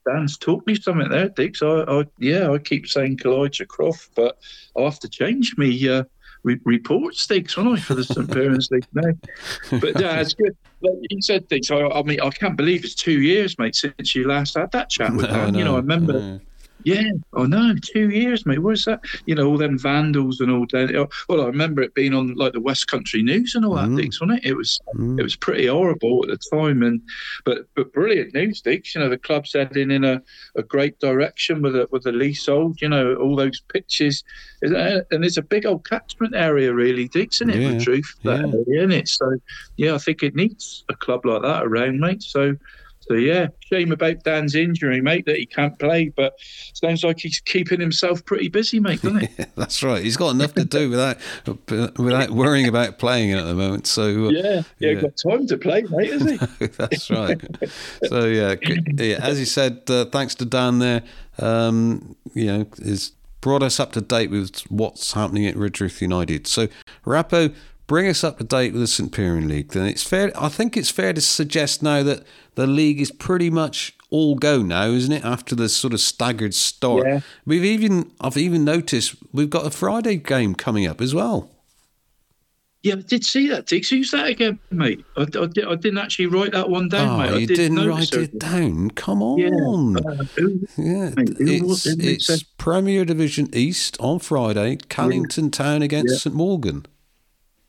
[0.05, 1.61] Dan's taught me something there, Deacs.
[1.63, 4.37] I, I yeah, I keep saying Clijah Croft, but
[4.77, 6.03] I'll have to change me uh,
[6.43, 8.29] re- reports, Deacs, won't I, for the St.
[8.31, 9.11] Parents League now?
[9.79, 10.55] But yeah, it's good.
[10.81, 14.13] Like you said, Deacs, I, I mean, I can't believe it's two years, mate, since
[14.15, 15.55] you last had that chat with No, Dan.
[15.55, 16.41] You know, I remember.
[16.85, 18.59] Yeah, Oh no, two years, mate.
[18.59, 19.01] Where's that?
[19.25, 21.09] You know, all them vandals and all that.
[21.27, 23.99] Well, I remember it being on like the West Country News and all that, mm.
[23.99, 24.49] Deacs, wasn't it?
[24.49, 25.19] It was mm.
[25.19, 27.01] it was pretty horrible at the time, and
[27.45, 28.93] but but brilliant news, Deacs.
[28.93, 30.21] You know, the club's heading in a,
[30.55, 32.81] a great direction with a with a leasehold.
[32.81, 34.23] You know, all those pitches,
[34.61, 37.57] and it's a big old catchment area, really, Deacs, isn't it?
[37.57, 38.53] Yeah, With truth, that yeah.
[38.53, 39.07] area, isn't it?
[39.07, 39.37] So
[39.77, 42.23] yeah, I think it needs a club like that around, mate.
[42.23, 42.55] So.
[43.07, 46.09] So yeah, shame about Dan's injury, mate, that he can't play.
[46.09, 46.35] But
[46.73, 49.45] sounds like he's keeping himself pretty busy, mate, doesn't he?
[49.55, 50.03] That's right.
[50.03, 51.17] He's got enough to do without
[51.97, 53.87] without worrying about playing at the moment.
[53.87, 56.37] So uh, yeah, yeah, got time to play, mate, has he?
[56.77, 57.41] That's right.
[58.05, 58.55] so yeah,
[58.95, 61.03] yeah, as you said, uh, thanks to Dan there,
[61.39, 63.11] um, you know, has
[63.41, 66.47] brought us up to date with what's happening at Redruth United.
[66.47, 66.69] So
[67.05, 67.53] Rappo,
[67.87, 69.11] bring us up to date with the St.
[69.11, 69.69] Piran League.
[69.71, 70.31] Then it's fair.
[70.39, 72.23] I think it's fair to suggest now that
[72.55, 75.25] the league is pretty much all go now, isn't it?
[75.25, 77.19] After the sort of staggered start, Yeah.
[77.45, 81.49] we've even I've even noticed we've got a Friday game coming up as well.
[82.83, 83.89] Yeah, I did see that, Deacs.
[83.89, 85.05] Who's that again, mate?
[85.15, 87.29] I, I, I didn't actually write that one down, oh, mate.
[87.29, 88.89] I you did didn't write it down.
[88.91, 89.47] Come Yeah.
[89.51, 89.95] on.
[90.05, 96.17] Uh, who- Yeah, mate, it's, it's Premier Division East on Friday, Callington Town against Yeah.
[96.17, 96.83] St Mawgan.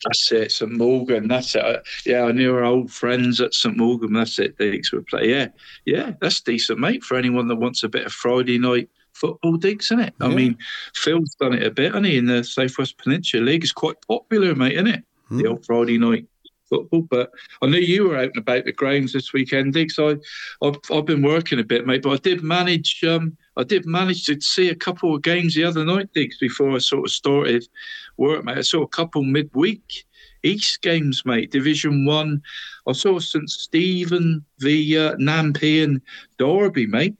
[0.04, 1.28] That's it, St Mawgan.
[1.28, 1.62] That's it.
[1.64, 4.14] I- Yeah, I knew our old friends at St Mawgan.
[4.14, 4.56] That's it.
[4.58, 5.30] Deacs would play.
[5.30, 5.48] Yeah,
[5.86, 7.02] yeah, that's decent, mate.
[7.04, 10.14] For anyone that wants a bit of Friday night football, Deacs, isn't it?
[10.20, 10.58] I mean,
[10.94, 12.18] Phil's done it a bit, hasn't he?
[12.18, 15.04] In the Southwest Peninsula League, it's quite popular, mate, isn't it?
[15.28, 15.38] Hmm.
[15.38, 16.26] The old Friday night
[16.74, 17.02] football.
[17.02, 17.30] But
[17.62, 19.98] I knew you were out and about the grounds this weekend, Deacs.
[19.98, 20.18] I,
[20.66, 23.02] I've, I've been working a bit, mate, but I did manage.
[23.04, 26.72] Um, I did manage to see a couple of games the other night, Deacs, before
[26.72, 27.66] I sort of started
[28.16, 28.58] work, mate.
[28.58, 30.04] I saw a couple midweek
[30.44, 31.50] East games, mate.
[31.50, 32.42] Division One.
[32.86, 36.00] I saw St Stephen v uh, Nanpean
[36.38, 37.16] Derby, mate.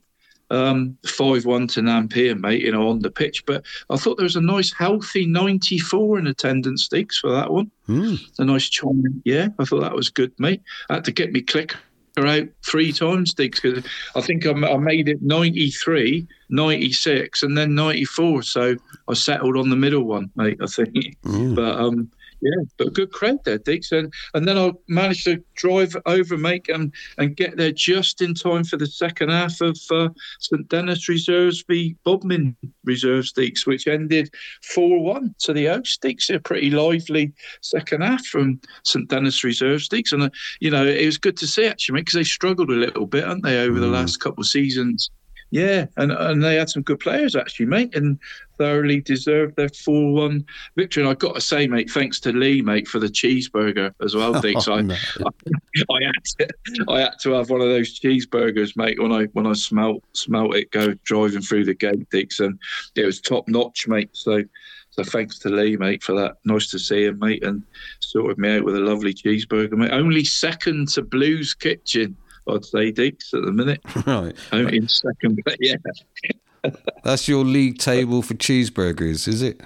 [0.51, 2.61] Um, five one to Nanpean, mate.
[2.61, 6.19] You know, on the pitch, but I thought there was a nice, healthy ninety four
[6.19, 7.71] in attendance, Deacs, for that one.
[7.87, 8.15] Hmm.
[8.37, 9.21] A nice chime.
[9.25, 10.61] Yeah, I thought that was good, mate.
[10.89, 11.79] I had to get me clicker
[12.23, 13.83] out three times, Deacs, because
[14.15, 18.43] I think I, I made it 93, 96, and then 94.
[18.43, 18.75] So
[19.07, 21.17] I settled on the middle one, mate, I think.
[21.55, 22.09] But um,
[22.41, 23.91] yeah, but good crowd there, Deacs.
[23.91, 28.33] And, and then I managed to drive over, mate, and, and get there just in
[28.33, 33.87] time for the second half of uh, St Dennis Reserves v Bodmin Reserves, Deacs, which
[33.87, 34.33] ended
[34.63, 36.33] 4 1 to the host, Deacs.
[36.33, 40.11] A pretty lively second half from St Dennis Reserves, Deacs.
[40.11, 43.05] And, uh, you know, it was good to see, actually, because they struggled a little
[43.05, 45.09] bit, haven't they, over the last couple of seasons.
[45.51, 48.19] Yeah, and and they had some good players actually, mate, and
[48.57, 51.03] thoroughly deserved their four-one victory.
[51.03, 54.33] And I've got to say, mate, thanks to Lee, mate, for the cheeseburger as well.
[54.61, 54.95] So I, oh, no.
[54.95, 59.25] I, I had to, I had to have one of those cheeseburgers, mate, when I
[59.33, 62.59] when I smelt smelt it go driving through the gate, Deacs, and
[62.95, 64.09] it was top notch, mate.
[64.13, 64.43] So.
[64.91, 66.37] So thanks to Lee, mate, for that.
[66.45, 67.63] Nice to see him, mate, and
[67.99, 69.91] sorted me out with a lovely cheeseburger, mate.
[69.91, 72.15] Only second to Blues Kitchen,
[72.47, 73.81] I'd say, Deacs, at the minute.
[74.05, 74.35] Right.
[74.51, 75.75] Only in second, but yeah.
[77.03, 79.61] That's your league table for cheeseburgers, is it?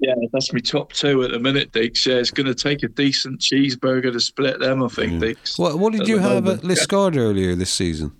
[0.00, 2.06] Yeah, that's my top two at the minute, Deacs.
[2.06, 5.14] Yeah, it's going to take a decent cheeseburger to split them, I think.
[5.20, 5.58] Mm.
[5.58, 6.62] What What did at you have moment.
[6.62, 8.12] at Liskeard earlier this season?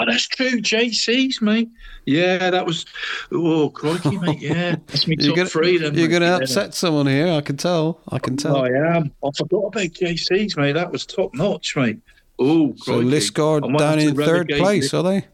[0.00, 1.70] Oh, that's true, JC's, mate.
[2.04, 2.84] Yeah, that was.
[3.32, 4.38] Oh, crikey, mate.
[4.40, 5.78] Yeah, that's my You're top gonna, three.
[5.78, 7.32] Then, you're going to upset someone here.
[7.32, 8.00] I can tell.
[8.10, 8.56] I can tell.
[8.64, 9.10] I am.
[9.24, 10.72] I forgot about JC's, mate.
[10.72, 11.98] That was top notch, mate.
[12.38, 13.00] Oh, so.
[13.02, 14.96] Liskeard down in third place, it.
[14.96, 15.26] are they?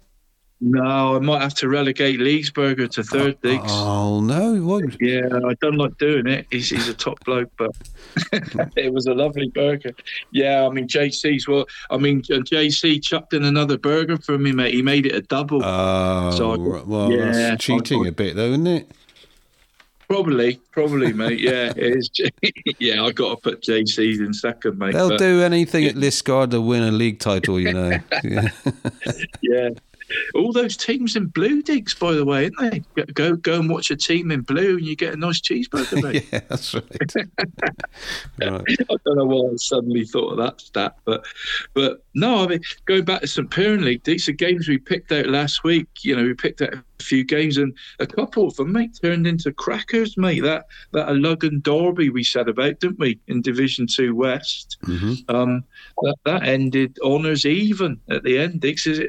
[0.61, 3.67] No, I might have to relegate Leesburger to third, Deacs.
[3.69, 4.55] Oh no!
[4.65, 4.99] What?
[4.99, 6.47] Yeah, I don't like doing it.
[6.51, 7.71] He's, he's a top bloke, but
[8.77, 9.93] it was a lovely burger.
[10.31, 11.47] Yeah, I mean JC's.
[11.47, 14.73] Well, I mean uh, JC chucked in another burger for me, mate.
[14.73, 15.61] He made it a double.
[15.63, 18.91] Oh, So I- well, yeah, that's cheating I- a bit, though, isn't it?
[20.09, 21.41] Probably, probably, mate.
[21.41, 22.11] Yeah, it is.
[22.79, 24.93] yeah, I got to put JC's in second, mate.
[24.93, 27.99] They'll but- do anything at Liskeard to win a league title, you know.
[28.23, 28.49] Yeah.
[29.43, 29.71] yeah.
[30.35, 33.05] All those teams in blue Deacs, by the way, aren't they?
[33.15, 36.29] Go- Go and watch a team in blue, and you get a nice cheeseburger, mate.
[36.31, 37.15] yeah, that's right.
[37.15, 38.63] right.
[38.69, 41.25] I don't know why I suddenly thought of that stat, but
[41.73, 45.11] but no, I mean going back to St Piran League, these are games we picked
[45.11, 45.87] out last week.
[46.03, 46.75] You know, we picked out
[47.05, 50.43] few games, and a couple of them, mate, turned into crackers, mate.
[50.43, 54.79] That that Ludgvan Derby we said about, didn't we, in Division Two West?
[54.85, 55.35] Mm-hmm.
[55.35, 55.65] Um,
[56.03, 58.63] that, that ended honours even at the end.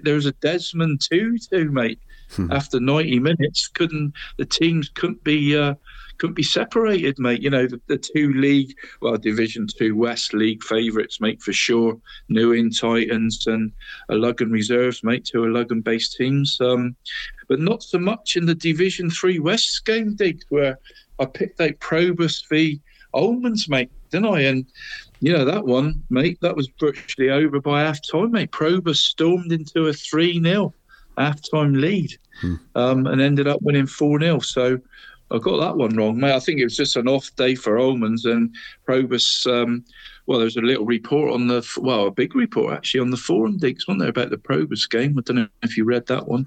[0.03, 1.99] There was a Desmond two-two, mate.
[2.49, 5.75] After ninety minutes, couldn't the teams couldn't be uh,
[6.17, 7.41] couldn't be separated, mate.
[7.41, 11.97] You know the, the two league, well, Division Two West League favourites, mate, for sure.
[12.27, 13.71] New In Titans and
[14.09, 16.57] a Ludgvan Reserves, mate, two are Ludgvan-based teams.
[16.59, 16.95] Um,
[17.47, 20.79] but not so much in the Division Three West game, Deacs, where
[21.19, 22.81] I picked out Probus v
[23.13, 24.41] Almonds, mate, didn't I?
[24.41, 24.65] And
[25.21, 28.51] you know that one, mate, that was virtually over by half time, mate.
[28.51, 30.73] Probus stormed into a 3 0
[31.17, 32.11] half time lead
[32.75, 34.39] um, and ended up winning 4 0.
[34.39, 34.79] So
[35.31, 36.35] I got that one wrong, mate.
[36.35, 38.53] I think it was just an off day for Almonds and
[38.85, 39.47] Probus.
[39.47, 39.83] Um,
[40.27, 43.17] well, there was a little report on the, well, a big report actually on the
[43.17, 45.17] forum, Deacs, wasn't there, about the Probus game?
[45.17, 46.45] I don't know if you read that one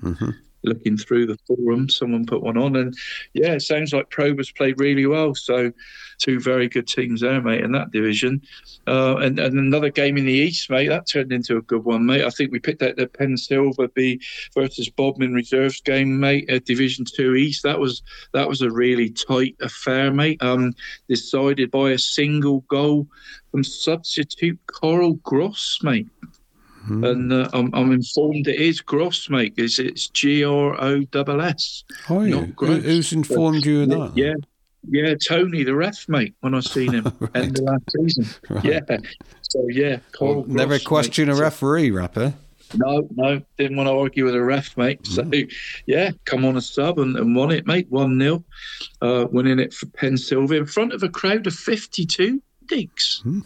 [0.65, 2.95] looking through the forum, someone put one on, and
[3.33, 5.35] yeah, it sounds like Probus played really well.
[5.35, 5.73] So,
[6.19, 8.43] two very good teams there, mate, in that division.
[8.87, 12.07] Uh, and, and another game in the East, mate, that turned into a good one,
[12.07, 12.25] mate.
[12.25, 14.21] I think we picked out the Pensilva B
[14.55, 17.63] versus Bodmin Reserves game, mate, at Division Two East.
[17.63, 20.43] That was that was a really tight affair, mate.
[20.43, 20.75] Um,
[21.09, 23.07] decided by a single goal
[23.51, 26.09] from substitute Coral Gross, mate.
[26.89, 29.55] And uh, I'm, I'm informed it is Gross, mate.
[29.57, 31.85] It's, it's G R O S S.
[32.09, 32.83] Not Gross.
[32.85, 34.13] Who's informed you of that?
[34.17, 34.35] Yeah,
[34.89, 36.35] yeah, Tony, the ref, mate.
[36.41, 38.27] When I seen him end of last season.
[38.49, 38.65] Right.
[38.65, 38.99] Yeah.
[39.43, 41.37] So yeah, Never Gross, question mate.
[41.39, 42.33] a referee, Rappo.
[42.75, 45.07] no, no, didn't want to argue with a ref, mate.
[45.07, 45.51] So, Mm.
[45.87, 47.87] yeah, come on a sub and, and won it, mate.
[47.91, 48.45] 1 0,
[49.01, 53.23] uh, winning it for Pensilva in front of a crowd of 52 Deacs.
[53.23, 53.41] Hmm.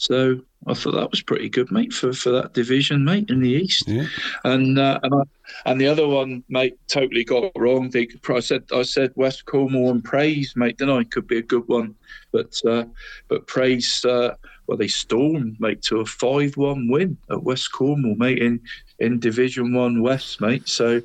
[0.00, 3.50] So, I thought that was pretty good, mate, for, for that division, mate, in the
[3.50, 3.88] East.
[3.88, 4.06] Yeah.
[4.44, 5.22] And uh, and, I,
[5.66, 7.92] and the other one, mate, totally got wrong.
[7.94, 10.78] I said I said West Cornwall and Praze, mate.
[10.78, 11.96] Then I could be a good one,
[12.30, 12.84] but uh,
[13.26, 14.36] but Praze, uh,
[14.68, 18.60] well, they stormed, mate, to a five-one win at West Cornwall, mate, in
[19.00, 20.68] in Division One West, mate.
[20.68, 21.02] So.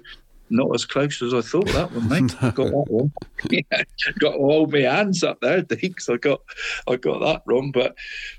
[0.50, 2.36] Not as close as I thought that one, mate.
[2.42, 3.12] Got that one.
[3.50, 3.84] yeah,
[4.20, 6.14] got to hold my hands up there, Deacs.
[6.14, 6.42] I got,
[6.88, 7.72] I got that wrong.
[7.72, 7.96] But,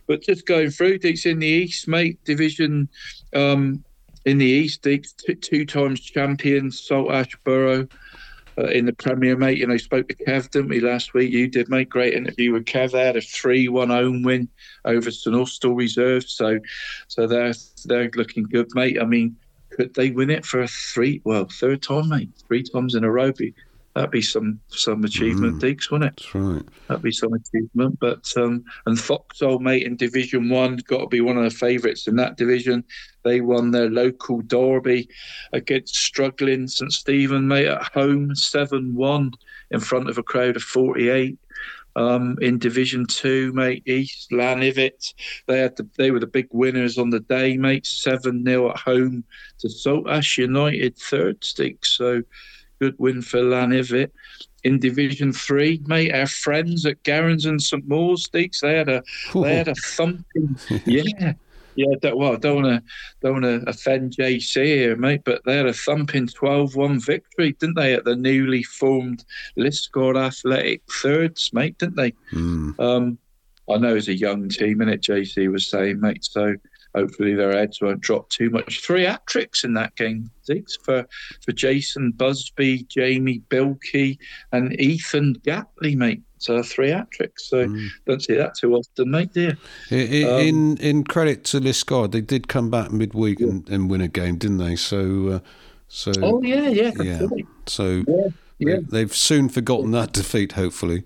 [0.06, 2.22] but just going through, Deacs in the East, mate.
[2.24, 2.88] Division,
[3.34, 3.82] um,
[4.24, 7.88] in the East, Deacs, two times champions, Saltash Borough,
[8.58, 9.58] uh, in the Premier, mate.
[9.58, 11.32] You know, spoke to Kev, didn't we, last week?
[11.32, 11.88] You did, mate.
[11.88, 12.92] Great interview with Kev.
[12.92, 14.48] They had a three-one home win
[14.84, 16.58] over St Austell Reserve, so
[17.08, 17.54] so they're
[17.86, 19.00] they're looking good, mate.
[19.00, 19.36] I mean,
[19.76, 21.20] could they win it for a three?
[21.24, 22.30] Well, third time, mate.
[22.46, 23.32] Three times in a row.
[23.32, 23.52] Be,
[23.94, 25.60] that'd be some some achievement, Mm.
[25.60, 26.16] Deacs, wouldn't it?
[26.16, 26.62] That's right.
[26.88, 27.98] That'd be some achievement.
[28.00, 32.06] But um, and Foxhole, mate, in Division One, got to be one of the favourites
[32.06, 32.84] in that division.
[33.24, 35.08] They won their local derby
[35.52, 39.32] against struggling St Stephen, mate, at home, seven one
[39.70, 41.38] in front of a crowd of forty eight.
[41.96, 45.14] Um, in Division Two, mate, East Lanivet,
[45.46, 47.86] they had the, they were the big winners on the day, mate.
[47.86, 49.24] Seven 0 at home
[49.60, 51.86] to Saltash United, third stick.
[51.86, 52.22] So
[52.80, 54.10] good win for Lanivet.
[54.64, 59.02] In Division Three, mate, our friends at Garrons and St Maur's Stakes, they had a
[59.34, 60.56] they had a thumping,
[60.86, 61.34] yeah,
[61.76, 61.94] yeah.
[62.00, 62.82] Don't, well, don't want to
[63.22, 67.76] don't want to offend JC here, mate, but they had a thumping 12-1 victory, didn't
[67.76, 69.24] they, at the newly formed
[69.58, 72.12] Liskeard Athletic thirds, mate, didn't they?
[72.32, 72.78] Mm.
[72.78, 73.18] Um,
[73.70, 76.24] I know it's a young team, and it JC was saying, mate.
[76.24, 76.54] So
[76.94, 78.80] hopefully their heads won't drop too much.
[78.84, 81.06] Three hat tricks in that game, Deacs, for
[81.44, 84.18] for Jason Busby, Jamie Bilkey,
[84.52, 86.22] and Ethan Gapley, mate.
[86.38, 87.48] So three hat tricks.
[87.48, 87.66] So
[88.06, 89.32] don't see that too often, mate.
[89.32, 89.56] Dear.
[89.90, 93.88] I- I- Um, in in credit to Liskeard, they did come back midweek and, and
[93.90, 94.76] win a game, didn't they?
[94.76, 95.38] So, uh,
[95.88, 97.26] so Oh yeah, yeah, yeah.
[97.66, 98.28] So yeah.
[98.58, 100.52] they- they've soon forgotten that defeat.
[100.52, 101.04] Hopefully,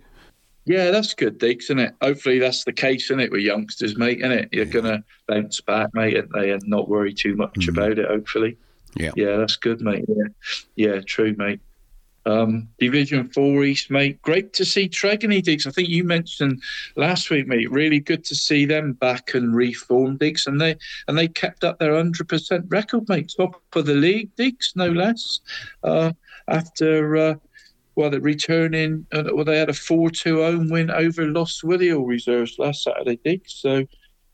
[0.68, 1.94] Yeah, that's good, Deacs, isn't it?
[2.02, 4.48] Hopefully that's the case, isn't it, with youngsters, mate, isn't it?
[4.52, 8.58] You're gonna bounce back, mate, and they and not worry too much about it, hopefully.
[8.94, 9.12] Yeah.
[9.16, 10.05] Yeah, that's good, mate.
[10.06, 10.24] Yeah.
[10.76, 11.60] Yeah, true, mate.
[12.26, 14.20] Um, Division Four East, mate.
[14.20, 15.66] Great to see Tregony Deacs.
[15.66, 16.62] I think you mentioned
[16.97, 17.70] last week, mate.
[17.70, 21.78] Really good to see them back and reformed, Deacs, and they and they kept up
[21.78, 23.32] their hundred percent record, mate.
[23.34, 25.40] Top of the league, Deacs, no less.
[25.82, 26.12] Uh,
[26.48, 27.34] after uh,
[27.99, 29.05] well, they're returning.
[29.12, 33.51] Uh, well, they had a four-two home win over Lostwithiel reserves last Saturday, Deacs.
[33.51, 33.85] So,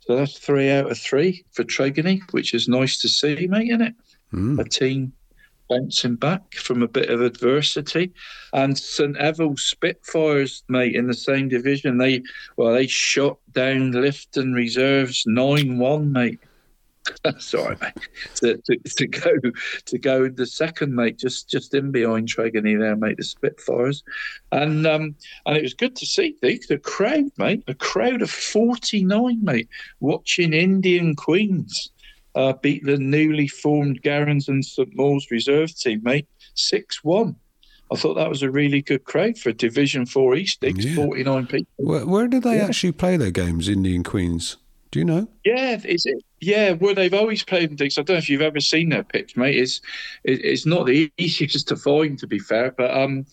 [0.01, 3.71] so that's three out of three for Tregony, which is nice to see, mate.
[3.71, 3.95] Isn't it?
[4.35, 4.61] Mm.
[4.61, 5.15] A team
[5.71, 8.13] bouncing back from a bit of adversity.
[8.53, 12.23] And St Eval Spitfires, mate, in the same division, they
[12.59, 16.39] well, they shot down Lifton Reserves nine one, mate.
[17.55, 17.93] Right, mate.
[18.37, 19.33] To, to, to go
[19.87, 24.03] to go the second, mate, just just in behind Tregony there, mate, the Spitfires,
[24.53, 25.15] and um
[25.47, 29.43] and it was good to see the, the crowd, mate, a crowd of forty nine,
[29.45, 29.69] mate,
[30.01, 31.91] watching Indian Queens
[32.35, 37.37] uh, beat the newly formed Garrons and St Maur's reserve team, mate, six one.
[37.93, 41.47] I thought that was a really good crowd for Division Four East, Deacs, forty nine
[41.47, 41.67] people.
[41.77, 42.65] where, where do they Yeah.
[42.65, 43.69] actually play their games?
[43.69, 44.57] Indian Queens.
[44.91, 45.29] Do you know?
[45.45, 46.23] Yeah, is it?
[46.45, 47.99] Yeah, well, they've always played in Deacs.
[47.99, 49.57] I don't know if you've ever seen their pitch, mate.
[49.57, 49.81] It's
[50.25, 53.27] it's not the easiest to find, to be fair, but um,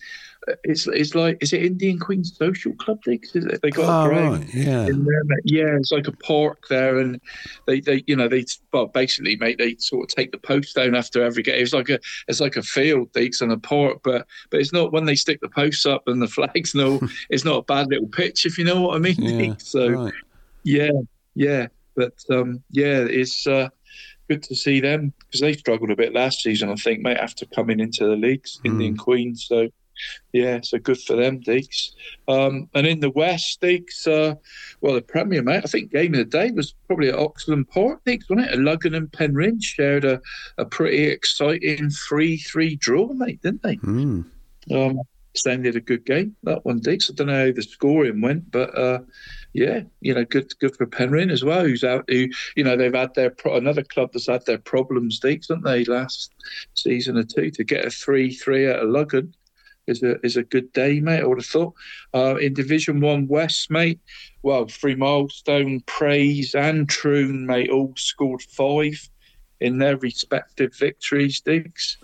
[0.64, 3.62] it's it's like is it Indian Queens Social Club it?
[3.62, 4.88] They got Ah, a ground right, yeah.
[4.88, 5.22] in there.
[5.44, 7.20] Yeah, it's like a park there, and
[7.68, 10.96] they they you know they well basically, mate, they sort of take the post down
[10.96, 11.62] after every game.
[11.62, 14.92] It's like a it's like a field Deacs and a park, but but it's not
[14.92, 16.74] when they stick the posts up and the flags.
[16.74, 17.00] No,
[17.30, 19.16] it's not a bad little pitch if you know what I mean.
[19.18, 19.90] Yeah, So.
[19.90, 20.14] right.
[20.64, 20.92] Yeah,
[21.34, 23.70] yeah, but um, yeah, it's uh,
[24.28, 27.46] good to see them because they struggled a bit last season, I think, mate, after
[27.48, 29.46] coming into the leagues, Indian Queens.
[29.48, 29.70] So
[30.34, 31.92] yeah, so good for them, Deacs.
[32.28, 34.36] Um, and in the West, Deacs, uh,
[34.82, 38.02] well, the Premier, mate, I think game of the day was probably at Oxland Park,
[38.06, 38.60] Deacs, wasn't it?
[38.60, 40.22] Ludgvan and Penryn shared a,
[40.58, 43.76] a pretty exciting 3 3 draw, mate, didn't they?
[43.78, 44.26] Mm.
[44.72, 45.02] Um,
[45.34, 47.10] Stan did a good game, that one, Deacs.
[47.10, 49.00] I don't know how the scoring went, but uh,
[49.54, 52.94] yeah, you know, good good for Penryn as well, who's out, who, you know, they've
[52.94, 56.34] had their, pro- another club that's had their problems, Deacs, haven't they, last
[56.74, 59.34] season or two, to get a 3 3 out of Ludgvan
[59.88, 61.22] is a is a good day, mate.
[61.22, 61.74] I would have thought.
[62.14, 64.00] Uh, in Division One West, mate.
[64.44, 69.10] Well, Three Milestone, Praze, and Troon, mate, all scored five
[69.60, 71.42] in their respective victories.
[71.42, 71.98] Deacs.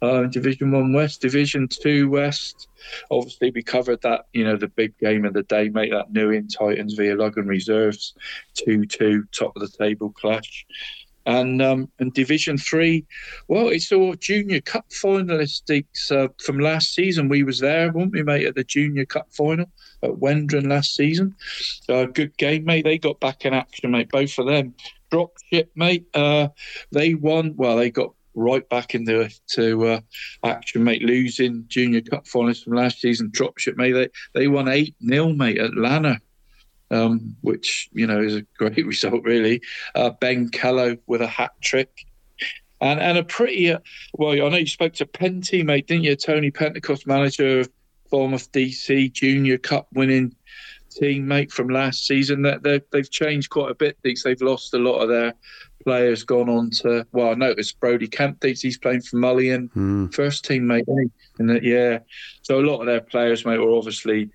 [0.00, 2.68] Uh, Division One West, Division Two West.
[3.10, 4.26] Obviously, we covered that.
[4.32, 5.90] You know, the big game of the day, mate.
[5.90, 8.14] That New In Titans via Ludgvan Reserves,
[8.54, 10.66] two-two, top of the table clash.
[11.26, 13.04] And um, and Division Three,
[13.48, 17.28] well, it's all Junior Cup finalists uh, from last season.
[17.28, 19.66] We was there, weren't we, mate, at the Junior Cup final
[20.02, 21.34] at Wendron last season.
[21.88, 22.84] Uh, good game, mate.
[22.84, 24.08] They got back in action, mate.
[24.10, 24.74] Both of them.
[25.10, 26.06] Drop ship, mate.
[26.14, 26.48] Uh,
[26.92, 27.54] they won.
[27.56, 30.00] Well, they got right back in into to uh,
[30.44, 31.02] action, mate.
[31.02, 33.30] Losing Junior Cup finalists from last season.
[33.32, 33.92] Drop ship, mate.
[33.92, 36.18] They they won eight 0 mate, at Lanner
[36.90, 39.60] um, which you know is a great result, really.
[39.94, 42.06] Uh, ben Kello with a hat trick.
[42.80, 43.78] and and a pretty uh,
[44.14, 44.32] well.
[44.32, 46.16] I know you spoke to Penty, mate, didn't you?
[46.16, 47.70] Tony Pentecost, manager of
[48.10, 50.34] Bournemouth DC Junior Cup winning
[51.00, 52.42] teammate from last season.
[52.42, 53.96] That they, they've changed quite a bit.
[54.02, 55.34] These they've lost a lot of their
[55.84, 56.24] players.
[56.24, 58.56] Gone on to well, I noticed Brody Camp Kemp.
[58.58, 60.14] He's playing for Mullion, Mm.
[60.14, 60.84] first teammate.
[61.38, 62.00] And that yeah,
[62.42, 64.30] so a lot of their players, mate, were obviously.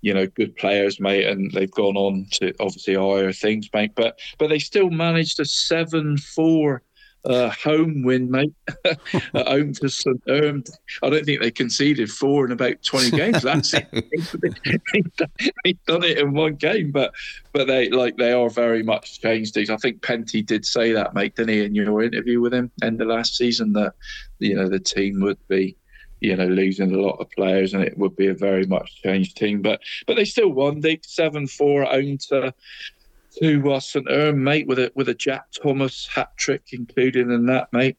[0.00, 3.90] You know, good players, mate, and they've gone on to obviously higher things, mate.
[3.96, 6.82] But but they still managed a seven-four
[7.28, 10.22] uh, home win, mate, at home to St.
[10.28, 10.64] Erm.
[11.02, 13.42] I don't think they conceded four in about 20 games.
[13.42, 13.86] That's it.
[15.64, 17.12] They've done it in one game, but
[17.52, 19.58] but they like they are very much changed.
[19.58, 23.00] I think Penty did say that, mate, didn't he, in your interview with him end
[23.00, 23.94] of last season that
[24.38, 25.76] you know the team would be
[26.20, 29.36] you know losing a lot of players and it would be a very much changed
[29.36, 29.62] team.
[29.62, 30.80] But but they still won.
[30.80, 32.54] They seven four at home to
[33.40, 37.46] to uh, St Erm, mate, with a with a Jack Thomas hat trick included in
[37.46, 37.96] that, mate.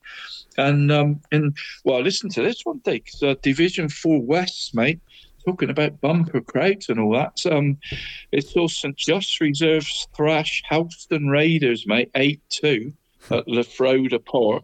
[0.58, 3.11] And um, and well, listen to this one, Deacs.
[3.18, 5.00] So Division Four West, mate.
[5.45, 7.40] Talking about bumper crowds and all that.
[7.50, 7.77] Um,
[8.32, 12.93] it's all St Just Reserves thrash Helston Raiders, mate, eight two
[13.32, 14.64] at Lafrowda Port.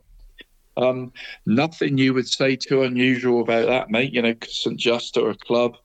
[0.77, 1.13] Um,
[1.45, 4.13] nothing you would say too unusual about that, mate.
[4.13, 5.77] You know, St Just are a club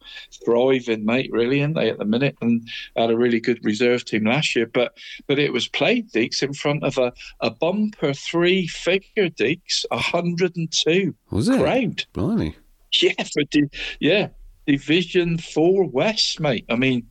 [0.45, 2.37] thriving, mate, really, aren't they, at the minute?
[2.41, 4.67] And had a really good reserve team last year.
[4.67, 4.97] But
[5.27, 11.15] but it was played, Deacs, in front of a, a bumper three figure, Deacs, 102
[11.31, 11.59] Was it?
[11.61, 12.05] crowd.
[12.13, 12.57] Blimey.
[13.01, 13.71] Yeah, for di-
[14.01, 14.29] yeah,
[14.67, 16.65] Division Four West, mate.
[16.69, 17.07] I mean,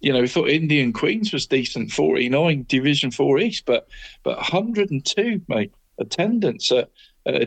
[0.00, 3.88] you know, we thought Indian Queens was decent, forty nine Division Four East, but
[4.22, 6.90] but hundred and two, mate, attendance at,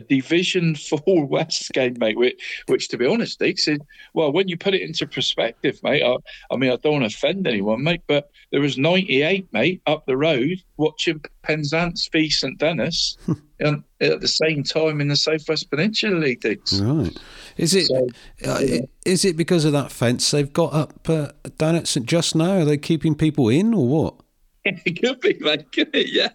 [0.08, 2.18] Division Four West game, mate.
[2.18, 3.78] Which, which to be honest, Deacs,
[4.14, 6.02] well, when you put it into perspective, mate.
[6.02, 6.16] I,
[6.50, 9.80] I mean, I don't want to offend anyone, mate, but there was ninety eight, mate,
[9.86, 13.16] up the road watching Penzance v St Dennis.
[13.60, 16.80] And at the same time in the Southwest Peninsula League, Deacs.
[16.80, 17.18] Right.
[17.56, 18.06] Is it So,
[18.46, 22.06] uh, i- is it because of that fence they've got up uh, down at St
[22.06, 22.58] Just now?
[22.58, 24.14] Are they keeping people in or what?
[24.64, 25.72] It could be, mate.
[25.72, 26.06] Could it?
[26.12, 26.28] Yeah.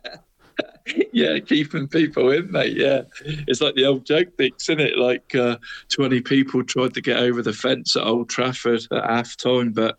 [1.14, 2.75] Yeah, keeping people in, mate.
[2.75, 3.03] Yeah,
[3.48, 4.98] it's like the old joke, Deacs, isn't it?
[4.98, 5.57] Like uh,
[5.90, 9.98] twenty people tried to get over the fence at Old Trafford at half time, but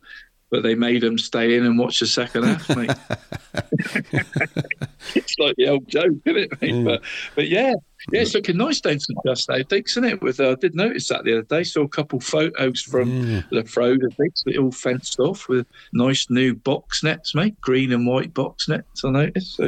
[0.51, 2.91] but they made them stay in and watch the second half, mate.
[5.15, 6.85] it's like the old joke, isn't it, mate?
[6.85, 7.03] But
[7.35, 7.75] but yeah,
[8.13, 10.23] yeah, it's looking nice down St Just now, Deacs, isn't it?
[10.23, 11.65] With uh, I did notice that the other day.
[11.65, 17.03] Saw a couple photos from Lafrowda, Deacs, that all fenced off with nice new box
[17.03, 19.05] nets, mate, green and white box nets.
[19.05, 19.57] I noticed.
[19.57, 19.65] So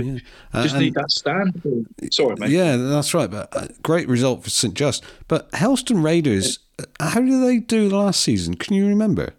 [0.53, 1.63] Uh, just need that stand.
[2.13, 2.51] Sorry, mate.
[2.51, 3.31] Yeah, that's right.
[3.31, 5.05] But uh, great result for St Just.
[5.29, 8.55] But Helston Raiders, uh, how did they do last season?
[8.55, 9.33] Can you remember?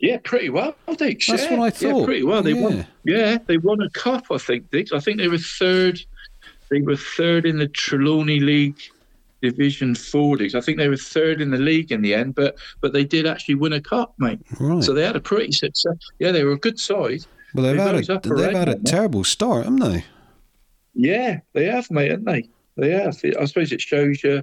[0.00, 1.26] Yeah, pretty well, Deacs.
[1.26, 1.56] That's yeah.
[1.56, 1.98] what I thought.
[2.00, 2.42] Yeah, pretty well.
[2.42, 2.60] They Yeah.
[2.62, 2.86] won.
[3.04, 4.26] Yeah, they won a cup.
[4.30, 4.92] I think, Deacs.
[4.92, 6.00] I think they were third.
[6.70, 8.78] They were third in the Trelawney League
[9.42, 10.54] Division Four, Deacs.
[10.54, 13.26] I think they were third in the league in the end, but but they did
[13.26, 14.38] actually win a cup, mate.
[14.60, 14.82] Right.
[14.84, 15.96] So they had a pretty success.
[16.20, 17.24] Yeah, they were a good side.
[17.54, 17.94] Well, they've They had
[18.24, 20.04] a they've had a terrible start, haven't they?
[20.94, 22.48] Yeah, they have, mate, haven't they?
[22.76, 23.16] They have.
[23.40, 24.42] I suppose it shows you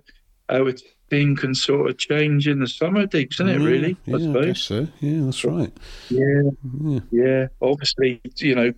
[0.50, 0.74] how a
[1.10, 3.60] team can sort of change in the summer, Deacs, isn't it?
[3.60, 4.46] Yeah, Really, yeah, I suppose.
[4.46, 4.88] guess so.
[5.02, 5.72] Yeah, that's right.
[6.10, 6.42] Yeah,
[6.82, 7.00] Yeah.
[7.12, 7.48] yeah.
[7.62, 8.74] Obviously, you know,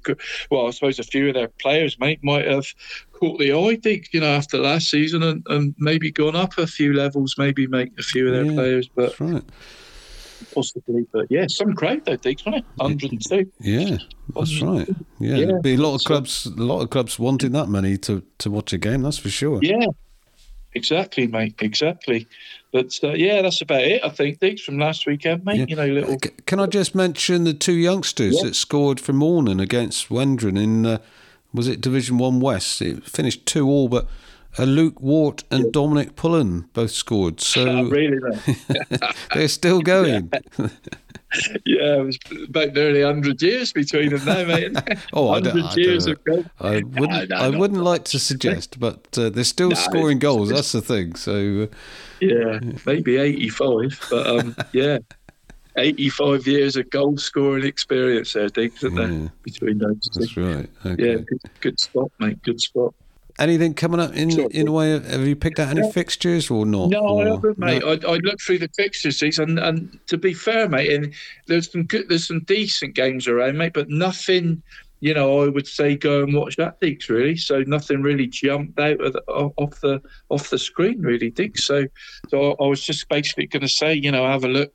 [0.51, 2.65] well, I suppose a few of their players, mate, might have
[3.13, 6.67] caught the eye, Dick, you know, after last season and, and maybe gone up a
[6.67, 9.43] few levels, maybe make a few of their Yeah, players, but That's right.
[10.53, 11.05] possibly.
[11.11, 12.65] But yeah, some crowd though, Dick, wasn't it?
[12.75, 13.51] 102.
[13.61, 13.97] Yeah,
[14.35, 14.87] that's um, right.
[15.19, 15.45] Yeah, Yeah.
[15.47, 16.45] there'd be a lot of clubs.
[16.45, 19.01] A lot of clubs wanting that money to to watch a game.
[19.01, 19.59] That's for sure.
[19.63, 19.85] Yeah,
[20.77, 22.27] exactly, mate, exactly.
[22.71, 25.69] But uh, yeah, that's about it, I think, Dick, from last weekend, mate.
[25.69, 26.17] You know, little.
[26.45, 28.43] Can I just mention the two youngsters Yeah.
[28.49, 30.97] that scored for Mawnan against Wendron in uh,
[31.53, 32.81] was it Division One West?
[32.81, 34.07] It finished two all, but
[34.59, 37.41] uh, Luke Wart and Dominic Pullen both scored.
[37.41, 38.19] So really,
[39.33, 40.31] they're still going.
[41.65, 44.75] yeah, it was about nearly 100 years between them now, mate.
[45.13, 46.51] Oh, I don't, 100 I don't.
[46.59, 47.29] I wouldn't.
[47.29, 50.49] no, I wouldn't like to suggest, but uh, they're still No, scoring goals.
[50.49, 51.15] That's the thing.
[51.15, 51.75] So uh,
[52.19, 54.99] Yeah, maybe 85, but um, yeah,
[55.77, 59.31] 85 years of goal scoring experience there, Dick, isn't there?
[59.43, 60.19] Between those two.
[60.19, 60.69] that's right.
[60.85, 61.09] Okay.
[61.09, 62.41] Yeah, good, good spot, mate.
[62.43, 62.93] Good spot.
[63.39, 64.93] Anything coming up in in a way?
[64.93, 66.89] Of, have you picked out any fixtures or not?
[66.89, 67.83] No, I Or- haven't, mate.
[67.83, 67.89] no?
[67.91, 71.13] I, I looked through the fixtures, these, and, and to be fair, mate, and
[71.45, 74.61] there's some good, there's some decent games around, mate, but nothing.
[74.99, 77.07] You know, I would say go and watch that, Dix.
[77.07, 81.65] Really, so nothing really jumped out of the, off the off the screen, really, Dix.
[81.65, 81.85] So,
[82.29, 84.73] so I was just basically going to say, you know, have a look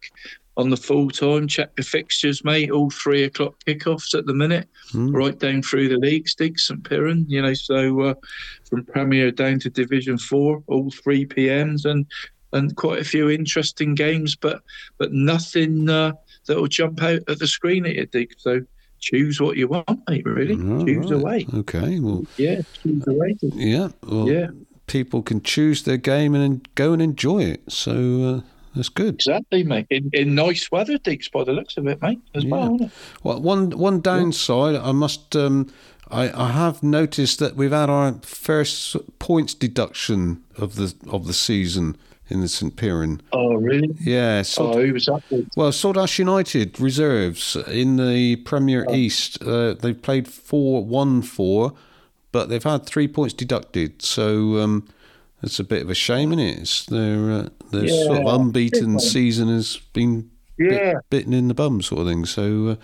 [0.56, 1.48] on the full time.
[1.48, 2.70] Check the fixtures, mate.
[2.70, 5.10] All three o'clock kickoffs at the minute, Hmm.
[5.10, 6.28] right down through the league.
[6.28, 8.14] Stig St Piran, you know, so uh,
[8.68, 12.06] from Premier down to Division Four, all three PMs, and
[12.54, 14.62] and quite a few interesting games, but
[14.98, 16.12] but nothing uh,
[16.46, 18.34] that will jump out at the screen at you, Dig.
[18.36, 18.60] So
[19.00, 20.24] choose what you want, mate.
[20.26, 21.12] Really, All choose right.
[21.12, 21.46] away.
[21.54, 21.98] Okay.
[21.98, 23.34] Well, Yeah, choose away.
[23.40, 23.54] Dig.
[23.54, 23.88] yeah.
[24.02, 24.48] Well, Yeah.
[24.88, 27.62] People can choose their game and then go and enjoy it.
[27.72, 28.40] So uh,
[28.74, 29.14] that's good.
[29.14, 29.86] Exactly, mate.
[29.90, 32.78] In, in nice weather, Diggs, by the looks of it, mate, as well.
[33.22, 35.72] Well, one one downside, I must, um,
[36.10, 41.32] I, I have noticed that we've had our first points deduction of the of the
[41.32, 41.96] season
[42.28, 43.20] in the St Piran.
[43.32, 43.94] Oh, really?
[44.00, 44.40] Yeah.
[44.42, 45.22] Salt, Oh, who was that?
[45.30, 45.48] with?
[45.54, 49.42] well, Saltash United reserves in the Premier East.
[49.42, 51.74] Uh, they've played four one four,
[52.30, 54.00] but they've had three points deducted.
[54.00, 54.88] So um,
[55.42, 56.58] it's a bit of a shame, isn't it?
[56.60, 61.82] It's their uh, their sort of unbeaten season has been bit- bitten in the bum,
[61.82, 62.24] sort of thing.
[62.26, 62.68] So.
[62.68, 62.74] Uh,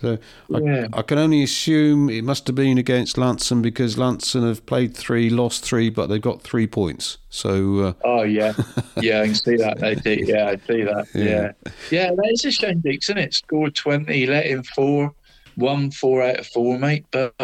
[0.00, 0.18] so
[0.48, 0.86] Yeah.
[0.92, 4.96] I, I can only assume it must have been against Lanson because Lanson have played
[4.96, 7.18] three, lost three, but they've got three points.
[7.28, 8.52] So uh, Oh, yeah.
[9.00, 9.82] Yeah, I can see that.
[9.82, 11.08] I Yeah, I see that.
[11.12, 11.24] Yeah.
[11.24, 11.52] Yeah.
[11.90, 13.34] Yeah, that is a shame, isn't it?
[13.34, 15.12] Scored 20, let in four,
[15.56, 17.06] won four out of four, mate.
[17.10, 17.34] But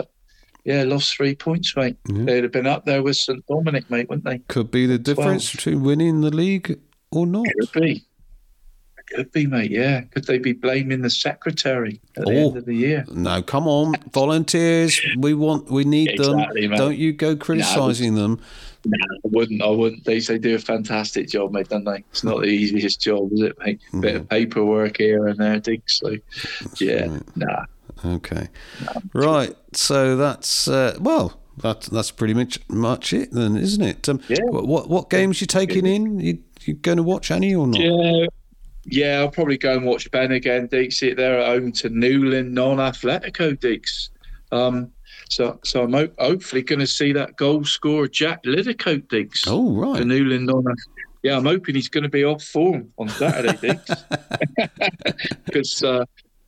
[0.67, 1.97] yeah, lost three points, mate.
[2.07, 4.39] They'd have been up there with St Dominic, mate, wouldn't they?
[4.49, 6.81] could be the difference between winning the league
[7.13, 7.47] or not.
[7.61, 8.05] Could be.
[9.15, 9.71] Could be, mate.
[9.71, 10.01] Yeah.
[10.01, 12.49] Could they be blaming the secretary at the Oh.
[12.49, 13.05] end of the year?
[13.13, 15.01] No, come on, volunteers.
[15.17, 16.71] We want, we need Exactly, them.
[16.73, 16.77] mate.
[16.77, 18.41] Don't you go criticising them.
[18.85, 19.63] Nah, I wouldn't.
[19.63, 20.05] I wouldn't.
[20.05, 21.69] They they do a fantastic job, mate.
[21.69, 22.05] Don't they?
[22.11, 23.81] It's not the easiest job, is it, mate?
[24.01, 24.29] Bit of mm.
[24.29, 25.83] paperwork here and there, Dick.
[25.87, 26.17] So,
[26.81, 27.67] yeah, nah.
[28.05, 28.49] Okay,
[29.15, 29.55] right.
[29.73, 34.09] So that's uh, well, that that's pretty much much it then, isn't it?
[34.09, 34.37] Um, Yeah.
[34.49, 36.21] What what, games you taking in?
[36.21, 37.81] You you going to watch any or not?
[37.81, 38.27] Yeah,
[38.85, 39.19] yeah.
[39.21, 41.17] I'll probably go and watch Ben again, Deacs.
[41.17, 44.11] They're at home to Newlyn Non-Athletico, Deacs.
[44.53, 44.91] Um,
[45.29, 49.45] so, so I'm ho- hopefully going to see that goal scorer Jack Lidicote, Deacs.
[49.47, 49.99] Oh right.
[49.99, 50.65] For Newland non.
[51.23, 54.05] Yeah, I'm hoping he's going to be off form on Saturday, Deacs.
[55.47, 55.83] Because.
[55.83, 56.05] Uh,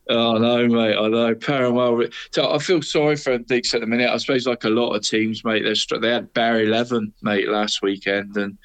[0.09, 0.97] Oh no, mate!
[0.97, 2.11] I know Perranwell.
[2.31, 4.09] So I feel sorry for Deacs at the minute.
[4.09, 7.83] I suppose, like a lot of teams, mate, they're they had Barry Eleven, mate, last
[7.83, 8.57] weekend, and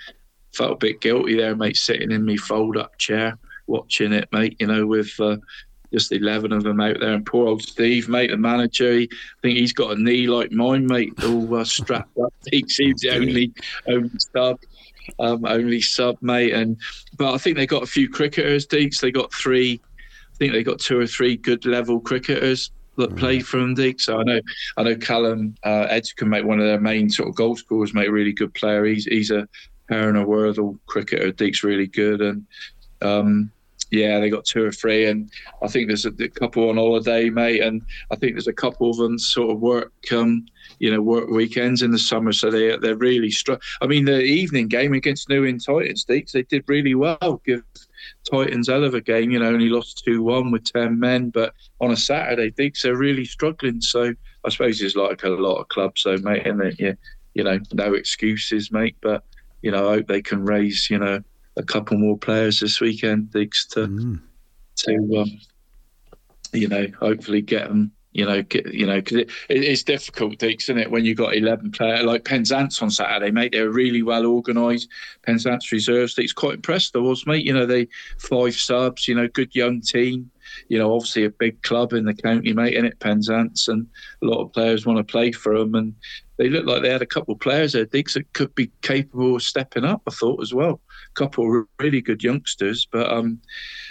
[0.55, 4.57] felt a bit guilty there, mate, sitting in me fold-up chair watching it, mate.
[4.59, 5.37] You know, with uh,
[5.93, 8.93] just eleven of them out there, and poor old Steve, mate, the manager.
[8.93, 12.33] He, I think he's got a knee like mine, mate, all uh, strapped up.
[12.51, 13.53] He seems the only
[13.87, 14.61] only sub.
[15.19, 16.79] Um, only sub, mate, and
[17.19, 18.67] but I think they got a few cricketers.
[18.67, 19.83] Deacs, they got three.
[20.35, 24.01] I think they got two or three good level cricketers that play for them, Deek.
[24.01, 24.41] So I know,
[24.77, 28.11] I know Callum uh, Edgecombe, mate, one of their main sort of goal scorers, mate,
[28.11, 28.85] really good player.
[28.85, 29.49] He's he's a
[29.91, 31.31] Perranarworthal cricketer.
[31.33, 32.47] Deek's really good, and
[33.03, 33.51] um,
[33.91, 35.31] yeah, they got two or three, and
[35.63, 38.91] I think there's a, a couple on holiday, mate, and I think there's a couple
[38.91, 39.93] of them sort of work.
[40.13, 40.47] Um,
[40.81, 43.59] you know, work weekends in the summer, so they they're really strong.
[43.81, 47.41] I mean, the evening game against New Titans, Deacs, they did really well.
[47.45, 47.63] Give
[48.31, 49.31] Titans hell of a game.
[49.31, 52.97] You know, only lost two one with ten men, but on a Saturday, Deacs they're
[52.97, 53.81] really struggling.
[53.81, 56.75] So I suppose it's like a lot of clubs, so mate, and?
[56.79, 56.95] Yeah,
[57.35, 58.97] you know, no excuses, mate.
[59.01, 59.25] But
[59.63, 61.21] you know, I hope they can raise you know
[61.57, 64.19] a couple more players this weekend, Deacs, to
[64.77, 65.41] to um,
[66.53, 67.93] you know hopefully get them.
[68.15, 70.91] You know, you know, because it, it, it's difficult, Deacs, isn't it?
[70.93, 74.89] When you've got eleven players like Penzance on Saturday, mate, they're really well organised.
[75.23, 76.95] Penzance reserves, Deacs, quite impressed.
[76.95, 77.45] I was, mate.
[77.45, 79.09] You know, they five subs.
[79.09, 80.31] You know, good young team.
[80.69, 83.85] You know, obviously a big club in the county, mate, in it, Penzance, and
[84.23, 85.75] a lot of players want to play for them.
[85.75, 85.93] And
[86.37, 89.43] they look like they had a couple of players there, that could be capable of
[89.43, 90.03] stepping up.
[90.07, 92.87] I thought as well, a couple of really good youngsters.
[92.87, 93.41] But um,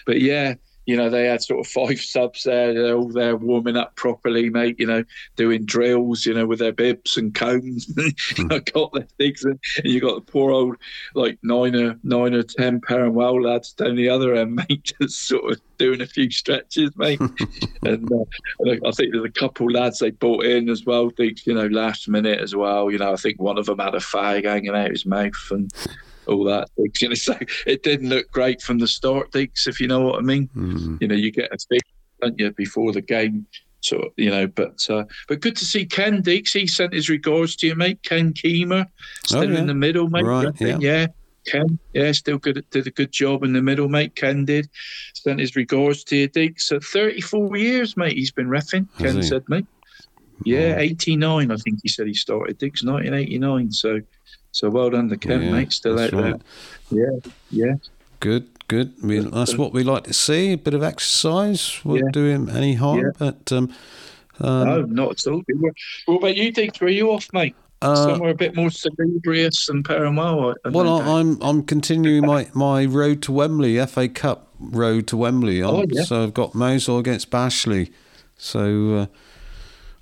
[0.06, 0.54] but yeah
[0.86, 2.74] you know, they had sort of five subs there.
[2.74, 4.80] They're all there warming up properly, mate.
[4.80, 5.04] You know,
[5.36, 7.92] doing drills, you know, with their bibs and cones.
[8.52, 10.78] I got their things, and you got the poor old
[11.16, 15.54] like nine or nine or ten Perranwell lads down the other end, mate, just sort
[15.54, 17.20] of doing a few stretches, mate.
[17.84, 18.26] and, uh,
[18.60, 21.12] and I think there's a couple lads they brought in as well.
[21.18, 22.92] You know, last minute as well.
[22.92, 25.72] You know, I think one of them had a fag hanging out his mouth and
[26.28, 26.70] all that.
[27.02, 30.20] You know, so it didn't look great from the start, Deacs, if you know what
[30.20, 30.50] I mean.
[31.02, 31.80] You know, you get a feel,
[32.22, 33.46] don't you, before the game.
[33.82, 36.54] So you know, but uh, but good to see Ken Deacs.
[36.58, 38.02] He sent his regards to you, mate.
[38.04, 38.86] Ken Keemer,
[39.26, 39.60] still Oh, yeah.
[39.60, 40.24] in the middle, mate.
[40.24, 40.78] Right, yeah.
[40.80, 41.08] yeah.
[41.46, 42.64] Ken, yeah, still good.
[42.72, 44.16] Did a good job in the middle, mate.
[44.16, 44.70] Ken did.
[45.14, 46.62] Sent his regards to you, Deacs.
[46.62, 48.14] So 34 years, mate.
[48.14, 48.88] He's been refing.
[49.00, 49.22] Has Ken he?
[49.24, 49.66] said, mate.
[50.46, 51.52] Yeah, 89.
[51.52, 53.72] I think he said he started Deacs 1989.
[53.74, 54.00] So,
[54.54, 55.74] so well done to Ken, Yeah, mate.
[55.74, 56.40] Still out that's
[56.92, 57.20] there.
[57.22, 57.74] Yeah, yeah.
[58.22, 58.94] Good, good.
[59.04, 60.54] I mean, that's what we like to see.
[60.54, 62.12] A bit of exercise won't Yeah.
[62.14, 63.00] do him any harm.
[63.02, 63.12] Yeah.
[63.18, 63.74] But um,
[64.40, 65.44] um, no, not at all.
[66.06, 66.80] What about you, Diggs?
[66.80, 67.56] Were you off, mate?
[67.82, 70.56] Uh, Somewhere a bit more salubrious than Perranwell.
[70.64, 71.02] I- I Well.
[71.02, 75.62] I, I'm I'm continuing my, my road to Wembley, FA Cup road to Wembley.
[75.62, 76.04] Oh, yeah.
[76.04, 77.92] So I've got Mousehole against Bashley.
[78.38, 79.06] So uh,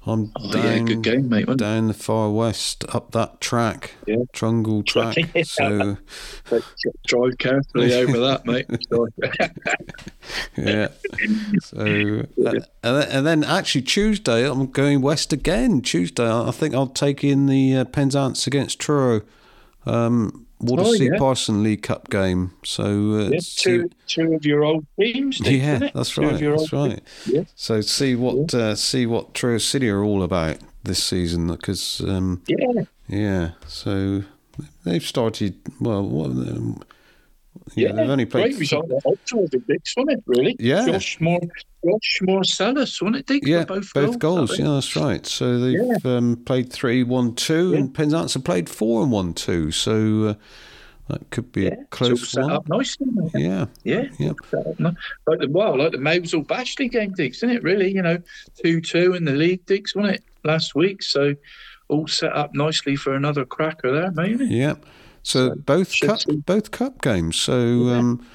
[0.03, 4.17] I'm Oh, yeah, down, good game, mate, down the far west, up that track, Yeah.
[4.33, 5.17] Trungle track.
[5.35, 5.95] Yeah.
[6.49, 8.65] So drive carefully over that, mate.
[10.57, 10.88] yeah.
[11.61, 12.25] So
[12.83, 15.81] uh, and, then, actually Tuesday I'm going west again.
[15.81, 19.21] Tuesday I I think I'll take in the uh, Penzance against Truro.
[19.85, 21.17] Um, Waldersea Oh, yeah.
[21.19, 22.51] Parson League Cup game.
[22.64, 25.40] So uh, Yeah, see- two, two of your old teams.
[25.40, 26.33] Yeah, that's Two right.
[26.33, 27.01] of your That's right.
[27.25, 27.43] Yeah.
[27.56, 32.41] So see what uh, see what Truro City are all about this season because um,
[32.48, 32.83] Yeah.
[33.07, 33.51] yeah.
[33.67, 34.23] So
[34.85, 36.03] they've started well.
[36.03, 36.81] What, um,
[37.75, 38.43] yeah, Yeah, they've only played.
[38.51, 40.24] great result at Oxford, the Diggs, wasn't it?
[40.25, 40.56] Really?
[40.59, 40.85] Yeah.
[40.85, 41.40] Josh Moore,
[41.85, 43.25] Josh Marcellus, wasn't it?
[43.25, 44.51] Diggs, Yeah, both, both goals.
[44.51, 44.61] Think?
[44.67, 45.25] Yeah, that's right.
[45.25, 49.72] So they've um, played three, one, two, and Penzance have played four and one, two.
[49.72, 50.33] So uh,
[51.08, 52.51] that could be a It's all close set one.
[52.53, 53.08] up nicely.
[53.35, 54.03] Yeah, Yeah.
[54.19, 54.35] Yep.
[54.50, 57.64] Set Like the, well, like the Mousehole Bashley game, Diggs, isn't it?
[57.64, 58.17] Really, you know,
[58.64, 60.24] 2 2 in the league, Diggs, wasn't it?
[60.43, 61.03] Last week.
[61.03, 61.35] So
[61.90, 64.33] all set up nicely for another cracker there, mate.
[64.33, 64.75] isn't yeah.
[65.24, 67.35] So, both cup, both cup games.
[67.35, 68.25] So um,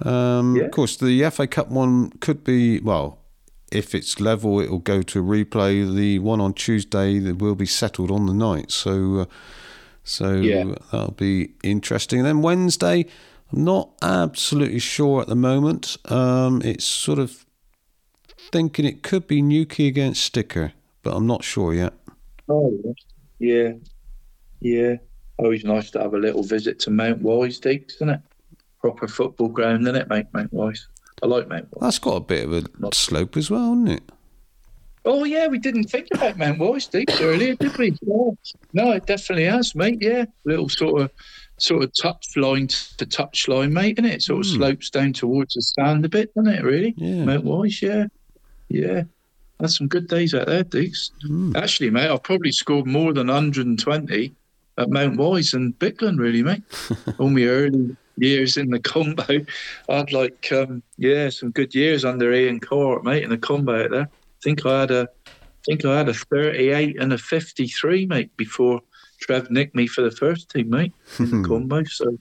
[0.00, 3.18] um, of course the FA Cup one could be well.
[3.72, 5.92] If it's level, it will go to replay.
[5.92, 8.70] The one on Tuesday that will be settled on the night.
[8.70, 9.24] So, uh,
[10.04, 10.74] so Yeah.
[10.92, 12.20] that'll be interesting.
[12.20, 13.06] And then Wednesday,
[13.52, 15.96] I'm not absolutely sure at the moment.
[16.04, 17.44] Um, it's sort of
[18.52, 21.94] thinking it could be Newquay against Sticker, but I'm not sure yet.
[22.48, 22.94] Oh,
[23.40, 23.72] yeah.
[24.60, 24.96] Yeah.
[25.38, 28.20] Always nice to have a little visit to Mount Wise, Diggs, isn't it?
[28.80, 30.88] Proper football ground, isn't it, mate, Mount Wise?
[31.22, 31.80] I like Mount Wise.
[31.80, 34.12] That's got a bit of a slope as well, hasn't it?
[35.04, 37.96] Oh, yeah, we didn't think about Mount Wise, Diggs, earlier, did we?
[38.02, 38.30] Yeah.
[38.72, 40.24] No, it definitely has, mate, yeah.
[40.44, 41.12] Little sort of
[41.58, 44.22] sort of touch line to touch line, mate, isn't it?
[44.22, 44.56] Sort of hmm.
[44.56, 46.94] slopes down towards the stand a bit, doesn't it, really?
[46.96, 47.24] Yeah.
[47.24, 48.06] Mount Wise, yeah.
[48.68, 49.04] Yeah.
[49.60, 51.12] Had some good days out there, Diggs.
[51.26, 51.54] Hmm.
[51.56, 54.34] Actually, mate, I've probably scored more than 120
[54.78, 56.62] at Mount Wise and Bickland, really, mate.
[57.18, 59.24] All my early years in the combo.
[59.88, 63.84] I had like, um, yeah, some good years under Ian Court, mate, in the combo
[63.84, 64.08] out there.
[64.08, 65.30] I think I had a, I
[65.64, 68.80] think I had a 38 and a 53, mate, before
[69.20, 71.84] Trev nicked me for the first team, mate, in the combo.
[71.84, 72.18] So,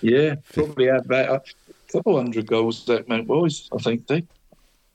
[0.00, 4.24] yeah, probably had about a couple hundred goals at Mount Wise, I think, Dick.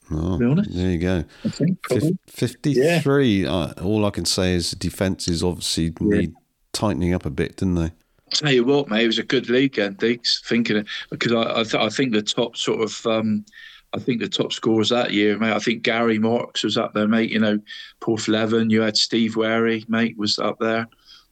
[0.10, 0.74] Oh, be honest.
[0.74, 1.24] there you go.
[1.44, 2.18] I think probably.
[2.28, 3.46] Fif- 53.
[3.46, 6.34] Uh, all I can say is the defences obviously need
[6.78, 7.92] tightening up a bit, didn't they?
[8.32, 10.42] Tell you what, mate, it was a good league, and Diggs.
[10.46, 13.46] Thinking it because I, I, th- I think the top sort of, um,
[13.94, 15.54] I think the top scorers that year, mate.
[15.54, 17.32] I think Gary Marks was up there, mate.
[17.32, 17.60] You know,
[18.02, 18.70] Porthleven.
[18.70, 20.88] You had Steve Wary, mate, was up there.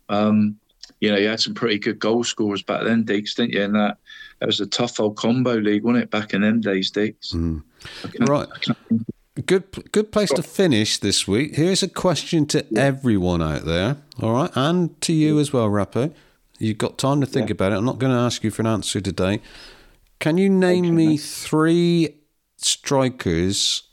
[0.09, 0.57] Um,
[1.01, 3.63] you know, you had some pretty good goal scorers back then, Diggs, didn't you?
[3.63, 3.97] And that
[4.39, 6.11] that was a tough old combo league, wasn't it?
[6.11, 7.33] Back in them days, Diggs.
[8.21, 8.47] Right.
[9.43, 11.55] Good, good place to finish this week.
[11.55, 16.13] Here's a question to everyone out there, all right, and to you as well, Rappo.
[16.57, 17.75] You've got time to think about it.
[17.75, 19.41] I'm not going to ask you for an answer today.
[20.19, 22.15] Can you name me three
[22.55, 23.83] strikers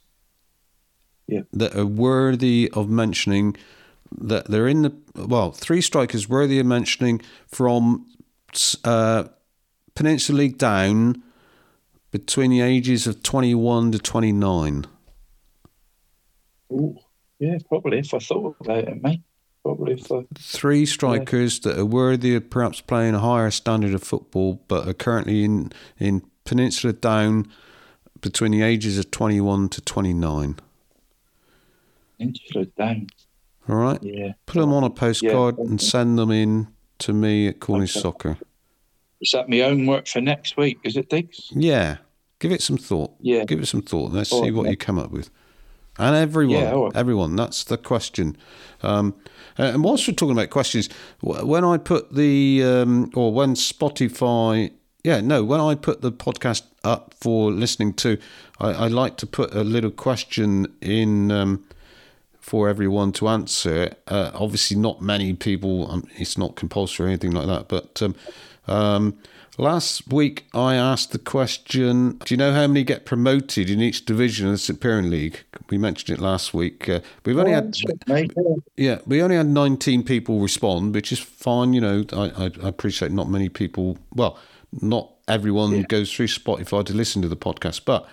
[1.53, 3.57] that are worthy of mentioning?
[4.17, 8.07] That they're in the well, three strikers worthy of mentioning from
[8.85, 9.25] uh,
[9.97, 11.21] Peninsula League down
[12.13, 14.87] between the ages of 21 to 29.
[16.73, 16.99] Ooh,
[17.39, 19.21] yeah, probably if I thought about it, mate.
[19.63, 20.25] Probably if I.
[20.39, 24.95] Three strikers that are worthy of perhaps playing a higher standard of football, but are
[24.95, 27.47] currently in, in Peninsula Down
[28.21, 30.57] between the ages of 21 to 29.
[32.19, 33.07] Peninsula Down.
[33.69, 34.03] All right?
[34.03, 34.33] Yeah.
[34.47, 36.69] Put them on a postcard and send them in
[36.99, 38.03] to me at Cornish Okay.
[38.03, 38.39] Soccer.
[39.21, 40.79] Is that my homework for next week?
[40.83, 41.49] Is it, Diggs?
[41.53, 41.99] Yeah.
[42.41, 43.15] Give it some thought.
[43.21, 43.45] Yeah.
[43.45, 44.11] Give it some thought.
[44.11, 45.31] Let's All see what you come up with.
[45.99, 46.93] And everyone, Yeah, right.
[46.95, 47.37] everyone.
[47.37, 48.37] That's the question.
[48.83, 49.15] Um,
[49.59, 50.89] uh, and whilst we're talking about questions,
[51.21, 54.73] when I put the um, or when Spotify,
[55.05, 58.19] yeah, no, when I put the podcast up for listening to,
[58.59, 61.65] I, I like to put a little question in um,
[62.41, 63.95] for everyone to answer.
[64.09, 65.91] Uh, obviously, not many people.
[65.91, 67.69] Um, it's not compulsory or anything like that.
[67.69, 68.15] But um,
[68.67, 69.19] um,
[69.59, 74.05] last week, I asked the question: Do you know how many get promoted in each
[74.05, 75.45] division of the St Piran League?
[75.71, 76.89] We mentioned it last week.
[76.89, 77.77] Uh, we've only had.
[78.77, 81.73] Yeah, we only had 19 people respond, which is fine.
[81.73, 83.99] You know, I, I, I appreciate not many people.
[84.15, 84.39] Well,
[84.81, 87.85] not everyone goes through Spotify to listen to the podcast.
[87.85, 88.07] But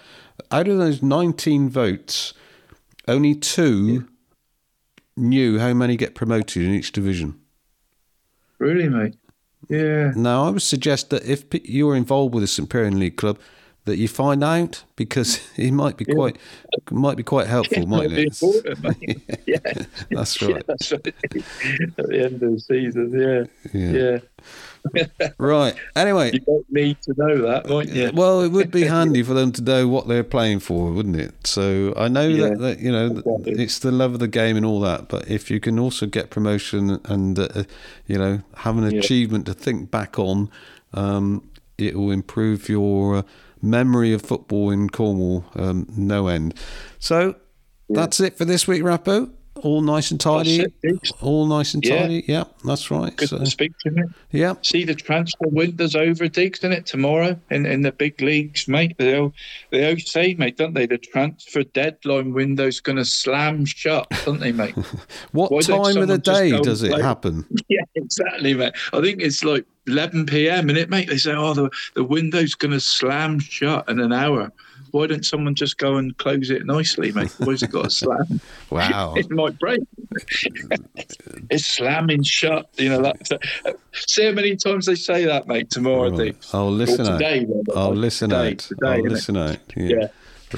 [0.51, 2.33] out of those 19 votes,
[3.07, 4.07] only two
[5.15, 7.39] knew how many get promoted in each division.
[8.57, 9.15] Really, mate?
[9.69, 10.11] Yeah.
[10.15, 12.69] Now, I would suggest that if you're involved with a St.
[12.69, 13.39] Piran League club,
[13.85, 16.37] that you find out because it might be quite
[16.91, 18.41] might be quite helpful, mightn't Be it?
[18.41, 19.57] important, yeah.
[20.11, 20.67] That's Yeah, right.
[20.67, 21.07] that's right.
[21.97, 23.79] At the end of the season, yeah.
[23.81, 24.19] Yeah.
[24.93, 25.05] Yeah.
[25.37, 25.75] Right.
[25.95, 28.11] Anyway, You don't need to know that, might you?
[28.13, 31.45] Well, it would be handy for them to know what they're playing for, wouldn't it?
[31.45, 32.49] So I know Yeah.
[32.49, 35.29] that, that you know that it's the love of the game and all that, but
[35.29, 37.63] if you can also get promotion and uh,
[38.07, 38.99] you know have an Yeah.
[38.99, 40.49] achievement to think back on,
[40.93, 41.43] um,
[41.77, 43.21] it will improve your uh,
[43.61, 46.53] memory of football in Cornwall um, no end.
[46.99, 47.35] So
[47.89, 49.29] that's it for this week, Rappo.
[49.61, 50.65] All nice and tidy.
[51.21, 52.23] All nice and tidy.
[52.27, 53.15] Yeah, that's right.
[53.15, 54.09] Good So, to speak to you.
[54.31, 54.53] yeah.
[54.61, 56.85] See the transfer window's over, Diggs, isn't it?
[56.85, 58.95] Tomorrow in, in the big leagues, mate.
[58.97, 59.33] They all,
[59.71, 60.85] they always say, mate, don't they?
[60.85, 64.75] The transfer deadline window's going to slam shut, don't they, mate?
[65.31, 67.01] What Why time of the day does it play?
[67.01, 67.45] happen?
[67.69, 68.73] Yeah, exactly, mate.
[68.93, 70.69] I think it's like 11 p.m.
[70.69, 71.07] and it, mate.
[71.09, 74.51] They say, oh, the, the window's going to slam shut in an hour.
[74.91, 77.33] Why don't someone just go and close it nicely, mate?
[77.39, 78.39] Why's it got to slam?
[78.69, 79.13] Wow.
[79.17, 79.81] it might break.
[81.49, 82.69] it's slamming shut.
[82.77, 83.77] You know that.
[83.93, 85.69] See how many times they say that, mate.
[85.71, 86.35] Tomorrow, Dick.
[86.53, 87.17] Oh, I'll listen Or out.
[87.19, 87.47] today.
[87.75, 88.57] I'll listen Today, out.
[88.59, 89.57] today, I'll listen out.
[89.75, 89.87] Yeah.
[89.95, 90.07] Yeah.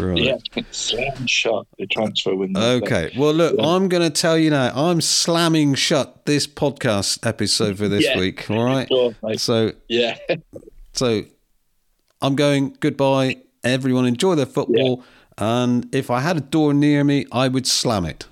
[0.01, 0.17] Right.
[0.19, 0.37] Yeah,
[0.71, 2.61] slam shut the transfer window.
[2.77, 3.11] Okay.
[3.17, 4.71] Well, look, I'm going to tell you now.
[4.73, 8.17] I'm slamming shut this podcast episode for this Yeah.
[8.17, 8.49] week.
[8.49, 8.87] All right.
[8.87, 9.13] Sure.
[9.37, 10.17] So, Yeah.
[10.93, 11.23] so
[12.21, 12.77] I'm going.
[12.79, 14.05] Goodbye, everyone.
[14.05, 15.03] Enjoy their football.
[15.37, 18.27] And if I had a door near me, I would slam it.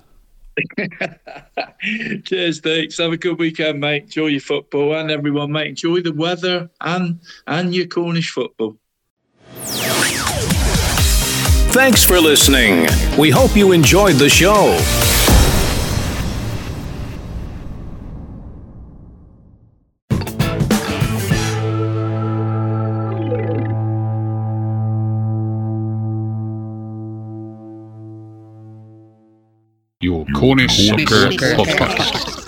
[2.25, 2.97] Cheers, Dix.
[2.97, 4.03] Have a good weekend, mate.
[4.03, 5.67] Enjoy your football and everyone, mate.
[5.67, 8.77] Enjoy the weather and and your Cornish football.
[11.71, 12.87] Thanks for listening.
[13.17, 14.77] We hope you enjoyed the show.
[30.29, 32.38] Your Cornish Soccer Podcast.